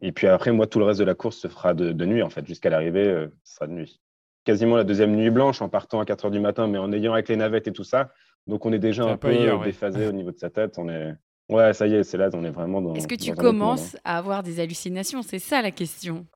Et 0.02 0.12
puis 0.12 0.26
après, 0.26 0.52
moi, 0.52 0.66
tout 0.66 0.78
le 0.78 0.84
reste 0.84 1.00
de 1.00 1.04
la 1.04 1.14
course 1.14 1.38
se 1.38 1.48
fera 1.48 1.74
de, 1.74 1.92
nuit, 2.04 2.22
en 2.22 2.30
fait. 2.30 2.46
Jusqu'à 2.46 2.70
l'arrivée, 2.70 3.06
euh, 3.06 3.28
ce 3.44 3.54
sera 3.54 3.66
de 3.66 3.72
nuit. 3.72 4.00
Quasiment 4.44 4.76
la 4.76 4.84
deuxième 4.84 5.16
nuit 5.16 5.30
blanche 5.30 5.62
en 5.62 5.68
partant 5.68 6.00
à 6.00 6.04
4 6.04 6.26
heures 6.26 6.30
du 6.30 6.40
matin, 6.40 6.66
mais 6.66 6.78
en 6.78 6.92
ayant 6.92 7.14
avec 7.14 7.28
les 7.28 7.36
navettes 7.36 7.68
et 7.68 7.72
tout 7.72 7.84
ça. 7.84 8.10
Donc, 8.46 8.64
on 8.66 8.72
est 8.72 8.78
déjà 8.78 9.04
un, 9.04 9.16
peu 9.16 9.34
déphasé 9.64 10.06
au 10.06 10.12
niveau 10.12 10.30
de 10.30 10.38
sa 10.38 10.50
tête. 10.50 10.78
On 10.78 10.88
est... 10.88 11.14
Ouais, 11.48 11.72
ça 11.72 11.86
y 11.86 11.94
est, 11.94 12.02
c'est 12.02 12.18
là, 12.18 12.28
on 12.34 12.44
est 12.44 12.50
vraiment 12.50 12.82
dans. 12.82 12.94
Est-ce 12.94 13.08
que 13.08 13.14
tu 13.14 13.32
commences 13.32 13.96
à 14.04 14.18
avoir 14.18 14.42
des 14.42 14.58
hallucinations? 14.58 15.22
C'est 15.22 15.38
ça 15.38 15.62
la 15.62 15.70
question. 15.70 16.26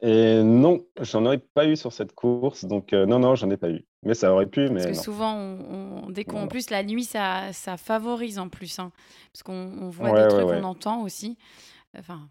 Et 0.00 0.42
non, 0.42 0.84
j'en 1.00 1.24
aurais 1.24 1.38
pas 1.38 1.66
eu 1.66 1.76
sur 1.76 1.92
cette 1.92 2.14
course, 2.14 2.66
donc 2.66 2.92
euh, 2.92 3.06
non, 3.06 3.18
non, 3.18 3.34
j'en 3.36 3.48
ai 3.50 3.56
pas 3.56 3.70
eu. 3.70 3.84
Mais 4.02 4.14
ça 4.14 4.32
aurait 4.32 4.46
pu, 4.46 4.68
mais 4.68 4.82
Parce 4.84 4.98
que 4.98 5.04
souvent, 5.04 5.34
on, 5.34 6.10
dès 6.10 6.24
qu'en 6.24 6.46
plus 6.46 6.68
la 6.68 6.82
nuit, 6.84 7.04
ça, 7.04 7.52
ça 7.52 7.78
favorise 7.78 8.38
en 8.38 8.48
plus, 8.50 8.78
hein, 8.78 8.92
parce 9.32 9.42
qu'on 9.42 9.88
voit 9.88 10.12
des 10.12 10.28
trucs, 10.28 10.46
qu'on 10.46 10.64
entend 10.64 11.02
aussi. 11.02 11.38
Enfin, 11.98 12.28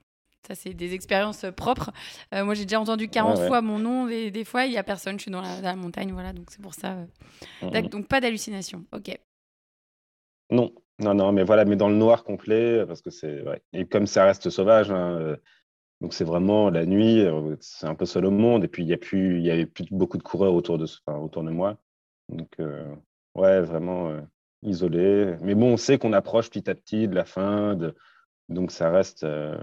ça, 0.48 0.56
c'est 0.56 0.74
des 0.74 0.94
expériences 0.94 1.46
propres. 1.56 1.92
Euh, 2.34 2.44
moi, 2.44 2.54
j'ai 2.54 2.66
déjà 2.66 2.80
entendu 2.80 3.08
40 3.08 3.40
fois 3.48 3.62
mon 3.62 3.80
nom, 3.80 4.10
et 4.10 4.30
des 4.30 4.44
fois, 4.44 4.66
il 4.66 4.72
n'y 4.72 4.78
a 4.78 4.84
personne, 4.84 5.18
je 5.18 5.24
suis 5.24 5.32
dans 5.32 5.42
la, 5.42 5.76
montagne, 5.76 6.12
voilà, 6.12 6.34
donc 6.34 6.52
c'est 6.52 6.62
pour 6.62 6.74
ça. 6.74 6.98
Euh. 7.64 7.82
Donc, 7.84 8.08
pas 8.08 8.20
d'hallucination, 8.20 8.86
ok. 8.92 9.18
Non, 10.50 10.74
non, 11.00 11.14
non, 11.14 11.32
mais 11.32 11.44
voilà, 11.44 11.64
mais 11.64 11.78
dans 11.78 11.88
le 11.88 11.96
noir 11.96 12.24
complet, 12.24 12.86
parce 12.86 13.02
que 13.02 13.10
c'est. 13.10 13.44
Et 13.72 13.86
comme 13.86 14.06
ça 14.06 14.26
reste 14.26 14.50
sauvage, 14.50 14.92
hein, 14.92 15.18
euh, 15.18 15.38
donc 16.02 16.14
c'est 16.14 16.26
vraiment 16.26 16.70
la 16.70 16.86
nuit, 16.86 17.26
c'est 17.62 17.88
un 17.88 17.96
peu 17.96 18.06
seul 18.06 18.26
au 18.26 18.32
monde, 18.32 18.66
et 18.66 18.68
puis 18.68 18.84
il 18.84 18.88
n'y 18.88 18.98
plus, 18.98 19.38
il 19.38 19.46
y 19.46 19.52
avait 19.52 19.66
plus 19.66 19.86
beaucoup 19.92 20.18
de 20.18 20.24
coureurs 20.24 20.54
autour 20.54 20.78
de, 20.78 20.86
autour 21.08 21.44
de 21.44 21.52
moi. 21.52 21.78
Donc, 22.28 22.58
ouais, 23.36 23.62
vraiment 23.62 24.12
isolé. 24.64 25.38
Mais 25.42 25.56
bon, 25.56 25.74
on 25.74 25.78
sait 25.78 25.98
qu'on 25.98 26.12
approche 26.12 26.50
petit 26.50 26.70
à 26.70 26.76
petit 26.76 27.08
de 27.08 27.16
la 27.16 27.24
fin, 27.24 27.76
de 27.76 27.96
donc 28.50 28.72
ça 28.72 28.90
reste. 28.90 29.24
Euh, 29.24 29.58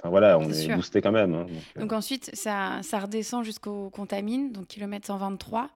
enfin 0.00 0.10
voilà, 0.10 0.38
on 0.38 0.50
est, 0.50 0.74
boosté 0.74 1.00
quand 1.00 1.12
même. 1.12 1.34
Hein, 1.34 1.46
euh. 1.76 1.80
donc, 1.80 1.92
ensuite, 1.92 2.30
ça, 2.34 2.80
ça 2.82 3.00
redescend 3.00 3.44
jusqu'au 3.44 3.90
Contamine, 3.90 4.52
donc 4.52 4.68
kilomètre 4.68 5.06
123. 5.06 5.68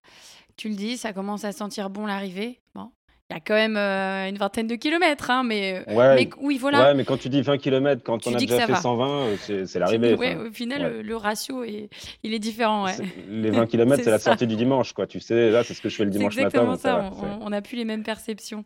Tu 0.57 0.69
le 0.69 0.75
dis, 0.75 0.97
ça 0.97 1.13
commence 1.13 1.45
à 1.45 1.53
sentir 1.53 1.91
bon 1.91 2.07
l'arrivée. 2.07 2.61
Bon, 2.75 2.91
il 3.29 3.35
y 3.35 3.37
a 3.37 3.41
quand 3.41 3.55
même 3.55 3.77
euh, 3.77 4.29
une 4.29 4.39
vingtaine 4.39 4.69
de 4.69 4.77
kilomètres, 4.77 5.31
hein, 5.31 5.43
mais, 5.43 5.85
ouais, 5.89 6.31
oui, 6.41 6.57
voilà. 6.59 6.83
Ouais, 6.83 6.95
mais 6.95 7.05
quand 7.05 7.19
tu 7.19 7.29
dis 7.29 7.43
20 7.43 7.59
kilomètres, 7.59 8.03
quand 8.03 8.27
on 8.27 8.35
a 8.35 8.39
déjà 8.39 8.67
fait 8.67 8.75
120, 8.75 9.67
c'est 9.67 9.79
l'arrivée. 9.79 10.15
Ouais, 10.15 10.37
au 10.37 10.53
final, 10.53 11.03
le, 11.03 11.17
ratio, 11.17 11.63
est, 11.65 11.91
il 12.23 12.33
est 12.33 12.39
différent. 12.39 12.87
Les 13.29 13.51
20 13.51 13.67
kilomètres, 13.69 14.05
c'est 14.05 14.11
la 14.11 14.19
sortie 14.19 14.47
du 14.47 14.57
dimanche, 14.57 14.93
quoi. 14.93 15.07
Tu 15.07 15.21
sais, 15.21 15.51
là, 15.51 15.63
c'est 15.63 15.75
ce 15.75 15.83
que 15.83 15.89
je 15.89 15.97
fais 15.97 16.05
le 16.05 16.11
dimanche 16.11 16.37
matin. 16.37 16.47
exactement 16.47 16.77
ça, 16.77 17.11
on 17.41 17.51
n'a 17.51 17.61
plus 17.61 17.77
les 17.77 17.85
mêmes 17.85 18.05
perceptions. 18.05 18.65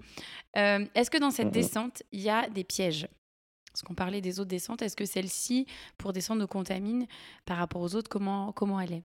Est-ce 0.54 1.10
que 1.10 1.18
dans 1.18 1.30
cette 1.30 1.50
descente, 1.50 2.04
il 2.12 2.20
y 2.20 2.30
a 2.30 2.48
des 2.48 2.64
pièges? 2.64 3.08
Parce 3.72 3.82
qu'on 3.82 3.94
parlait 3.94 4.20
des 4.20 4.40
autres 4.40 4.48
descentes, 4.48 4.82
est-ce 4.82 4.96
que 4.96 5.04
celle-ci, 5.04 5.66
pour 5.98 6.12
descendre 6.12 6.44
aux 6.44 6.48
contamines, 6.48 7.06
par 7.44 7.56
rapport 7.56 7.82
aux 7.82 7.94
autres, 7.94 8.08
comment, 8.08 8.52
comment 8.52 8.80
elle 8.80 8.92
est? 8.92 9.04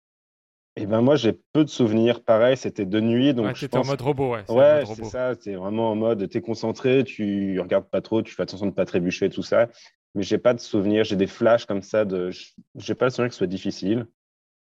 Eh 0.78 0.84
ben 0.84 1.00
moi, 1.00 1.16
j'ai 1.16 1.32
peu 1.32 1.64
de 1.64 1.70
souvenirs. 1.70 2.22
Pareil, 2.22 2.54
c'était 2.56 2.84
de 2.84 3.00
nuit. 3.00 3.32
Donc 3.32 3.46
ouais, 3.46 3.74
en 3.74 3.84
mode 3.84 4.02
robot, 4.02 4.34
ouais. 4.34 4.50
Ouais, 4.50 4.84
c'est 4.84 5.04
ça. 5.04 5.34
C'est 5.40 5.54
vraiment 5.54 5.90
en 5.90 5.94
mode, 5.94 6.28
tu 6.28 6.36
es 6.36 6.40
concentré, 6.42 7.02
tu 7.02 7.58
regardes 7.58 7.88
pas 7.88 8.02
trop, 8.02 8.20
tu 8.20 8.34
fais 8.34 8.42
attention 8.42 8.66
de 8.66 8.72
ne 8.72 8.74
pas 8.74 8.84
trébucher, 8.84 9.30
tout 9.30 9.42
ça. 9.42 9.68
Mais 10.14 10.22
j'ai 10.22 10.36
pas 10.36 10.52
de 10.52 10.60
souvenirs. 10.60 11.04
J'ai 11.04 11.16
des 11.16 11.26
flashs 11.26 11.64
comme 11.64 11.80
ça. 11.80 12.04
De... 12.04 12.30
J'ai 12.74 12.94
pas 12.94 13.06
le 13.06 13.10
souvenir 13.10 13.28
que 13.28 13.34
ce 13.34 13.38
soit 13.38 13.46
difficile, 13.46 14.06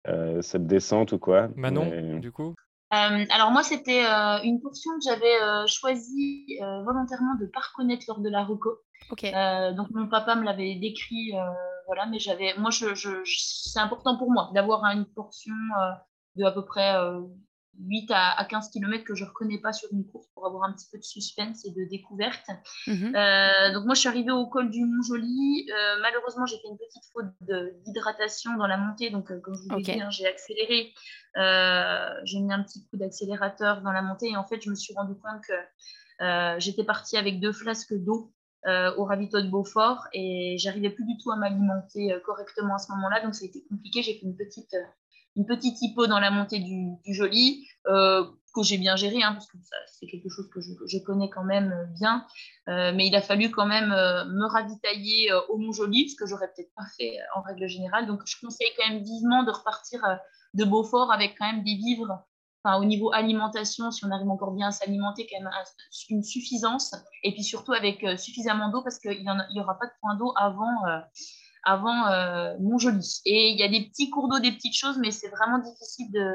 euh, 0.08 0.40
cette 0.44 0.68
descente 0.68 1.14
ou 1.14 1.18
quoi. 1.18 1.50
Manon, 1.56 2.20
du 2.20 2.32
coup? 2.32 2.54
Euh, 2.94 3.26
alors 3.32 3.52
moi, 3.52 3.64
c'était 3.64 4.06
euh, 4.06 4.42
une 4.44 4.62
portion 4.62 4.92
que 4.94 5.04
j'avais 5.04 5.42
euh, 5.42 5.68
choisie 5.68 6.58
volontairement 6.86 7.36
de 7.36 7.46
ne 7.46 7.50
pas 7.50 7.60
reconnaître 7.60 8.06
lors 8.08 8.20
de 8.20 8.30
la 8.30 8.44
reco. 8.44 8.80
donc 9.12 9.90
mon 9.92 10.08
papa 10.08 10.36
me 10.36 10.44
l'avait 10.44 10.76
décrit, 10.76 11.34
voilà, 11.86 12.06
mais 12.06 12.20
j'avais, 12.20 12.54
moi, 12.58 12.72
je, 12.72 12.96
je, 12.96 13.10
c'est 13.26 13.80
important 13.80 14.18
pour 14.18 14.32
moi 14.32 14.52
d'avoir 14.54 14.86
une 14.86 15.06
portion 15.06 15.54
de 16.36 16.46
à 16.46 16.52
peu 16.52 16.64
près 16.64 16.96
8 17.80 18.12
à, 18.12 18.46
15 18.50 18.70
km 18.72 19.04
que 19.04 19.16
je 19.16 19.24
ne 19.24 19.30
reconnais 19.30 19.60
pas 19.60 19.74
sur 19.74 19.90
une 19.92 20.06
course 20.06 20.28
pour 20.34 20.46
avoir 20.46 20.64
un 20.64 20.74
petit 20.74 20.88
peu 20.92 20.98
de 20.98 21.04
suspense 21.04 21.66
et 21.66 21.72
de 21.72 21.88
découverte. 21.90 22.46
Mhm. 22.88 23.16
Euh, 23.16 23.74
donc 23.74 23.86
moi, 23.86 23.94
je 23.94 24.00
suis 24.00 24.10
arrivée 24.10 24.32
au 24.32 24.48
col 24.48 24.70
du 24.70 24.84
Mont-Joli. 24.84 25.68
Euh, 25.70 26.00
malheureusement, 26.02 26.46
j'ai 26.46 26.58
fait 26.58 26.68
une 26.68 26.78
petite 26.78 27.04
faute 27.14 27.28
d'hydratation 27.86 28.56
dans 28.58 28.68
la 28.68 28.78
montée. 28.78 29.10
Donc, 29.10 29.32
euh, 29.32 29.40
comme 29.40 29.56
je 29.56 29.62
vous 29.62 29.78
l'ai 29.78 29.84
dit, 29.84 30.02
hein, 30.02 30.10
j'ai 30.10 30.28
accéléré. 30.28 30.94
j'ai 31.36 32.40
mis 32.40 32.54
un 32.54 32.64
petit 32.64 32.86
coup 32.88 32.98
d'accélérateur 32.98 33.82
dans 33.82 33.92
la 33.92 34.02
montée. 34.02 34.30
Et 34.30 34.38
en 34.38 34.46
fait, 34.46 34.62
je 34.62 34.70
me 34.70 34.76
suis 34.76 34.94
rendu 34.94 35.14
compte 35.16 35.42
que 35.48 36.60
j'étais 36.60 36.84
partie 36.84 37.18
avec 37.18 37.40
deux 37.40 37.54
flasques 37.54 37.94
d'eau 37.94 38.34
au 38.66 39.06
ravito 39.06 39.42
de 39.42 39.48
Beaufort 39.48 40.08
et 40.12 40.58
j'arrivais 40.60 40.90
plus 40.90 41.06
du 41.06 41.18
tout 41.24 41.32
à 41.32 41.38
m'alimenter 41.38 42.14
correctement 42.26 42.76
à 42.76 42.80
ce 42.80 42.92
moment-là. 42.94 43.22
Donc, 43.22 43.36
ça 43.36 43.46
a 43.46 43.48
été 43.48 43.64
compliqué. 43.70 44.02
J'ai 44.02 44.14
fait 44.14 44.26
une 44.26 44.36
petite 44.36 44.76
une 45.38 45.46
petite 45.46 45.82
hypo 45.82 46.08
dans 46.08 46.20
la 46.20 46.32
montée 46.32 46.60
du, 46.60 46.98
Joli, 47.14 47.66
euh, 47.88 48.26
que 48.56 48.64
j'ai 48.64 48.80
bien 48.80 48.96
géré, 48.96 49.22
hein, 49.22 49.34
parce 49.34 49.46
que 49.46 49.58
c'est 49.86 50.08
quelque 50.08 50.30
chose 50.30 50.50
que 50.50 50.60
je, 50.60 50.98
connais 51.06 51.30
quand 51.30 51.44
même 51.44 51.72
euh, 51.72 51.86
bien. 51.94 52.26
Euh, 52.68 52.92
mais 52.96 53.06
il 53.06 53.16
a 53.16 53.22
fallu 53.22 53.52
quand 53.52 53.68
même 53.68 53.90
me 53.90 54.52
ravitailler 54.52 55.32
au 55.50 55.58
Mont-Joli, 55.58 56.10
ce 56.10 56.16
que 56.16 56.26
j'aurais 56.26 56.48
peut-être 56.48 56.74
pas 56.76 56.86
fait 56.98 57.18
en 57.36 57.42
règle 57.44 57.68
générale. 57.68 58.08
Donc, 58.08 58.22
je 58.26 58.36
conseille 58.42 58.70
quand 58.78 58.90
même 58.90 59.04
vivement 59.04 59.44
de 59.44 59.52
repartir 59.52 60.02
de 60.56 60.66
Beaufort 60.66 61.12
avec 61.14 61.38
quand 61.38 61.50
même 61.50 61.64
des 61.64 61.76
vivres. 61.76 62.24
Au 62.66 62.84
niveau 62.84 63.14
alimentation, 63.14 63.92
si 63.92 64.04
on 64.04 64.12
arrive 64.12 64.30
encore 64.30 64.52
bien 64.52 64.68
à 64.68 64.72
s'alimenter, 64.72 65.26
quand 65.32 65.40
même 65.40 65.50
une 66.10 66.22
suffisance. 66.22 66.94
Et 67.24 67.32
puis 67.32 67.44
surtout 67.44 67.72
avec 67.72 68.06
suffisamment 68.20 68.70
d'eau, 68.70 68.82
parce 68.82 69.00
qu'il 69.00 69.22
n'y 69.22 69.62
aura 69.62 69.80
pas 69.80 69.86
de 69.86 69.94
point 70.02 70.16
d'eau 70.16 70.34
avant 70.36 70.76
avant 71.68 72.08
euh, 72.08 72.56
Montjoli. 72.60 73.22
Et 73.26 73.50
il 73.52 73.60
y 73.60 73.64
a 73.64 73.68
des 73.68 73.88
petits 73.90 74.10
cours 74.10 74.30
d'eau, 74.30 74.40
des 74.40 74.52
petites 74.52 74.76
choses, 74.76 74.98
mais 74.98 75.12
c'est 75.12 75.30
vraiment 75.30 75.60
difficile 75.60 76.12
de. 76.12 76.32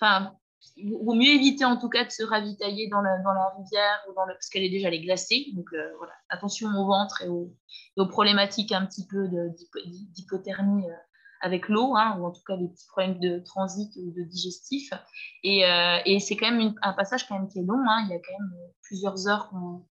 Enfin, 0.00 0.32
il 0.76 0.92
vaut 0.92 1.14
mieux 1.14 1.30
éviter 1.30 1.64
en 1.64 1.76
tout 1.76 1.88
cas 1.88 2.04
de 2.04 2.10
se 2.10 2.22
ravitailler 2.22 2.88
dans 2.88 3.00
la, 3.00 3.18
dans 3.18 3.32
la 3.32 3.48
rivière 3.58 3.98
ou 4.08 4.14
dans 4.14 4.24
le, 4.26 4.34
parce 4.34 4.48
qu'elle 4.48 4.62
est 4.62 4.70
déjà 4.70 4.90
glacée. 4.90 5.46
Donc 5.54 5.66
voilà, 5.98 6.12
attention 6.28 6.68
au 6.68 6.86
ventre 6.86 7.22
et 7.22 7.28
aux, 7.28 7.52
aux 7.96 8.06
problématiques 8.06 8.72
un 8.72 8.86
petit 8.86 9.06
peu 9.06 9.28
d'hypothermie 10.12 10.84
avec 11.40 11.68
l'eau, 11.68 11.96
hein, 11.96 12.16
ou 12.18 12.26
en 12.26 12.30
tout 12.30 12.42
cas 12.46 12.56
des 12.56 12.68
petits 12.68 12.86
problèmes 12.86 13.18
de 13.18 13.38
transit 13.40 13.90
ou 13.96 14.12
de 14.12 14.22
digestif. 14.22 14.92
Et, 15.42 15.64
euh, 15.64 15.98
c'est 16.20 16.36
quand 16.36 16.50
même 16.50 16.74
un 16.82 16.92
passage 16.92 17.26
quand 17.26 17.38
même 17.38 17.48
qui 17.48 17.60
est 17.60 17.64
long. 17.64 17.82
Hein. 17.88 18.04
il 18.04 18.10
y 18.10 18.14
a 18.14 18.18
quand 18.18 18.38
même 18.38 18.52
plusieurs 18.82 19.28
heures 19.28 19.50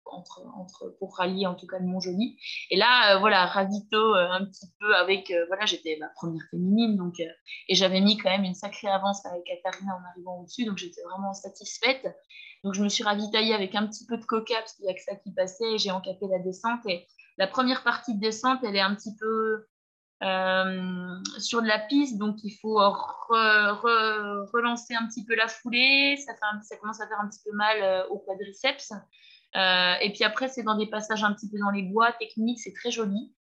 entre, 0.05 0.95
pour 0.99 1.17
rallier 1.17 1.45
en 1.45 1.55
tout 1.55 1.67
cas 1.67 1.77
le 1.79 1.85
Mont-Joli. 1.85 2.37
Et 2.71 2.77
là, 2.77 3.15
euh, 3.15 3.19
voilà, 3.19 3.45
ravito 3.45 3.97
euh, 3.97 4.27
un 4.31 4.45
petit 4.45 4.67
peu 4.79 4.95
avec, 4.95 5.31
voilà, 5.47 5.65
j'étais 5.65 5.97
ma 5.99 6.07
première 6.09 6.43
féminine, 6.49 6.95
donc, 6.97 7.19
et 7.19 7.75
j'avais 7.75 8.01
mis 8.01 8.17
quand 8.17 8.29
même 8.29 8.43
une 8.43 8.55
sacrée 8.55 8.87
avance 8.87 9.25
avec 9.25 9.43
Katharina 9.43 9.93
en 9.93 10.09
arrivant 10.09 10.39
au-dessus, 10.41 10.65
donc 10.65 10.77
j'étais 10.77 11.01
vraiment 11.03 11.33
satisfaite. 11.33 12.07
Donc 12.63 12.73
je 12.73 12.81
me 12.81 12.89
suis 12.89 13.03
ravitaillée 13.03 13.53
avec 13.53 13.75
un 13.75 13.85
petit 13.85 14.05
peu 14.07 14.17
de 14.17 14.25
coca, 14.25 14.55
parce 14.55 14.73
qu'il 14.73 14.85
n'y 14.85 14.91
a 14.91 14.95
que 14.95 15.01
ça 15.01 15.15
qui 15.15 15.31
passait, 15.31 15.73
et 15.73 15.77
j'ai 15.77 15.91
encapé 15.91 16.25
la 16.27 16.39
descente. 16.39 16.81
Et 16.87 17.05
la 17.37 17.47
première 17.47 17.83
partie 17.83 18.15
de 18.15 18.19
descente, 18.19 18.59
elle 18.63 18.75
est 18.75 18.81
un 18.81 18.95
petit 18.95 19.15
peu 19.19 19.67
euh, 20.23 21.17
sur 21.39 21.61
de 21.61 21.67
la 21.67 21.79
piste, 21.79 22.17
donc 22.17 22.37
il 22.43 22.51
faut 22.61 22.79
relancer 24.53 24.95
un 24.95 25.05
petit 25.07 25.25
peu 25.25 25.35
la 25.35 25.47
foulée. 25.47 26.15
Ça, 26.25 26.33
fait 26.33 26.63
ça 26.63 26.77
commence 26.77 27.01
à 27.01 27.07
faire 27.07 27.19
un 27.19 27.27
petit 27.27 27.41
peu 27.43 27.51
mal 27.55 27.77
euh, 27.81 28.07
au 28.07 28.19
quadriceps. 28.19 28.93
Euh, 29.55 29.93
et 30.01 30.11
puis 30.13 30.23
après, 30.23 30.47
c'est 30.47 30.63
dans 30.63 30.77
des 30.77 30.87
passages 30.87 31.23
un 31.23 31.33
petit 31.33 31.49
peu 31.49 31.57
dans 31.59 31.71
les 31.71 31.83
bois 31.83 32.13
techniques, 32.13 32.59
c'est 32.59 32.73
très 32.73 32.91
joli. 32.91 33.33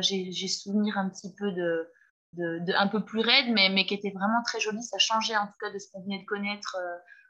J'ai 0.00 0.48
souvenir 0.48 0.96
un 0.98 1.08
petit 1.10 1.34
peu 1.34 1.50
de, 1.50 1.90
de, 2.34 2.72
un 2.74 2.86
peu 2.86 3.04
plus 3.04 3.20
raide, 3.20 3.52
mais, 3.52 3.68
mais 3.70 3.86
qui 3.86 3.94
était 3.94 4.12
vraiment 4.12 4.42
très 4.44 4.60
joli. 4.60 4.82
Ça 4.82 4.98
changeait 4.98 5.36
en 5.36 5.46
tout 5.46 5.58
cas 5.60 5.70
de 5.72 5.78
ce 5.78 5.90
qu'on 5.90 6.02
venait 6.02 6.20
de 6.20 6.26
connaître, 6.26 6.76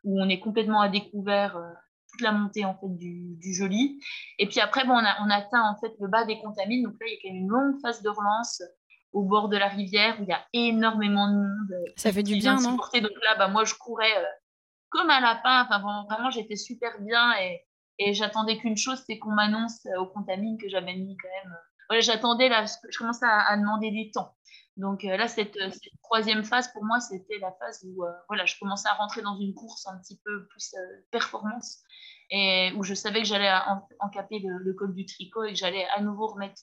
où 0.05 0.21
on 0.21 0.29
est 0.29 0.41
complètement 0.41 0.83
à 0.83 0.89
découvert 0.89 1.59
toute 2.11 2.21
la 2.21 2.33
montée 2.33 2.65
en 2.65 2.75
fait 2.75 2.97
du, 2.97 3.37
du 3.37 3.55
joli. 3.55 3.99
Et 4.39 4.47
puis 4.47 4.61
après, 4.61 4.85
bon, 4.85 4.93
on, 4.93 5.05
a, 5.05 5.17
on 5.25 5.31
atteint 5.31 5.63
en 5.63 5.77
fait 5.81 5.93
le 5.99 6.09
bas 6.09 6.25
des 6.25 6.39
contamines. 6.39 6.85
Donc 6.85 6.95
là, 7.01 7.07
il 7.07 7.15
y 7.15 7.17
a 7.17 7.19
quand 7.23 7.33
même 7.33 7.43
une 7.45 7.49
longue 7.49 7.81
phase 7.81 8.03
de 8.03 8.09
relance 8.11 8.63
au 9.15 9.23
bord 9.23 9.49
de 9.49 9.57
la 9.57 9.69
rivière 9.69 10.17
où 10.21 10.25
il 10.25 10.29
y 10.29 10.33
a 10.33 10.45
énormément 10.53 11.29
de 11.29 11.37
monde. 11.37 11.73
Euh, 11.73 11.93
Ça 11.97 12.13
fait 12.13 12.25
du 12.25 12.35
bien, 12.35 12.57
non 12.57 12.73
Donc 12.73 12.93
là, 13.23 13.37
bah, 13.39 13.49
moi, 13.49 13.65
je 13.65 13.75
courais 13.75 14.19
euh, 14.19 14.27
comme 14.91 15.09
un 15.09 15.21
lapin. 15.21 15.63
Enfin, 15.63 16.05
vraiment, 16.11 16.31
j'étais 16.31 16.57
super 16.57 17.01
bien 17.01 17.33
et, 17.41 17.65
et 17.99 18.13
j'attendais 18.13 18.59
qu'une 18.59 18.77
chose, 18.77 19.03
c'est 19.07 19.19
qu'on 19.19 19.31
m'annonce 19.31 19.87
euh, 19.87 20.01
au 20.01 20.07
contamine 20.07 20.59
que 20.59 20.69
j'avais 20.69 20.97
mis 20.97 21.17
quand 21.17 21.29
même. 21.45 21.57
Voilà, 21.89 22.01
j'attendais 22.01 22.49
là, 22.49 22.65
je 22.67 22.99
commençais 22.99 23.27
à, 23.27 23.57
demander 23.57 23.91
des 23.93 24.11
temps. 24.13 24.35
Donc 24.77 25.05
là, 25.05 25.29
cette, 25.29 25.57
troisième 26.03 26.43
phase, 26.43 26.73
pour 26.73 26.85
moi, 26.85 26.99
c'était 26.99 27.39
la 27.39 27.53
phase 27.53 27.85
où 27.87 28.03
voilà, 28.27 28.45
je 28.47 28.59
commençais 28.59 28.89
à 28.89 28.95
rentrer 28.95 29.23
dans 29.23 29.39
une 29.39 29.55
course 29.55 29.87
un 29.87 29.99
petit 29.99 30.19
peu 30.25 30.47
plus 30.49 30.75
performance 31.13 31.83
et 32.31 32.73
où 32.77 32.83
je 32.83 32.95
savais 32.95 33.21
que 33.21 33.29
j'allais 33.29 33.53
encaper 34.01 34.39
le, 34.41 34.59
le, 34.65 34.73
col 34.73 34.95
du 34.95 35.05
tricot 35.05 35.45
et 35.45 35.53
que 35.53 35.59
j'allais 35.59 35.87
à 35.95 36.01
nouveau 36.01 36.27
remettre 36.27 36.63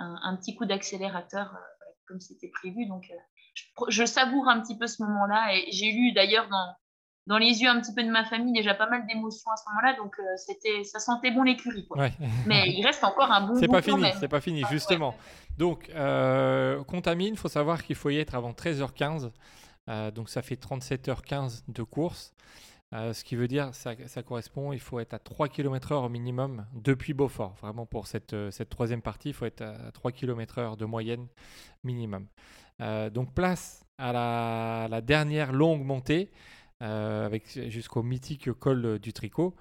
un, 0.00 0.36
petit 0.36 0.54
coup 0.54 0.64
d'accélérateur 0.64 1.54
euh, 1.54 1.84
comme 2.06 2.20
c'était 2.20 2.48
prévu. 2.48 2.86
Donc, 2.86 3.04
euh, 3.10 3.84
je, 3.88 4.04
savoure 4.04 4.48
un 4.48 4.60
petit 4.60 4.76
peu 4.76 4.86
ce 4.86 5.02
moment-là. 5.02 5.54
Et 5.54 5.70
j'ai 5.70 5.92
lu 5.92 6.12
d'ailleurs 6.12 6.48
dans, 6.48 6.74
dans 7.26 7.38
les 7.38 7.62
yeux 7.62 7.68
un 7.68 7.80
petit 7.80 7.94
peu 7.94 8.02
de 8.02 8.10
ma 8.10 8.24
famille 8.24 8.52
déjà 8.52 8.74
pas 8.74 8.88
mal 8.88 9.06
d'émotions 9.06 9.50
à 9.50 9.56
ce 9.56 9.68
moment-là. 9.70 9.96
Donc, 9.96 10.14
euh, 10.18 10.22
c'était, 10.36 10.84
ça 10.84 10.98
sentait 10.98 11.30
bon 11.30 11.42
l'écurie. 11.42 11.88
Mais 12.46 12.70
il 12.70 12.84
reste 12.84 13.04
encore 13.04 13.30
un 13.30 13.46
bon 13.46 13.54
C'est 13.56 13.68
pas 13.68 13.82
fini, 13.82 14.06
c'est 14.18 14.28
pas 14.28 14.40
fini, 14.40 14.64
justement. 14.70 15.14
Donc, 15.58 15.90
Contamine, 16.86 17.34
il 17.34 17.38
faut 17.38 17.48
savoir 17.48 17.82
qu'il 17.82 17.96
faut 17.96 18.10
y 18.10 18.18
être 18.18 18.34
avant 18.34 18.52
13h15. 18.52 19.30
donc, 20.12 20.30
ça 20.30 20.42
fait 20.42 20.60
37h15 20.60 21.64
de 21.68 21.82
course. 21.82 22.32
Euh, 22.92 23.12
ce 23.12 23.22
qui 23.22 23.36
veut 23.36 23.46
dire, 23.46 23.72
ça, 23.72 23.94
correspond, 24.24 24.72
il 24.72 24.80
faut 24.80 24.98
être 24.98 25.14
à 25.14 25.20
3 25.20 25.48
km/h 25.48 26.04
au 26.04 26.08
minimum 26.08 26.66
depuis 26.74 27.14
Beaufort. 27.14 27.54
Vraiment, 27.62 27.86
pour 27.86 28.08
cette, 28.08 28.32
euh, 28.32 28.50
cette 28.50 28.68
troisième 28.68 29.00
partie, 29.00 29.28
il 29.28 29.34
faut 29.34 29.46
être 29.46 29.62
à 29.62 29.92
3 29.92 30.10
km/h 30.10 30.76
de 30.76 30.84
moyenne 30.84 31.28
minimum. 31.84 32.26
Euh, 32.80 33.08
donc, 33.08 33.32
place 33.32 33.84
à 33.96 34.88
la, 34.90 35.00
dernière 35.02 35.52
longue 35.52 35.84
montée, 35.84 36.30
jusqu'au 37.54 38.02
mythique 38.02 38.50
col 38.54 38.98
du 38.98 39.12
tricot. 39.12 39.54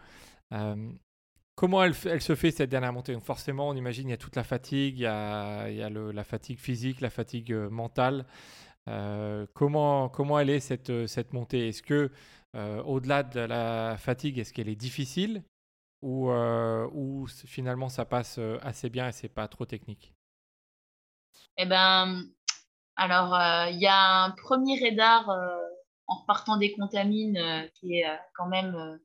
comment 1.56 1.84
elle, 1.84 1.94
se 1.94 2.36
fait 2.36 2.52
cette 2.52 2.70
dernière 2.70 2.94
montée? 2.94 3.14
Donc 3.14 3.24
Forcément, 3.24 3.68
on 3.68 3.76
imagine 3.76 4.08
il 4.08 4.12
y 4.12 4.14
a 4.14 4.18
toute 4.18 4.38
la 4.38 4.44
fatigue, 4.46 5.00
il 5.00 5.02
y 5.02 5.06
a, 5.06 5.90
la 5.90 6.24
fatigue 6.24 6.58
physique, 6.58 7.02
la 7.02 7.10
fatigue 7.10 7.54
mentale. 7.54 8.26
comment, 9.54 10.08
comment 10.08 10.40
elle 10.40 10.50
est 10.50 10.62
cette, 10.62 11.08
cette 11.08 11.34
montée? 11.34 11.68
Est-ce 11.68 11.84
que 11.84 12.10
au-delà 12.56 13.24
de 13.24 13.39
la 13.39 13.97
fatigue, 13.97 14.39
est-ce 14.39 14.54
qu'elle 14.54 14.70
est 14.70 14.76
difficile 14.76 15.43
ou, 16.02 16.30
euh, 16.30 16.88
finalement 17.45 17.89
ça 17.89 18.06
passe 18.06 18.38
euh, 18.39 18.58
assez 18.62 18.89
bien 18.89 19.10
et 19.10 19.12
c'est 19.12 19.30
pas 19.30 19.47
trop 19.47 19.66
technique? 19.66 20.14
Eh 21.58 21.66
ben, 21.66 22.24
alors 22.95 23.38
il 23.70 23.80
y 23.80 23.88
a 23.88 24.24
un 24.24 24.32
premier 24.32 24.80
radar 24.80 25.30
en 26.08 26.16
repartant 26.22 26.58
des 26.58 26.72
contamines 26.74 27.70
qui 27.76 28.00
est 28.00 28.06
quand 28.34 28.47
même 28.47 29.00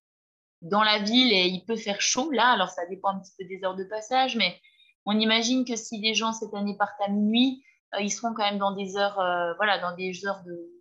dans 0.63 0.85
la 0.85 1.01
ville 1.01 1.33
et 1.33 1.47
il 1.47 1.65
peut 1.65 1.77
faire 1.77 2.01
chaud 2.01 2.31
là. 2.31 2.53
Alors 2.53 2.71
ça 2.71 2.87
dépend 2.87 3.09
un 3.09 3.21
petit 3.21 3.33
peu 3.37 3.45
des 3.45 3.65
heures 3.65 3.75
de 3.75 3.85
passage, 3.85 4.37
mais 4.37 4.61
on 5.05 5.19
imagine 5.19 5.65
que 5.65 5.75
si 5.75 6.01
les 6.01 6.15
gens 6.15 6.33
cette 6.33 6.55
année 6.55 6.77
partent 6.79 7.01
à 7.01 7.09
minuit, 7.09 7.65
ils 8.01 8.11
seront 8.11 8.35
quand 8.35 8.45
même 8.45 8.59
dans 8.59 8.75
des 8.75 8.97
heures, 8.97 9.17
voilà, 9.57 9.81
dans 9.81 9.97
des 9.97 10.25
heures 10.25 10.45
de, 10.45 10.74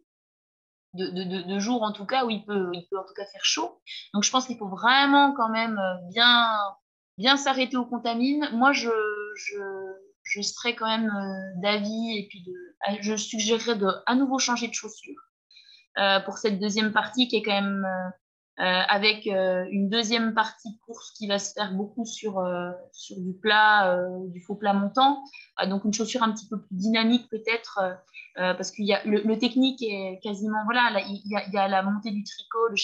de, 0.93 1.07
de, 1.07 1.41
de, 1.47 1.59
jours 1.59 1.83
en 1.83 1.91
tout 1.91 2.05
cas 2.05 2.25
où 2.25 2.29
il 2.29 2.45
peut, 2.45 2.69
il 2.73 2.87
peut 2.89 2.97
en 2.97 3.03
tout 3.03 3.13
cas 3.15 3.25
faire 3.25 3.43
chaud. 3.43 3.81
Donc 4.13 4.23
je 4.23 4.31
pense 4.31 4.45
qu'il 4.45 4.57
faut 4.57 4.69
vraiment 4.69 5.33
quand 5.33 5.49
même 5.49 5.77
euh, 5.77 6.09
bien, 6.11 6.57
bien 7.17 7.37
s'arrêter 7.37 7.77
aux 7.77 7.85
contamines. 7.85 8.47
Moi, 8.53 8.73
je, 8.73 8.89
je, 9.35 9.57
je 10.23 10.41
serais 10.41 10.75
quand 10.75 10.87
même 10.87 11.09
euh, 11.09 11.61
d'avis 11.61 12.17
et 12.17 12.27
puis 12.29 12.43
de, 12.43 12.53
je 13.01 13.15
suggérerais 13.15 13.75
de 13.75 13.87
à 14.05 14.15
nouveau 14.15 14.39
changer 14.39 14.67
de 14.67 14.73
chaussures 14.73 15.21
euh, 15.97 16.19
pour 16.21 16.37
cette 16.37 16.59
deuxième 16.59 16.91
partie 16.91 17.27
qui 17.27 17.37
est 17.37 17.43
quand 17.43 17.61
même 17.61 17.85
euh, 17.85 18.09
avec 18.57 19.25
euh, 19.27 19.65
une 19.71 19.89
deuxième 19.89 20.33
partie 20.33 20.71
de 20.71 20.77
course 20.85 21.11
qui 21.11 21.27
va 21.27 21.39
se 21.39 21.53
faire 21.53 21.73
beaucoup 21.73 22.05
sur, 22.05 22.39
euh, 22.39 22.71
sur 22.91 23.19
du 23.19 23.33
plat, 23.33 23.97
du 24.27 24.41
faux 24.41 24.55
plat 24.55 24.73
montant. 24.73 25.23
donc 25.67 25.85
une 25.85 25.93
chaussure 25.93 26.23
un 26.23 26.31
petit 26.31 26.47
peu 26.47 26.61
plus 26.61 26.75
dynamique 26.75 27.29
peut-être, 27.29 27.79
parce 28.35 28.71
qu'il 28.71 28.85
y 28.85 28.93
a 28.93 29.01
le, 29.05 29.37
technique 29.37 29.81
est 29.81 30.19
quasiment 30.21 30.63
voilà, 30.65 30.89
là, 30.91 30.99
il, 31.07 31.21
y 31.25 31.57
a, 31.57 31.67
la 31.67 31.83
montée 31.83 32.11
du 32.11 32.23
tricot, 32.23 32.75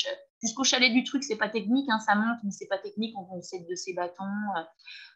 jusqu'au 0.42 0.64
chalet 0.64 0.92
du 0.92 1.04
truc, 1.04 1.24
c'est 1.24 1.38
pas 1.38 1.50
technique, 1.50 1.90
hein, 1.90 2.00
ça 2.00 2.16
monte, 2.16 2.40
mais 2.44 2.52
c'est 2.52 2.68
pas 2.68 2.78
technique. 2.78 3.16
On 3.18 3.24
va 3.24 3.38
de 3.38 3.76
ses 3.76 3.94
bâtons. 3.94 4.24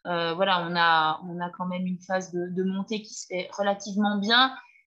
voilà, 0.03 0.67
on 0.67 0.75
a, 0.75 1.21
on 1.27 1.39
a 1.39 1.49
quand 1.49 1.65
même 1.65 1.85
une 1.85 1.99
phase 1.99 2.31
de 2.31 2.63
montée 2.63 3.01
qui 3.01 3.13
se 3.13 3.27
fait 3.27 3.49
relativement 3.57 4.17
bien 4.19 4.53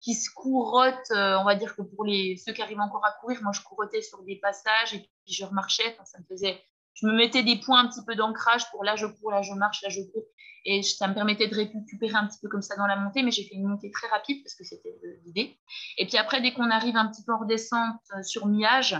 qui 0.08 0.14
se 0.14 0.30
courotent. 0.34 1.12
Euh, 1.12 1.38
on 1.38 1.43
va 1.43 1.55
dire 1.55 1.76
que 1.76 1.82
pour 1.82 2.05
les, 2.05 2.38
ceux 2.38 2.53
qui 2.53 2.62
arrivent 2.62 2.80
encore 2.80 3.05
à 3.05 3.12
courir, 3.20 3.39
moi 3.43 3.51
je 3.51 3.60
courotais 3.60 4.01
sur 4.01 4.24
des 4.24 4.38
passages 4.38 4.93
et 4.93 4.99
puis 4.99 5.34
je 5.34 5.43
remarchais. 5.43 5.97
ça 6.05 6.18
me 6.20 6.24
faisait, 6.30 6.64
je 6.93 7.08
me 7.08 7.12
mettais 7.12 7.43
des 7.43 7.60
points 7.60 7.82
un 7.82 7.89
petit 7.89 8.05
peu 8.05 8.16
d'ancrage 8.16 8.72
pour 8.72 8.86
là 8.86 8.95
je 8.95 9.05
cours, 9.05 9.32
là 9.32 9.41
je 9.41 9.51
marche, 9.51 9.82
là 9.82 9.89
je 9.89 9.99
cours. 10.14 10.24
Et 10.64 10.82
ça 10.82 11.10
me 11.10 11.14
permettait 11.14 11.49
de 11.49 11.55
récupérer 11.55 12.16
un 12.16 12.26
petit 12.26 12.39
peu 12.41 12.47
comme 12.47 12.62
ça 12.62 12.78
dans 12.78 12.88
la 12.88 12.95
montée, 12.95 13.22
mais 13.22 13.32
j'ai 13.32 13.43
fait 13.43 13.55
une 13.55 13.68
montée 13.68 13.91
très 13.91 14.08
rapide 14.08 14.41
parce 14.43 14.55
que 14.55 14.64
c'était 14.64 14.97
l'idée. 15.26 15.60
Et 15.97 16.05
puis 16.05 16.18
après, 16.18 16.39
dès 16.39 16.53
qu'on 16.53 16.72
arrive 16.72 16.95
un 16.95 17.08
petit 17.08 17.26
peu 17.26 17.34
en 17.34 17.43
descente 17.43 17.99
euh, 18.16 18.24
sur 18.24 18.47
Miage, 18.47 18.95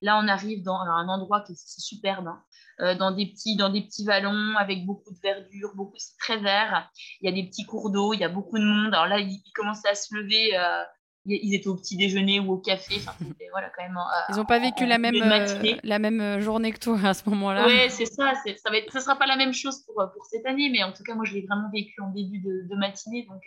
là 0.00 0.18
on 0.20 0.26
arrive 0.26 0.64
dans 0.64 0.80
un 0.80 1.08
endroit 1.08 1.42
qui 1.42 1.52
est 1.52 1.80
superbe. 1.80 2.26
Hein. 2.26 2.42
Euh, 2.80 2.94
dans, 2.94 3.10
des 3.10 3.26
petits, 3.26 3.56
dans 3.56 3.70
des 3.70 3.82
petits 3.82 4.04
vallons 4.04 4.56
avec 4.56 4.86
beaucoup 4.86 5.12
de 5.12 5.18
verdure, 5.20 5.72
beaucoup, 5.74 5.96
c'est 5.96 6.16
très 6.18 6.38
vert. 6.38 6.90
Il 7.20 7.28
y 7.28 7.32
a 7.32 7.34
des 7.34 7.48
petits 7.48 7.64
cours 7.64 7.90
d'eau, 7.90 8.12
il 8.12 8.20
y 8.20 8.24
a 8.24 8.28
beaucoup 8.28 8.58
de 8.58 8.64
monde. 8.64 8.94
Alors 8.94 9.06
là, 9.06 9.18
il, 9.18 9.30
il 9.30 9.52
commence 9.52 9.84
à 9.84 9.94
se 9.94 10.14
lever 10.14 10.56
euh, 10.56 10.84
ils 11.26 11.54
étaient 11.54 11.68
au 11.68 11.76
petit 11.76 11.96
déjeuner 11.96 12.40
ou 12.40 12.52
au 12.52 12.58
café. 12.58 12.96
Enfin, 12.98 13.12
voilà, 13.52 13.70
quand 13.76 13.82
même, 13.82 13.96
euh, 13.96 14.24
ils 14.30 14.36
n'ont 14.36 14.44
pas 14.44 14.58
vécu 14.58 14.86
la 14.86 14.98
même, 14.98 15.14
euh, 15.14 15.76
la 15.82 15.98
même 15.98 16.20
euh, 16.20 16.40
journée 16.40 16.72
que 16.72 16.78
toi 16.78 16.98
à 17.04 17.14
ce 17.14 17.28
moment-là. 17.28 17.66
Oui, 17.66 17.90
c'est 17.90 18.06
ça. 18.06 18.32
Ça 18.34 18.70
ne 18.70 19.00
sera 19.00 19.16
pas 19.16 19.26
la 19.26 19.36
même 19.36 19.52
chose 19.52 19.82
pour, 19.84 19.94
pour 19.94 20.24
cette 20.26 20.46
année, 20.46 20.70
mais 20.70 20.82
en 20.82 20.92
tout 20.92 21.02
cas, 21.02 21.14
moi, 21.14 21.24
je 21.24 21.34
l'ai 21.34 21.42
vraiment 21.42 21.68
vécu 21.72 22.00
en 22.00 22.10
début 22.10 22.38
de, 22.38 22.74
matinée. 22.76 23.26
Donc, 23.28 23.42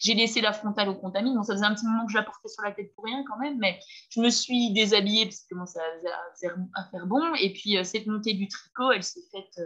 j'ai 0.00 0.14
laissé 0.14 0.40
la 0.40 0.52
frontale 0.52 0.88
au 0.88 0.94
contamine. 0.94 1.34
Bon, 1.34 1.42
ça 1.42 1.54
faisait 1.54 1.66
un 1.66 1.74
petit 1.74 1.86
moment 1.86 2.06
que 2.06 2.12
je 2.12 2.18
la 2.18 2.22
portais 2.22 2.48
sur 2.48 2.62
la 2.62 2.72
tête 2.72 2.94
pour 2.94 3.04
rien 3.04 3.24
quand 3.28 3.38
même, 3.38 3.58
mais 3.58 3.78
je 4.10 4.20
me 4.20 4.30
suis 4.30 4.72
déshabillée 4.72 5.24
parce 5.24 5.40
que 5.40 5.56
ça 5.66 5.80
faisait 5.96 6.12
à, 6.74 6.84
faire 6.90 7.06
bon. 7.06 7.34
Et 7.40 7.52
puis, 7.52 7.76
cette 7.84 8.06
montée 8.06 8.34
du 8.34 8.48
tricot, 8.48 8.92
elle 8.92 9.02
s'est 9.02 9.24
faite 9.32 9.60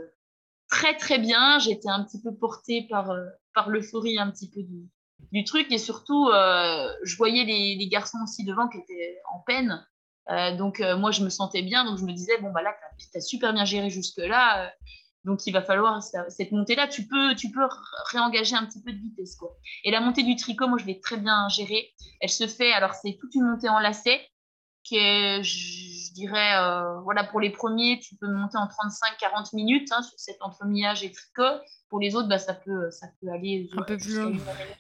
très, 0.69 0.97
très 0.97 1.19
bien. 1.19 1.59
J'étais 1.59 1.91
un 1.91 2.05
petit 2.05 2.21
peu 2.23 2.35
portée 2.35 2.87
par, 2.89 3.15
par 3.55 3.69
l'euphorie 3.69 4.19
un 4.19 4.31
petit 4.31 4.49
peu 4.49 4.63
du, 4.63 4.89
du 5.31 5.45
truc. 5.45 5.71
Et 5.71 5.79
surtout, 5.79 6.29
euh, 6.29 6.89
je 7.05 7.17
voyais 7.17 7.45
les, 7.45 7.89
garçons 7.89 8.19
aussi 8.23 8.45
devant 8.45 8.69
qui 8.69 8.79
étaient 8.79 9.19
en 9.33 9.41
peine. 9.41 9.87
Euh, 10.31 10.57
donc, 10.57 10.81
euh, 10.81 10.97
moi, 10.97 11.11
je 11.11 11.23
me 11.23 11.31
sentais 11.31 11.63
bien. 11.63 11.85
Donc, 11.85 11.99
je 11.99 12.05
me 12.05 12.13
disais, 12.13 12.39
bon, 12.41 12.51
bah 12.53 12.63
là, 12.63 12.75
tu 12.99 13.07
as 13.17 13.21
super 13.21 13.53
bien 13.53 13.65
géré 13.65 13.91
jusque-là. 13.91 14.73
donc, 15.25 15.47
il 15.47 15.53
va 15.53 15.63
falloir 15.63 16.03
cette 16.03 16.53
montée-là. 16.53 16.89
Tu 16.89 17.07
peux, 17.07 17.35
tu 17.35 17.51
peux 17.51 17.67
réengager 18.11 18.57
un 18.57 18.67
petit 18.67 18.83
peu 18.83 18.93
de 18.93 18.99
vitesse. 18.99 19.37
Quoi. 19.37 19.57
Et 19.85 19.91
la 19.91 20.01
montée 20.01 20.23
du 20.23 20.37
tricot, 20.37 20.69
moi, 20.69 20.79
je 20.79 20.87
l'ai 20.87 21.01
très 21.01 21.17
bien 21.17 21.49
gérée. 21.49 21.93
Elle 22.21 22.31
se 22.31 22.47
fait, 22.47 22.73
alors, 22.73 22.95
c'est 22.95 23.17
toute 23.21 23.35
une 23.35 23.45
montée 23.45 23.69
en 23.69 23.79
lacet. 23.79 24.21
Qui 24.85 24.97
est, 24.97 25.43
je, 25.43 26.13
dirais, 26.15 26.57
euh, 26.57 27.01
voilà, 27.01 27.25
pour 27.25 27.41
les 27.41 27.51
premiers, 27.51 28.01
tu 28.01 28.17
peux 28.17 28.29
monter 28.29 28.59
en 28.59 28.67
35-40 28.67 29.55
minutes 29.55 29.89
hein, 29.93 30.03
sur 30.03 30.19
cet 30.19 30.37
entremillage 30.41 31.05
et 31.05 31.13
tricot. 31.13 31.61
Pour 31.89 32.01
les 32.01 32.15
autres, 32.17 32.29
bah, 32.29 32.39
ça, 32.39 32.55
peut, 32.55 32.91
ça 32.91 33.07
peut 33.21 33.29
aller 33.31 33.69
un 33.77 33.83
peu 33.83 33.97
plus 33.97 34.19
long, 34.19 34.37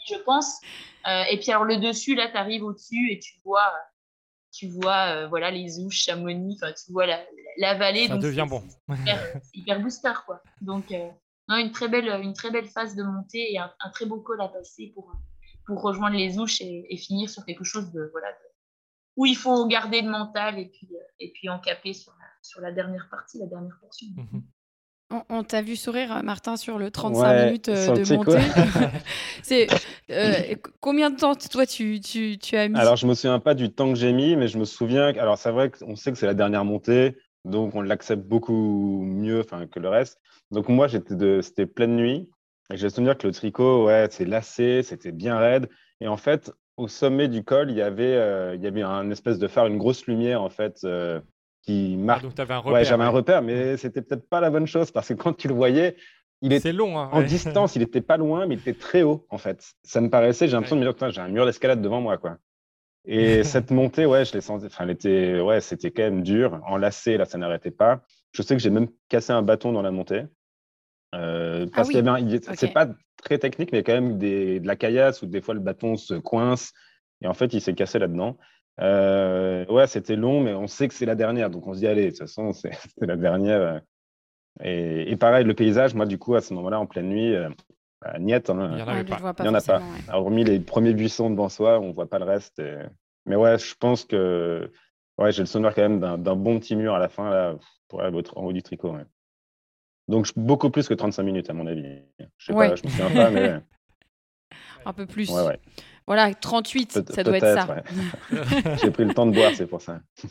je 0.08 0.16
pense. 0.24 0.60
Euh, 1.06 1.22
et 1.30 1.38
puis 1.38 1.50
alors 1.50 1.64
le 1.64 1.76
dessus, 1.76 2.14
là, 2.14 2.28
tu 2.28 2.36
arrives 2.36 2.64
au-dessus 2.64 3.12
et 3.12 3.18
tu 3.18 3.34
vois, 3.44 3.72
tu 4.52 4.68
vois 4.68 5.14
euh, 5.14 5.28
voilà, 5.28 5.50
les 5.50 5.78
ouches, 5.78 6.04
Chamonix, 6.04 6.58
tu 6.58 6.92
vois 6.92 7.06
la, 7.06 7.22
la 7.58 7.74
vallée. 7.74 8.08
Ça 8.08 8.16
devient 8.16 8.46
bon. 8.48 8.62
C'est 8.88 9.58
hyper, 9.58 9.80
booster, 9.80 10.12
quoi. 10.26 10.42
Donc, 10.60 10.92
non, 11.48 11.56
une, 11.56 11.70
très 11.70 11.88
belle, 11.88 12.08
une 12.22 12.32
très 12.32 12.50
belle 12.50 12.66
phase 12.66 12.96
de 12.96 13.02
montée 13.02 13.52
et 13.52 13.58
un, 13.58 13.70
très 13.92 14.06
beau 14.06 14.20
col 14.20 14.40
à 14.40 14.48
passer 14.48 14.92
pour, 14.94 15.12
pour 15.66 15.82
rejoindre 15.82 16.16
les 16.16 16.38
ouches 16.38 16.60
et, 16.60 16.96
finir 16.96 17.30
sur 17.30 17.44
quelque 17.44 17.64
chose 17.64 17.92
de, 17.92 18.08
voilà, 18.12 18.28
où 19.16 19.26
il 19.26 19.36
faut 19.36 19.66
garder 19.66 20.02
le 20.02 20.10
mental 20.10 20.58
et 20.58 20.66
puis, 20.66 20.88
euh, 20.92 21.02
et 21.20 21.32
puis 21.32 21.48
encaper 21.48 21.92
sur 21.92 22.12
la, 22.12 22.26
sur 22.42 22.60
la 22.60 22.72
dernière 22.72 23.08
partie, 23.10 23.38
la 23.38 23.46
dernière 23.46 23.76
portion. 23.80 24.08
Mhm. 24.16 24.42
On, 25.28 25.44
t'a 25.44 25.60
vu 25.60 25.76
sourire, 25.76 26.22
Martin, 26.24 26.56
sur 26.56 26.78
le 26.78 26.90
35 26.90 27.44
minutes 27.44 27.68
euh, 27.68 27.92
de 27.92 28.16
montée. 28.16 28.38
c'est 29.42 29.66
euh, 30.10 30.54
combien 30.80 31.10
de 31.10 31.16
temps, 31.16 31.34
toi, 31.34 31.66
tu, 31.66 32.00
tu, 32.00 32.38
tu, 32.38 32.56
as 32.56 32.68
mis? 32.68 32.78
Alors, 32.78 32.96
je 32.96 33.06
me 33.06 33.12
souviens 33.12 33.38
pas 33.38 33.52
du 33.52 33.70
temps 33.70 33.92
que 33.92 33.98
j'ai 33.98 34.14
mis, 34.14 34.36
mais 34.36 34.48
je 34.48 34.56
me 34.56 34.64
souviens. 34.64 35.08
Alors, 35.08 35.36
c'est 35.36 35.50
vrai 35.50 35.70
qu'on 35.70 35.96
sait 35.96 36.12
que 36.12 36.18
c'est 36.18 36.24
la 36.24 36.32
dernière 36.32 36.64
montée, 36.64 37.18
donc 37.44 37.74
on 37.74 37.82
l'accepte 37.82 38.26
beaucoup 38.26 39.02
mieux 39.04 39.44
que 39.70 39.80
le 39.80 39.88
reste. 39.90 40.18
Donc, 40.50 40.70
moi, 40.70 40.88
c'était 40.88 41.66
pleine 41.66 41.96
nuit. 41.96 42.30
Et 42.72 42.78
j'ai 42.78 42.88
souvenir 42.88 43.18
que 43.18 43.26
le 43.26 43.34
tricot, 43.34 43.86
ouais, 43.86 44.08
c'est 44.10 44.24
lacé, 44.24 44.82
c'était 44.82 45.12
bien 45.12 45.38
raide. 45.38 45.68
Et 46.00 46.08
en 46.08 46.16
fait, 46.16 46.50
au 46.76 46.88
sommet 46.88 47.28
du 47.28 47.44
col, 47.44 47.70
il 47.70 47.76
y 47.76 47.82
avait, 47.82 48.16
euh, 48.16 48.54
il 48.54 48.62
y 48.62 48.66
avait 48.66 48.82
un 48.82 49.10
espèce 49.10 49.38
de 49.38 49.48
phare, 49.48 49.66
une 49.66 49.78
grosse 49.78 50.06
lumière 50.06 50.42
en 50.42 50.48
fait, 50.48 50.80
euh, 50.84 51.20
qui 51.62 51.96
ah, 51.98 52.04
marque. 52.04 52.22
donc, 52.22 52.34
tu 52.34 52.40
avais 52.40 52.54
un 52.54 52.58
repère. 52.58 52.72
Ouais, 52.72 52.84
j'avais 52.84 53.04
un 53.04 53.10
repère, 53.10 53.42
mais 53.42 53.76
c'était 53.76 54.02
peut-être 54.02 54.28
pas 54.28 54.40
la 54.40 54.50
bonne 54.50 54.66
chose 54.66 54.90
parce 54.90 55.08
que 55.08 55.14
quand 55.14 55.34
tu 55.34 55.48
le 55.48 55.54
voyais, 55.54 55.96
il 56.40 56.52
était 56.52 56.72
long, 56.72 56.98
hein, 56.98 57.08
en 57.12 57.22
distance, 57.22 57.76
il 57.76 57.80
n'était 57.80 58.00
pas 58.00 58.16
loin, 58.16 58.46
mais 58.46 58.56
il 58.56 58.60
était 58.60 58.74
très 58.74 59.02
haut 59.02 59.26
en 59.30 59.38
fait. 59.38 59.74
Ça 59.84 60.00
me 60.00 60.10
paraissait, 60.10 60.48
j'ai 60.48 60.54
l'impression 60.54 60.76
de 60.76 60.84
me 60.84 60.92
dire, 60.92 61.10
j'ai 61.10 61.20
un 61.20 61.28
mur 61.28 61.46
d'escalade 61.46 61.80
devant 61.80 62.00
moi, 62.00 62.18
quoi. 62.18 62.38
Et 63.04 63.42
cette 63.44 63.70
montée, 63.70 64.06
ouais, 64.06 64.24
je 64.24 64.32
l'ai 64.32 64.40
senti, 64.40 64.66
enfin, 64.66 64.84
elle 64.84 64.90
était, 64.90 65.40
ouais, 65.40 65.60
c'était 65.60 65.90
quand 65.90 66.02
même 66.02 66.22
dur, 66.22 66.60
enlacé, 66.66 67.16
là, 67.16 67.26
ça 67.26 67.38
n'arrêtait 67.38 67.70
pas. 67.70 68.02
Je 68.32 68.42
sais 68.42 68.56
que 68.56 68.62
j'ai 68.62 68.70
même 68.70 68.88
cassé 69.08 69.32
un 69.32 69.42
bâton 69.42 69.72
dans 69.72 69.82
la 69.82 69.90
montée. 69.90 70.24
Euh, 71.14 71.66
ah 71.68 71.76
parce 71.76 71.88
qu'il 71.88 71.98
y 71.98 72.40
c'est 72.54 72.72
pas 72.72 72.88
très 73.22 73.38
technique, 73.38 73.70
mais 73.72 73.78
il 73.78 73.80
y 73.80 73.84
a 73.84 73.84
quand 73.84 74.00
même 74.00 74.18
des, 74.18 74.60
de 74.60 74.66
la 74.66 74.76
caillasse 74.76 75.22
où 75.22 75.26
des 75.26 75.40
fois 75.40 75.54
le 75.54 75.60
bâton 75.60 75.96
se 75.96 76.14
coince 76.14 76.72
et 77.22 77.26
en 77.26 77.34
fait 77.34 77.52
il 77.52 77.60
s'est 77.60 77.74
cassé 77.74 77.98
là-dedans. 77.98 78.38
Euh, 78.80 79.66
ouais, 79.66 79.86
c'était 79.86 80.16
long, 80.16 80.40
mais 80.40 80.54
on 80.54 80.66
sait 80.66 80.88
que 80.88 80.94
c'est 80.94 81.04
la 81.06 81.14
dernière, 81.14 81.50
donc 81.50 81.66
on 81.66 81.74
se 81.74 81.80
dit 81.80 81.86
allez, 81.86 82.06
de 82.06 82.10
toute 82.10 82.20
façon 82.20 82.52
c'est 82.52 82.70
la 83.00 83.16
dernière. 83.16 83.82
Et, 84.62 85.16
pareil, 85.16 85.44
le 85.44 85.54
paysage, 85.54 85.94
moi 85.94 86.06
du 86.06 86.18
coup 86.18 86.34
à 86.34 86.40
ce 86.40 86.54
moment-là 86.54 86.80
en 86.80 86.86
pleine 86.86 87.08
nuit, 87.08 87.34
euh, 87.34 87.48
bah, 88.00 88.18
niette, 88.18 88.50
hein, 88.50 88.70
il 88.70 88.76
n'y 88.76 88.82
en, 88.82 89.52
en, 89.52 89.54
a 89.54 89.60
pas. 89.60 89.82
Hormis 90.12 90.44
les 90.44 90.60
premiers 90.60 90.94
buissons 90.94 91.30
devant 91.30 91.48
soi, 91.48 91.78
on 91.80 91.92
voit 91.92 92.08
pas 92.08 92.18
le 92.18 92.24
reste. 92.24 92.62
Mais 93.26 93.36
ouais, 93.36 93.58
je 93.58 93.74
pense 93.78 94.04
que 94.04 94.70
ouais, 95.18 95.32
j'ai 95.32 95.42
le 95.42 95.46
souvenir 95.46 95.74
quand 95.74 95.82
même 95.82 96.00
d'un 96.00 96.36
bon 96.36 96.58
petit 96.58 96.76
mur 96.76 96.94
à 96.94 96.98
la 96.98 97.08
fin 97.08 97.30
là, 97.30 97.54
pour 97.88 98.02
aller 98.02 98.22
en 98.34 98.44
haut 98.44 98.52
du 98.52 98.62
tricot. 98.62 98.96
Donc 100.12 100.28
beaucoup 100.36 100.68
plus 100.68 100.86
que 100.86 100.92
35 100.92 101.22
minutes 101.22 101.48
à 101.48 101.54
mon 101.54 101.66
avis. 101.66 102.02
Je 102.36 102.44
sais 102.44 102.52
pas, 102.52 102.76
je 102.76 102.82
me 102.84 102.88
souviens 102.90 103.10
pas, 103.10 103.30
mais. 103.30 103.54
Un 104.84 104.92
peu 104.92 105.06
plus. 105.06 105.30
Ouais, 105.30 105.42
ouais. 105.42 105.58
Voilà, 106.06 106.34
38, 106.34 106.92
ça 107.14 107.22
doit 107.22 107.38
être 107.38 107.54
ça. 107.54 107.82
J'ai 108.82 108.90
pris 108.90 109.04
le 109.04 109.14
temps 109.14 109.24
de 109.24 109.32
boire, 109.32 109.52
c'est 109.54 109.66
pour 109.66 109.80
ça. 109.80 110.00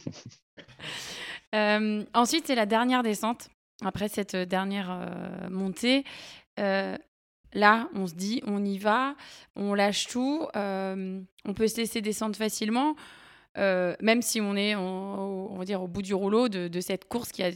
Euh, 1.54 2.06
ensuite, 2.14 2.48
c'est 2.48 2.56
la 2.56 2.66
dernière 2.66 3.04
descente. 3.04 3.50
Après 3.84 4.08
cette 4.08 4.38
dernière 4.38 4.90
euh, 4.90 5.50
montée, 5.50 6.06
euh, 6.62 6.96
là, 7.52 7.90
on 7.94 8.08
se 8.08 8.14
dit, 8.14 8.42
on 8.48 8.64
y 8.64 8.78
va, 8.78 9.16
on 9.58 9.74
lâche 9.74 10.08
tout, 10.08 10.48
on 10.56 11.54
peut 11.54 11.68
se 11.68 11.76
laisser 11.76 12.00
descendre 12.00 12.38
facilement. 12.38 12.96
Euh, 13.58 13.96
même 14.02 14.22
si 14.22 14.40
on 14.40 14.56
est, 14.56 14.76
on, 14.76 15.56
va 15.58 15.66
dire, 15.66 15.82
au 15.82 15.88
bout 15.88 16.02
du 16.02 16.14
rouleau 16.14 16.48
de, 16.50 16.80
cette 16.80 17.06
course 17.06 17.32
qui 17.32 17.44
a 17.44 17.52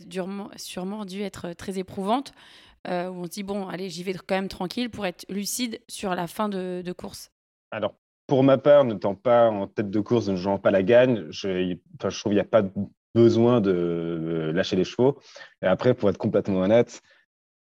sûrement 0.58 1.06
dû 1.06 1.22
être 1.22 1.54
très 1.54 1.80
éprouvante, 1.80 2.34
euh, 2.88 3.10
où 3.10 3.22
on 3.22 3.24
se 3.26 3.30
dit, 3.30 3.44
bon, 3.44 3.68
allez, 3.68 3.90
j'y 3.90 4.04
vais 4.04 4.14
quand 4.14 4.36
même 4.36 4.50
tranquille 4.50 4.90
pour 4.90 5.06
être 5.06 5.26
lucide 5.30 5.80
sur 5.88 6.14
la 6.14 6.28
fin 6.28 6.50
de, 6.50 6.92
course 6.92 7.32
Alors, 7.72 7.96
pour 8.28 8.44
ma 8.44 8.58
part, 8.58 8.84
n'étant 8.84 9.16
pas 9.16 9.50
en 9.50 9.68
tête 9.68 9.90
de 9.90 10.00
course, 10.00 10.28
ne 10.28 10.36
jouant 10.36 10.60
pas 10.60 10.72
la 10.72 10.84
gagne, 10.84 11.28
je 11.30 11.78
trouve 12.00 12.24
qu'il 12.24 12.32
n'y 12.34 12.40
a 12.40 12.44
pas 12.44 12.64
besoin 13.14 13.62
de 13.62 14.52
lâcher 14.54 14.76
les 14.76 14.84
chevaux. 14.84 15.18
Et 15.62 15.68
après, 15.68 15.94
pour 15.94 16.10
être 16.10 16.18
complètement 16.18 16.60
honnête, 16.60 17.02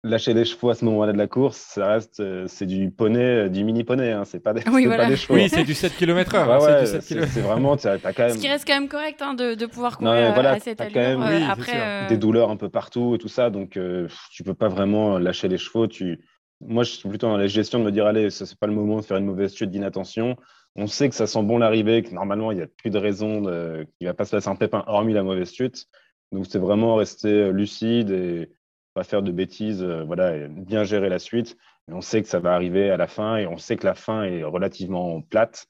lâcher 0.05 0.33
les 0.33 0.45
chevaux 0.45 0.71
à 0.71 0.75
ce 0.75 0.85
moment-là 0.85 1.13
de 1.13 1.19
la 1.19 1.27
course, 1.27 1.57
ça 1.57 1.89
reste, 1.89 2.21
euh, 2.21 2.47
c'est 2.47 2.67
du 2.67 2.91
poney, 2.91 3.19
euh, 3.19 3.49
du 3.49 3.65
mini 3.65 3.83
poney, 3.83 4.13
hein, 4.13 4.25
c'est 4.25 4.41
pas, 4.41 4.53
des, 4.53 4.63
oui, 4.73 4.87
pas 4.87 5.07
des 5.07 5.17
chevaux. 5.17 5.35
Oui, 5.35 5.49
c'est 5.49 5.65
du 5.65 5.75
7 5.75 5.97
km 5.97 6.37
h 6.37 7.01
c'est 7.01 7.41
vraiment, 7.41 7.77
tu 7.77 7.89
as, 7.89 7.99
quand 7.99 8.19
même. 8.19 8.31
Ce 8.31 8.39
qui 8.39 8.49
reste 8.49 8.67
quand 8.67 8.75
même 8.75 8.89
correct 8.89 9.21
hein, 9.21 9.35
de, 9.35 9.55
de, 9.55 9.67
pouvoir 9.67 9.99
courir 9.99 10.13
non, 10.13 10.33
voilà, 10.35 10.53
à 10.53 10.61
cette 10.61 10.81
allure. 10.81 10.95
Quand 10.95 11.01
même, 11.01 11.23
euh, 11.23 11.49
après, 11.49 12.07
des 12.09 12.17
douleurs 12.17 12.51
un 12.51 12.57
peu 12.57 12.69
partout 12.69 13.17
et 13.17 13.19
tout 13.19 13.29
ça, 13.29 13.51
donc 13.51 13.77
euh, 13.77 14.09
tu 14.31 14.45
peux 14.45 14.55
pas 14.55 14.69
vraiment 14.69 15.19
lâcher 15.19 15.49
les 15.49 15.59
chevaux. 15.59 15.89
Tu... 15.89 16.21
Moi, 16.61 16.85
je 16.85 16.93
suis 16.93 17.09
plutôt 17.09 17.29
dans 17.29 17.37
la 17.37 17.49
gestion 17.49 17.81
de 17.81 17.85
me 17.85 17.93
dire, 17.93 18.07
allez, 18.07 18.31
ce 18.31 18.45
c'est 18.45 18.59
pas 18.59 18.67
le 18.67 18.75
moment 18.75 19.01
de 19.01 19.05
faire 19.05 19.17
une 19.17 19.27
mauvaise 19.27 19.55
chute 19.55 19.71
d'inattention. 19.71 20.37
On 20.77 20.87
sait 20.87 21.09
que 21.09 21.15
ça 21.17 21.27
sent 21.27 21.43
bon 21.43 21.59
l'arrivée, 21.59 22.03
que 22.03 22.15
normalement, 22.15 22.53
il 22.53 22.57
n'y 22.57 22.63
a 22.63 22.69
plus 22.69 22.91
de 22.91 22.99
raison 22.99 23.41
de... 23.41 23.87
qu'il 23.99 24.07
va 24.07 24.15
pas 24.15 24.25
se 24.25 24.31
passer 24.31 24.49
un 24.49 24.55
pépin, 24.55 24.85
hormis 24.87 25.13
la 25.13 25.25
mauvaise 25.25 25.53
chute. 25.53 25.87
Donc, 26.31 26.47
c'est 26.49 26.59
vraiment 26.59 26.95
rester 26.95 27.53
lucide 27.53 28.11
et 28.11 28.53
faire 29.05 29.23
de 29.23 29.33
bêtises, 29.33 29.83
euh, 29.83 30.05
voilà, 30.05 30.49
bien 30.49 30.85
gérer 30.85 31.09
la 31.09 31.19
suite. 31.19 31.57
Mais 31.87 31.95
on 31.95 32.01
sait 32.01 32.23
que 32.23 32.29
ça 32.29 32.39
va 32.39 32.55
arriver 32.55 32.91
à 32.91 32.97
la 32.97 33.07
fin 33.07 33.37
et 33.37 33.47
on 33.47 33.57
sait 33.57 33.77
que 33.77 33.87
la 33.87 33.95
fin 33.95 34.25
est 34.25 34.43
relativement 34.43 35.21
plate. 35.23 35.67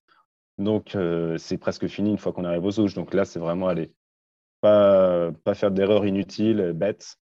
Donc, 0.59 0.97
euh, 0.97 1.39
c'est 1.39 1.59
presque 1.59 1.87
fini 1.87 2.11
une 2.11 2.19
fois 2.19 2.33
qu'on 2.33 2.45
arrive 2.45 2.65
aux 2.65 2.81
ouches. 2.81 2.95
Donc 2.95 3.15
là, 3.15 3.25
c'est 3.25 3.39
vraiment 3.39 3.69
aller 3.69 3.93
pas, 4.61 5.31
pas 5.45 5.55
faire 5.55 5.71
d'erreurs 5.71 6.07
inutiles, 6.07 6.73
bêtes. 6.75 7.17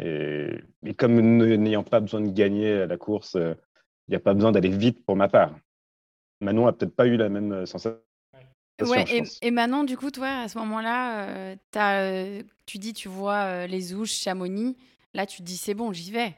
Et, 0.00 0.50
et 0.84 0.94
comme 0.94 1.20
n'ayant 1.20 1.82
pas 1.82 2.00
besoin 2.00 2.20
de 2.20 2.30
gagner 2.30 2.86
la 2.86 2.96
course, 2.96 3.34
euh, 3.34 3.54
il 4.06 4.12
n'y 4.12 4.16
a 4.16 4.20
pas 4.20 4.34
besoin 4.34 4.52
d'aller 4.52 4.68
vite 4.68 5.04
pour 5.04 5.16
ma 5.16 5.28
part. 5.28 5.56
Manon 6.40 6.66
a 6.66 6.72
peut-être 6.72 6.94
pas 6.94 7.06
eu 7.06 7.16
la 7.16 7.28
même 7.28 7.66
sensation. 7.66 7.98
Ouais, 8.82 9.04
et, 9.10 9.22
et, 9.40 9.50
Manon, 9.50 9.84
du 9.84 9.96
coup, 9.96 10.10
toi, 10.10 10.28
à 10.28 10.48
ce 10.48 10.58
moment-là, 10.58 11.56
tu 12.66 12.76
dis, 12.76 12.92
tu 12.92 13.08
vois 13.08 13.66
les 13.66 13.94
ouches, 13.94 14.12
Chamonix. 14.12 14.76
Là, 15.16 15.24
tu 15.24 15.38
te 15.38 15.44
dis, 15.44 15.56
c'est 15.56 15.72
bon, 15.72 15.94
j'y 15.94 16.12
vais. 16.12 16.36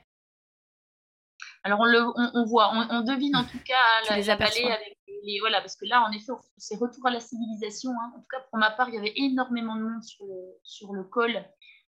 Alors, 1.64 1.80
on, 1.80 1.84
le, 1.84 2.00
on, 2.16 2.44
voit, 2.44 2.70
on, 2.72 3.00
devine 3.00 3.34
en 3.34 3.42
tout 3.42 3.58
cas 3.66 3.74
la, 4.08 4.36
vallée 4.36 4.70
avec 4.70 4.96
les. 5.24 5.40
Voilà, 5.40 5.60
parce 5.60 5.74
que 5.74 5.84
là, 5.84 6.04
en 6.08 6.12
effet, 6.12 6.30
c'est 6.58 6.76
retour 6.76 7.04
à 7.04 7.10
la 7.10 7.18
civilisation. 7.18 7.90
Hein. 7.90 8.12
En 8.14 8.20
tout 8.20 8.26
cas, 8.30 8.38
pour 8.48 8.58
ma 8.60 8.70
part, 8.70 8.88
il 8.88 8.94
y 8.94 8.98
avait 8.98 9.14
énormément 9.16 9.74
de 9.74 9.82
monde 9.82 10.04
sur 10.04 10.24
le, 10.26 10.60
sur 10.62 10.92
le 10.92 11.02
col 11.02 11.44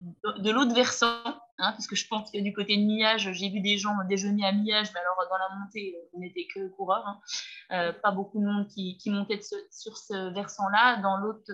de, 0.00 0.50
l'autre 0.50 0.74
versant, 0.74 1.22
hein, 1.24 1.72
parce 1.72 1.86
que 1.86 1.96
je 1.96 2.06
pense 2.06 2.30
que 2.30 2.38
du 2.38 2.52
côté 2.52 2.76
de 2.76 2.82
Miage, 2.82 3.32
j'ai 3.32 3.48
vu 3.48 3.60
des 3.60 3.78
gens 3.78 3.94
déjeuner 4.08 4.46
à 4.46 4.52
Miage, 4.52 4.88
mais 4.94 5.00
alors 5.00 5.16
dans 5.28 5.36
la 5.36 5.58
montée, 5.58 5.96
on 6.12 6.20
n'était 6.20 6.46
que 6.46 6.68
coureurs. 6.68 7.06
Hein. 7.06 7.20
Euh, 7.72 7.92
pas 7.92 8.12
beaucoup 8.12 8.38
de 8.38 8.44
monde 8.44 8.68
qui, 8.68 8.98
montait 9.06 9.40
sur 9.42 9.96
ce 9.96 10.32
versant-là. 10.32 11.02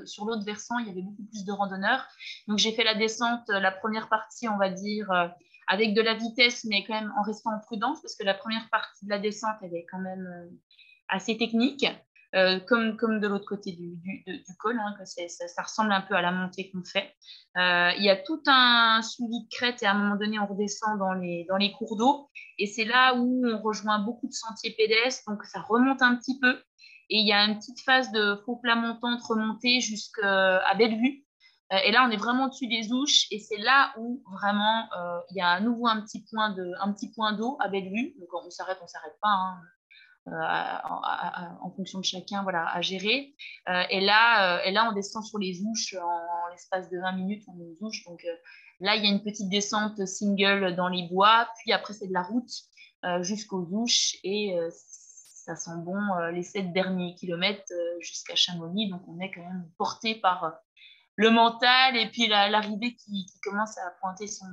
Sur 0.04 0.26
l'autre 0.26 0.44
versant, 0.44 0.78
il 0.78 0.88
y 0.88 0.90
avait 0.90 1.02
beaucoup 1.02 1.24
plus 1.24 1.44
de 1.44 1.52
randonneurs. 1.52 2.06
Donc 2.46 2.58
j'ai 2.58 2.72
fait 2.72 2.84
la 2.84 2.94
descente, 2.94 3.48
la 3.48 3.72
première 3.72 4.08
partie, 4.08 4.48
on 4.48 4.58
va 4.58 4.68
dire, 4.68 5.10
euh, 5.10 5.26
avec 5.66 5.94
de 5.94 6.02
la 6.02 6.14
vitesse, 6.14 6.64
mais 6.64 6.84
quand 6.84 6.94
même 6.94 7.12
en 7.18 7.22
restant 7.22 7.50
en 7.54 7.60
prudence, 7.60 8.02
parce 8.02 8.14
que 8.14 8.24
la 8.24 8.34
première 8.34 8.68
partie 8.70 9.06
de 9.06 9.10
la 9.10 9.18
descente, 9.18 9.56
elle 9.62 9.74
est 9.74 9.86
quand 9.90 10.00
même 10.00 10.26
euh, 10.26 10.56
assez 11.08 11.38
technique. 11.38 11.86
Euh, 12.34 12.58
comme, 12.58 12.96
comme 12.96 13.20
de 13.20 13.28
l'autre 13.28 13.46
côté 13.46 13.70
du, 13.72 13.96
du, 14.26 14.56
col, 14.58 14.76
hein, 14.76 14.92
ça, 15.04 15.62
ressemble 15.62 15.92
un 15.92 16.00
peu 16.00 16.14
à 16.14 16.22
la 16.22 16.32
montée 16.32 16.68
qu'on 16.70 16.82
fait. 16.82 17.14
Euh, 17.56 17.90
il 17.96 18.02
y 18.02 18.10
a 18.10 18.16
tout 18.16 18.42
un 18.48 19.02
suivi 19.02 19.44
de 19.44 19.48
crête 19.50 19.82
et 19.84 19.86
à 19.86 19.92
un 19.92 19.94
moment 19.94 20.16
donné, 20.16 20.40
on 20.40 20.46
redescend 20.46 20.98
dans 20.98 21.12
les, 21.12 21.46
dans 21.48 21.56
les 21.56 21.70
cours 21.70 21.96
d'eau. 21.96 22.28
Et 22.58 22.66
c'est 22.66 22.86
là 22.86 23.14
où 23.14 23.44
on 23.46 23.62
rejoint 23.62 24.00
beaucoup 24.00 24.26
de 24.26 24.32
sentiers 24.32 24.74
pédestres, 24.76 25.30
donc 25.30 25.44
ça 25.44 25.60
remonte 25.60 26.02
un 26.02 26.16
petit 26.16 26.40
peu. 26.40 26.60
Et 27.08 27.18
il 27.18 27.26
y 27.26 27.32
a 27.32 27.44
une 27.44 27.56
petite 27.56 27.80
phase 27.82 28.10
de 28.10 28.34
faux 28.44 28.56
plat 28.56 28.74
montante 28.74 29.22
remontée 29.22 29.80
jusqu'à 29.80 30.74
Bellevue. 30.76 31.24
Euh, 31.72 31.76
et 31.84 31.92
là, 31.92 32.04
on 32.08 32.10
est 32.10 32.16
vraiment 32.16 32.46
au-dessus 32.46 32.66
des 32.66 32.92
ouches 32.92 33.26
et 33.30 33.38
c'est 33.38 33.58
là 33.58 33.94
où 33.96 34.24
vraiment 34.32 34.88
il 35.30 35.36
y 35.36 35.40
a 35.40 35.50
à 35.50 35.60
nouveau 35.60 35.86
un 35.86 36.00
petit 36.00 36.24
point 36.28 36.50
de, 36.50 37.36
d'eau 37.36 37.58
à 37.60 37.68
Bellevue. 37.68 38.16
Donc 38.18 38.28
on 38.32 38.50
s'arrête, 38.50 38.78
on 38.82 38.88
s'arrête 38.88 39.16
pas. 39.22 39.28
Hein. 39.28 39.60
Euh, 40.26 40.30
en, 40.30 41.70
fonction 41.76 41.98
de 41.98 42.04
chacun 42.04 42.42
voilà, 42.44 42.66
à 42.72 42.80
gérer. 42.80 43.34
Euh, 43.68 43.82
et, 43.90 44.00
là, 44.00 44.56
euh, 44.56 44.62
et 44.64 44.70
là, 44.70 44.88
on 44.90 44.94
descend 44.94 45.22
sur 45.22 45.38
les 45.38 45.60
ouches 45.62 45.94
en, 45.94 46.48
l'espace 46.50 46.88
de 46.88 46.98
20 46.98 47.12
minutes, 47.12 47.44
on 47.48 47.60
est 47.60 47.76
ouches. 47.82 48.04
Donc 48.06 48.24
là, 48.80 48.96
il 48.96 49.04
y 49.04 49.06
a 49.06 49.10
une 49.10 49.22
petite 49.22 49.50
descente 49.50 50.06
single 50.06 50.76
dans 50.76 50.88
les 50.88 51.06
bois, 51.08 51.48
puis 51.58 51.72
après, 51.72 51.92
c'est 51.92 52.08
de 52.08 52.12
la 52.12 52.22
route 52.22 52.50
jusqu'aux 53.20 53.66
ouches 53.70 54.16
et 54.24 54.56
ça 54.70 55.56
sent 55.56 55.76
bon 55.84 55.98
les 56.32 56.42
sept 56.42 56.72
derniers 56.72 57.14
kilomètres 57.16 57.70
jusqu'à 58.00 58.34
Chamonix. 58.34 58.88
Donc 58.88 59.02
on 59.06 59.20
est 59.20 59.30
quand 59.30 59.42
même 59.42 59.68
porté 59.76 60.14
par, 60.14 60.54
le 61.16 61.30
mental 61.30 61.96
et 61.96 62.08
puis 62.10 62.28
l'arrivée 62.28 62.96
qui, 62.96 63.26
commence 63.42 63.78
à 63.78 63.90
pointer 64.00 64.26
son, 64.26 64.46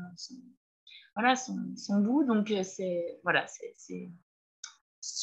voilà, 1.15 1.35
son, 1.35 1.99
bout. 2.01 2.23
Donc, 2.25 2.53
c'est 2.63 3.19
voilà, 3.23 3.47
c'est 3.47 4.11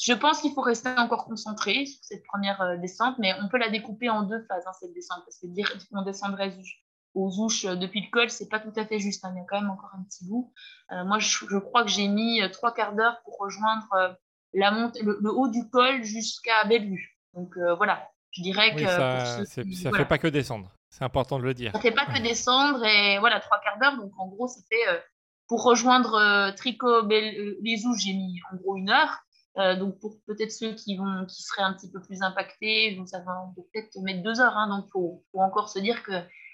je 0.03 0.13
pense 0.13 0.41
qu'il 0.41 0.53
faut 0.53 0.61
rester 0.61 0.91
encore 0.97 1.25
concentré 1.25 1.87
sur 1.87 2.03
cette 2.03 2.25
première 2.25 2.61
euh, 2.61 2.77
descente, 2.77 3.17
mais 3.19 3.35
on 3.43 3.49
peut 3.49 3.59
la 3.59 3.69
découper 3.69 4.09
en 4.09 4.23
deux 4.23 4.43
phases, 4.47 4.65
hein, 4.67 4.73
cette 4.81 4.93
descente, 4.93 5.23
parce 5.25 5.39
que 5.39 5.47
dire 5.47 5.71
qu'on 5.91 6.03
descendrait 6.03 6.57
aux 7.15 7.39
ouches 7.41 7.65
euh, 7.65 7.77
depuis 7.77 8.01
le 8.03 8.11
col, 8.11 8.31
c'est 8.31 8.49
pas 8.49 8.61
tout 8.61 8.73
à 8.77 8.85
fait 8.87 8.99
juste. 8.99 9.25
Hein, 9.25 9.33
il 9.35 9.39
y 9.39 9.41
a 9.41 9.45
quand 9.49 9.61
même 9.61 9.71
encore 9.71 9.91
un 9.99 10.03
petit 10.05 10.27
bout. 10.27 10.53
moi, 10.91 11.19
je, 11.19 11.59
crois 11.59 11.85
que 11.85 11.91
j'ai 11.91 12.09
mis 12.09 12.41
trois 12.53 12.73
quarts 12.73 12.95
d'heure 12.95 13.21
pour 13.25 13.39
rejoindre 13.39 14.17
la 14.55 14.71
montée, 14.71 15.01
le, 15.03 15.31
haut 15.31 15.49
du 15.49 15.69
col 15.71 16.03
jusqu'à 16.03 16.65
Bellevue. 16.65 17.19
Donc 17.35 17.57
voilà, 17.77 18.09
je 18.31 18.43
dirais 18.43 18.75
que 18.75 18.87
ça, 18.87 19.41
ne 19.41 19.97
fait 19.97 20.05
pas 20.05 20.19
que 20.19 20.29
descendre. 20.29 20.71
C'est 20.89 21.05
important 21.05 21.39
de 21.39 21.45
le 21.45 21.55
dire. 21.55 21.73
Ça 21.73 21.81
fait 21.81 21.93
pas 21.93 22.07
que 22.07 22.23
descendre 22.23 22.83
et 22.85 23.19
voilà 23.19 23.41
trois 23.41 23.61
quarts 23.61 23.79
d'heure. 23.79 23.97
Donc 23.97 24.13
en 24.19 24.29
gros, 24.29 24.49
ça 24.49 24.61
fait 24.69 25.03
pour 25.49 25.65
rejoindre 25.65 26.15
euh, 26.15 26.53
Tricot 26.53 27.09
les 27.09 27.87
ouches, 27.87 28.03
j'ai 28.05 28.13
mis 28.13 28.41
en 28.53 28.57
gros 28.57 28.77
une 28.77 28.91
heure. 28.91 29.19
Euh, 29.59 29.77
donc 29.77 29.99
pour 29.99 30.17
peut-être 30.27 30.53
ceux 30.53 30.75
qui 30.75 30.97
vont 30.97 31.25
qui 31.27 31.43
seraient 31.43 31.63
un 31.63 31.73
petit 31.73 31.91
peu 31.91 32.01
plus 32.01 32.23
impactés, 32.23 32.95
donc 32.95 33.09
ça 33.09 33.21
va 33.21 33.53
peut-être 33.57 33.99
mettre 34.03 34.23
deux 34.23 34.41
heures. 34.41 34.57
Hein, 34.57 34.69
donc 34.69 34.87
il 34.89 34.91
faut, 34.93 35.25
encore 35.35 35.69
se 35.69 35.81
dire 35.81 36.03
que 36.03 36.13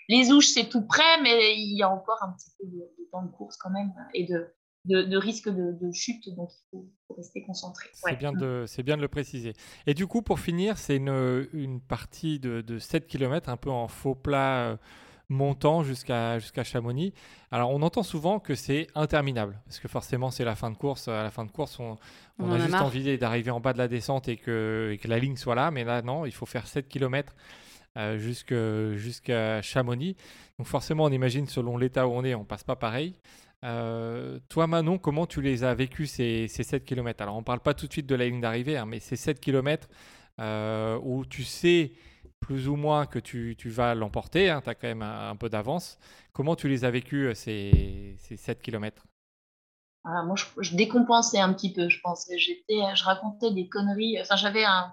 les 0.09 0.33
ouches 0.33 0.49
c'est 0.49 0.69
tout 0.69 0.87
près, 0.87 1.21
mais 1.23 1.55
il 1.57 1.77
y 1.77 1.83
a 1.83 1.91
encore 1.91 2.23
un 2.23 2.33
petit 2.33 2.51
peu 2.59 2.67
de, 2.67 3.09
temps 3.13 3.23
de 3.23 3.31
course 3.31 3.57
quand 3.59 3.71
même 3.71 3.93
et 4.15 4.25
de, 4.25 4.55
de, 4.87 5.17
risque 5.17 5.49
de, 5.49 5.93
chute, 5.93 6.29
donc 6.35 6.51
il 6.53 6.65
faut, 6.71 7.15
rester 7.17 7.43
concentré. 7.45 7.89
C'est 7.93 8.17
bien, 8.17 8.33
de, 8.33 8.65
bien 8.83 8.97
de 8.97 9.03
le 9.03 9.09
préciser. 9.09 9.53
Et 9.87 9.95
du 9.95 10.07
coup, 10.07 10.23
pour 10.23 10.41
finir, 10.41 10.79
c'est 10.79 10.97
une, 10.97 11.47
une 11.53 11.81
partie 11.81 12.41
de, 12.41 12.61
de 12.61 12.79
7 12.79 13.07
km, 13.07 13.49
un 13.51 13.57
peu 13.57 13.71
en 13.71 13.87
faux 13.87 14.15
plat 14.15 14.71
euh, 14.71 14.77
montant 15.29 15.83
jusqu'à 15.83 16.39
jusqu'à 16.39 16.65
Chamonix. 16.65 17.13
Alors 17.51 17.71
on 17.71 17.83
entend 17.83 18.03
souvent 18.03 18.41
que 18.41 18.55
c'est 18.55 18.87
interminable 18.95 19.59
parce 19.65 19.81
que 19.81 19.89
forcément 19.89 20.31
c'est 20.31 20.45
la 20.45 20.55
fin 20.55 20.71
de 20.71 20.77
course. 20.77 21.09
À 21.09 21.23
la 21.23 21.31
fin 21.31 21.45
de 21.45 21.51
course, 21.51 21.79
on, 21.81 21.97
a, 22.51 22.59
juste 22.59 22.75
envie 22.75 23.19
d'arriver 23.19 23.51
en 23.51 23.61
bas 23.61 23.73
de 23.73 23.79
la 23.79 23.89
descente 23.89 24.29
et 24.29 24.37
que, 24.37 24.97
que, 25.01 25.09
la 25.09 25.19
ligne 25.19 25.37
soit 25.37 25.55
là. 25.55 25.71
Mais 25.71 25.85
là 25.85 26.03
non, 26.03 26.27
il 26.27 26.33
faut 26.33 26.47
faire 26.47 26.67
7 26.67 26.89
km 26.89 27.35
euh, 27.97 28.19
jusqu'à 28.19 29.63
Chamonix. 29.63 30.17
Donc 30.59 30.67
forcément 30.67 31.05
on 31.05 31.13
imagine 31.13 31.47
selon 31.47 31.77
l'état 31.77 32.07
où 32.07 32.13
on 32.13 32.25
est, 32.25 32.35
on 32.35 32.45
passe 32.45 32.65
pas 32.65 32.77
pareil. 32.77 33.15
Euh, 33.65 34.39
toi 34.51 34.67
Manon, 34.67 34.99
comment 34.99 35.27
tu 35.27 35.41
les 35.41 35.65
as 35.65 35.75
vécus 35.75 36.11
ces, 36.11 36.49
ces 36.49 36.65
7 36.65 36.85
km 36.85 37.23
Alors 37.23 37.37
on 37.37 37.43
parle 37.43 37.61
pas 37.61 37.73
tout 37.73 37.87
de 37.87 37.93
suite 37.93 38.07
de 38.07 38.15
la 38.15 38.27
ligne 38.27 38.41
d'arrivée, 38.41 38.77
hein, 38.77 38.85
mais 38.85 39.01
ces 39.01 39.17
7 39.17 39.41
km 39.41 39.89
euh, 40.41 40.99
où 41.03 41.25
tu 41.25 41.45
sais 41.45 41.93
plus 42.45 42.69
ou 42.69 42.77
moins 42.77 43.07
que 43.07 43.19
tu, 43.19 43.57
tu 43.57 43.71
vas 43.71 43.95
l'emporter, 43.95 44.51
hein, 44.51 44.61
tu 44.63 44.69
as 44.69 44.75
quand 44.75 44.87
même 44.87 45.01
un, 45.01 45.35
peu 45.35 45.49
d'avance. 45.49 45.99
Comment 46.35 46.57
tu 46.57 46.69
les 46.69 46.85
as 46.85 46.91
vécus 46.91 47.31
euh, 47.31 47.35
ces, 47.35 48.17
ces 48.19 48.37
7 48.37 48.61
km 48.61 49.03
ah, 50.05 50.23
Moi, 50.25 50.37
je, 50.37 50.45
je, 50.59 50.77
décompensais 50.77 51.41
un 51.41 51.55
petit 51.55 51.73
peu, 51.73 51.89
je 51.89 52.01
pense. 52.03 52.27
J'étais, 52.37 52.81
je 52.95 53.05
racontais 53.05 53.51
des 53.51 53.67
conneries. 53.67 54.21
Enfin, 54.21 54.37
j'avais 54.37 54.65
un, 54.65 54.93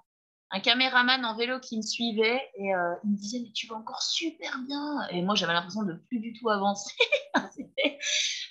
un 0.52 0.60
caméraman 0.60 1.24
en 1.24 1.36
vélo 1.36 1.60
qui 1.60 1.78
me 1.78 1.82
suivait 1.82 2.42
et 2.56 2.76
euh, 2.76 2.94
il 3.04 3.12
me 3.12 3.16
disait 3.16 3.40
mais 3.42 3.52
tu 3.54 3.68
vas 3.68 3.76
encore 3.76 4.02
super 4.02 4.60
bien. 4.68 5.08
Et 5.12 5.22
moi 5.22 5.36
j'avais 5.36 5.54
l'impression 5.54 5.84
de 5.84 5.94
plus 6.10 6.20
du 6.20 6.34
tout 6.34 6.50
avancer. 6.50 6.94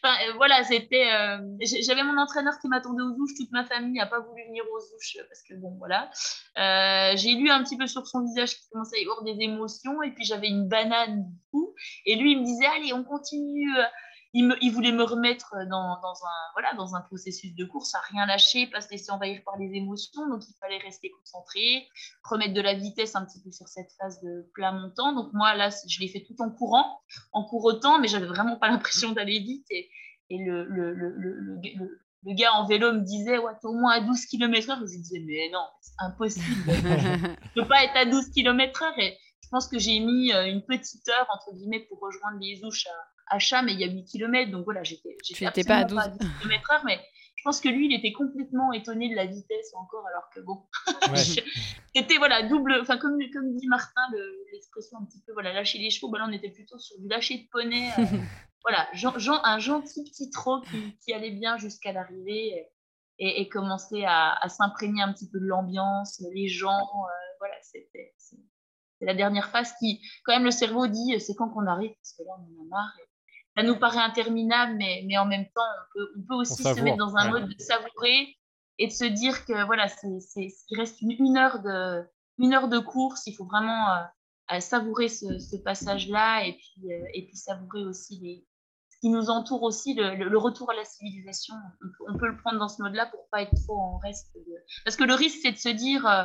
Enfin, 0.02 0.14
euh, 0.26 0.32
voilà 0.36 0.64
c'était 0.64 1.12
euh, 1.12 1.38
j'avais 1.82 2.02
mon 2.02 2.16
entraîneur 2.16 2.54
qui 2.58 2.68
m'attendait 2.68 3.02
aux 3.02 3.20
ouches 3.20 3.34
toute 3.36 3.52
ma 3.52 3.64
famille 3.64 3.98
n'a 3.98 4.06
pas 4.06 4.20
voulu 4.20 4.42
venir 4.46 4.64
aux 4.72 4.96
ouches 4.96 5.18
parce 5.28 5.42
que 5.42 5.54
bon 5.56 5.76
voilà. 5.76 6.10
J'ai 7.16 7.34
lu 7.34 7.50
un 7.50 7.62
petit 7.62 7.76
peu 7.76 7.86
sur 7.86 8.06
son 8.06 8.24
visage 8.24 8.54
qu'il 8.54 8.70
commençait 8.72 8.96
à 8.96 9.00
y 9.00 9.02
avoir 9.02 9.22
des 9.22 9.36
émotions. 9.40 10.02
Et 10.02 10.12
puis 10.12 10.24
j'avais 10.24 10.48
une 10.48 10.68
banane 10.68 11.24
du 11.24 11.38
coup. 11.50 11.74
Et 12.06 12.16
lui 12.16 12.32
il 12.32 12.40
me 12.40 12.44
disait 12.44 12.66
allez 12.66 12.94
on 12.94 13.04
continue 13.04 13.68
il, 14.32 14.70
voulait 14.72 14.92
me 14.92 15.02
remettre 15.02 15.54
dans, 15.68 15.98
un, 15.98 16.52
voilà, 16.52 16.72
dans 16.74 16.94
un 16.94 17.00
processus 17.00 17.54
de 17.54 17.64
course, 17.64 17.94
à 17.94 18.00
rien 18.10 18.26
lâcher, 18.26 18.68
pas 18.68 18.80
se 18.80 18.90
laisser 18.90 19.10
envahir 19.10 19.42
par 19.44 19.56
les 19.58 19.74
émotions. 19.74 20.28
Donc, 20.28 20.42
il 20.48 20.54
fallait 20.60 20.78
rester 20.78 21.10
concentré, 21.10 21.88
remettre 22.22 22.54
de 22.54 22.60
la 22.60 22.74
vitesse 22.74 23.16
un 23.16 23.24
petit 23.24 23.42
peu 23.42 23.50
sur 23.50 23.66
cette 23.66 23.90
phase 23.98 24.20
de 24.22 24.48
plat 24.54 24.72
montant. 24.72 25.12
Donc, 25.14 25.32
moi, 25.32 25.54
là, 25.54 25.70
je 25.88 26.00
l'ai 26.00 26.08
fait 26.08 26.22
tout 26.22 26.40
en 26.40 26.50
courant, 26.50 27.00
en 27.32 27.44
courant, 27.44 27.98
mais 27.98 28.08
j'avais 28.08 28.26
vraiment 28.26 28.56
pas 28.56 28.68
l'impression 28.68 29.12
d'aller 29.12 29.40
vite. 29.40 29.66
Et, 29.70 29.88
le, 30.30 30.64
le, 30.64 30.94
le, 30.94 31.16
le, 31.18 32.34
gars 32.34 32.52
en 32.52 32.66
vélo 32.66 32.92
me 32.92 33.00
disait, 33.00 33.38
ouais, 33.38 33.52
t'es 33.60 33.66
au 33.66 33.72
moins 33.72 33.94
à 33.94 34.00
12 34.00 34.26
km/h. 34.26 34.76
Je 34.76 34.80
me 34.80 34.86
disais, 34.86 35.24
mais 35.26 35.50
non, 35.52 35.66
c'est 35.80 35.94
impossible. 35.98 36.46
je 36.68 37.60
peux 37.60 37.66
pas 37.66 37.82
être 37.82 37.96
à 37.96 38.04
12 38.04 38.30
km/h. 38.30 38.92
Et 38.98 39.18
je 39.42 39.48
pense 39.48 39.66
que 39.66 39.80
j'ai 39.80 39.98
mis 39.98 40.32
euh, 40.32 40.46
une 40.46 40.62
petite 40.62 41.08
heure, 41.08 41.26
entre 41.34 41.52
guillemets, 41.52 41.80
pour 41.80 41.98
rejoindre 41.98 42.38
les 42.40 42.62
ouches 42.62 42.86
à 42.86 43.09
à 43.30 43.62
mais 43.62 43.72
il 43.72 43.80
y 43.80 43.84
a 43.84 43.88
8 43.88 44.04
km. 44.04 44.50
Donc 44.50 44.64
voilà, 44.64 44.82
j'étais 44.82 45.64
pas 45.64 45.76
à 45.76 45.84
12 45.84 45.98
km/h, 46.42 46.82
mais 46.84 47.00
je 47.40 47.42
pense 47.42 47.60
que 47.62 47.70
lui, 47.70 47.86
il 47.86 47.94
était 47.94 48.12
complètement 48.12 48.70
étonné 48.74 49.08
de 49.08 49.16
la 49.16 49.24
vitesse 49.24 49.72
encore, 49.74 50.06
alors 50.08 50.28
que 50.34 50.40
bon, 50.40 50.62
c'était 51.94 52.18
voilà, 52.18 52.46
double, 52.46 52.78
enfin, 52.82 52.98
comme, 52.98 53.16
comme 53.32 53.56
dit 53.56 53.66
Martin, 53.66 54.02
l'expression 54.52 54.98
un 54.98 55.06
petit 55.06 55.22
peu, 55.26 55.32
voilà, 55.32 55.54
lâcher 55.54 55.78
les 55.78 55.88
chevaux, 55.88 56.10
bah 56.10 56.18
là, 56.18 56.26
on 56.28 56.32
était 56.32 56.50
plutôt 56.50 56.78
sur 56.78 56.98
du 57.00 57.08
lâcher 57.08 57.38
de 57.38 57.48
poney. 57.50 57.88
Euh, 57.98 58.04
voilà, 58.62 58.86
un 59.44 59.58
gentil 59.58 60.04
petit 60.04 60.28
trot 60.28 60.60
qui, 61.02 61.14
allait 61.14 61.30
bien 61.30 61.56
jusqu'à 61.56 61.92
l'arrivée 61.92 62.66
et, 63.18 63.40
et, 63.40 63.48
commencer 63.48 64.04
à, 64.06 64.38
s'imprégner 64.50 65.00
un 65.00 65.14
petit 65.14 65.30
peu 65.30 65.40
de 65.40 65.46
l'ambiance, 65.46 66.22
les 66.34 66.48
gens, 66.48 66.68
euh, 66.68 67.36
voilà, 67.38 67.54
c'était. 67.62 68.14
C'est 68.18 69.06
la 69.06 69.14
dernière 69.14 69.48
phase 69.48 69.72
qui, 69.78 70.02
quand 70.26 70.34
même, 70.34 70.44
le 70.44 70.50
cerveau 70.50 70.86
dit 70.86 71.18
c'est 71.20 71.34
quand 71.34 71.48
qu'on 71.48 71.66
arrive, 71.66 71.94
parce 72.02 72.12
que 72.18 72.22
là, 72.22 72.32
on 72.36 72.42
en 72.42 72.64
a 72.64 72.68
marre 72.68 72.92
ça 73.60 73.66
nous 73.66 73.78
paraît 73.78 73.98
interminable, 73.98 74.74
mais, 74.76 75.04
mais 75.06 75.18
en 75.18 75.26
même 75.26 75.46
temps, 75.46 75.62
on 75.62 75.98
peut, 75.98 76.12
on 76.18 76.22
peut 76.22 76.34
aussi 76.34 76.62
se 76.62 76.80
mettre 76.80 76.96
dans 76.96 77.16
un 77.16 77.30
mode 77.30 77.48
de 77.48 77.58
savourer 77.58 78.36
et 78.78 78.86
de 78.86 78.92
se 78.92 79.04
dire 79.04 79.44
que 79.44 79.64
voilà, 79.66 79.88
c'est, 79.88 80.08
il 80.70 80.78
reste 80.78 81.00
une, 81.02 81.36
heure 81.36 81.60
de, 81.60 82.02
une 82.38 82.54
heure 82.54 82.68
de 82.68 82.78
course, 82.78 83.26
il 83.26 83.34
faut 83.34 83.44
vraiment 83.44 83.94
euh, 84.52 84.60
savourer 84.60 85.08
ce, 85.08 85.38
ce 85.38 85.56
passage-là 85.56 86.46
et 86.46 86.54
puis, 86.54 86.92
euh, 86.92 87.04
et 87.14 87.26
puis 87.26 87.36
savourer 87.36 87.84
aussi 87.84 88.18
les, 88.22 88.46
ce 88.90 88.98
qui 89.00 89.10
nous 89.10 89.30
entoure 89.30 89.62
aussi, 89.62 89.94
le, 89.94 90.14
le, 90.14 90.38
retour 90.38 90.70
à 90.70 90.74
la 90.74 90.84
civilisation. 90.84 91.54
On 92.08 92.16
peut, 92.18 92.28
le 92.28 92.36
prendre 92.38 92.58
dans 92.58 92.68
ce 92.68 92.82
mode-là 92.82 93.06
pour 93.06 93.28
pas 93.30 93.42
être 93.42 93.54
trop 93.64 93.78
en 93.78 93.98
reste. 93.98 94.34
Parce 94.84 94.96
que 94.96 95.04
le 95.04 95.14
risque, 95.14 95.38
c'est 95.42 95.52
de 95.52 95.58
se 95.58 95.68
dire, 95.68 96.06
euh, 96.06 96.24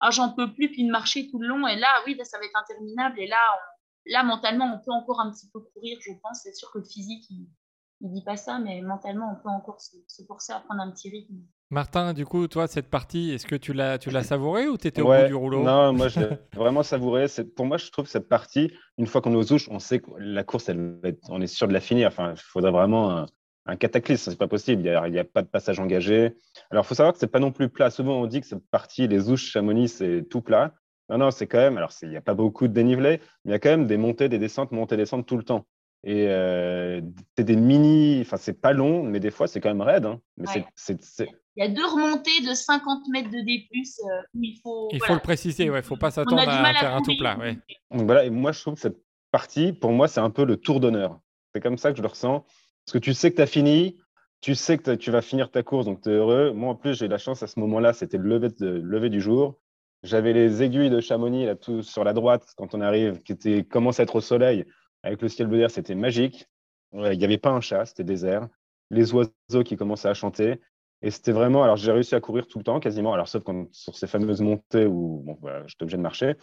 ah, 0.00 0.10
j'en 0.10 0.32
peux 0.32 0.52
plus, 0.52 0.70
puis 0.70 0.84
de 0.84 0.90
marcher 0.90 1.28
tout 1.30 1.38
le 1.38 1.48
long, 1.48 1.66
et 1.66 1.76
là, 1.76 1.88
oui, 2.06 2.18
ça 2.24 2.38
va 2.38 2.44
être 2.44 2.56
interminable, 2.56 3.20
et 3.20 3.26
là, 3.26 3.38
on, 3.54 3.73
là, 4.06 4.22
mentalement, 4.22 4.66
on 4.74 4.84
peut 4.84 4.92
encore 4.92 5.20
un 5.20 5.30
petit 5.30 5.48
peu 5.52 5.60
courir, 5.60 5.98
je 6.00 6.12
pense. 6.22 6.40
C'est 6.42 6.54
sûr 6.54 6.70
que 6.72 6.78
le 6.78 6.84
physique, 6.84 7.24
il 7.30 8.08
ne 8.08 8.14
dit 8.14 8.24
pas 8.24 8.36
ça, 8.36 8.58
mais 8.58 8.80
mentalement, 8.82 9.32
on 9.32 9.42
peut 9.42 9.48
encore 9.48 9.80
se, 9.80 10.22
forcer 10.26 10.52
à 10.52 10.60
prendre 10.60 10.82
un 10.82 10.90
petit 10.90 11.10
rythme. 11.10 11.36
Martin, 11.70 12.12
du 12.12 12.26
coup, 12.26 12.46
toi, 12.46 12.66
cette 12.66 12.90
partie, 12.90 13.32
est-ce 13.32 13.46
que 13.46 13.56
tu 13.56 13.72
l'as, 13.72 13.98
tu 13.98 14.10
l'as 14.10 14.22
savouré 14.22 14.68
ou 14.68 14.76
tu 14.76 14.88
étais 14.88 15.00
au 15.00 15.06
bout 15.06 15.26
du 15.26 15.34
rouleau? 15.34 15.62
Non, 15.62 15.92
moi, 15.92 16.08
je 16.08 16.20
l'ai 16.20 16.38
vraiment 16.54 16.82
savouré. 16.82 17.28
C'est, 17.28 17.54
pour 17.54 17.66
moi, 17.66 17.76
je 17.76 17.90
trouve 17.90 18.06
cette 18.06 18.28
partie, 18.28 18.72
une 18.98 19.06
fois 19.06 19.20
qu'on 19.20 19.32
est 19.32 19.36
aux 19.36 19.52
ouches, 19.52 19.68
on 19.70 19.78
sait 19.78 20.00
que 20.00 20.10
la 20.18 20.44
course, 20.44 20.68
elle 20.68 21.00
on 21.28 21.40
est 21.40 21.46
sûr 21.46 21.68
de 21.68 21.72
la 21.72 21.80
finir. 21.80 22.08
Enfin, 22.08 22.32
il 22.32 22.40
faudrait 22.40 22.70
vraiment 22.70 23.26
un, 23.66 23.76
cataclysme, 23.76 24.30
c'est 24.30 24.38
pas 24.38 24.48
possible. 24.48 24.82
Il 24.82 25.10
n'y 25.10 25.18
a, 25.18 25.22
a, 25.22 25.24
pas 25.24 25.42
de 25.42 25.48
passage 25.48 25.80
engagé. 25.80 26.36
Alors, 26.70 26.84
il 26.84 26.86
faut 26.86 26.94
savoir 26.94 27.14
que 27.14 27.18
c'est 27.18 27.26
pas 27.26 27.40
non 27.40 27.50
plus 27.50 27.70
plat. 27.70 27.90
Souvent, 27.90 28.20
on 28.20 28.26
dit 28.26 28.40
que 28.40 28.46
cette 28.46 28.68
partie, 28.70 29.08
les 29.08 29.30
ouches 29.30 29.50
Chamonix, 29.50 29.88
c'est 29.88 30.28
tout 30.28 30.42
plat. 30.42 30.74
Non, 31.10 31.18
non, 31.18 31.30
c'est 31.30 31.46
quand 31.46 31.58
même. 31.58 31.76
Alors, 31.76 31.92
il 32.02 32.08
n'y 32.08 32.16
a 32.16 32.22
pas 32.22 32.34
beaucoup 32.34 32.68
de 32.68 32.72
dénivelé, 32.72 33.20
mais 33.44 33.50
il 33.50 33.52
y 33.52 33.54
a 33.54 33.58
quand 33.58 33.70
même 33.70 33.86
des 33.86 33.96
montées, 33.96 34.28
des 34.28 34.38
descentes, 34.38 34.72
montées, 34.72 34.96
descentes 34.96 35.26
tout 35.26 35.36
le 35.36 35.42
temps. 35.42 35.66
Et 36.02 36.26
euh, 36.28 37.00
c'est 37.36 37.44
des 37.44 37.56
mini. 37.56 38.20
Enfin, 38.20 38.36
c'est 38.36 38.60
pas 38.60 38.72
long, 38.72 39.02
mais 39.02 39.20
des 39.20 39.30
fois, 39.30 39.46
c'est 39.46 39.60
quand 39.60 39.70
même 39.70 39.80
raide. 39.80 40.04
Hein. 40.04 40.20
Mais 40.36 40.46
Il 40.56 41.38
y 41.56 41.62
a 41.62 41.68
deux 41.68 41.86
remontées 41.86 42.42
de 42.46 42.52
50 42.52 43.08
mètres 43.10 43.30
de 43.30 43.40
D, 43.40 43.68
euh, 43.72 44.22
où 44.34 44.42
il 44.42 44.58
faut. 44.62 44.88
Il 44.92 45.02
faut 45.02 45.14
le 45.14 45.20
préciser, 45.20 45.70
ouais. 45.70 45.78
Il 45.78 45.82
ne 45.82 45.86
faut 45.86 45.96
pas 45.96 46.10
s'attendre 46.10 46.42
à, 46.46 46.74
faire 46.74 46.94
un 46.94 47.02
tout 47.02 47.16
plat. 47.18 47.38
Ouais. 47.38 47.58
Donc, 47.90 48.02
voilà, 48.02 48.24
et 48.24 48.30
moi, 48.30 48.52
je 48.52 48.60
trouve 48.60 48.74
que 48.74 48.80
cette 48.80 48.98
partie, 49.30 49.72
pour 49.72 49.92
moi, 49.92 50.06
c'est 50.08 50.20
un 50.20 50.30
peu 50.30 50.44
le 50.44 50.56
tour 50.56 50.80
d'honneur. 50.80 51.20
C'est 51.54 51.62
comme 51.62 51.78
ça 51.78 51.90
que 51.90 51.96
je 51.96 52.02
le 52.02 52.08
ressens. 52.08 52.44
Parce 52.84 52.92
que 52.92 52.98
tu 52.98 53.14
sais 53.14 53.30
que 53.30 53.36
tu 53.36 53.42
as 53.42 53.46
fini, 53.46 53.96
tu 54.42 54.54
sais 54.54 54.76
que 54.76 54.90
tu 54.94 55.10
vas 55.10 55.22
finir 55.22 55.50
ta 55.50 55.62
course, 55.62 55.86
donc 55.86 56.02
tu 56.02 56.10
es 56.10 56.12
heureux. 56.12 56.52
Moi, 56.52 56.70
en 56.70 56.74
plus, 56.74 56.98
j'ai 56.98 57.06
eu 57.06 57.08
la 57.08 57.16
chance 57.16 57.42
à 57.42 57.46
ce 57.46 57.58
moment-là, 57.60 57.94
c'était 57.94 58.18
le 58.18 58.28
lever, 58.28 58.48
de, 58.50 58.66
le 58.66 58.80
lever 58.80 59.08
du 59.08 59.22
jour. 59.22 59.58
J'avais 60.04 60.32
les 60.32 60.62
aiguilles 60.62 60.90
de 60.90 61.00
Chamonix 61.00 61.46
là, 61.46 61.56
tout 61.56 61.82
sur 61.82 62.04
la 62.04 62.12
droite 62.12 62.46
quand 62.56 62.74
on 62.74 62.80
arrive, 62.80 63.22
qui 63.22 63.32
était, 63.32 63.64
commence 63.64 63.98
à 63.98 64.04
être 64.04 64.16
au 64.16 64.20
soleil 64.20 64.64
avec 65.04 65.20
le 65.20 65.28
ciel 65.28 65.46
bleu 65.48 65.58
d'air, 65.58 65.70
c'était 65.70 65.94
magique. 65.94 66.48
Il 66.92 67.18
n'y 67.18 67.24
avait 67.24 67.38
pas 67.38 67.50
un 67.50 67.60
chat, 67.60 67.84
c'était 67.84 68.04
désert. 68.04 68.48
Les 68.90 69.12
oiseaux 69.12 69.62
qui 69.64 69.76
commençaient 69.76 70.08
à 70.08 70.14
chanter. 70.14 70.60
Et 71.02 71.10
c'était 71.10 71.32
vraiment. 71.32 71.62
Alors, 71.62 71.76
j'ai 71.76 71.92
réussi 71.92 72.14
à 72.14 72.20
courir 72.20 72.46
tout 72.46 72.58
le 72.58 72.64
temps, 72.64 72.80
quasiment. 72.80 73.12
Alors, 73.12 73.28
sauf 73.28 73.42
sur 73.72 73.94
ces 73.94 74.06
fameuses 74.06 74.40
montées 74.40 74.86
où 74.86 75.22
bon, 75.24 75.36
voilà, 75.40 75.66
j'étais 75.66 75.82
obligé 75.82 75.98
de 75.98 76.02
marcher. 76.02 76.36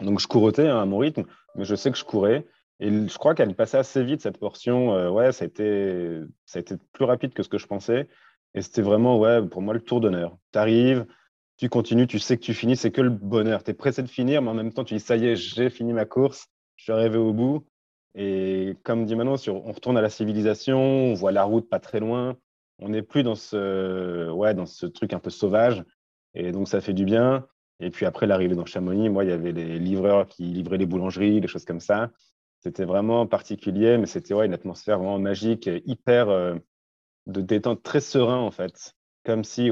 Donc, 0.00 0.18
je 0.18 0.26
courotais 0.26 0.66
hein, 0.66 0.80
à 0.80 0.84
mon 0.84 0.98
rythme, 0.98 1.24
mais 1.54 1.64
je 1.64 1.76
sais 1.76 1.92
que 1.92 1.98
je 1.98 2.04
courais. 2.04 2.44
Et 2.80 2.90
je 2.90 3.18
crois 3.18 3.34
qu'elle 3.36 3.54
passait 3.54 3.78
assez 3.78 4.02
vite, 4.02 4.20
cette 4.22 4.38
portion. 4.38 4.94
Euh, 4.94 5.08
ouais, 5.10 5.30
ça 5.30 5.44
a, 5.44 5.46
été, 5.46 6.20
ça 6.46 6.58
a 6.58 6.60
été 6.60 6.74
plus 6.92 7.04
rapide 7.04 7.32
que 7.32 7.44
ce 7.44 7.48
que 7.48 7.58
je 7.58 7.66
pensais. 7.66 8.08
Et 8.54 8.62
c'était 8.62 8.82
vraiment, 8.82 9.18
ouais, 9.18 9.46
pour 9.46 9.62
moi, 9.62 9.74
le 9.74 9.80
tour 9.80 10.00
d'honneur. 10.00 10.36
Tu 10.52 10.58
arrives, 10.58 11.06
tu 11.62 11.68
continues, 11.68 12.08
tu 12.08 12.18
sais 12.18 12.36
que 12.36 12.42
tu 12.42 12.54
finis, 12.54 12.76
c'est 12.76 12.90
que 12.90 13.00
le 13.00 13.10
bonheur. 13.10 13.62
Tu 13.62 13.70
es 13.70 13.74
pressé 13.74 14.02
de 14.02 14.08
finir, 14.08 14.42
mais 14.42 14.50
en 14.50 14.54
même 14.54 14.72
temps, 14.72 14.82
tu 14.82 14.94
dis, 14.94 15.00
ça 15.00 15.14
y 15.14 15.26
est, 15.26 15.36
j'ai 15.36 15.70
fini 15.70 15.92
ma 15.92 16.04
course. 16.04 16.48
je 16.74 16.82
suis 16.82 16.92
arrivé 16.92 17.18
au 17.18 17.32
bout. 17.32 17.64
Et 18.16 18.74
comme 18.82 19.06
dit 19.06 19.14
Manon, 19.14 19.36
on 19.46 19.70
retourne 19.70 19.96
à 19.96 20.00
la 20.00 20.10
civilisation, 20.10 20.80
on 20.80 21.14
voit 21.14 21.30
la 21.30 21.44
route 21.44 21.68
pas 21.68 21.78
très 21.78 22.00
loin. 22.00 22.36
On 22.80 22.88
n'est 22.88 23.02
plus 23.02 23.22
dans 23.22 23.36
ce, 23.36 24.28
ouais, 24.32 24.54
dans 24.54 24.66
ce 24.66 24.86
truc 24.86 25.12
un 25.12 25.20
peu 25.20 25.30
sauvage. 25.30 25.84
Et 26.34 26.50
donc, 26.50 26.66
ça 26.66 26.80
fait 26.80 26.94
du 26.94 27.04
bien. 27.04 27.46
Et 27.78 27.90
puis 27.90 28.06
après 28.06 28.26
l'arrivée 28.26 28.56
dans 28.56 28.66
Chamonix, 28.66 29.08
moi, 29.08 29.22
il 29.22 29.30
y 29.30 29.32
avait 29.32 29.52
les 29.52 29.78
livreurs 29.78 30.26
qui 30.26 30.42
livraient 30.42 30.78
les 30.78 30.86
boulangeries, 30.86 31.40
des 31.40 31.46
choses 31.46 31.64
comme 31.64 31.78
ça. 31.78 32.10
C'était 32.58 32.86
vraiment 32.86 33.24
particulier, 33.28 33.98
mais 33.98 34.06
c'était 34.06 34.34
ouais, 34.34 34.46
une 34.46 34.54
atmosphère 34.54 34.98
vraiment 34.98 35.20
magique, 35.20 35.70
hyper 35.86 36.28
euh, 36.28 36.56
de 37.28 37.40
détente, 37.40 37.84
très 37.84 38.00
serein 38.00 38.38
en 38.38 38.50
fait. 38.50 38.96
Comme 39.24 39.44
si, 39.44 39.70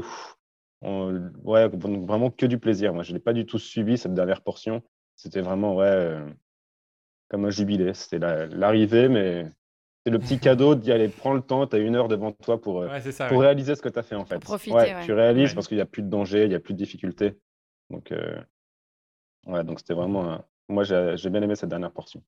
on, 0.81 1.31
ouais, 1.43 1.67
vraiment 1.69 2.31
que 2.31 2.45
du 2.45 2.57
plaisir. 2.57 2.93
Moi, 2.93 3.03
je 3.03 3.13
n'ai 3.13 3.19
pas 3.19 3.33
du 3.33 3.45
tout 3.45 3.59
subi 3.59 3.97
cette 3.97 4.13
dernière 4.13 4.41
portion. 4.41 4.81
C'était 5.15 5.41
vraiment, 5.41 5.75
ouais, 5.75 5.85
euh, 5.85 6.27
comme 7.29 7.45
un 7.45 7.51
jubilé. 7.51 7.93
C'était 7.93 8.19
l'arrivée, 8.19 9.07
mais 9.07 9.45
c'est 10.03 10.11
le 10.11 10.19
petit 10.19 10.39
cadeau 10.39 10.75
d'y 10.75 10.91
aller. 10.91 11.07
Prends 11.07 11.33
le 11.33 11.41
temps, 11.41 11.67
tu 11.67 11.75
as 11.75 11.79
une 11.79 11.95
heure 11.95 12.07
devant 12.07 12.31
toi 12.31 12.59
pour, 12.59 12.81
euh, 12.81 12.89
pour 13.29 13.41
réaliser 13.41 13.75
ce 13.75 13.81
que 13.81 13.89
tu 13.89 13.99
as 13.99 14.03
fait 14.03 14.15
en 14.15 14.25
fait. 14.25 14.39
profiter, 14.39 14.95
Tu 15.03 15.13
réalises 15.13 15.53
parce 15.53 15.67
qu'il 15.67 15.77
n'y 15.77 15.81
a 15.81 15.85
plus 15.85 16.01
de 16.01 16.09
danger, 16.09 16.43
il 16.43 16.49
n'y 16.49 16.55
a 16.55 16.59
plus 16.59 16.73
de 16.73 16.79
difficultés. 16.79 17.37
Donc, 17.91 18.11
euh, 18.11 18.41
ouais, 19.45 19.63
donc 19.63 19.79
c'était 19.79 19.93
vraiment. 19.93 20.43
Moi, 20.67 20.83
j'ai 20.83 21.29
bien 21.29 21.41
aimé 21.41 21.55
cette 21.55 21.69
dernière 21.69 21.91
portion. 21.91 22.23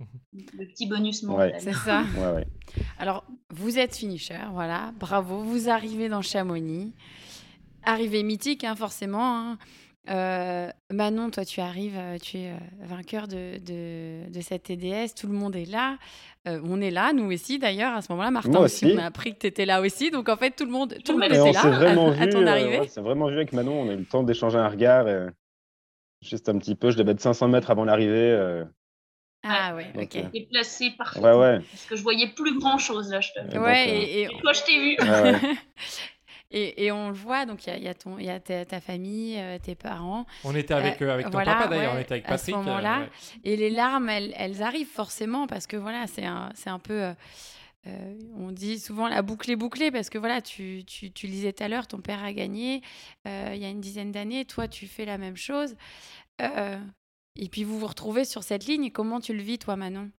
Le 0.32 0.66
petit 0.66 0.86
bonus 0.86 1.22
mental. 1.22 1.54
C'est 1.58 1.72
ça. 1.74 2.04
Ouais, 2.16 2.32
ouais. 2.34 2.46
Alors, 2.98 3.26
vous 3.50 3.78
êtes 3.78 3.94
finisher, 3.94 4.38
voilà, 4.52 4.92
bravo. 4.98 5.42
Vous 5.42 5.68
arrivez 5.68 6.08
dans 6.08 6.22
Chamonix. 6.22 6.94
Arrivée 7.84 8.22
mythique, 8.22 8.64
hein, 8.64 8.74
forcément. 8.74 9.38
Hein. 9.38 9.58
Euh, 10.10 10.68
Manon, 10.90 11.30
toi, 11.30 11.44
tu 11.44 11.60
arrives, 11.60 11.96
euh, 11.96 12.18
tu 12.18 12.38
es 12.38 12.52
vainqueur 12.80 13.28
de, 13.28 13.58
de, 13.58 14.28
de, 14.32 14.40
cette 14.40 14.64
TDS, 14.64 15.14
tout 15.16 15.28
le 15.28 15.32
monde 15.32 15.54
est 15.54 15.70
là. 15.70 15.96
on 16.44 16.80
est 16.80 16.90
là, 16.90 17.12
nous 17.12 17.32
aussi 17.32 17.60
d'ailleurs, 17.60 17.94
à 17.94 18.02
ce 18.02 18.10
moment-là. 18.10 18.32
Martin 18.32 18.58
aussi, 18.58 18.92
on 18.96 18.98
a 18.98 19.04
appris 19.04 19.34
que 19.34 19.38
tu 19.38 19.46
étais 19.46 19.64
là 19.64 19.80
aussi. 19.80 20.10
Donc 20.10 20.28
en 20.28 20.36
fait, 20.36 20.50
tout 20.56 20.64
le 20.64 20.72
monde, 20.72 20.96
tout 21.04 21.12
le 21.12 21.18
monde 21.18 21.32
était 21.32 21.52
là 21.52 21.70
vraiment 21.70 22.10
à, 22.10 22.26
ton 22.26 22.46
arrivée. 22.46 22.88
c'est 22.88 23.00
vraiment 23.00 23.28
vu 23.28 23.36
avec 23.36 23.52
Manon, 23.52 23.82
on 23.82 23.90
a 23.90 23.92
eu 23.92 23.98
le 23.98 24.04
temps 24.04 24.24
d'échanger 24.24 24.58
un 24.58 24.68
regard. 24.68 25.06
juste 26.20 26.48
un 26.48 26.58
petit 26.58 26.74
peu, 26.74 26.90
je 26.90 26.96
devais 26.96 27.12
être 27.12 27.20
500 27.20 27.48
mètres 27.48 27.70
avant 27.70 27.84
l'arrivée. 27.84 28.64
Ah 29.44 29.74
ouais, 29.74 29.90
ok. 29.96 30.16
Euh... 30.16 30.22
Déplacé 30.32 30.90
parfaitement. 30.96 31.30
Ouais, 31.30 31.36
ouais. 31.36 31.58
Parce 31.58 31.86
que 31.86 31.96
je 31.96 32.02
voyais 32.02 32.28
plus 32.28 32.58
grand 32.58 32.78
chose 32.78 33.10
là, 33.10 33.20
je 33.20 33.30
te 33.32 33.58
Ouais, 33.58 33.88
et, 33.88 34.22
et, 34.22 34.28
toi, 34.40 34.52
je 34.52 34.62
t'ai 34.62 34.78
vu. 34.78 34.96
Ouais, 35.00 35.56
et, 36.52 36.84
et, 36.84 36.92
on 36.92 37.08
le 37.08 37.14
voit, 37.14 37.46
donc 37.46 37.66
il 37.66 37.76
y, 37.76 37.84
y, 37.84 37.88
a, 37.88 37.94
ton, 37.94 38.18
y 38.18 38.28
a 38.28 38.38
ta, 38.38 38.64
ta 38.64 38.80
famille, 38.80 39.38
euh, 39.38 39.58
tes 39.58 39.74
parents. 39.74 40.26
On 40.44 40.54
était 40.54 40.74
avec, 40.74 41.00
euh, 41.00 41.12
avec 41.12 41.26
ton 41.26 41.32
voilà, 41.32 41.54
papa 41.54 41.68
d'ailleurs, 41.68 41.94
on 41.96 41.98
était 41.98 42.12
avec 42.12 42.26
Patrick. 42.26 42.54
À 42.54 42.58
ce 42.58 42.64
moment-là. 42.64 43.00
Euh, 43.00 43.06
et 43.44 43.56
les 43.56 43.70
larmes, 43.70 44.08
elles, 44.08 44.34
elles, 44.36 44.62
arrivent 44.62 44.90
forcément 44.90 45.46
parce 45.46 45.66
que 45.66 45.76
voilà, 45.76 46.06
c'est 46.06 46.26
un, 46.26 46.50
un 46.66 46.78
peu. 46.78 47.12
Euh, 47.86 48.14
on 48.36 48.52
dit 48.52 48.78
souvent 48.78 49.08
la 49.08 49.22
boucle 49.22 49.50
est 49.50 49.56
bouclée 49.56 49.90
parce 49.90 50.10
que 50.10 50.18
voilà, 50.18 50.40
tu, 50.40 50.84
tu, 50.86 51.10
tu 51.10 51.26
lisais 51.26 51.52
tout 51.52 51.64
à 51.64 51.68
l'heure, 51.68 51.88
ton 51.88 51.98
père 51.98 52.22
a 52.22 52.32
gagné 52.32 52.80
il 53.24 53.56
y 53.56 53.64
a 53.64 53.68
une 53.68 53.80
dizaine 53.80 54.12
d'années, 54.12 54.44
toi 54.44 54.68
tu 54.68 54.86
fais 54.86 55.04
la 55.04 55.18
même 55.18 55.36
chose. 55.36 55.74
Et 56.40 57.48
puis 57.48 57.64
vous 57.64 57.78
vous 57.78 57.86
retrouvez 57.86 58.24
sur 58.24 58.42
cette 58.42 58.66
ligne. 58.66 58.90
Comment 58.90 59.20
tu 59.20 59.32
le 59.32 59.42
vis, 59.42 59.58
toi, 59.58 59.76
Manon? 59.76 60.10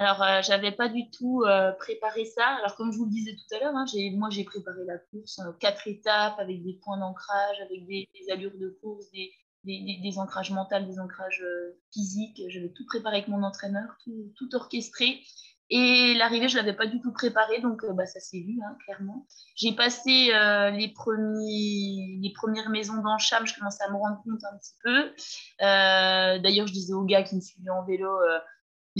Alors, 0.00 0.22
euh, 0.22 0.40
j'avais 0.40 0.72
pas 0.72 0.88
du 0.88 1.10
tout 1.10 1.42
euh, 1.42 1.72
préparé 1.72 2.24
ça. 2.24 2.46
Alors, 2.46 2.74
comme 2.74 2.90
je 2.90 2.96
vous 2.96 3.04
le 3.04 3.10
disais 3.10 3.32
tout 3.32 3.54
à 3.54 3.58
l'heure, 3.58 3.76
hein, 3.76 3.84
moi, 4.14 4.30
j'ai 4.30 4.44
préparé 4.44 4.78
la 4.86 4.96
course, 4.96 5.40
euh, 5.40 5.52
quatre 5.60 5.86
étapes 5.86 6.38
avec 6.38 6.62
des 6.62 6.80
points 6.82 6.96
d'ancrage, 6.96 7.60
avec 7.60 7.86
des, 7.86 8.08
allures 8.32 8.56
de 8.58 8.70
course, 8.80 9.10
des, 9.10 9.30
des, 9.64 10.00
des 10.02 10.18
ancrages 10.18 10.52
mentaux, 10.52 10.80
des 10.80 10.98
ancrages 10.98 11.42
euh, 11.42 11.78
physiques. 11.92 12.40
J'avais 12.48 12.70
tout 12.70 12.86
préparé 12.86 13.16
avec 13.16 13.28
mon 13.28 13.42
entraîneur, 13.42 13.90
tout, 14.02 14.32
tout 14.38 14.48
orchestré. 14.54 15.20
Et 15.68 16.14
l'arrivée, 16.14 16.48
je 16.48 16.56
ne 16.56 16.62
l'avais 16.62 16.76
pas 16.76 16.86
du 16.86 16.98
tout 17.02 17.12
préparée, 17.12 17.60
donc 17.60 17.84
euh, 17.84 17.92
bah, 17.92 18.06
ça 18.06 18.20
s'est 18.20 18.40
vu, 18.40 18.58
hein, 18.64 18.78
clairement. 18.86 19.26
J'ai 19.54 19.72
passé 19.72 20.32
euh, 20.32 20.70
les, 20.70 20.88
premiers, 20.88 22.18
les 22.22 22.32
premières 22.34 22.70
maisons 22.70 23.02
d'Ancham, 23.02 23.46
je 23.46 23.54
commençais 23.54 23.84
à 23.84 23.90
me 23.90 23.98
rendre 23.98 24.22
compte 24.24 24.42
un 24.50 24.56
petit 24.56 24.76
peu. 24.82 25.12
D'ailleurs, 25.60 26.66
je 26.66 26.72
disais 26.72 26.94
au 26.94 27.04
gars 27.04 27.22
qui 27.22 27.36
me 27.36 27.42
suivait 27.42 27.68
en 27.68 27.84
vélo, 27.84 28.08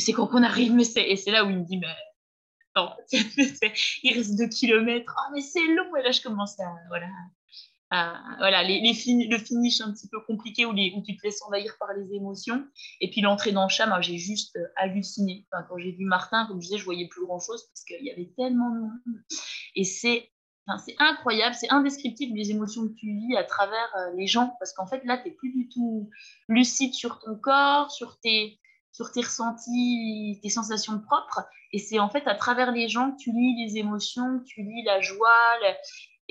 c'est 0.01 0.13
quand 0.13 0.27
qu'on 0.27 0.43
arrive, 0.43 0.73
mais 0.73 0.85
et 0.97 1.17
c'est 1.17 1.31
là 1.31 1.45
où 1.45 1.51
il 1.51 1.59
me 1.59 1.65
dit, 1.65 1.79
mais 1.79 1.87
non, 2.77 2.91
il 3.13 4.15
reste 4.15 4.37
deux 4.37 4.49
kilomètres, 4.49 5.15
oh, 5.17 5.33
mais 5.35 5.41
c'est 5.41 5.67
long, 5.67 5.95
et 5.97 6.03
là 6.03 6.13
je 6.13 6.21
commence 6.21 6.59
à, 6.61 6.67
voilà, 8.39 8.63
les, 8.63 8.81
les 8.81 9.29
le 9.29 9.39
finish 9.39 9.81
un 9.81 9.93
petit 9.93 10.09
peu 10.09 10.21
compliqué 10.21 10.65
où, 10.65 10.73
les, 10.73 10.93
où, 10.97 11.03
tu 11.03 11.17
te 11.17 11.23
laisses 11.25 11.43
envahir 11.43 11.77
par 11.79 11.93
les 11.93 12.15
émotions. 12.15 12.65
Et 13.01 13.11
puis 13.11 13.21
l'entrée 13.21 13.51
dans 13.51 13.65
le 13.65 13.69
chat, 13.69 14.01
j'ai 14.01 14.17
juste 14.17 14.55
euh, 14.57 14.67
halluciné. 14.77 15.47
Quand 15.51 15.77
j'ai 15.79 15.93
vu 15.93 16.05
Martin, 16.05 16.47
comme 16.47 16.61
je 16.61 16.69
disais, 16.69 16.79
je 16.79 16.85
voyais 16.85 17.09
plus 17.09 17.25
grand 17.25 17.41
chose 17.41 17.67
parce 17.67 17.85
qu'il 17.85 18.05
y 18.05 18.11
avait 18.13 18.33
tellement 18.37 18.71
de 18.71 18.81
monde. 18.81 19.23
Et 19.75 19.83
c'est 19.83 20.31
enfin, 20.69 20.81
incroyable, 21.01 21.57
c'est 21.57 21.71
indescriptible 21.71 22.37
les 22.37 22.53
émotions 22.53 22.87
que 22.87 22.95
tu 22.95 23.13
vis 23.13 23.37
à 23.37 23.43
travers 23.43 23.93
euh, 23.97 24.15
les 24.17 24.29
gens. 24.29 24.55
Parce 24.61 24.73
qu'en 24.73 24.87
fait, 24.87 25.05
là, 25.05 25.19
tu 25.19 25.29
n'es 25.29 25.35
plus 25.35 25.53
du 25.53 25.69
tout 25.69 26.09
lucide 26.49 26.95
sur 26.95 27.19
ton 27.19 27.35
corps, 27.35 27.91
sur 27.91 28.21
tes, 28.21 28.61
sur 28.93 29.13
tes 29.13 29.21
ressentis, 29.21 30.39
tes 30.43 30.49
sensations 30.49 31.01
propres. 31.01 31.47
Et 31.73 31.79
c'est 31.79 31.99
en 31.99 32.11
fait 32.11 32.27
à 32.27 32.35
travers 32.35 32.73
les 32.73 32.89
gens 32.89 33.13
que 33.13 33.17
tu 33.17 33.33
lis 33.33 33.65
les 33.65 33.79
émotions, 33.79 34.41
tu 34.47 34.63
lis 34.63 34.83
la 34.85 35.01
joie, 35.01 35.29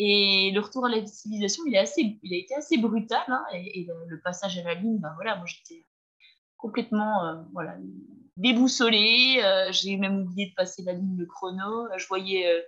et 0.02 0.52
le 0.54 0.62
retour 0.62 0.86
à 0.86 0.90
la 0.90 1.06
civilisation, 1.06 1.64
il, 1.68 1.76
est 1.76 1.80
assez, 1.80 2.18
il 2.24 2.34
a 2.34 2.38
été 2.38 2.56
assez 2.56 2.78
brutal. 2.78 3.22
Hein, 3.28 3.44
et, 3.54 3.86
le, 4.08 4.22
passage 4.22 4.58
à 4.58 4.64
la 4.64 4.74
ligne, 4.74 4.98
ben 4.98 5.12
voilà, 5.16 5.36
moi 5.36 5.46
j'étais 5.46 5.86
complètement 6.56 7.26
euh, 7.26 7.36
voilà, 7.54 7.76
déboussolée. 8.38 9.42
Euh, 9.44 9.74
j'ai 9.74 9.98
même 9.98 10.22
oublié 10.22 10.52
de 10.52 10.56
passer 10.56 10.84
la 10.84 10.94
ligne 10.94 11.18
de 11.18 11.26
chrono. 11.26 11.88
Je 11.98 12.08
voyais, 12.08 12.48
euh, 12.48 12.62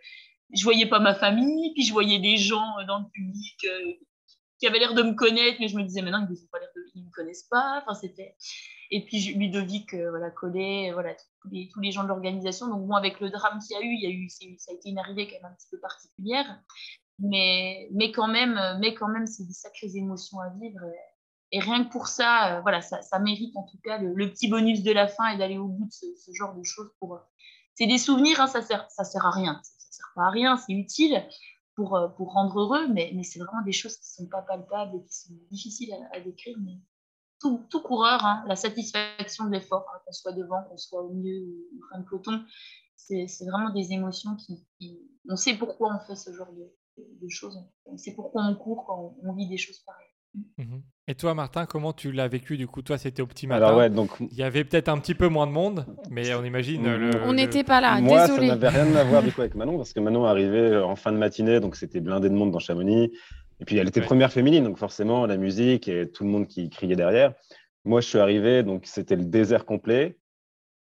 je 0.53 0.63
voyais 0.65 0.87
pas 0.87 0.99
ma 0.99 1.15
famille, 1.15 1.73
puis 1.73 1.83
je 1.83 1.93
voyais 1.93 2.19
des 2.19 2.35
gens 2.35 2.75
dans 2.85 2.99
le 2.99 3.09
public 3.13 3.65
qui 4.61 4.67
avaient 4.67 4.79
l'air 4.79 4.93
de 4.93 5.03
me 5.03 5.13
connaître, 5.13 5.57
mais 5.59 5.67
je 5.67 5.75
me 5.75 5.83
disais 5.83 6.01
maintenant 6.01 6.25
ils 6.29 7.01
ne 7.01 7.05
me 7.05 7.11
connaissent 7.11 7.47
pas. 7.49 7.81
Enfin, 7.81 7.93
c'était... 7.95 8.35
Et 8.91 9.03
puis 9.05 9.33
Ludovic 9.33 9.93
voilà, 9.93 10.29
collait, 10.31 10.91
voilà, 10.93 11.13
tous 11.13 11.49
les, 11.49 11.69
tous 11.73 11.79
les 11.79 11.91
gens 11.91 12.03
de 12.03 12.09
l'organisation. 12.09 12.67
Donc 12.67 12.87
bon, 12.87 12.95
avec 12.95 13.19
le 13.19 13.29
drame 13.29 13.59
qu'il 13.59 13.75
y 13.75 13.79
a 13.79 13.83
eu, 13.83 13.93
il 13.93 14.01
y 14.01 14.05
a 14.05 14.09
eu, 14.09 14.29
ça 14.29 14.71
a 14.71 14.75
été 14.75 14.89
une 14.89 14.99
arrivée 14.99 15.27
quand 15.27 15.41
même 15.41 15.51
un 15.51 15.55
petit 15.55 15.67
peu 15.71 15.79
particulière 15.79 16.61
mais, 17.21 17.87
mais 17.91 18.11
quand 18.11 18.27
même, 18.27 18.59
mais 18.79 18.93
quand 18.93 19.07
même, 19.07 19.27
c'est 19.27 19.45
des 19.45 19.53
sacrées 19.53 19.95
émotions 19.95 20.39
à 20.39 20.49
vivre. 20.49 20.79
Et, 21.51 21.59
rien 21.59 21.83
que 21.83 21.91
pour 21.91 22.07
ça, 22.07 22.57
euh, 22.57 22.61
voilà, 22.61 22.81
ça, 22.81 23.01
ça, 23.01 23.19
mérite 23.19 23.55
en 23.57 23.63
tout 23.63 23.77
cas 23.83 23.97
le, 23.97 24.31
petit 24.31 24.47
bonus 24.47 24.83
de 24.83 24.91
la 24.91 25.07
fin 25.07 25.27
et 25.29 25.37
d'aller 25.37 25.57
au 25.57 25.67
bout 25.67 25.85
de 25.85 25.91
ce, 25.91 26.31
genre 26.33 26.55
de 26.55 26.63
choses. 26.63 26.89
Pour, 26.99 27.19
c'est 27.75 27.87
des 27.87 27.97
souvenirs, 27.97 28.39
hein, 28.39 28.47
ça 28.47 28.61
sert, 28.61 28.89
ça 28.89 29.03
sert 29.03 29.25
à 29.25 29.31
rien, 29.31 29.59
ça, 29.63 29.73
sert 29.89 30.11
pas 30.15 30.23
à 30.23 30.29
rien, 30.29 30.57
c'est 30.57 30.73
utile 30.73 31.23
pour, 31.81 31.95
euh, 31.95 32.07
pour 32.09 32.33
rendre 32.33 32.59
heureux, 32.59 32.87
mais, 32.87 33.11
mais 33.15 33.23
c'est 33.23 33.39
vraiment 33.39 33.63
des 33.63 33.71
choses 33.71 33.97
qui 33.97 34.07
sont 34.07 34.27
pas 34.27 34.41
palpables 34.43 34.97
et 34.97 35.03
qui 35.03 35.13
sont 35.13 35.33
difficiles 35.49 35.93
à, 36.11 36.19
décrire. 36.19 36.57
Mais 36.61 36.77
tout, 37.39 37.65
tout 37.69 37.81
coureur, 37.81 38.23
hein, 38.23 38.43
la 38.47 38.55
satisfaction 38.55 39.45
de 39.45 39.51
l'effort, 39.51 39.85
hein, 39.93 39.99
qu'on 40.05 40.11
soit 40.11 40.33
devant, 40.33 40.63
qu'on 40.69 40.77
soit 40.77 41.01
au 41.01 41.09
milieu 41.09 41.41
ou 41.41 41.81
fin 41.89 41.99
de 41.99 42.05
peloton, 42.05 42.43
c'est, 42.95 43.25
vraiment 43.45 43.71
des 43.71 43.93
émotions 43.93 44.35
qui, 44.35 44.99
on 45.27 45.35
sait 45.35 45.55
pourquoi 45.55 45.95
on 45.95 46.05
fait 46.05 46.15
ce 46.15 46.31
genre 46.31 46.51
de, 46.53 47.27
choses. 47.29 47.57
C'est 47.97 48.13
pourquoi 48.13 48.43
on 48.43 48.55
court 48.55 48.85
quand 48.85 49.15
on, 49.23 49.33
vit 49.33 49.47
des 49.47 49.57
choses 49.57 49.79
pareilles. 49.79 50.00
Mhm. 50.57 50.81
Et 51.07 51.15
toi, 51.15 51.33
Martin, 51.33 51.65
comment 51.65 51.91
tu 51.91 52.11
l'as 52.11 52.27
vécu 52.27 52.57
Du 52.57 52.67
coup, 52.67 52.81
toi, 52.81 52.97
c'était 52.97 53.21
au 53.21 53.27
petit 53.27 53.47
matin. 53.47 53.65
Alors, 53.65 53.77
ouais, 53.79 53.89
donc... 53.89 54.11
Il 54.19 54.37
y 54.37 54.43
avait 54.43 54.63
peut-être 54.63 54.87
un 54.87 54.97
petit 54.97 55.15
peu 55.15 55.27
moins 55.27 55.47
de 55.47 55.51
monde, 55.51 55.85
mais 56.09 56.33
on 56.33 56.43
imagine. 56.43 56.83
Le, 56.83 57.11
on 57.25 57.33
n'était 57.33 57.63
pas 57.63 57.81
là. 57.81 57.99
Moi, 57.99 58.27
désolé. 58.27 58.47
ça 58.47 58.55
n'avait 58.55 58.69
rien 58.69 58.95
à 58.95 59.03
voir 59.03 59.21
du 59.23 59.31
coup 59.31 59.41
avec 59.41 59.55
Manon, 59.55 59.77
parce 59.77 59.93
que 59.93 59.99
Manon 59.99 60.25
arrivait 60.25 60.77
en 60.77 60.95
fin 60.95 61.11
de 61.11 61.17
matinée, 61.17 61.59
donc 61.59 61.75
c'était 61.75 61.99
blindé 61.99 62.29
de 62.29 62.35
monde 62.35 62.51
dans 62.51 62.59
Chamonix. 62.59 63.11
Et 63.59 63.65
puis, 63.65 63.77
elle 63.77 63.87
était 63.87 64.01
première 64.01 64.31
féminine, 64.31 64.63
donc 64.63 64.77
forcément, 64.77 65.25
la 65.25 65.37
musique 65.37 65.87
et 65.87 66.09
tout 66.09 66.23
le 66.23 66.29
monde 66.29 66.47
qui 66.47 66.69
criait 66.69 66.95
derrière. 66.95 67.33
Moi, 67.83 67.99
je 67.99 68.07
suis 68.07 68.19
arrivé, 68.19 68.63
donc 68.63 68.83
c'était 68.85 69.15
le 69.15 69.25
désert 69.25 69.65
complet. 69.65 70.17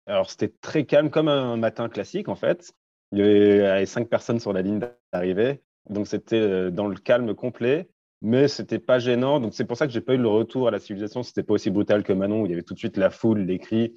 Alors, 0.05 0.29
c'était 0.29 0.53
très 0.61 0.85
calme, 0.85 1.09
comme 1.09 1.27
un 1.27 1.57
matin 1.57 1.89
classique, 1.89 2.29
en 2.29 2.35
fait. 2.35 2.73
Il 3.11 3.19
y 3.19 3.21
avait 3.21 3.85
cinq 3.85 4.07
personnes 4.09 4.39
sur 4.39 4.53
la 4.53 4.61
ligne 4.61 4.79
d'arrivée. 5.11 5.61
Donc 5.89 6.07
c'était 6.07 6.39
euh, 6.39 6.69
dans 6.69 6.87
le 6.87 6.95
calme 6.95 7.33
complet, 7.33 7.89
mais 8.21 8.47
c'était 8.47 8.79
pas 8.79 8.99
gênant. 8.99 9.39
Donc 9.39 9.53
c'est 9.53 9.65
pour 9.65 9.77
ça 9.77 9.87
que 9.87 9.93
j'ai 9.93 10.01
pas 10.01 10.13
eu 10.13 10.17
le 10.17 10.27
retour 10.27 10.67
à 10.67 10.71
la 10.71 10.79
civilisation. 10.79 11.23
C'était 11.23 11.43
pas 11.43 11.53
aussi 11.53 11.69
brutal 11.69 12.03
que 12.03 12.13
Manon 12.13 12.41
où 12.41 12.45
il 12.45 12.49
y 12.49 12.53
avait 12.53 12.63
tout 12.63 12.73
de 12.73 12.79
suite 12.79 12.97
la 12.97 13.09
foule, 13.09 13.39
les 13.39 13.59
cris. 13.59 13.93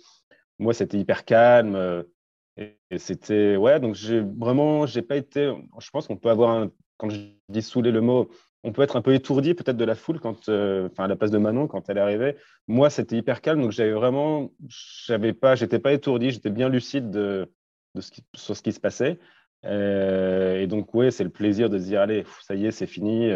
Moi 0.58 0.74
c'était 0.74 0.98
hyper 0.98 1.24
calme. 1.24 1.74
Euh, 1.74 2.02
et, 2.56 2.76
c'était 2.98 3.56
ouais. 3.56 3.80
Donc 3.80 3.94
j'ai 3.94 4.20
vraiment 4.20 4.86
j'ai 4.86 5.02
pas 5.02 5.16
été. 5.16 5.52
Je 5.80 5.90
pense 5.90 6.06
qu'on 6.06 6.16
peut 6.16 6.30
avoir. 6.30 6.68
Quand 6.98 7.10
je 7.10 7.18
dis 7.48 7.62
saouler 7.62 7.90
le 7.90 8.00
mot, 8.00 8.30
on 8.62 8.72
peut 8.72 8.82
être 8.82 8.94
un 8.94 9.02
peu 9.02 9.12
étourdi 9.14 9.54
peut-être 9.54 9.76
de 9.76 9.84
la 9.84 9.96
foule 9.96 10.20
quand, 10.20 10.48
euh, 10.48 10.88
enfin 10.92 11.04
à 11.04 11.08
la 11.08 11.16
place 11.16 11.32
de 11.32 11.38
Manon 11.38 11.66
quand 11.66 11.88
elle 11.88 11.98
arrivée. 11.98 12.36
Moi 12.68 12.90
c'était 12.90 13.16
hyper 13.16 13.40
calme, 13.40 13.60
donc 13.60 13.72
j'avais 13.72 13.92
vraiment, 13.92 14.52
j'avais 15.06 15.32
pas, 15.32 15.56
j'étais 15.56 15.80
pas 15.80 15.92
étourdi, 15.92 16.30
j'étais 16.30 16.50
bien 16.50 16.68
lucide 16.68 17.10
de, 17.10 17.50
de 17.96 18.00
ce 18.00 18.12
qui, 18.12 18.22
sur 18.36 18.56
ce 18.56 18.62
qui 18.62 18.72
se 18.72 18.78
passait. 18.78 19.18
Euh, 19.64 20.60
et 20.60 20.66
donc, 20.66 20.94
ouais, 20.94 21.10
c'est 21.10 21.24
le 21.24 21.30
plaisir 21.30 21.70
de 21.70 21.78
se 21.78 21.84
dire, 21.84 22.00
allez, 22.00 22.24
ça 22.42 22.54
y 22.54 22.66
est, 22.66 22.70
c'est 22.70 22.86
fini. 22.86 23.30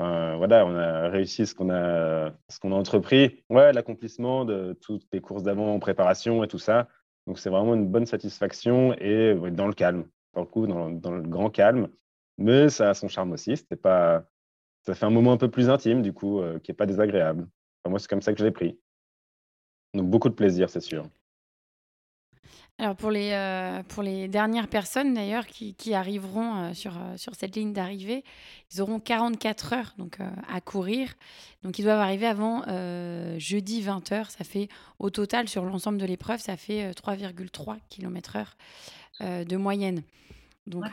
Enfin, 0.00 0.36
voilà, 0.38 0.64
on 0.64 0.74
a 0.76 1.10
réussi 1.10 1.46
ce 1.46 1.54
qu'on 1.54 1.68
a, 1.68 2.32
ce 2.48 2.58
qu'on 2.58 2.72
a 2.72 2.74
entrepris. 2.74 3.44
Ouais, 3.50 3.70
l'accomplissement 3.74 4.46
de 4.46 4.72
toutes 4.80 5.06
les 5.12 5.20
courses 5.20 5.42
d'avant 5.42 5.74
en 5.74 5.78
préparation 5.78 6.42
et 6.42 6.48
tout 6.48 6.58
ça. 6.58 6.88
Donc, 7.26 7.38
c'est 7.38 7.50
vraiment 7.50 7.74
une 7.74 7.86
bonne 7.86 8.06
satisfaction 8.06 8.94
et 8.94 9.34
dans 9.50 9.66
le 9.66 9.74
calme, 9.74 10.06
pour 10.32 10.42
le 10.42 10.48
coup, 10.48 10.66
dans, 10.66 10.88
le 10.88 11.20
grand 11.20 11.50
calme. 11.50 11.88
Mais 12.38 12.70
ça 12.70 12.88
a 12.88 12.94
son 12.94 13.08
charme 13.08 13.32
aussi. 13.32 13.58
C'était 13.58 13.76
pas, 13.76 14.24
ça 14.86 14.94
fait 14.94 15.04
un 15.04 15.10
moment 15.10 15.32
un 15.32 15.36
peu 15.36 15.50
plus 15.50 15.68
intime, 15.68 16.00
du 16.00 16.14
coup, 16.14 16.40
euh, 16.40 16.58
qui 16.60 16.70
n'est 16.70 16.76
pas 16.76 16.86
désagréable. 16.86 17.46
moi, 17.86 17.98
c'est 17.98 18.08
comme 18.08 18.22
ça 18.22 18.32
que 18.32 18.38
je 18.38 18.44
l'ai 18.46 18.52
pris. 18.52 18.80
Donc, 19.92 20.08
beaucoup 20.08 20.30
de 20.30 20.34
plaisir, 20.34 20.70
c'est 20.70 20.80
sûr. 20.80 21.04
Alors 22.80 22.96
pour 22.96 23.10
les, 23.10 23.32
euh, 23.32 23.82
pour 23.82 24.02
les 24.02 24.26
dernières 24.26 24.66
personnes 24.66 25.12
d'ailleurs 25.12 25.46
qui, 25.46 25.74
qui 25.74 25.92
arriveront 25.92 26.54
euh, 26.54 26.72
sur, 26.72 26.96
euh, 26.96 27.14
sur 27.18 27.34
cette 27.34 27.54
ligne 27.54 27.74
d'arrivée, 27.74 28.24
ils 28.72 28.80
auront 28.80 28.98
44 28.98 29.72
heures 29.74 29.94
donc, 29.98 30.16
à 30.50 30.60
courir. 30.62 31.12
Donc 31.62 31.78
ils 31.78 31.82
doivent 31.82 32.00
arriver 32.00 32.26
avant 32.26 32.62
jeudi 33.38 33.82
20 33.82 34.12
heures. 34.12 34.30
Ça 34.30 34.44
fait 34.44 34.68
au 34.98 35.10
total 35.10 35.46
sur 35.46 35.62
l'ensemble 35.62 35.98
de 35.98 36.06
l'épreuve, 36.06 36.40
ça 36.40 36.56
fait 36.56 36.92
3,3 36.92 37.76
km 37.90 38.36
heure 38.36 38.56
de 39.20 39.56
moyenne. 39.56 40.02
Donc 40.66 40.86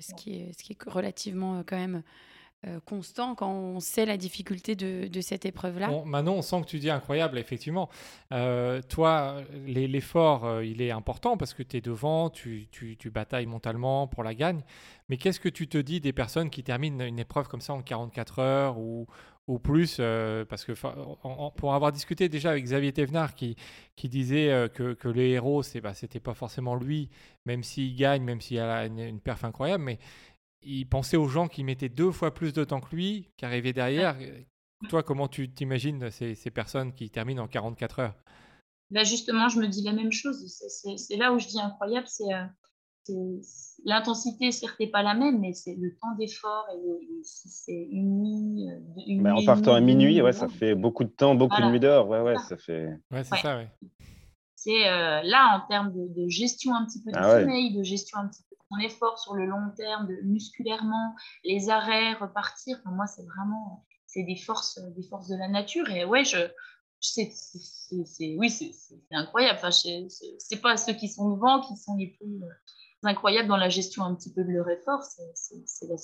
ce, 0.00 0.14
qui 0.14 0.34
est, 0.34 0.52
ce 0.56 0.62
qui 0.62 0.74
est 0.74 0.78
relativement 0.86 1.64
quand 1.66 1.78
même 1.78 2.02
constant 2.84 3.34
quand 3.34 3.50
on 3.50 3.80
sait 3.80 4.06
la 4.06 4.16
difficulté 4.16 4.76
de, 4.76 5.20
cette 5.20 5.46
épreuve-là. 5.46 5.90
Manon, 6.04 6.34
on 6.34 6.42
sent 6.42 6.60
que 6.62 6.66
tu 6.66 6.78
dis 6.78 6.90
incroyable, 6.90 7.38
effectivement. 7.38 7.88
Euh, 8.32 8.80
toi, 8.82 9.42
l'effort, 9.66 10.44
euh, 10.44 10.64
il 10.64 10.80
est 10.80 10.90
important 10.90 11.36
parce 11.36 11.54
que 11.54 11.62
tu 11.62 11.76
es 11.76 11.80
devant, 11.80 12.30
tu, 12.30 12.68
tu, 12.70 13.10
batailles 13.10 13.46
mentalement 13.46 14.06
pour 14.06 14.22
la 14.22 14.34
gagne. 14.34 14.62
Mais 15.08 15.16
qu'est-ce 15.16 15.40
que 15.40 15.48
tu 15.48 15.68
te 15.68 15.78
dis 15.78 16.00
des 16.00 16.12
personnes 16.12 16.50
qui 16.50 16.62
terminent 16.62 17.04
une 17.04 17.18
épreuve 17.18 17.48
comme 17.48 17.60
ça 17.60 17.72
en 17.74 17.82
44 17.82 18.38
heures 18.38 18.78
ou, 18.78 19.06
ou 19.48 19.58
plus 19.58 19.96
Parce 20.48 20.64
que 20.64 20.72
pour 21.56 21.74
avoir 21.74 21.92
discuté 21.92 22.28
déjà 22.28 22.50
avec 22.50 22.64
Xavier 22.64 22.92
Thévenard 22.92 23.34
qui, 23.34 23.56
qui 23.96 24.08
disait 24.08 24.70
que, 24.72 24.94
que 24.94 25.08
les 25.08 25.30
héros, 25.30 25.62
bah, 25.82 25.94
c'était 25.94 26.20
pas 26.20 26.34
forcément 26.34 26.76
lui, 26.76 27.10
même 27.44 27.62
s'il 27.62 27.94
gagne, 27.96 28.22
même 28.22 28.40
s'il 28.40 28.60
a 28.60 28.86
une, 28.86 29.00
une 29.00 29.20
perf 29.20 29.44
incroyable, 29.44 29.84
mais 29.84 29.98
il 30.64 30.86
pensait 30.86 31.16
aux 31.16 31.28
gens 31.28 31.48
qui 31.48 31.64
mettaient 31.64 31.88
deux 31.88 32.10
fois 32.10 32.34
plus 32.34 32.52
de 32.52 32.64
temps 32.64 32.80
que 32.80 32.94
lui, 32.94 33.30
qui 33.36 33.44
arrivaient 33.44 33.72
derrière. 33.72 34.16
Toi, 34.88 35.02
comment 35.02 35.28
tu 35.28 35.48
t'imagines 35.48 36.10
ces, 36.10 36.34
ces, 36.34 36.50
personnes 36.50 36.92
qui 36.92 37.08
terminent 37.10 37.44
en 37.44 37.48
44 37.48 37.98
heures? 38.00 38.14
Là, 38.90 39.04
justement, 39.04 39.48
je 39.48 39.58
me 39.58 39.68
dis 39.68 39.82
la 39.82 39.92
même 39.92 40.12
chose. 40.12 40.44
C'est 40.96 41.16
là 41.16 41.32
où 41.32 41.38
je 41.38 41.46
dis 41.46 41.60
incroyable, 41.60 42.06
c'est 42.08 42.34
euh, 42.34 43.40
l'intensité, 43.84 44.52
certes, 44.52 44.78
n'est 44.80 44.90
pas 44.90 45.02
la 45.02 45.14
même, 45.14 45.40
mais 45.40 45.52
c'est 45.52 45.74
le 45.74 45.96
temps 46.00 46.14
d'effort. 46.18 46.66
Et, 46.74 47.22
c'est 47.22 47.88
une 47.90 48.20
nuit. 48.20 48.66
Une 49.06 49.26
en 49.28 49.44
partant 49.44 49.74
à 49.74 49.80
minuit, 49.80 50.20
ouais, 50.20 50.32
ça 50.32 50.48
fait 50.48 50.74
beaucoup 50.74 51.04
de 51.04 51.10
temps, 51.10 51.34
beaucoup 51.34 51.60
de 51.60 51.66
nuits 51.66 51.80
dehors. 51.80 52.08
Ouais, 52.08 52.20
ouais, 52.20 52.36
ça 52.48 52.56
fait. 52.56 52.88
Ouais, 53.10 53.24
c'est 53.24 53.36
ça, 53.36 53.56
ouais. 53.56 53.68
C'est 54.56 54.88
euh, 54.88 55.22
là, 55.22 55.56
en 55.56 55.66
termes 55.66 55.92
de, 55.92 56.28
gestion 56.28 56.74
un 56.74 56.84
petit 56.84 57.02
peu 57.02 57.10
du 57.10 57.18
ah 57.18 57.40
sommeil, 57.40 57.74
de 57.74 57.82
gestion 57.82 58.18
un 58.18 58.28
petit 58.28 58.42
peu 58.72 58.78
effort 58.80 59.18
sur 59.18 59.34
le 59.34 59.46
long 59.46 59.70
terme, 59.76 60.08
musculairement, 60.24 61.14
les 61.44 61.70
arrêts, 61.70 62.14
repartir. 62.14 62.80
moi, 62.86 63.06
c'est 63.06 63.24
vraiment 63.24 63.84
c'est 64.06 64.24
des 64.24 64.36
forces, 64.36 64.78
des 64.94 65.02
forces 65.02 65.28
de 65.28 65.36
la 65.36 65.48
nature. 65.48 65.88
Et 65.88 66.04
ouais, 66.04 66.24
je, 66.24 66.38
c'est, 67.00 67.32
oui, 68.36 68.50
c'est, 68.50 68.72
incroyable. 69.10 69.58
Enfin, 69.58 69.70
c'est 69.70 70.60
pas 70.60 70.76
ceux 70.76 70.92
qui 70.92 71.08
sont 71.08 71.30
devant 71.30 71.60
qui 71.60 71.76
sont 71.76 71.96
les 71.96 72.08
plus 72.08 72.42
euh, 72.42 72.48
incroyables 73.02 73.48
dans 73.48 73.56
la 73.56 73.68
gestion 73.68 74.04
un 74.04 74.14
petit 74.14 74.32
peu 74.32 74.44
de 74.44 74.50
leur 74.50 74.68
effort. 74.68 75.02
C'est 75.02 75.86
la, 75.86 75.96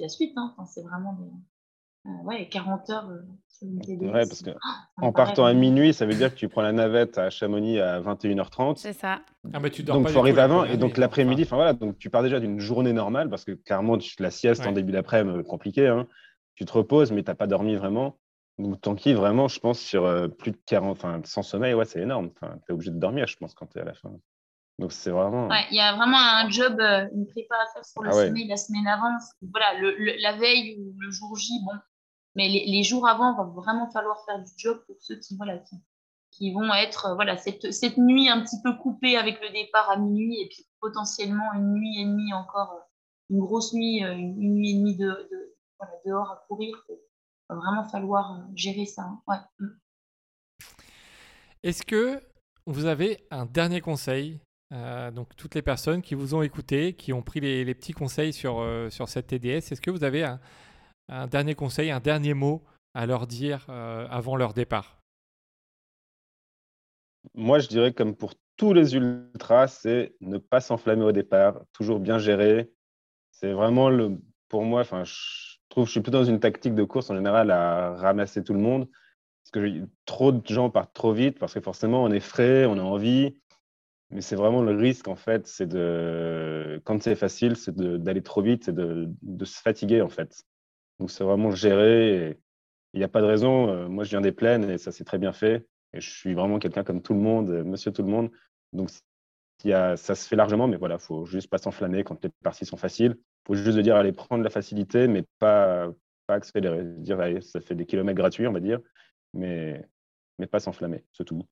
la, 0.00 0.08
suite. 0.08 0.32
Hein. 0.36 0.54
C'est 0.72 0.82
vraiment 0.82 1.16
euh, 1.20 1.30
ouais, 2.04 2.48
40 2.48 2.90
heures 2.90 3.10
euh, 3.10 3.22
Ouais, 3.62 4.26
parce 4.26 4.42
que 4.42 4.50
ah, 4.50 4.86
en 4.96 5.12
partant 5.12 5.44
à 5.44 5.52
minuit, 5.52 5.94
ça 5.94 6.04
veut 6.04 6.14
dire 6.14 6.32
que 6.32 6.38
tu 6.38 6.48
prends 6.48 6.62
la 6.62 6.72
navette 6.72 7.18
à 7.18 7.30
Chamonix 7.30 7.78
à 7.78 8.00
21h30. 8.00 8.76
C'est 8.76 8.92
ça. 8.92 9.20
Ah, 9.52 9.60
mais 9.60 9.70
tu 9.70 9.82
dors 9.82 9.96
donc, 9.96 10.08
il 10.08 10.12
faut 10.12 10.18
arriver 10.18 10.40
avant. 10.40 10.64
Et 10.64 10.76
donc, 10.76 10.96
l'après-midi, 10.96 11.42
enfin 11.42 11.56
voilà, 11.56 11.72
donc 11.72 11.96
tu 11.98 12.10
pars 12.10 12.22
déjà 12.22 12.40
d'une 12.40 12.58
journée 12.58 12.92
normale 12.92 13.30
parce 13.30 13.44
que 13.44 13.52
clairement, 13.52 13.98
la 14.18 14.30
sieste 14.30 14.66
en 14.66 14.72
début 14.72 14.92
d'après-midi, 14.92 15.38
euh, 15.38 15.42
compliqué. 15.42 15.86
Hein. 15.86 16.08
Tu 16.56 16.64
te 16.64 16.72
reposes, 16.72 17.12
mais 17.12 17.22
tu 17.22 17.30
n'as 17.30 17.34
pas 17.34 17.46
dormi 17.46 17.76
vraiment. 17.76 18.18
Donc, 18.58 18.98
qui 18.98 19.14
vraiment, 19.14 19.48
je 19.48 19.60
pense, 19.60 19.78
sur 19.78 20.04
euh, 20.04 20.28
plus 20.28 20.50
de 20.50 20.58
40, 20.66 20.90
enfin, 20.90 21.20
sans 21.24 21.42
sommeil, 21.42 21.74
ouais, 21.74 21.84
c'est 21.84 22.00
énorme. 22.00 22.30
Enfin, 22.34 22.54
tu 22.66 22.70
es 22.70 22.74
obligé 22.74 22.90
de 22.90 22.98
dormir, 22.98 23.26
je 23.26 23.36
pense, 23.36 23.54
quand 23.54 23.66
tu 23.66 23.78
es 23.78 23.80
à 23.80 23.84
la 23.84 23.94
fin. 23.94 24.10
Donc, 24.78 24.92
c'est 24.92 25.10
vraiment. 25.10 25.48
Ouais, 25.48 25.64
il 25.70 25.76
y 25.76 25.80
a 25.80 25.94
vraiment 25.96 26.18
un 26.18 26.48
job, 26.50 26.78
euh, 26.80 27.06
une 27.14 27.26
prépa 27.26 27.54
à 27.54 27.72
faire 27.72 27.84
sur 27.84 28.02
le 28.02 28.10
ah 28.10 28.12
sommeil 28.12 28.48
la 28.48 28.56
semaine 28.56 28.86
avant. 28.86 29.16
Voilà, 29.52 29.78
le, 29.80 30.20
la 30.20 30.36
veille 30.36 30.76
ou 30.80 30.94
le 30.98 31.10
jour 31.10 31.36
J, 31.36 31.52
bon, 31.64 31.78
mais 32.34 32.48
les, 32.48 32.82
jours 32.82 33.06
avant, 33.06 33.34
va 33.34 33.44
vraiment 33.44 33.90
falloir 33.90 34.24
faire 34.24 34.42
du 34.42 34.50
job 34.56 34.82
pour 34.86 34.96
ceux 35.00 35.18
qui, 35.18 35.36
vont 35.36 36.72
être 36.74 37.06
euh, 37.06 37.14
voilà, 37.14 37.36
cette, 37.36 37.72
cette, 37.72 37.98
nuit 37.98 38.28
un 38.28 38.42
petit 38.42 38.60
peu 38.62 38.74
coupée 38.78 39.16
avec 39.16 39.40
le 39.42 39.52
départ 39.52 39.90
à 39.90 39.98
minuit 39.98 40.40
et 40.40 40.48
puis 40.48 40.66
potentiellement 40.80 41.52
une 41.54 41.74
nuit 41.74 42.00
et 42.00 42.04
demie 42.04 42.32
encore, 42.32 42.72
euh, 42.72 42.80
une 43.30 43.40
grosse 43.40 43.74
nuit, 43.74 44.02
euh, 44.02 44.14
une, 44.14 44.54
nuit 44.54 44.70
et 44.70 44.74
demie 44.78 44.96
de, 44.96 45.54
voilà, 45.78 45.92
dehors 46.06 46.30
à 46.30 46.44
courir. 46.48 46.74
Il 46.88 46.96
va 47.50 47.56
vraiment 47.56 47.84
falloir 47.84 48.46
gérer 48.54 48.86
ça. 48.86 49.10
Hein. 49.28 49.44
Mm. 49.58 49.66
Est-ce 51.64 51.84
que 51.84 52.20
vous 52.66 52.86
avez 52.86 53.26
un 53.30 53.46
dernier 53.46 53.80
conseil 53.80 54.40
donc 55.14 55.36
toutes 55.36 55.54
les 55.54 55.60
personnes 55.60 56.00
qui 56.00 56.14
vous 56.14 56.34
ont 56.34 56.40
écouté, 56.40 56.94
qui 56.94 57.12
ont 57.12 57.20
pris 57.20 57.40
les, 57.40 57.62
les 57.62 57.74
petits 57.74 57.92
conseils 57.92 58.32
sur, 58.32 58.66
sur 58.88 59.06
cette 59.06 59.26
TDS, 59.26 59.70
est-ce 59.70 59.82
que 59.82 59.90
vous 59.90 60.02
avez 60.02 60.24
un, 60.24 60.40
un 61.12 61.26
dernier 61.26 61.54
conseil, 61.54 61.90
un 61.90 62.00
dernier 62.00 62.34
mot 62.34 62.62
à 62.94 63.06
leur 63.06 63.26
dire 63.26 63.66
euh, 63.68 64.06
avant 64.10 64.36
leur 64.36 64.54
départ 64.54 64.98
Moi, 67.34 67.58
je 67.58 67.68
dirais 67.68 67.92
comme 67.92 68.16
pour 68.16 68.34
tous 68.56 68.72
les 68.72 68.94
ultras, 68.94 69.68
c'est 69.68 70.14
ne 70.20 70.38
pas 70.38 70.60
s'enflammer 70.60 71.04
au 71.04 71.12
départ, 71.12 71.60
toujours 71.72 72.00
bien 72.00 72.18
gérer. 72.18 72.70
C'est 73.30 73.52
vraiment 73.52 73.88
le, 73.88 74.18
pour 74.48 74.64
moi, 74.64 74.80
enfin, 74.82 75.04
je 75.04 75.56
trouve 75.68 75.86
je 75.86 75.92
suis 75.92 76.00
plutôt 76.00 76.18
dans 76.18 76.24
une 76.24 76.40
tactique 76.40 76.74
de 76.74 76.84
course 76.84 77.10
en 77.10 77.14
général 77.14 77.50
à 77.50 77.94
ramasser 77.94 78.42
tout 78.44 78.54
le 78.54 78.60
monde. 78.60 78.88
Parce 79.42 79.50
que 79.50 79.86
trop 80.04 80.32
de 80.32 80.46
gens 80.46 80.70
partent 80.70 80.94
trop 80.94 81.12
vite 81.12 81.38
parce 81.38 81.54
que 81.54 81.60
forcément 81.60 82.04
on 82.04 82.10
est 82.10 82.20
frais, 82.20 82.66
on 82.66 82.78
a 82.78 82.82
envie. 82.82 83.36
Mais 84.10 84.20
c'est 84.20 84.36
vraiment 84.36 84.62
le 84.62 84.76
risque 84.76 85.08
en 85.08 85.16
fait, 85.16 85.46
c'est 85.46 85.66
de, 85.66 86.80
quand 86.84 87.02
c'est 87.02 87.14
facile, 87.14 87.56
c'est 87.56 87.74
d'aller 87.74 88.22
trop 88.22 88.42
vite, 88.42 88.64
c'est 88.64 88.74
de, 88.74 89.08
de, 89.22 89.44
se 89.46 89.58
fatiguer 89.58 90.02
en 90.02 90.10
fait. 90.10 90.44
Donc 90.98 91.10
c'est 91.10 91.24
vraiment 91.24 91.50
géré. 91.50 92.38
Il 92.94 92.98
n'y 92.98 93.04
a 93.04 93.08
pas 93.08 93.20
de 93.20 93.26
raison. 93.26 93.88
Moi, 93.88 94.04
je 94.04 94.10
viens 94.10 94.20
des 94.20 94.32
plaines 94.32 94.70
et 94.70 94.78
ça 94.78 94.92
s'est 94.92 95.04
très 95.04 95.18
bien 95.18 95.32
fait. 95.32 95.66
Je 95.94 96.08
suis 96.08 96.34
vraiment 96.34 96.58
quelqu'un 96.58 96.84
comme 96.84 97.02
tout 97.02 97.14
le 97.14 97.20
monde, 97.20 97.50
monsieur 97.64 97.92
tout 97.92 98.02
le 98.02 98.08
monde. 98.08 98.30
Donc 98.72 98.90
ça 99.64 99.96
se 99.96 100.28
fait 100.28 100.36
largement, 100.36 100.66
mais 100.66 100.76
voilà, 100.76 100.96
il 100.96 101.00
faut 101.00 101.24
juste 101.24 101.48
pas 101.48 101.58
s'enflammer 101.58 102.04
quand 102.04 102.22
les 102.24 102.30
parties 102.42 102.66
sont 102.66 102.76
faciles. 102.76 103.16
Il 103.16 103.46
faut 103.46 103.54
juste 103.54 103.78
dire, 103.78 103.96
allez, 103.96 104.12
prendre 104.12 104.42
la 104.42 104.50
facilité, 104.50 105.08
mais 105.08 105.24
pas, 105.38 105.88
pas 106.26 106.34
accélérer. 106.34 106.82
Dire, 106.98 107.20
allez, 107.20 107.40
ça 107.40 107.60
fait 107.60 107.74
des 107.74 107.86
kilomètres 107.86 108.16
gratuits, 108.16 108.46
on 108.46 108.52
va 108.52 108.60
dire, 108.60 108.80
mais 109.34 109.86
pas 110.50 110.60
s'enflammer, 110.60 111.04
c'est 111.12 111.24
tout. 111.24 111.46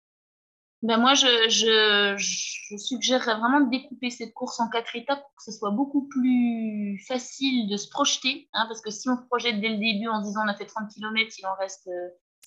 Ben 0.82 0.98
moi, 0.98 1.12
je, 1.12 1.26
je, 1.50 2.16
je, 2.16 2.76
suggérerais 2.78 3.36
vraiment 3.36 3.60
de 3.60 3.70
découper 3.70 4.08
cette 4.08 4.32
course 4.32 4.60
en 4.60 4.70
quatre 4.70 4.96
étapes 4.96 5.20
pour 5.20 5.34
que 5.36 5.42
ce 5.44 5.52
soit 5.52 5.72
beaucoup 5.72 6.08
plus 6.08 6.98
facile 7.06 7.68
de 7.68 7.76
se 7.76 7.88
projeter. 7.90 8.48
Hein, 8.54 8.64
parce 8.66 8.80
que 8.80 8.90
si 8.90 9.08
on 9.10 9.16
se 9.16 9.26
projette 9.26 9.60
dès 9.60 9.68
le 9.68 9.76
début 9.76 10.08
en 10.08 10.22
disant 10.22 10.40
on 10.44 10.48
a 10.48 10.54
fait 10.54 10.64
30 10.64 10.88
km, 10.88 11.34
il 11.38 11.46
en 11.46 11.54
reste 11.56 11.88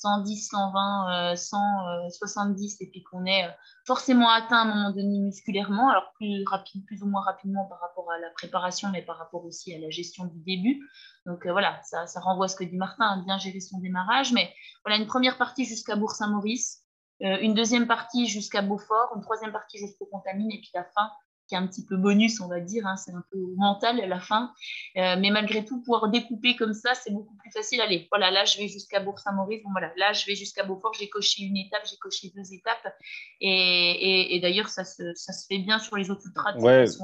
110, 0.03 0.49
120, 0.49 1.35
170 1.35 2.81
et 2.81 2.89
puis 2.89 3.03
qu'on 3.03 3.25
est 3.25 3.45
euh, 3.45 3.51
forcément 3.85 4.29
atteint 4.29 4.57
à 4.57 4.61
un 4.61 4.65
moment 4.65 4.91
donné 4.91 5.19
musculairement, 5.19 5.89
alors 5.89 6.11
plus, 6.15 6.43
rapide, 6.47 6.85
plus 6.85 7.03
ou 7.03 7.07
moins 7.07 7.21
rapidement 7.21 7.65
par 7.65 7.79
rapport 7.79 8.11
à 8.11 8.19
la 8.19 8.29
préparation, 8.31 8.89
mais 8.89 9.01
par 9.01 9.17
rapport 9.17 9.45
aussi 9.45 9.73
à 9.73 9.79
la 9.79 9.89
gestion 9.89 10.25
du 10.25 10.39
début. 10.39 10.81
Donc 11.25 11.45
euh, 11.45 11.51
voilà, 11.51 11.79
ça, 11.83 12.05
ça 12.07 12.19
renvoie 12.19 12.45
à 12.45 12.47
ce 12.49 12.55
que 12.55 12.63
dit 12.63 12.75
Martin, 12.75 13.05
à 13.05 13.17
bien 13.23 13.37
gérer 13.37 13.59
son 13.59 13.79
démarrage. 13.79 14.33
Mais 14.33 14.53
voilà, 14.83 14.99
une 14.99 15.07
première 15.07 15.37
partie 15.37 15.65
jusqu'à 15.65 15.95
Bourg-Saint-Maurice 15.95 16.82
une 17.23 17.53
deuxième 17.53 17.87
partie 17.87 18.27
jusqu'à 18.27 18.61
Beaufort, 18.61 19.13
une 19.15 19.21
troisième 19.21 19.51
partie 19.51 19.77
jusqu'au 19.77 20.05
Contamine, 20.05 20.51
et 20.51 20.59
puis 20.59 20.71
la 20.73 20.83
fin 20.83 21.09
qui 21.47 21.55
est 21.55 21.57
un 21.57 21.67
petit 21.67 21.85
peu 21.85 21.97
bonus, 21.97 22.39
on 22.41 22.47
va 22.47 22.59
dire, 22.59 22.85
hein, 22.87 22.95
c'est 22.95 23.11
un 23.11 23.23
peu 23.31 23.37
mental 23.57 23.99
à 23.99 24.07
la 24.07 24.19
fin. 24.19 24.53
Euh, 24.97 25.15
mais 25.19 25.29
malgré 25.29 25.65
tout, 25.65 25.81
pouvoir 25.81 26.09
découper 26.09 26.55
comme 26.55 26.73
ça, 26.73 26.93
c'est 26.93 27.11
beaucoup 27.11 27.35
plus 27.35 27.51
facile. 27.51 27.81
Allez, 27.81 28.07
voilà, 28.09 28.31
là, 28.31 28.45
je 28.45 28.57
vais 28.57 28.67
jusqu'à 28.67 28.99
Bourg-Saint-Maurice. 29.01 29.61
Bon, 29.63 29.71
voilà, 29.71 29.91
là, 29.97 30.13
je 30.13 30.25
vais 30.25 30.35
jusqu'à 30.35 30.63
Beaufort. 30.63 30.93
J'ai 30.93 31.09
coché 31.09 31.43
une 31.43 31.57
étape, 31.57 31.81
j'ai 31.89 31.97
coché 31.97 32.31
deux 32.35 32.53
étapes. 32.53 32.95
Et, 33.41 34.39
d'ailleurs, 34.41 34.69
ça 34.69 34.85
se, 34.85 35.03
fait 35.47 35.59
bien 35.59 35.79
sur 35.79 35.97
les 35.97 36.09
autres 36.09 36.25
ultras. 36.25 36.55
Ouais, 36.57 36.85
c'est 36.87 36.97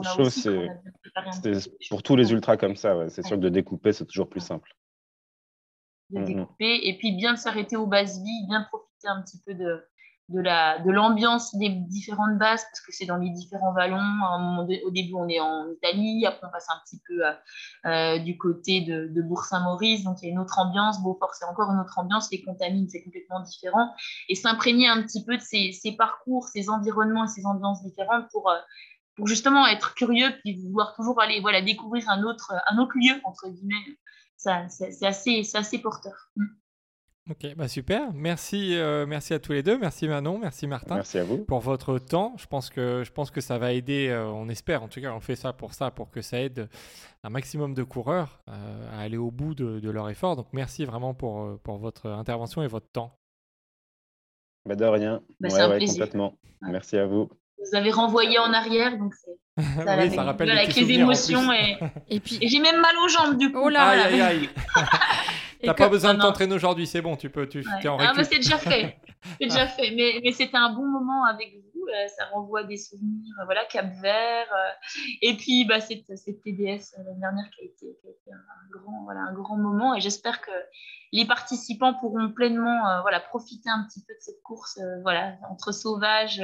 pour 1.89 2.03
tous 2.03 2.15
les 2.15 2.31
ultras 2.31 2.57
comme 2.57 2.75
ça. 2.75 3.09
C'est 3.09 3.25
sûr 3.25 3.35
que 3.35 3.41
de 3.41 3.49
découper, 3.49 3.91
c'est 3.93 4.05
toujours 4.05 4.29
plus 4.29 4.41
simple. 4.41 4.73
De 6.09 6.19
mm, 6.19 6.21
mm. 6.21 6.25
découper 6.25 6.79
et 6.87 6.97
puis 6.97 7.11
bien 7.11 7.35
s'arrêter 7.35 7.75
aux 7.75 7.85
bases 7.85 8.23
vies, 8.23 8.47
bien 8.47 8.63
profiter 8.63 9.07
un 9.07 9.21
petit 9.21 9.39
peu 9.45 9.53
de, 9.53 9.85
de 10.29 10.41
la 10.41 10.77
de 10.79 10.91
l'ambiance 10.91 11.55
des 11.55 11.69
différentes 11.69 12.37
bases 12.37 12.63
parce 12.63 12.81
que 12.81 12.91
c'est 12.91 13.05
dans 13.05 13.17
les 13.17 13.31
différents 13.31 13.73
vallons. 13.73 13.99
au 14.59 14.91
début, 14.91 15.13
on 15.15 15.27
est 15.27 15.39
en 15.39 15.67
Italie, 15.71 16.25
après 16.25 16.47
on 16.47 16.51
passe 16.51 16.67
un 16.69 16.79
petit 16.85 17.01
peu 17.07 17.25
euh, 17.25 17.31
euh, 17.85 18.19
du 18.19 18.37
côté 18.37 18.81
de, 18.81 19.21
Bourg-Saint-Maurice, 19.21 20.03
donc 20.03 20.17
il 20.21 20.27
y 20.27 20.29
a 20.29 20.31
une 20.31 20.39
autre 20.39 20.59
ambiance. 20.59 21.01
Beaufort, 21.01 21.33
c'est 21.33 21.45
encore 21.45 21.71
une 21.71 21.79
autre 21.79 21.97
ambiance. 21.97 22.31
Les 22.31 22.43
contamines, 22.43 22.87
c'est 22.89 23.03
complètement 23.03 23.41
différent. 23.41 23.93
Et 24.27 24.35
s'imprégner 24.35 24.87
un 24.87 25.01
petit 25.01 25.25
peu 25.25 25.35
de 25.35 25.41
ces, 25.41 25.71
ces, 25.71 25.93
parcours, 25.93 26.47
ces 26.47 26.69
environnements 26.69 27.25
et 27.25 27.27
ces 27.27 27.45
ambiances 27.45 27.83
différentes 27.83 28.29
pour 28.31 28.49
euh, 28.49 28.57
pour 29.15 29.27
justement 29.27 29.67
être 29.67 29.95
curieux 29.95 30.29
puis 30.41 30.55
vouloir 30.55 30.95
toujours 30.95 31.19
aller 31.21 31.41
voilà 31.41 31.61
découvrir 31.61 32.07
un 32.09 32.23
autre 32.23 32.53
un 32.67 32.77
autre 32.77 32.93
lieu 32.95 33.19
entre 33.23 33.49
guillemets. 33.49 33.97
C'est 34.37 34.51
assez 35.05 35.43
c'est 35.43 35.57
assez 35.57 35.79
porteur. 35.79 36.29
Mm. 36.35 36.58
Ok, 37.29 37.53
bah 37.55 37.67
super. 37.67 38.11
Merci, 38.13 38.75
euh, 38.75 39.05
merci 39.05 39.35
à 39.35 39.39
tous 39.39 39.51
les 39.51 39.61
deux. 39.61 39.77
Merci 39.77 40.07
Manon, 40.07 40.39
merci 40.39 40.65
Martin. 40.65 40.95
Merci 40.95 41.19
à 41.19 41.23
vous. 41.23 41.37
Pour 41.37 41.59
votre 41.59 41.99
temps. 41.99 42.33
Je 42.37 42.47
pense 42.47 42.71
que, 42.71 43.03
je 43.05 43.11
pense 43.11 43.29
que 43.29 43.39
ça 43.39 43.59
va 43.59 43.71
aider, 43.73 44.07
euh, 44.09 44.25
on 44.25 44.49
espère 44.49 44.81
en 44.81 44.87
tout 44.87 44.99
cas, 44.99 45.13
on 45.13 45.19
fait 45.19 45.35
ça 45.35 45.53
pour 45.53 45.75
ça, 45.75 45.91
pour 45.91 46.09
que 46.09 46.21
ça 46.21 46.39
aide 46.39 46.69
un 47.23 47.29
maximum 47.29 47.75
de 47.75 47.83
coureurs 47.83 48.41
euh, 48.49 48.97
à 48.97 49.01
aller 49.01 49.17
au 49.17 49.29
bout 49.29 49.53
de, 49.53 49.89
leur 49.91 50.09
effort. 50.09 50.35
Donc 50.37 50.47
merci 50.53 50.85
vraiment 50.85 51.13
pour, 51.13 51.59
pour 51.59 51.77
votre 51.77 52.07
intervention 52.07 52.63
et 52.63 52.67
votre 52.67 52.89
temps. 52.91 53.13
Bah 54.65 54.75
de 54.75 54.85
rien. 54.85 55.21
Bah, 55.39 55.49
un 55.51 55.79
complètement. 55.79 56.33
Merci 56.61 56.97
à 56.97 57.05
vous. 57.05 57.29
Vous 57.59 57.77
avez 57.77 57.91
renvoyé 57.91 58.39
en 58.39 58.53
arrière, 58.53 58.97
donc 58.97 59.13
c'est. 59.13 59.37
Ça, 59.85 59.97
oui, 59.97 60.09
ça 60.15 60.23
rappelle 60.23 60.51
avec 60.51 60.73
les 60.73 60.89
émotions 60.93 61.51
et, 61.51 61.77
et 62.09 62.21
puis 62.21 62.39
j'ai 62.41 62.59
même 62.59 62.79
mal 62.79 62.95
aux 63.03 63.09
jambes 63.09 63.37
du 63.37 63.51
coup. 63.51 63.59
Oh 63.61 63.67
là, 63.67 63.89
aïe, 63.89 64.21
aïe, 64.21 64.21
aïe. 64.21 64.49
T'as 65.63 65.73
pas 65.73 65.89
besoin 65.89 66.13
de 66.13 66.21
t'entraîner 66.21 66.55
aujourd'hui, 66.55 66.87
c'est 66.87 67.01
bon, 67.01 67.15
tu 67.15 67.29
peux, 67.29 67.47
tu 67.47 67.61
es 67.61 67.87
en 67.87 67.97
ah, 67.99 68.13
c'est 68.23 68.37
déjà 68.37 68.57
fait, 68.57 68.97
c'est 69.39 69.47
déjà 69.47 69.67
fait. 69.67 69.91
Mais, 69.91 70.19
mais 70.23 70.31
c'était 70.31 70.57
un 70.57 70.73
bon 70.73 70.85
moment 70.85 71.25
avec 71.25 71.53
vous, 71.53 71.85
euh, 71.87 72.07
ça 72.17 72.25
renvoie 72.33 72.63
des 72.63 72.77
souvenirs, 72.77 73.33
euh, 73.41 73.45
voilà, 73.45 73.65
Cap 73.65 73.87
Vert. 74.01 74.47
Euh, 74.51 74.71
et 75.21 75.35
puis 75.35 75.65
bah, 75.65 75.81
cette, 75.81 76.15
cette 76.17 76.41
TDS 76.41 76.95
l'année 76.97 77.19
dernière 77.19 77.49
qui 77.51 77.61
a 77.61 77.65
été, 77.65 77.97
qui 78.01 78.07
a 78.07 78.11
été 78.11 78.31
un, 78.31 78.79
grand, 78.79 79.03
voilà, 79.03 79.21
un 79.21 79.33
grand 79.33 79.57
moment. 79.57 79.95
Et 79.95 79.99
j'espère 79.99 80.41
que 80.41 80.51
les 81.11 81.25
participants 81.25 81.93
pourront 81.93 82.31
pleinement 82.31 83.01
voilà, 83.01 83.19
profiter 83.19 83.69
un 83.69 83.85
petit 83.85 84.03
peu 84.05 84.13
de 84.13 84.21
cette 84.21 84.41
course 84.43 84.79
voilà, 85.01 85.35
entre 85.49 85.73
sauvage, 85.73 86.41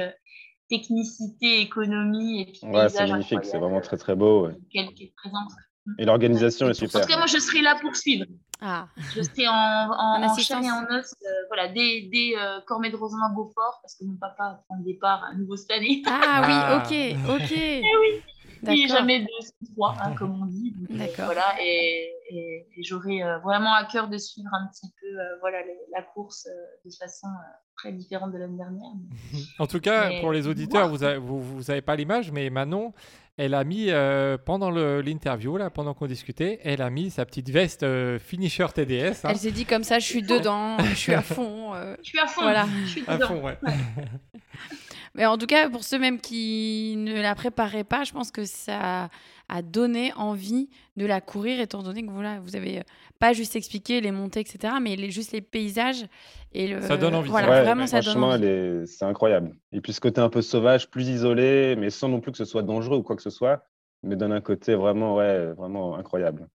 technicité, 0.68 1.60
économie 1.60 2.42
et 2.42 2.46
puis 2.46 2.60
ouais, 2.64 2.88
c'est 2.88 3.06
magnifique, 3.06 3.44
c'est 3.44 3.58
vraiment 3.58 3.80
très 3.80 3.96
très 3.96 4.16
beau. 4.16 4.46
Ouais. 4.46 4.54
Quelle, 4.72 4.92
quelle 4.94 5.12
présence 5.12 5.54
et 5.98 6.04
l'organisation 6.04 6.68
est 6.68 6.74
super. 6.74 7.00
En 7.00 7.04
tout 7.04 7.10
cas, 7.10 7.16
moi, 7.16 7.26
je 7.26 7.38
serai 7.38 7.62
là 7.62 7.76
pour 7.80 7.94
suivre. 7.96 8.26
Ah. 8.60 8.88
Je 9.14 9.22
serai 9.22 9.48
en, 9.48 9.52
en, 9.52 10.22
en 10.22 10.36
chair 10.36 10.62
et 10.62 10.70
en 10.70 10.84
os, 10.84 11.14
euh, 11.22 11.28
voilà, 11.48 11.68
dès, 11.68 12.08
dès 12.10 12.32
euh, 12.36 12.60
Cormet 12.66 12.90
de 12.90 12.96
Rosamond 12.96 13.34
Beaufort, 13.34 13.80
parce 13.82 13.94
que 13.96 14.04
mon 14.04 14.16
papa 14.16 14.62
prend 14.66 14.78
le 14.78 14.84
départ 14.84 15.24
à 15.24 15.34
nouveau 15.34 15.56
cette 15.56 15.70
année. 15.70 16.02
Ah, 16.06 16.42
oui, 16.46 17.16
ok, 17.26 17.40
ok. 17.42 17.52
et 17.52 17.80
eh 17.84 17.96
oui, 18.00 18.22
oui 18.66 18.88
jamais 18.88 19.20
de 19.20 19.26
trois, 19.74 19.94
hein, 20.02 20.14
comme 20.18 20.42
on 20.42 20.46
dit. 20.46 20.74
D'accord. 20.88 21.26
Voilà, 21.26 21.54
et, 21.60 22.14
et, 22.30 22.82
j'aurai 22.82 23.22
euh, 23.22 23.38
vraiment 23.40 23.74
à 23.74 23.84
cœur 23.84 24.08
de 24.08 24.16
suivre 24.16 24.50
un 24.52 24.66
petit 24.68 24.90
peu 25.00 25.08
voilà, 25.40 25.58
la 25.94 26.02
course 26.02 26.48
de 26.84 26.90
façon 26.98 27.28
très 27.76 27.92
différente 27.92 28.32
de 28.32 28.38
l'année 28.38 28.56
dernière. 28.56 28.92
En 29.58 29.66
tout 29.66 29.80
cas, 29.80 30.20
pour 30.20 30.32
les 30.32 30.46
auditeurs, 30.48 30.88
vous 30.88 30.98
n'avez 30.98 31.18
vous, 31.18 31.40
vous 31.42 31.70
avez 31.70 31.82
pas 31.82 31.94
l'image, 31.94 32.32
mais 32.32 32.48
Manon, 32.48 32.94
elle 33.38 33.52
a 33.54 33.64
mis, 33.64 33.90
euh, 33.90 34.38
pendant 34.38 34.70
l'interview, 34.70 35.56
là, 35.58 35.68
pendant 35.68 35.92
qu'on 35.92 36.06
discutait, 36.06 36.58
elle 36.64 36.80
a 36.80 36.88
mis 36.88 37.10
sa 37.10 37.26
petite 37.26 37.50
veste 37.50 37.82
euh, 37.82 38.18
finisher 38.18 38.66
TDS. 38.74 39.24
Hein. 39.24 39.28
Elle 39.30 39.36
s'est 39.36 39.52
dit 39.52 39.66
comme 39.66 39.84
ça, 39.84 39.98
je 39.98 40.06
suis 40.06 40.22
dedans, 40.22 40.78
je 40.90 40.94
suis 40.94 41.12
à 41.12 41.20
fond. 41.20 41.74
Euh, 41.74 41.94
je 42.02 42.08
suis 42.08 42.18
à 42.18 42.26
fond, 42.26 42.42
voilà. 42.42 42.66
je 42.84 42.88
suis 42.88 43.02
dedans. 43.02 43.12
À 43.12 43.26
fond, 43.26 43.42
ouais. 43.44 43.58
Mais 45.14 45.26
en 45.26 45.36
tout 45.36 45.46
cas, 45.46 45.68
pour 45.68 45.84
ceux 45.84 45.98
même 45.98 46.20
qui 46.20 46.94
ne 46.96 47.20
la 47.20 47.34
préparaient 47.34 47.84
pas, 47.84 48.04
je 48.04 48.12
pense 48.12 48.30
que 48.30 48.44
ça 48.44 49.08
a 49.48 49.62
donné 49.62 50.12
envie 50.14 50.68
de 50.96 51.06
la 51.06 51.20
courir, 51.20 51.60
étant 51.60 51.82
donné 51.82 52.04
que 52.04 52.10
voilà, 52.10 52.40
vous 52.40 52.56
avez 52.56 52.82
pas 53.18 53.32
juste 53.32 53.56
expliqué 53.56 54.00
les 54.00 54.10
montées, 54.10 54.40
etc., 54.40 54.74
mais 54.80 54.96
les, 54.96 55.10
juste 55.10 55.32
les 55.32 55.40
paysages. 55.40 56.06
Et 56.52 56.68
le, 56.68 56.80
ça 56.80 56.96
donne 56.96 57.14
envie. 57.14 57.30
Voilà, 57.30 57.62
vraiment, 57.62 57.86
ça 57.86 58.00
donne 58.00 58.22
envie. 58.22 58.86
C'est 58.86 59.04
incroyable. 59.04 59.54
Et 59.72 59.80
puis 59.80 59.92
ce 59.92 60.00
côté 60.00 60.20
un 60.20 60.28
peu 60.30 60.42
sauvage, 60.42 60.90
plus 60.90 61.08
isolé, 61.08 61.76
mais 61.76 61.90
sans 61.90 62.08
non 62.08 62.20
plus 62.20 62.32
que 62.32 62.38
ce 62.38 62.44
soit 62.44 62.62
dangereux 62.62 62.98
ou 62.98 63.02
quoi 63.02 63.16
que 63.16 63.22
ce 63.22 63.30
soit, 63.30 63.64
mais 64.02 64.16
donne 64.16 64.32
un 64.32 64.40
côté 64.40 64.74
vraiment, 64.74 65.16
ouais, 65.16 65.52
vraiment 65.52 65.96
incroyable. 65.96 66.48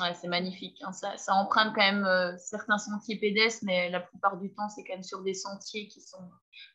Ouais, 0.00 0.12
c'est 0.14 0.28
magnifique. 0.28 0.82
Hein. 0.82 0.92
Ça, 0.92 1.16
ça, 1.16 1.34
emprunte 1.34 1.72
quand 1.74 1.82
même 1.82 2.04
euh, 2.04 2.36
certains 2.36 2.78
sentiers 2.78 3.16
pédestres, 3.16 3.64
mais 3.64 3.90
la 3.90 4.00
plupart 4.00 4.38
du 4.38 4.52
temps, 4.52 4.68
c'est 4.68 4.82
quand 4.82 4.94
même 4.94 5.04
sur 5.04 5.22
des 5.22 5.34
sentiers 5.34 5.86
qui 5.86 6.00
sont 6.00 6.18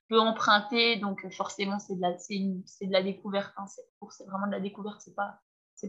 peu 0.08 0.20
empruntés. 0.20 0.96
Donc, 0.98 1.26
euh, 1.26 1.30
forcément, 1.30 1.80
c'est 1.80 1.96
de, 1.96 2.02
la, 2.02 2.14
de 2.14 2.92
la 2.92 3.04
découverte. 3.04 3.54
Hein. 3.58 3.66
C'est 3.68 4.26
vraiment 4.26 4.48
de 4.48 4.54
la 4.54 4.62
découverte. 4.62 5.02
C'est 5.02 5.16
pas, 5.16 5.42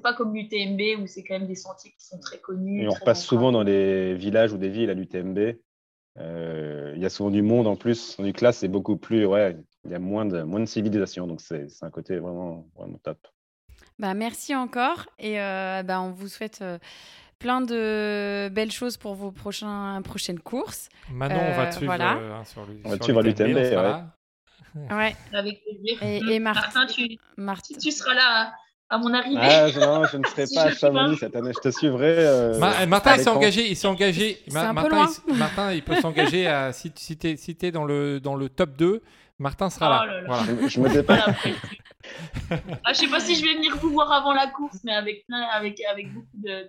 pas 0.03 0.15
comme 0.15 0.35
l'UTMB 0.35 1.03
où 1.03 1.07
c'est 1.07 1.23
quand 1.23 1.39
même 1.39 1.47
des 1.47 1.55
sentiers 1.55 1.93
qui 1.93 2.05
sont 2.05 2.19
très 2.19 2.41
connus. 2.41 2.83
Et 2.83 2.89
on 2.89 2.93
repasse 2.93 3.25
souvent 3.25 3.53
dans 3.53 3.63
les 3.63 4.15
villages 4.15 4.53
ou 4.53 4.59
des 4.59 4.69
villes 4.69 4.91
à 4.91 4.95
l'UTMB. 4.95 5.57
Euh, 6.19 6.93
il 6.97 7.01
y 7.01 7.07
a 7.07 7.11
souvent 7.11 7.31
du 7.31 7.43
monde 7.43 7.69
en 7.69 7.77
plus. 7.77 8.21
Du 8.21 8.33
classe, 8.33 8.59
c'est 8.59 8.69
beaucoup 8.69 8.97
plus. 8.97 9.25
Ouais, 9.25 9.57
il 9.85 9.93
y 9.93 9.95
a 9.95 10.01
moins 10.01 10.27
de, 10.27 10.43
moins 10.43 10.61
de 10.61 10.67
civilisation. 10.67 11.29
Donc, 11.29 11.41
c'est 11.41 11.69
un 11.83 11.91
côté 11.91 12.19
vraiment, 12.19 12.69
vraiment 12.75 12.99
top. 12.99 13.19
Bah, 14.01 14.15
merci 14.15 14.55
encore 14.55 15.05
et 15.19 15.39
euh, 15.39 15.83
bah, 15.83 16.01
on 16.01 16.11
vous 16.11 16.29
souhaite 16.29 16.61
euh, 16.63 16.79
plein 17.39 17.61
de 17.61 18.49
belles 18.51 18.73
choses 18.73 18.97
pour 18.97 19.15
vos 19.15 19.31
prochains, 19.31 20.01
prochaines 20.03 20.41
courses. 20.41 20.89
Manon, 21.13 21.39
on 21.39 21.55
va 21.55 21.67
te 21.67 21.75
suivre 21.75 21.95
voilà. 21.95 22.13
hein, 22.13 22.45
sur 22.47 22.67
On 22.83 22.89
va 22.89 22.97
te 22.97 23.05
suivre 23.05 23.21
à 23.21 23.23
l'UTMB, 23.23 23.57
ouais. 23.57 23.77
ouais. 24.91 25.17
Avec 25.35 25.63
plaisir. 25.63 26.03
Et, 26.03 26.35
et 26.35 26.39
Martin, 26.39 26.87
tu, 26.87 27.19
tu, 27.79 27.91
seras 27.91 28.15
là 28.15 28.55
à 28.89 28.97
mon 28.97 29.13
arrivée. 29.13 29.37
Ah, 29.39 29.67
non, 29.79 30.07
je 30.07 30.17
ne 30.17 30.25
serai 30.25 30.45
pas 30.55 30.63
à 30.63 30.75
Chamonix 30.75 31.19
cette 31.19 31.37
année. 31.37 31.53
Je 31.55 31.61
te 31.61 31.71
suivrai. 31.71 32.15
Euh, 32.21 32.87
Martin, 32.87 33.17
il 33.17 33.23
s'est 33.23 33.29
engagé. 33.29 33.69
Il 33.71 33.77
s'est 33.77 33.87
engagé. 33.87 34.39
Martin, 34.51 35.09
il, 35.29 35.35
Martin, 35.35 35.73
il 35.75 35.83
peut 35.83 36.01
s'engager 36.01 36.47
à 36.47 36.73
si, 36.73 36.91
si 36.97 37.19
tu 37.19 37.67
es, 37.67 37.71
dans, 37.71 37.85
le, 37.85 38.19
dans 38.19 38.35
le 38.35 38.49
top 38.49 38.79
2. 38.79 39.03
Martin 39.39 39.69
sera 39.69 40.03
oh 40.03 40.07
là. 40.07 40.21
Voilà. 40.27 40.43
Je, 40.63 40.69
je, 40.69 40.81
me 40.81 40.89
dépasse. 40.89 41.21
ah, 42.51 42.93
je 42.93 42.99
sais 42.99 43.09
pas 43.09 43.21
si 43.21 43.35
je 43.35 43.45
vais 43.45 43.55
venir 43.55 43.77
vous 43.77 43.91
voir 43.91 44.11
avant 44.13 44.33
la 44.33 44.47
course, 44.49 44.79
mais 44.85 44.93
avec, 44.93 45.25
avec, 45.53 45.81
avec 45.83 46.13
beaucoup 46.13 46.37
de, 46.37 46.69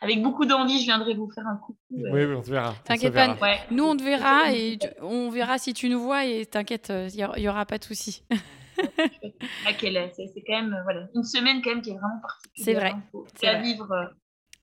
avec 0.00 0.22
beaucoup 0.22 0.44
d'envie, 0.44 0.80
je 0.80 0.84
viendrai 0.84 1.14
vous 1.14 1.30
faire 1.30 1.46
un 1.46 1.56
coucou. 1.56 1.78
Oui, 1.90 2.24
oui, 2.24 2.34
on 2.34 2.42
te 2.42 2.50
verra. 2.50 2.74
T'inquiète 2.84 3.14
pas, 3.14 3.36
nous 3.70 3.84
on 3.84 3.96
te 3.96 4.02
verra 4.02 4.52
et 4.52 4.78
on 5.00 5.30
verra 5.30 5.58
si 5.58 5.74
tu 5.74 5.88
nous 5.88 6.00
vois 6.00 6.24
et 6.24 6.46
t'inquiète, 6.46 6.92
il 7.12 7.26
n'y 7.36 7.48
aura 7.48 7.66
pas 7.66 7.78
de 7.78 7.84
souci. 7.84 8.24
ah, 8.28 9.70
c'est 9.78 10.42
quand 10.46 10.62
même 10.62 10.80
voilà, 10.84 11.08
une 11.14 11.22
semaine 11.22 11.62
quand 11.62 11.70
même 11.70 11.82
qui 11.82 11.90
est 11.90 11.94
vraiment 11.94 12.20
particulière. 12.20 12.64
C'est 12.64 12.74
vrai. 12.74 12.90
Hein. 12.90 13.24
C'est 13.34 13.46
à 13.46 13.60
vivre. 13.60 13.90
Euh, 13.92 14.06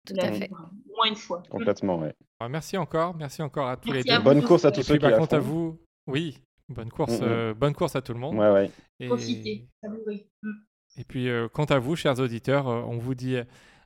Tout 0.06 0.15
à 0.19 0.31
fait. 0.31 0.49
Au 0.52 0.95
moins 0.95 1.07
une 1.07 1.15
fois. 1.15 1.43
Complètement, 1.49 1.99
oui. 1.99 2.10
Ah, 2.39 2.49
merci 2.49 2.77
encore, 2.77 3.15
merci 3.15 3.41
encore 3.41 3.69
à 3.69 3.77
tous 3.77 3.91
les 3.91 4.03
deux. 4.03 4.19
Bonne 4.19 4.43
course 4.43 4.65
à 4.65 4.72
tous 4.72 4.84
ceux 4.84 4.95
qui 4.95 4.99
par 4.99 5.18
contre 5.18 5.35
à 5.35 5.39
vous, 5.39 5.80
oui, 6.07 6.39
bonne 6.72 6.89
course, 6.89 7.19
euh, 7.22 7.53
bonne 7.53 7.73
course 7.73 7.95
à 7.95 8.02
tout 8.02 8.14
le 8.14 8.19
monde. 8.19 8.35
Ouais, 8.35 8.52
ouais. 8.52 8.72
Et... 8.99 9.07
Profitez, 9.07 9.68
mm. 9.84 10.52
Et 10.98 11.03
puis, 11.03 11.30
euh, 11.30 11.48
quant 11.48 11.65
à 11.65 11.80
vous, 11.80 11.95
chers 11.95 12.19
auditeurs, 12.19 12.68
on 12.68 12.98
vous 12.98 13.15
dit 13.15 13.38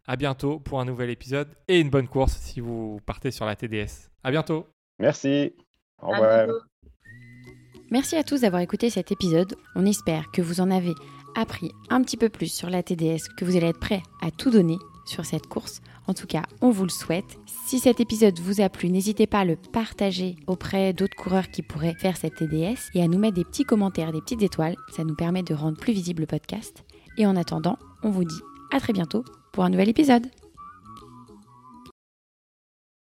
à 0.07 0.15
bientôt 0.15 0.59
pour 0.59 0.79
un 0.79 0.85
nouvel 0.85 1.09
épisode 1.09 1.49
et 1.67 1.79
une 1.79 1.89
bonne 1.89 2.07
course 2.07 2.37
si 2.37 2.59
vous 2.59 2.99
partez 3.05 3.31
sur 3.31 3.45
la 3.45 3.55
TDS. 3.55 4.09
À 4.23 4.31
bientôt. 4.31 4.67
Merci. 4.99 5.53
Au 6.01 6.09
revoir. 6.09 6.47
Merci 7.91 8.15
à 8.15 8.23
tous 8.23 8.41
d'avoir 8.41 8.61
écouté 8.61 8.89
cet 8.89 9.11
épisode. 9.11 9.55
On 9.75 9.85
espère 9.85 10.31
que 10.31 10.41
vous 10.41 10.59
en 10.59 10.71
avez 10.71 10.93
appris 11.35 11.71
un 11.89 12.01
petit 12.01 12.17
peu 12.17 12.29
plus 12.29 12.51
sur 12.51 12.69
la 12.69 12.81
TDS, 12.81 13.29
que 13.37 13.45
vous 13.45 13.55
allez 13.55 13.67
être 13.67 13.79
prêts 13.79 14.01
à 14.21 14.31
tout 14.31 14.49
donner 14.49 14.77
sur 15.05 15.25
cette 15.25 15.47
course. 15.47 15.81
En 16.07 16.13
tout 16.13 16.27
cas, 16.27 16.43
on 16.61 16.71
vous 16.71 16.83
le 16.83 16.89
souhaite. 16.89 17.37
Si 17.65 17.79
cet 17.79 17.99
épisode 17.99 18.39
vous 18.39 18.61
a 18.61 18.69
plu, 18.69 18.91
n'hésitez 18.91 19.25
pas 19.25 19.39
à 19.39 19.43
le 19.43 19.55
partager 19.55 20.35
auprès 20.45 20.93
d'autres 20.93 21.15
coureurs 21.15 21.49
qui 21.49 21.63
pourraient 21.63 21.95
faire 21.95 22.15
cette 22.15 22.35
TDS 22.35 22.77
et 22.93 23.01
à 23.01 23.07
nous 23.07 23.17
mettre 23.17 23.33
des 23.33 23.43
petits 23.43 23.63
commentaires, 23.63 24.11
des 24.11 24.21
petites 24.21 24.43
étoiles. 24.43 24.75
Ça 24.95 25.03
nous 25.03 25.15
permet 25.15 25.41
de 25.41 25.55
rendre 25.55 25.75
plus 25.75 25.91
visible 25.91 26.21
le 26.21 26.27
podcast. 26.27 26.83
Et 27.17 27.25
en 27.25 27.35
attendant, 27.35 27.79
on 28.03 28.11
vous 28.11 28.23
dit 28.23 28.41
à 28.71 28.79
très 28.79 28.93
bientôt 28.93 29.25
pour 29.51 29.63
un 29.63 29.71
nouvel 29.71 29.89
épisode. 29.89 30.27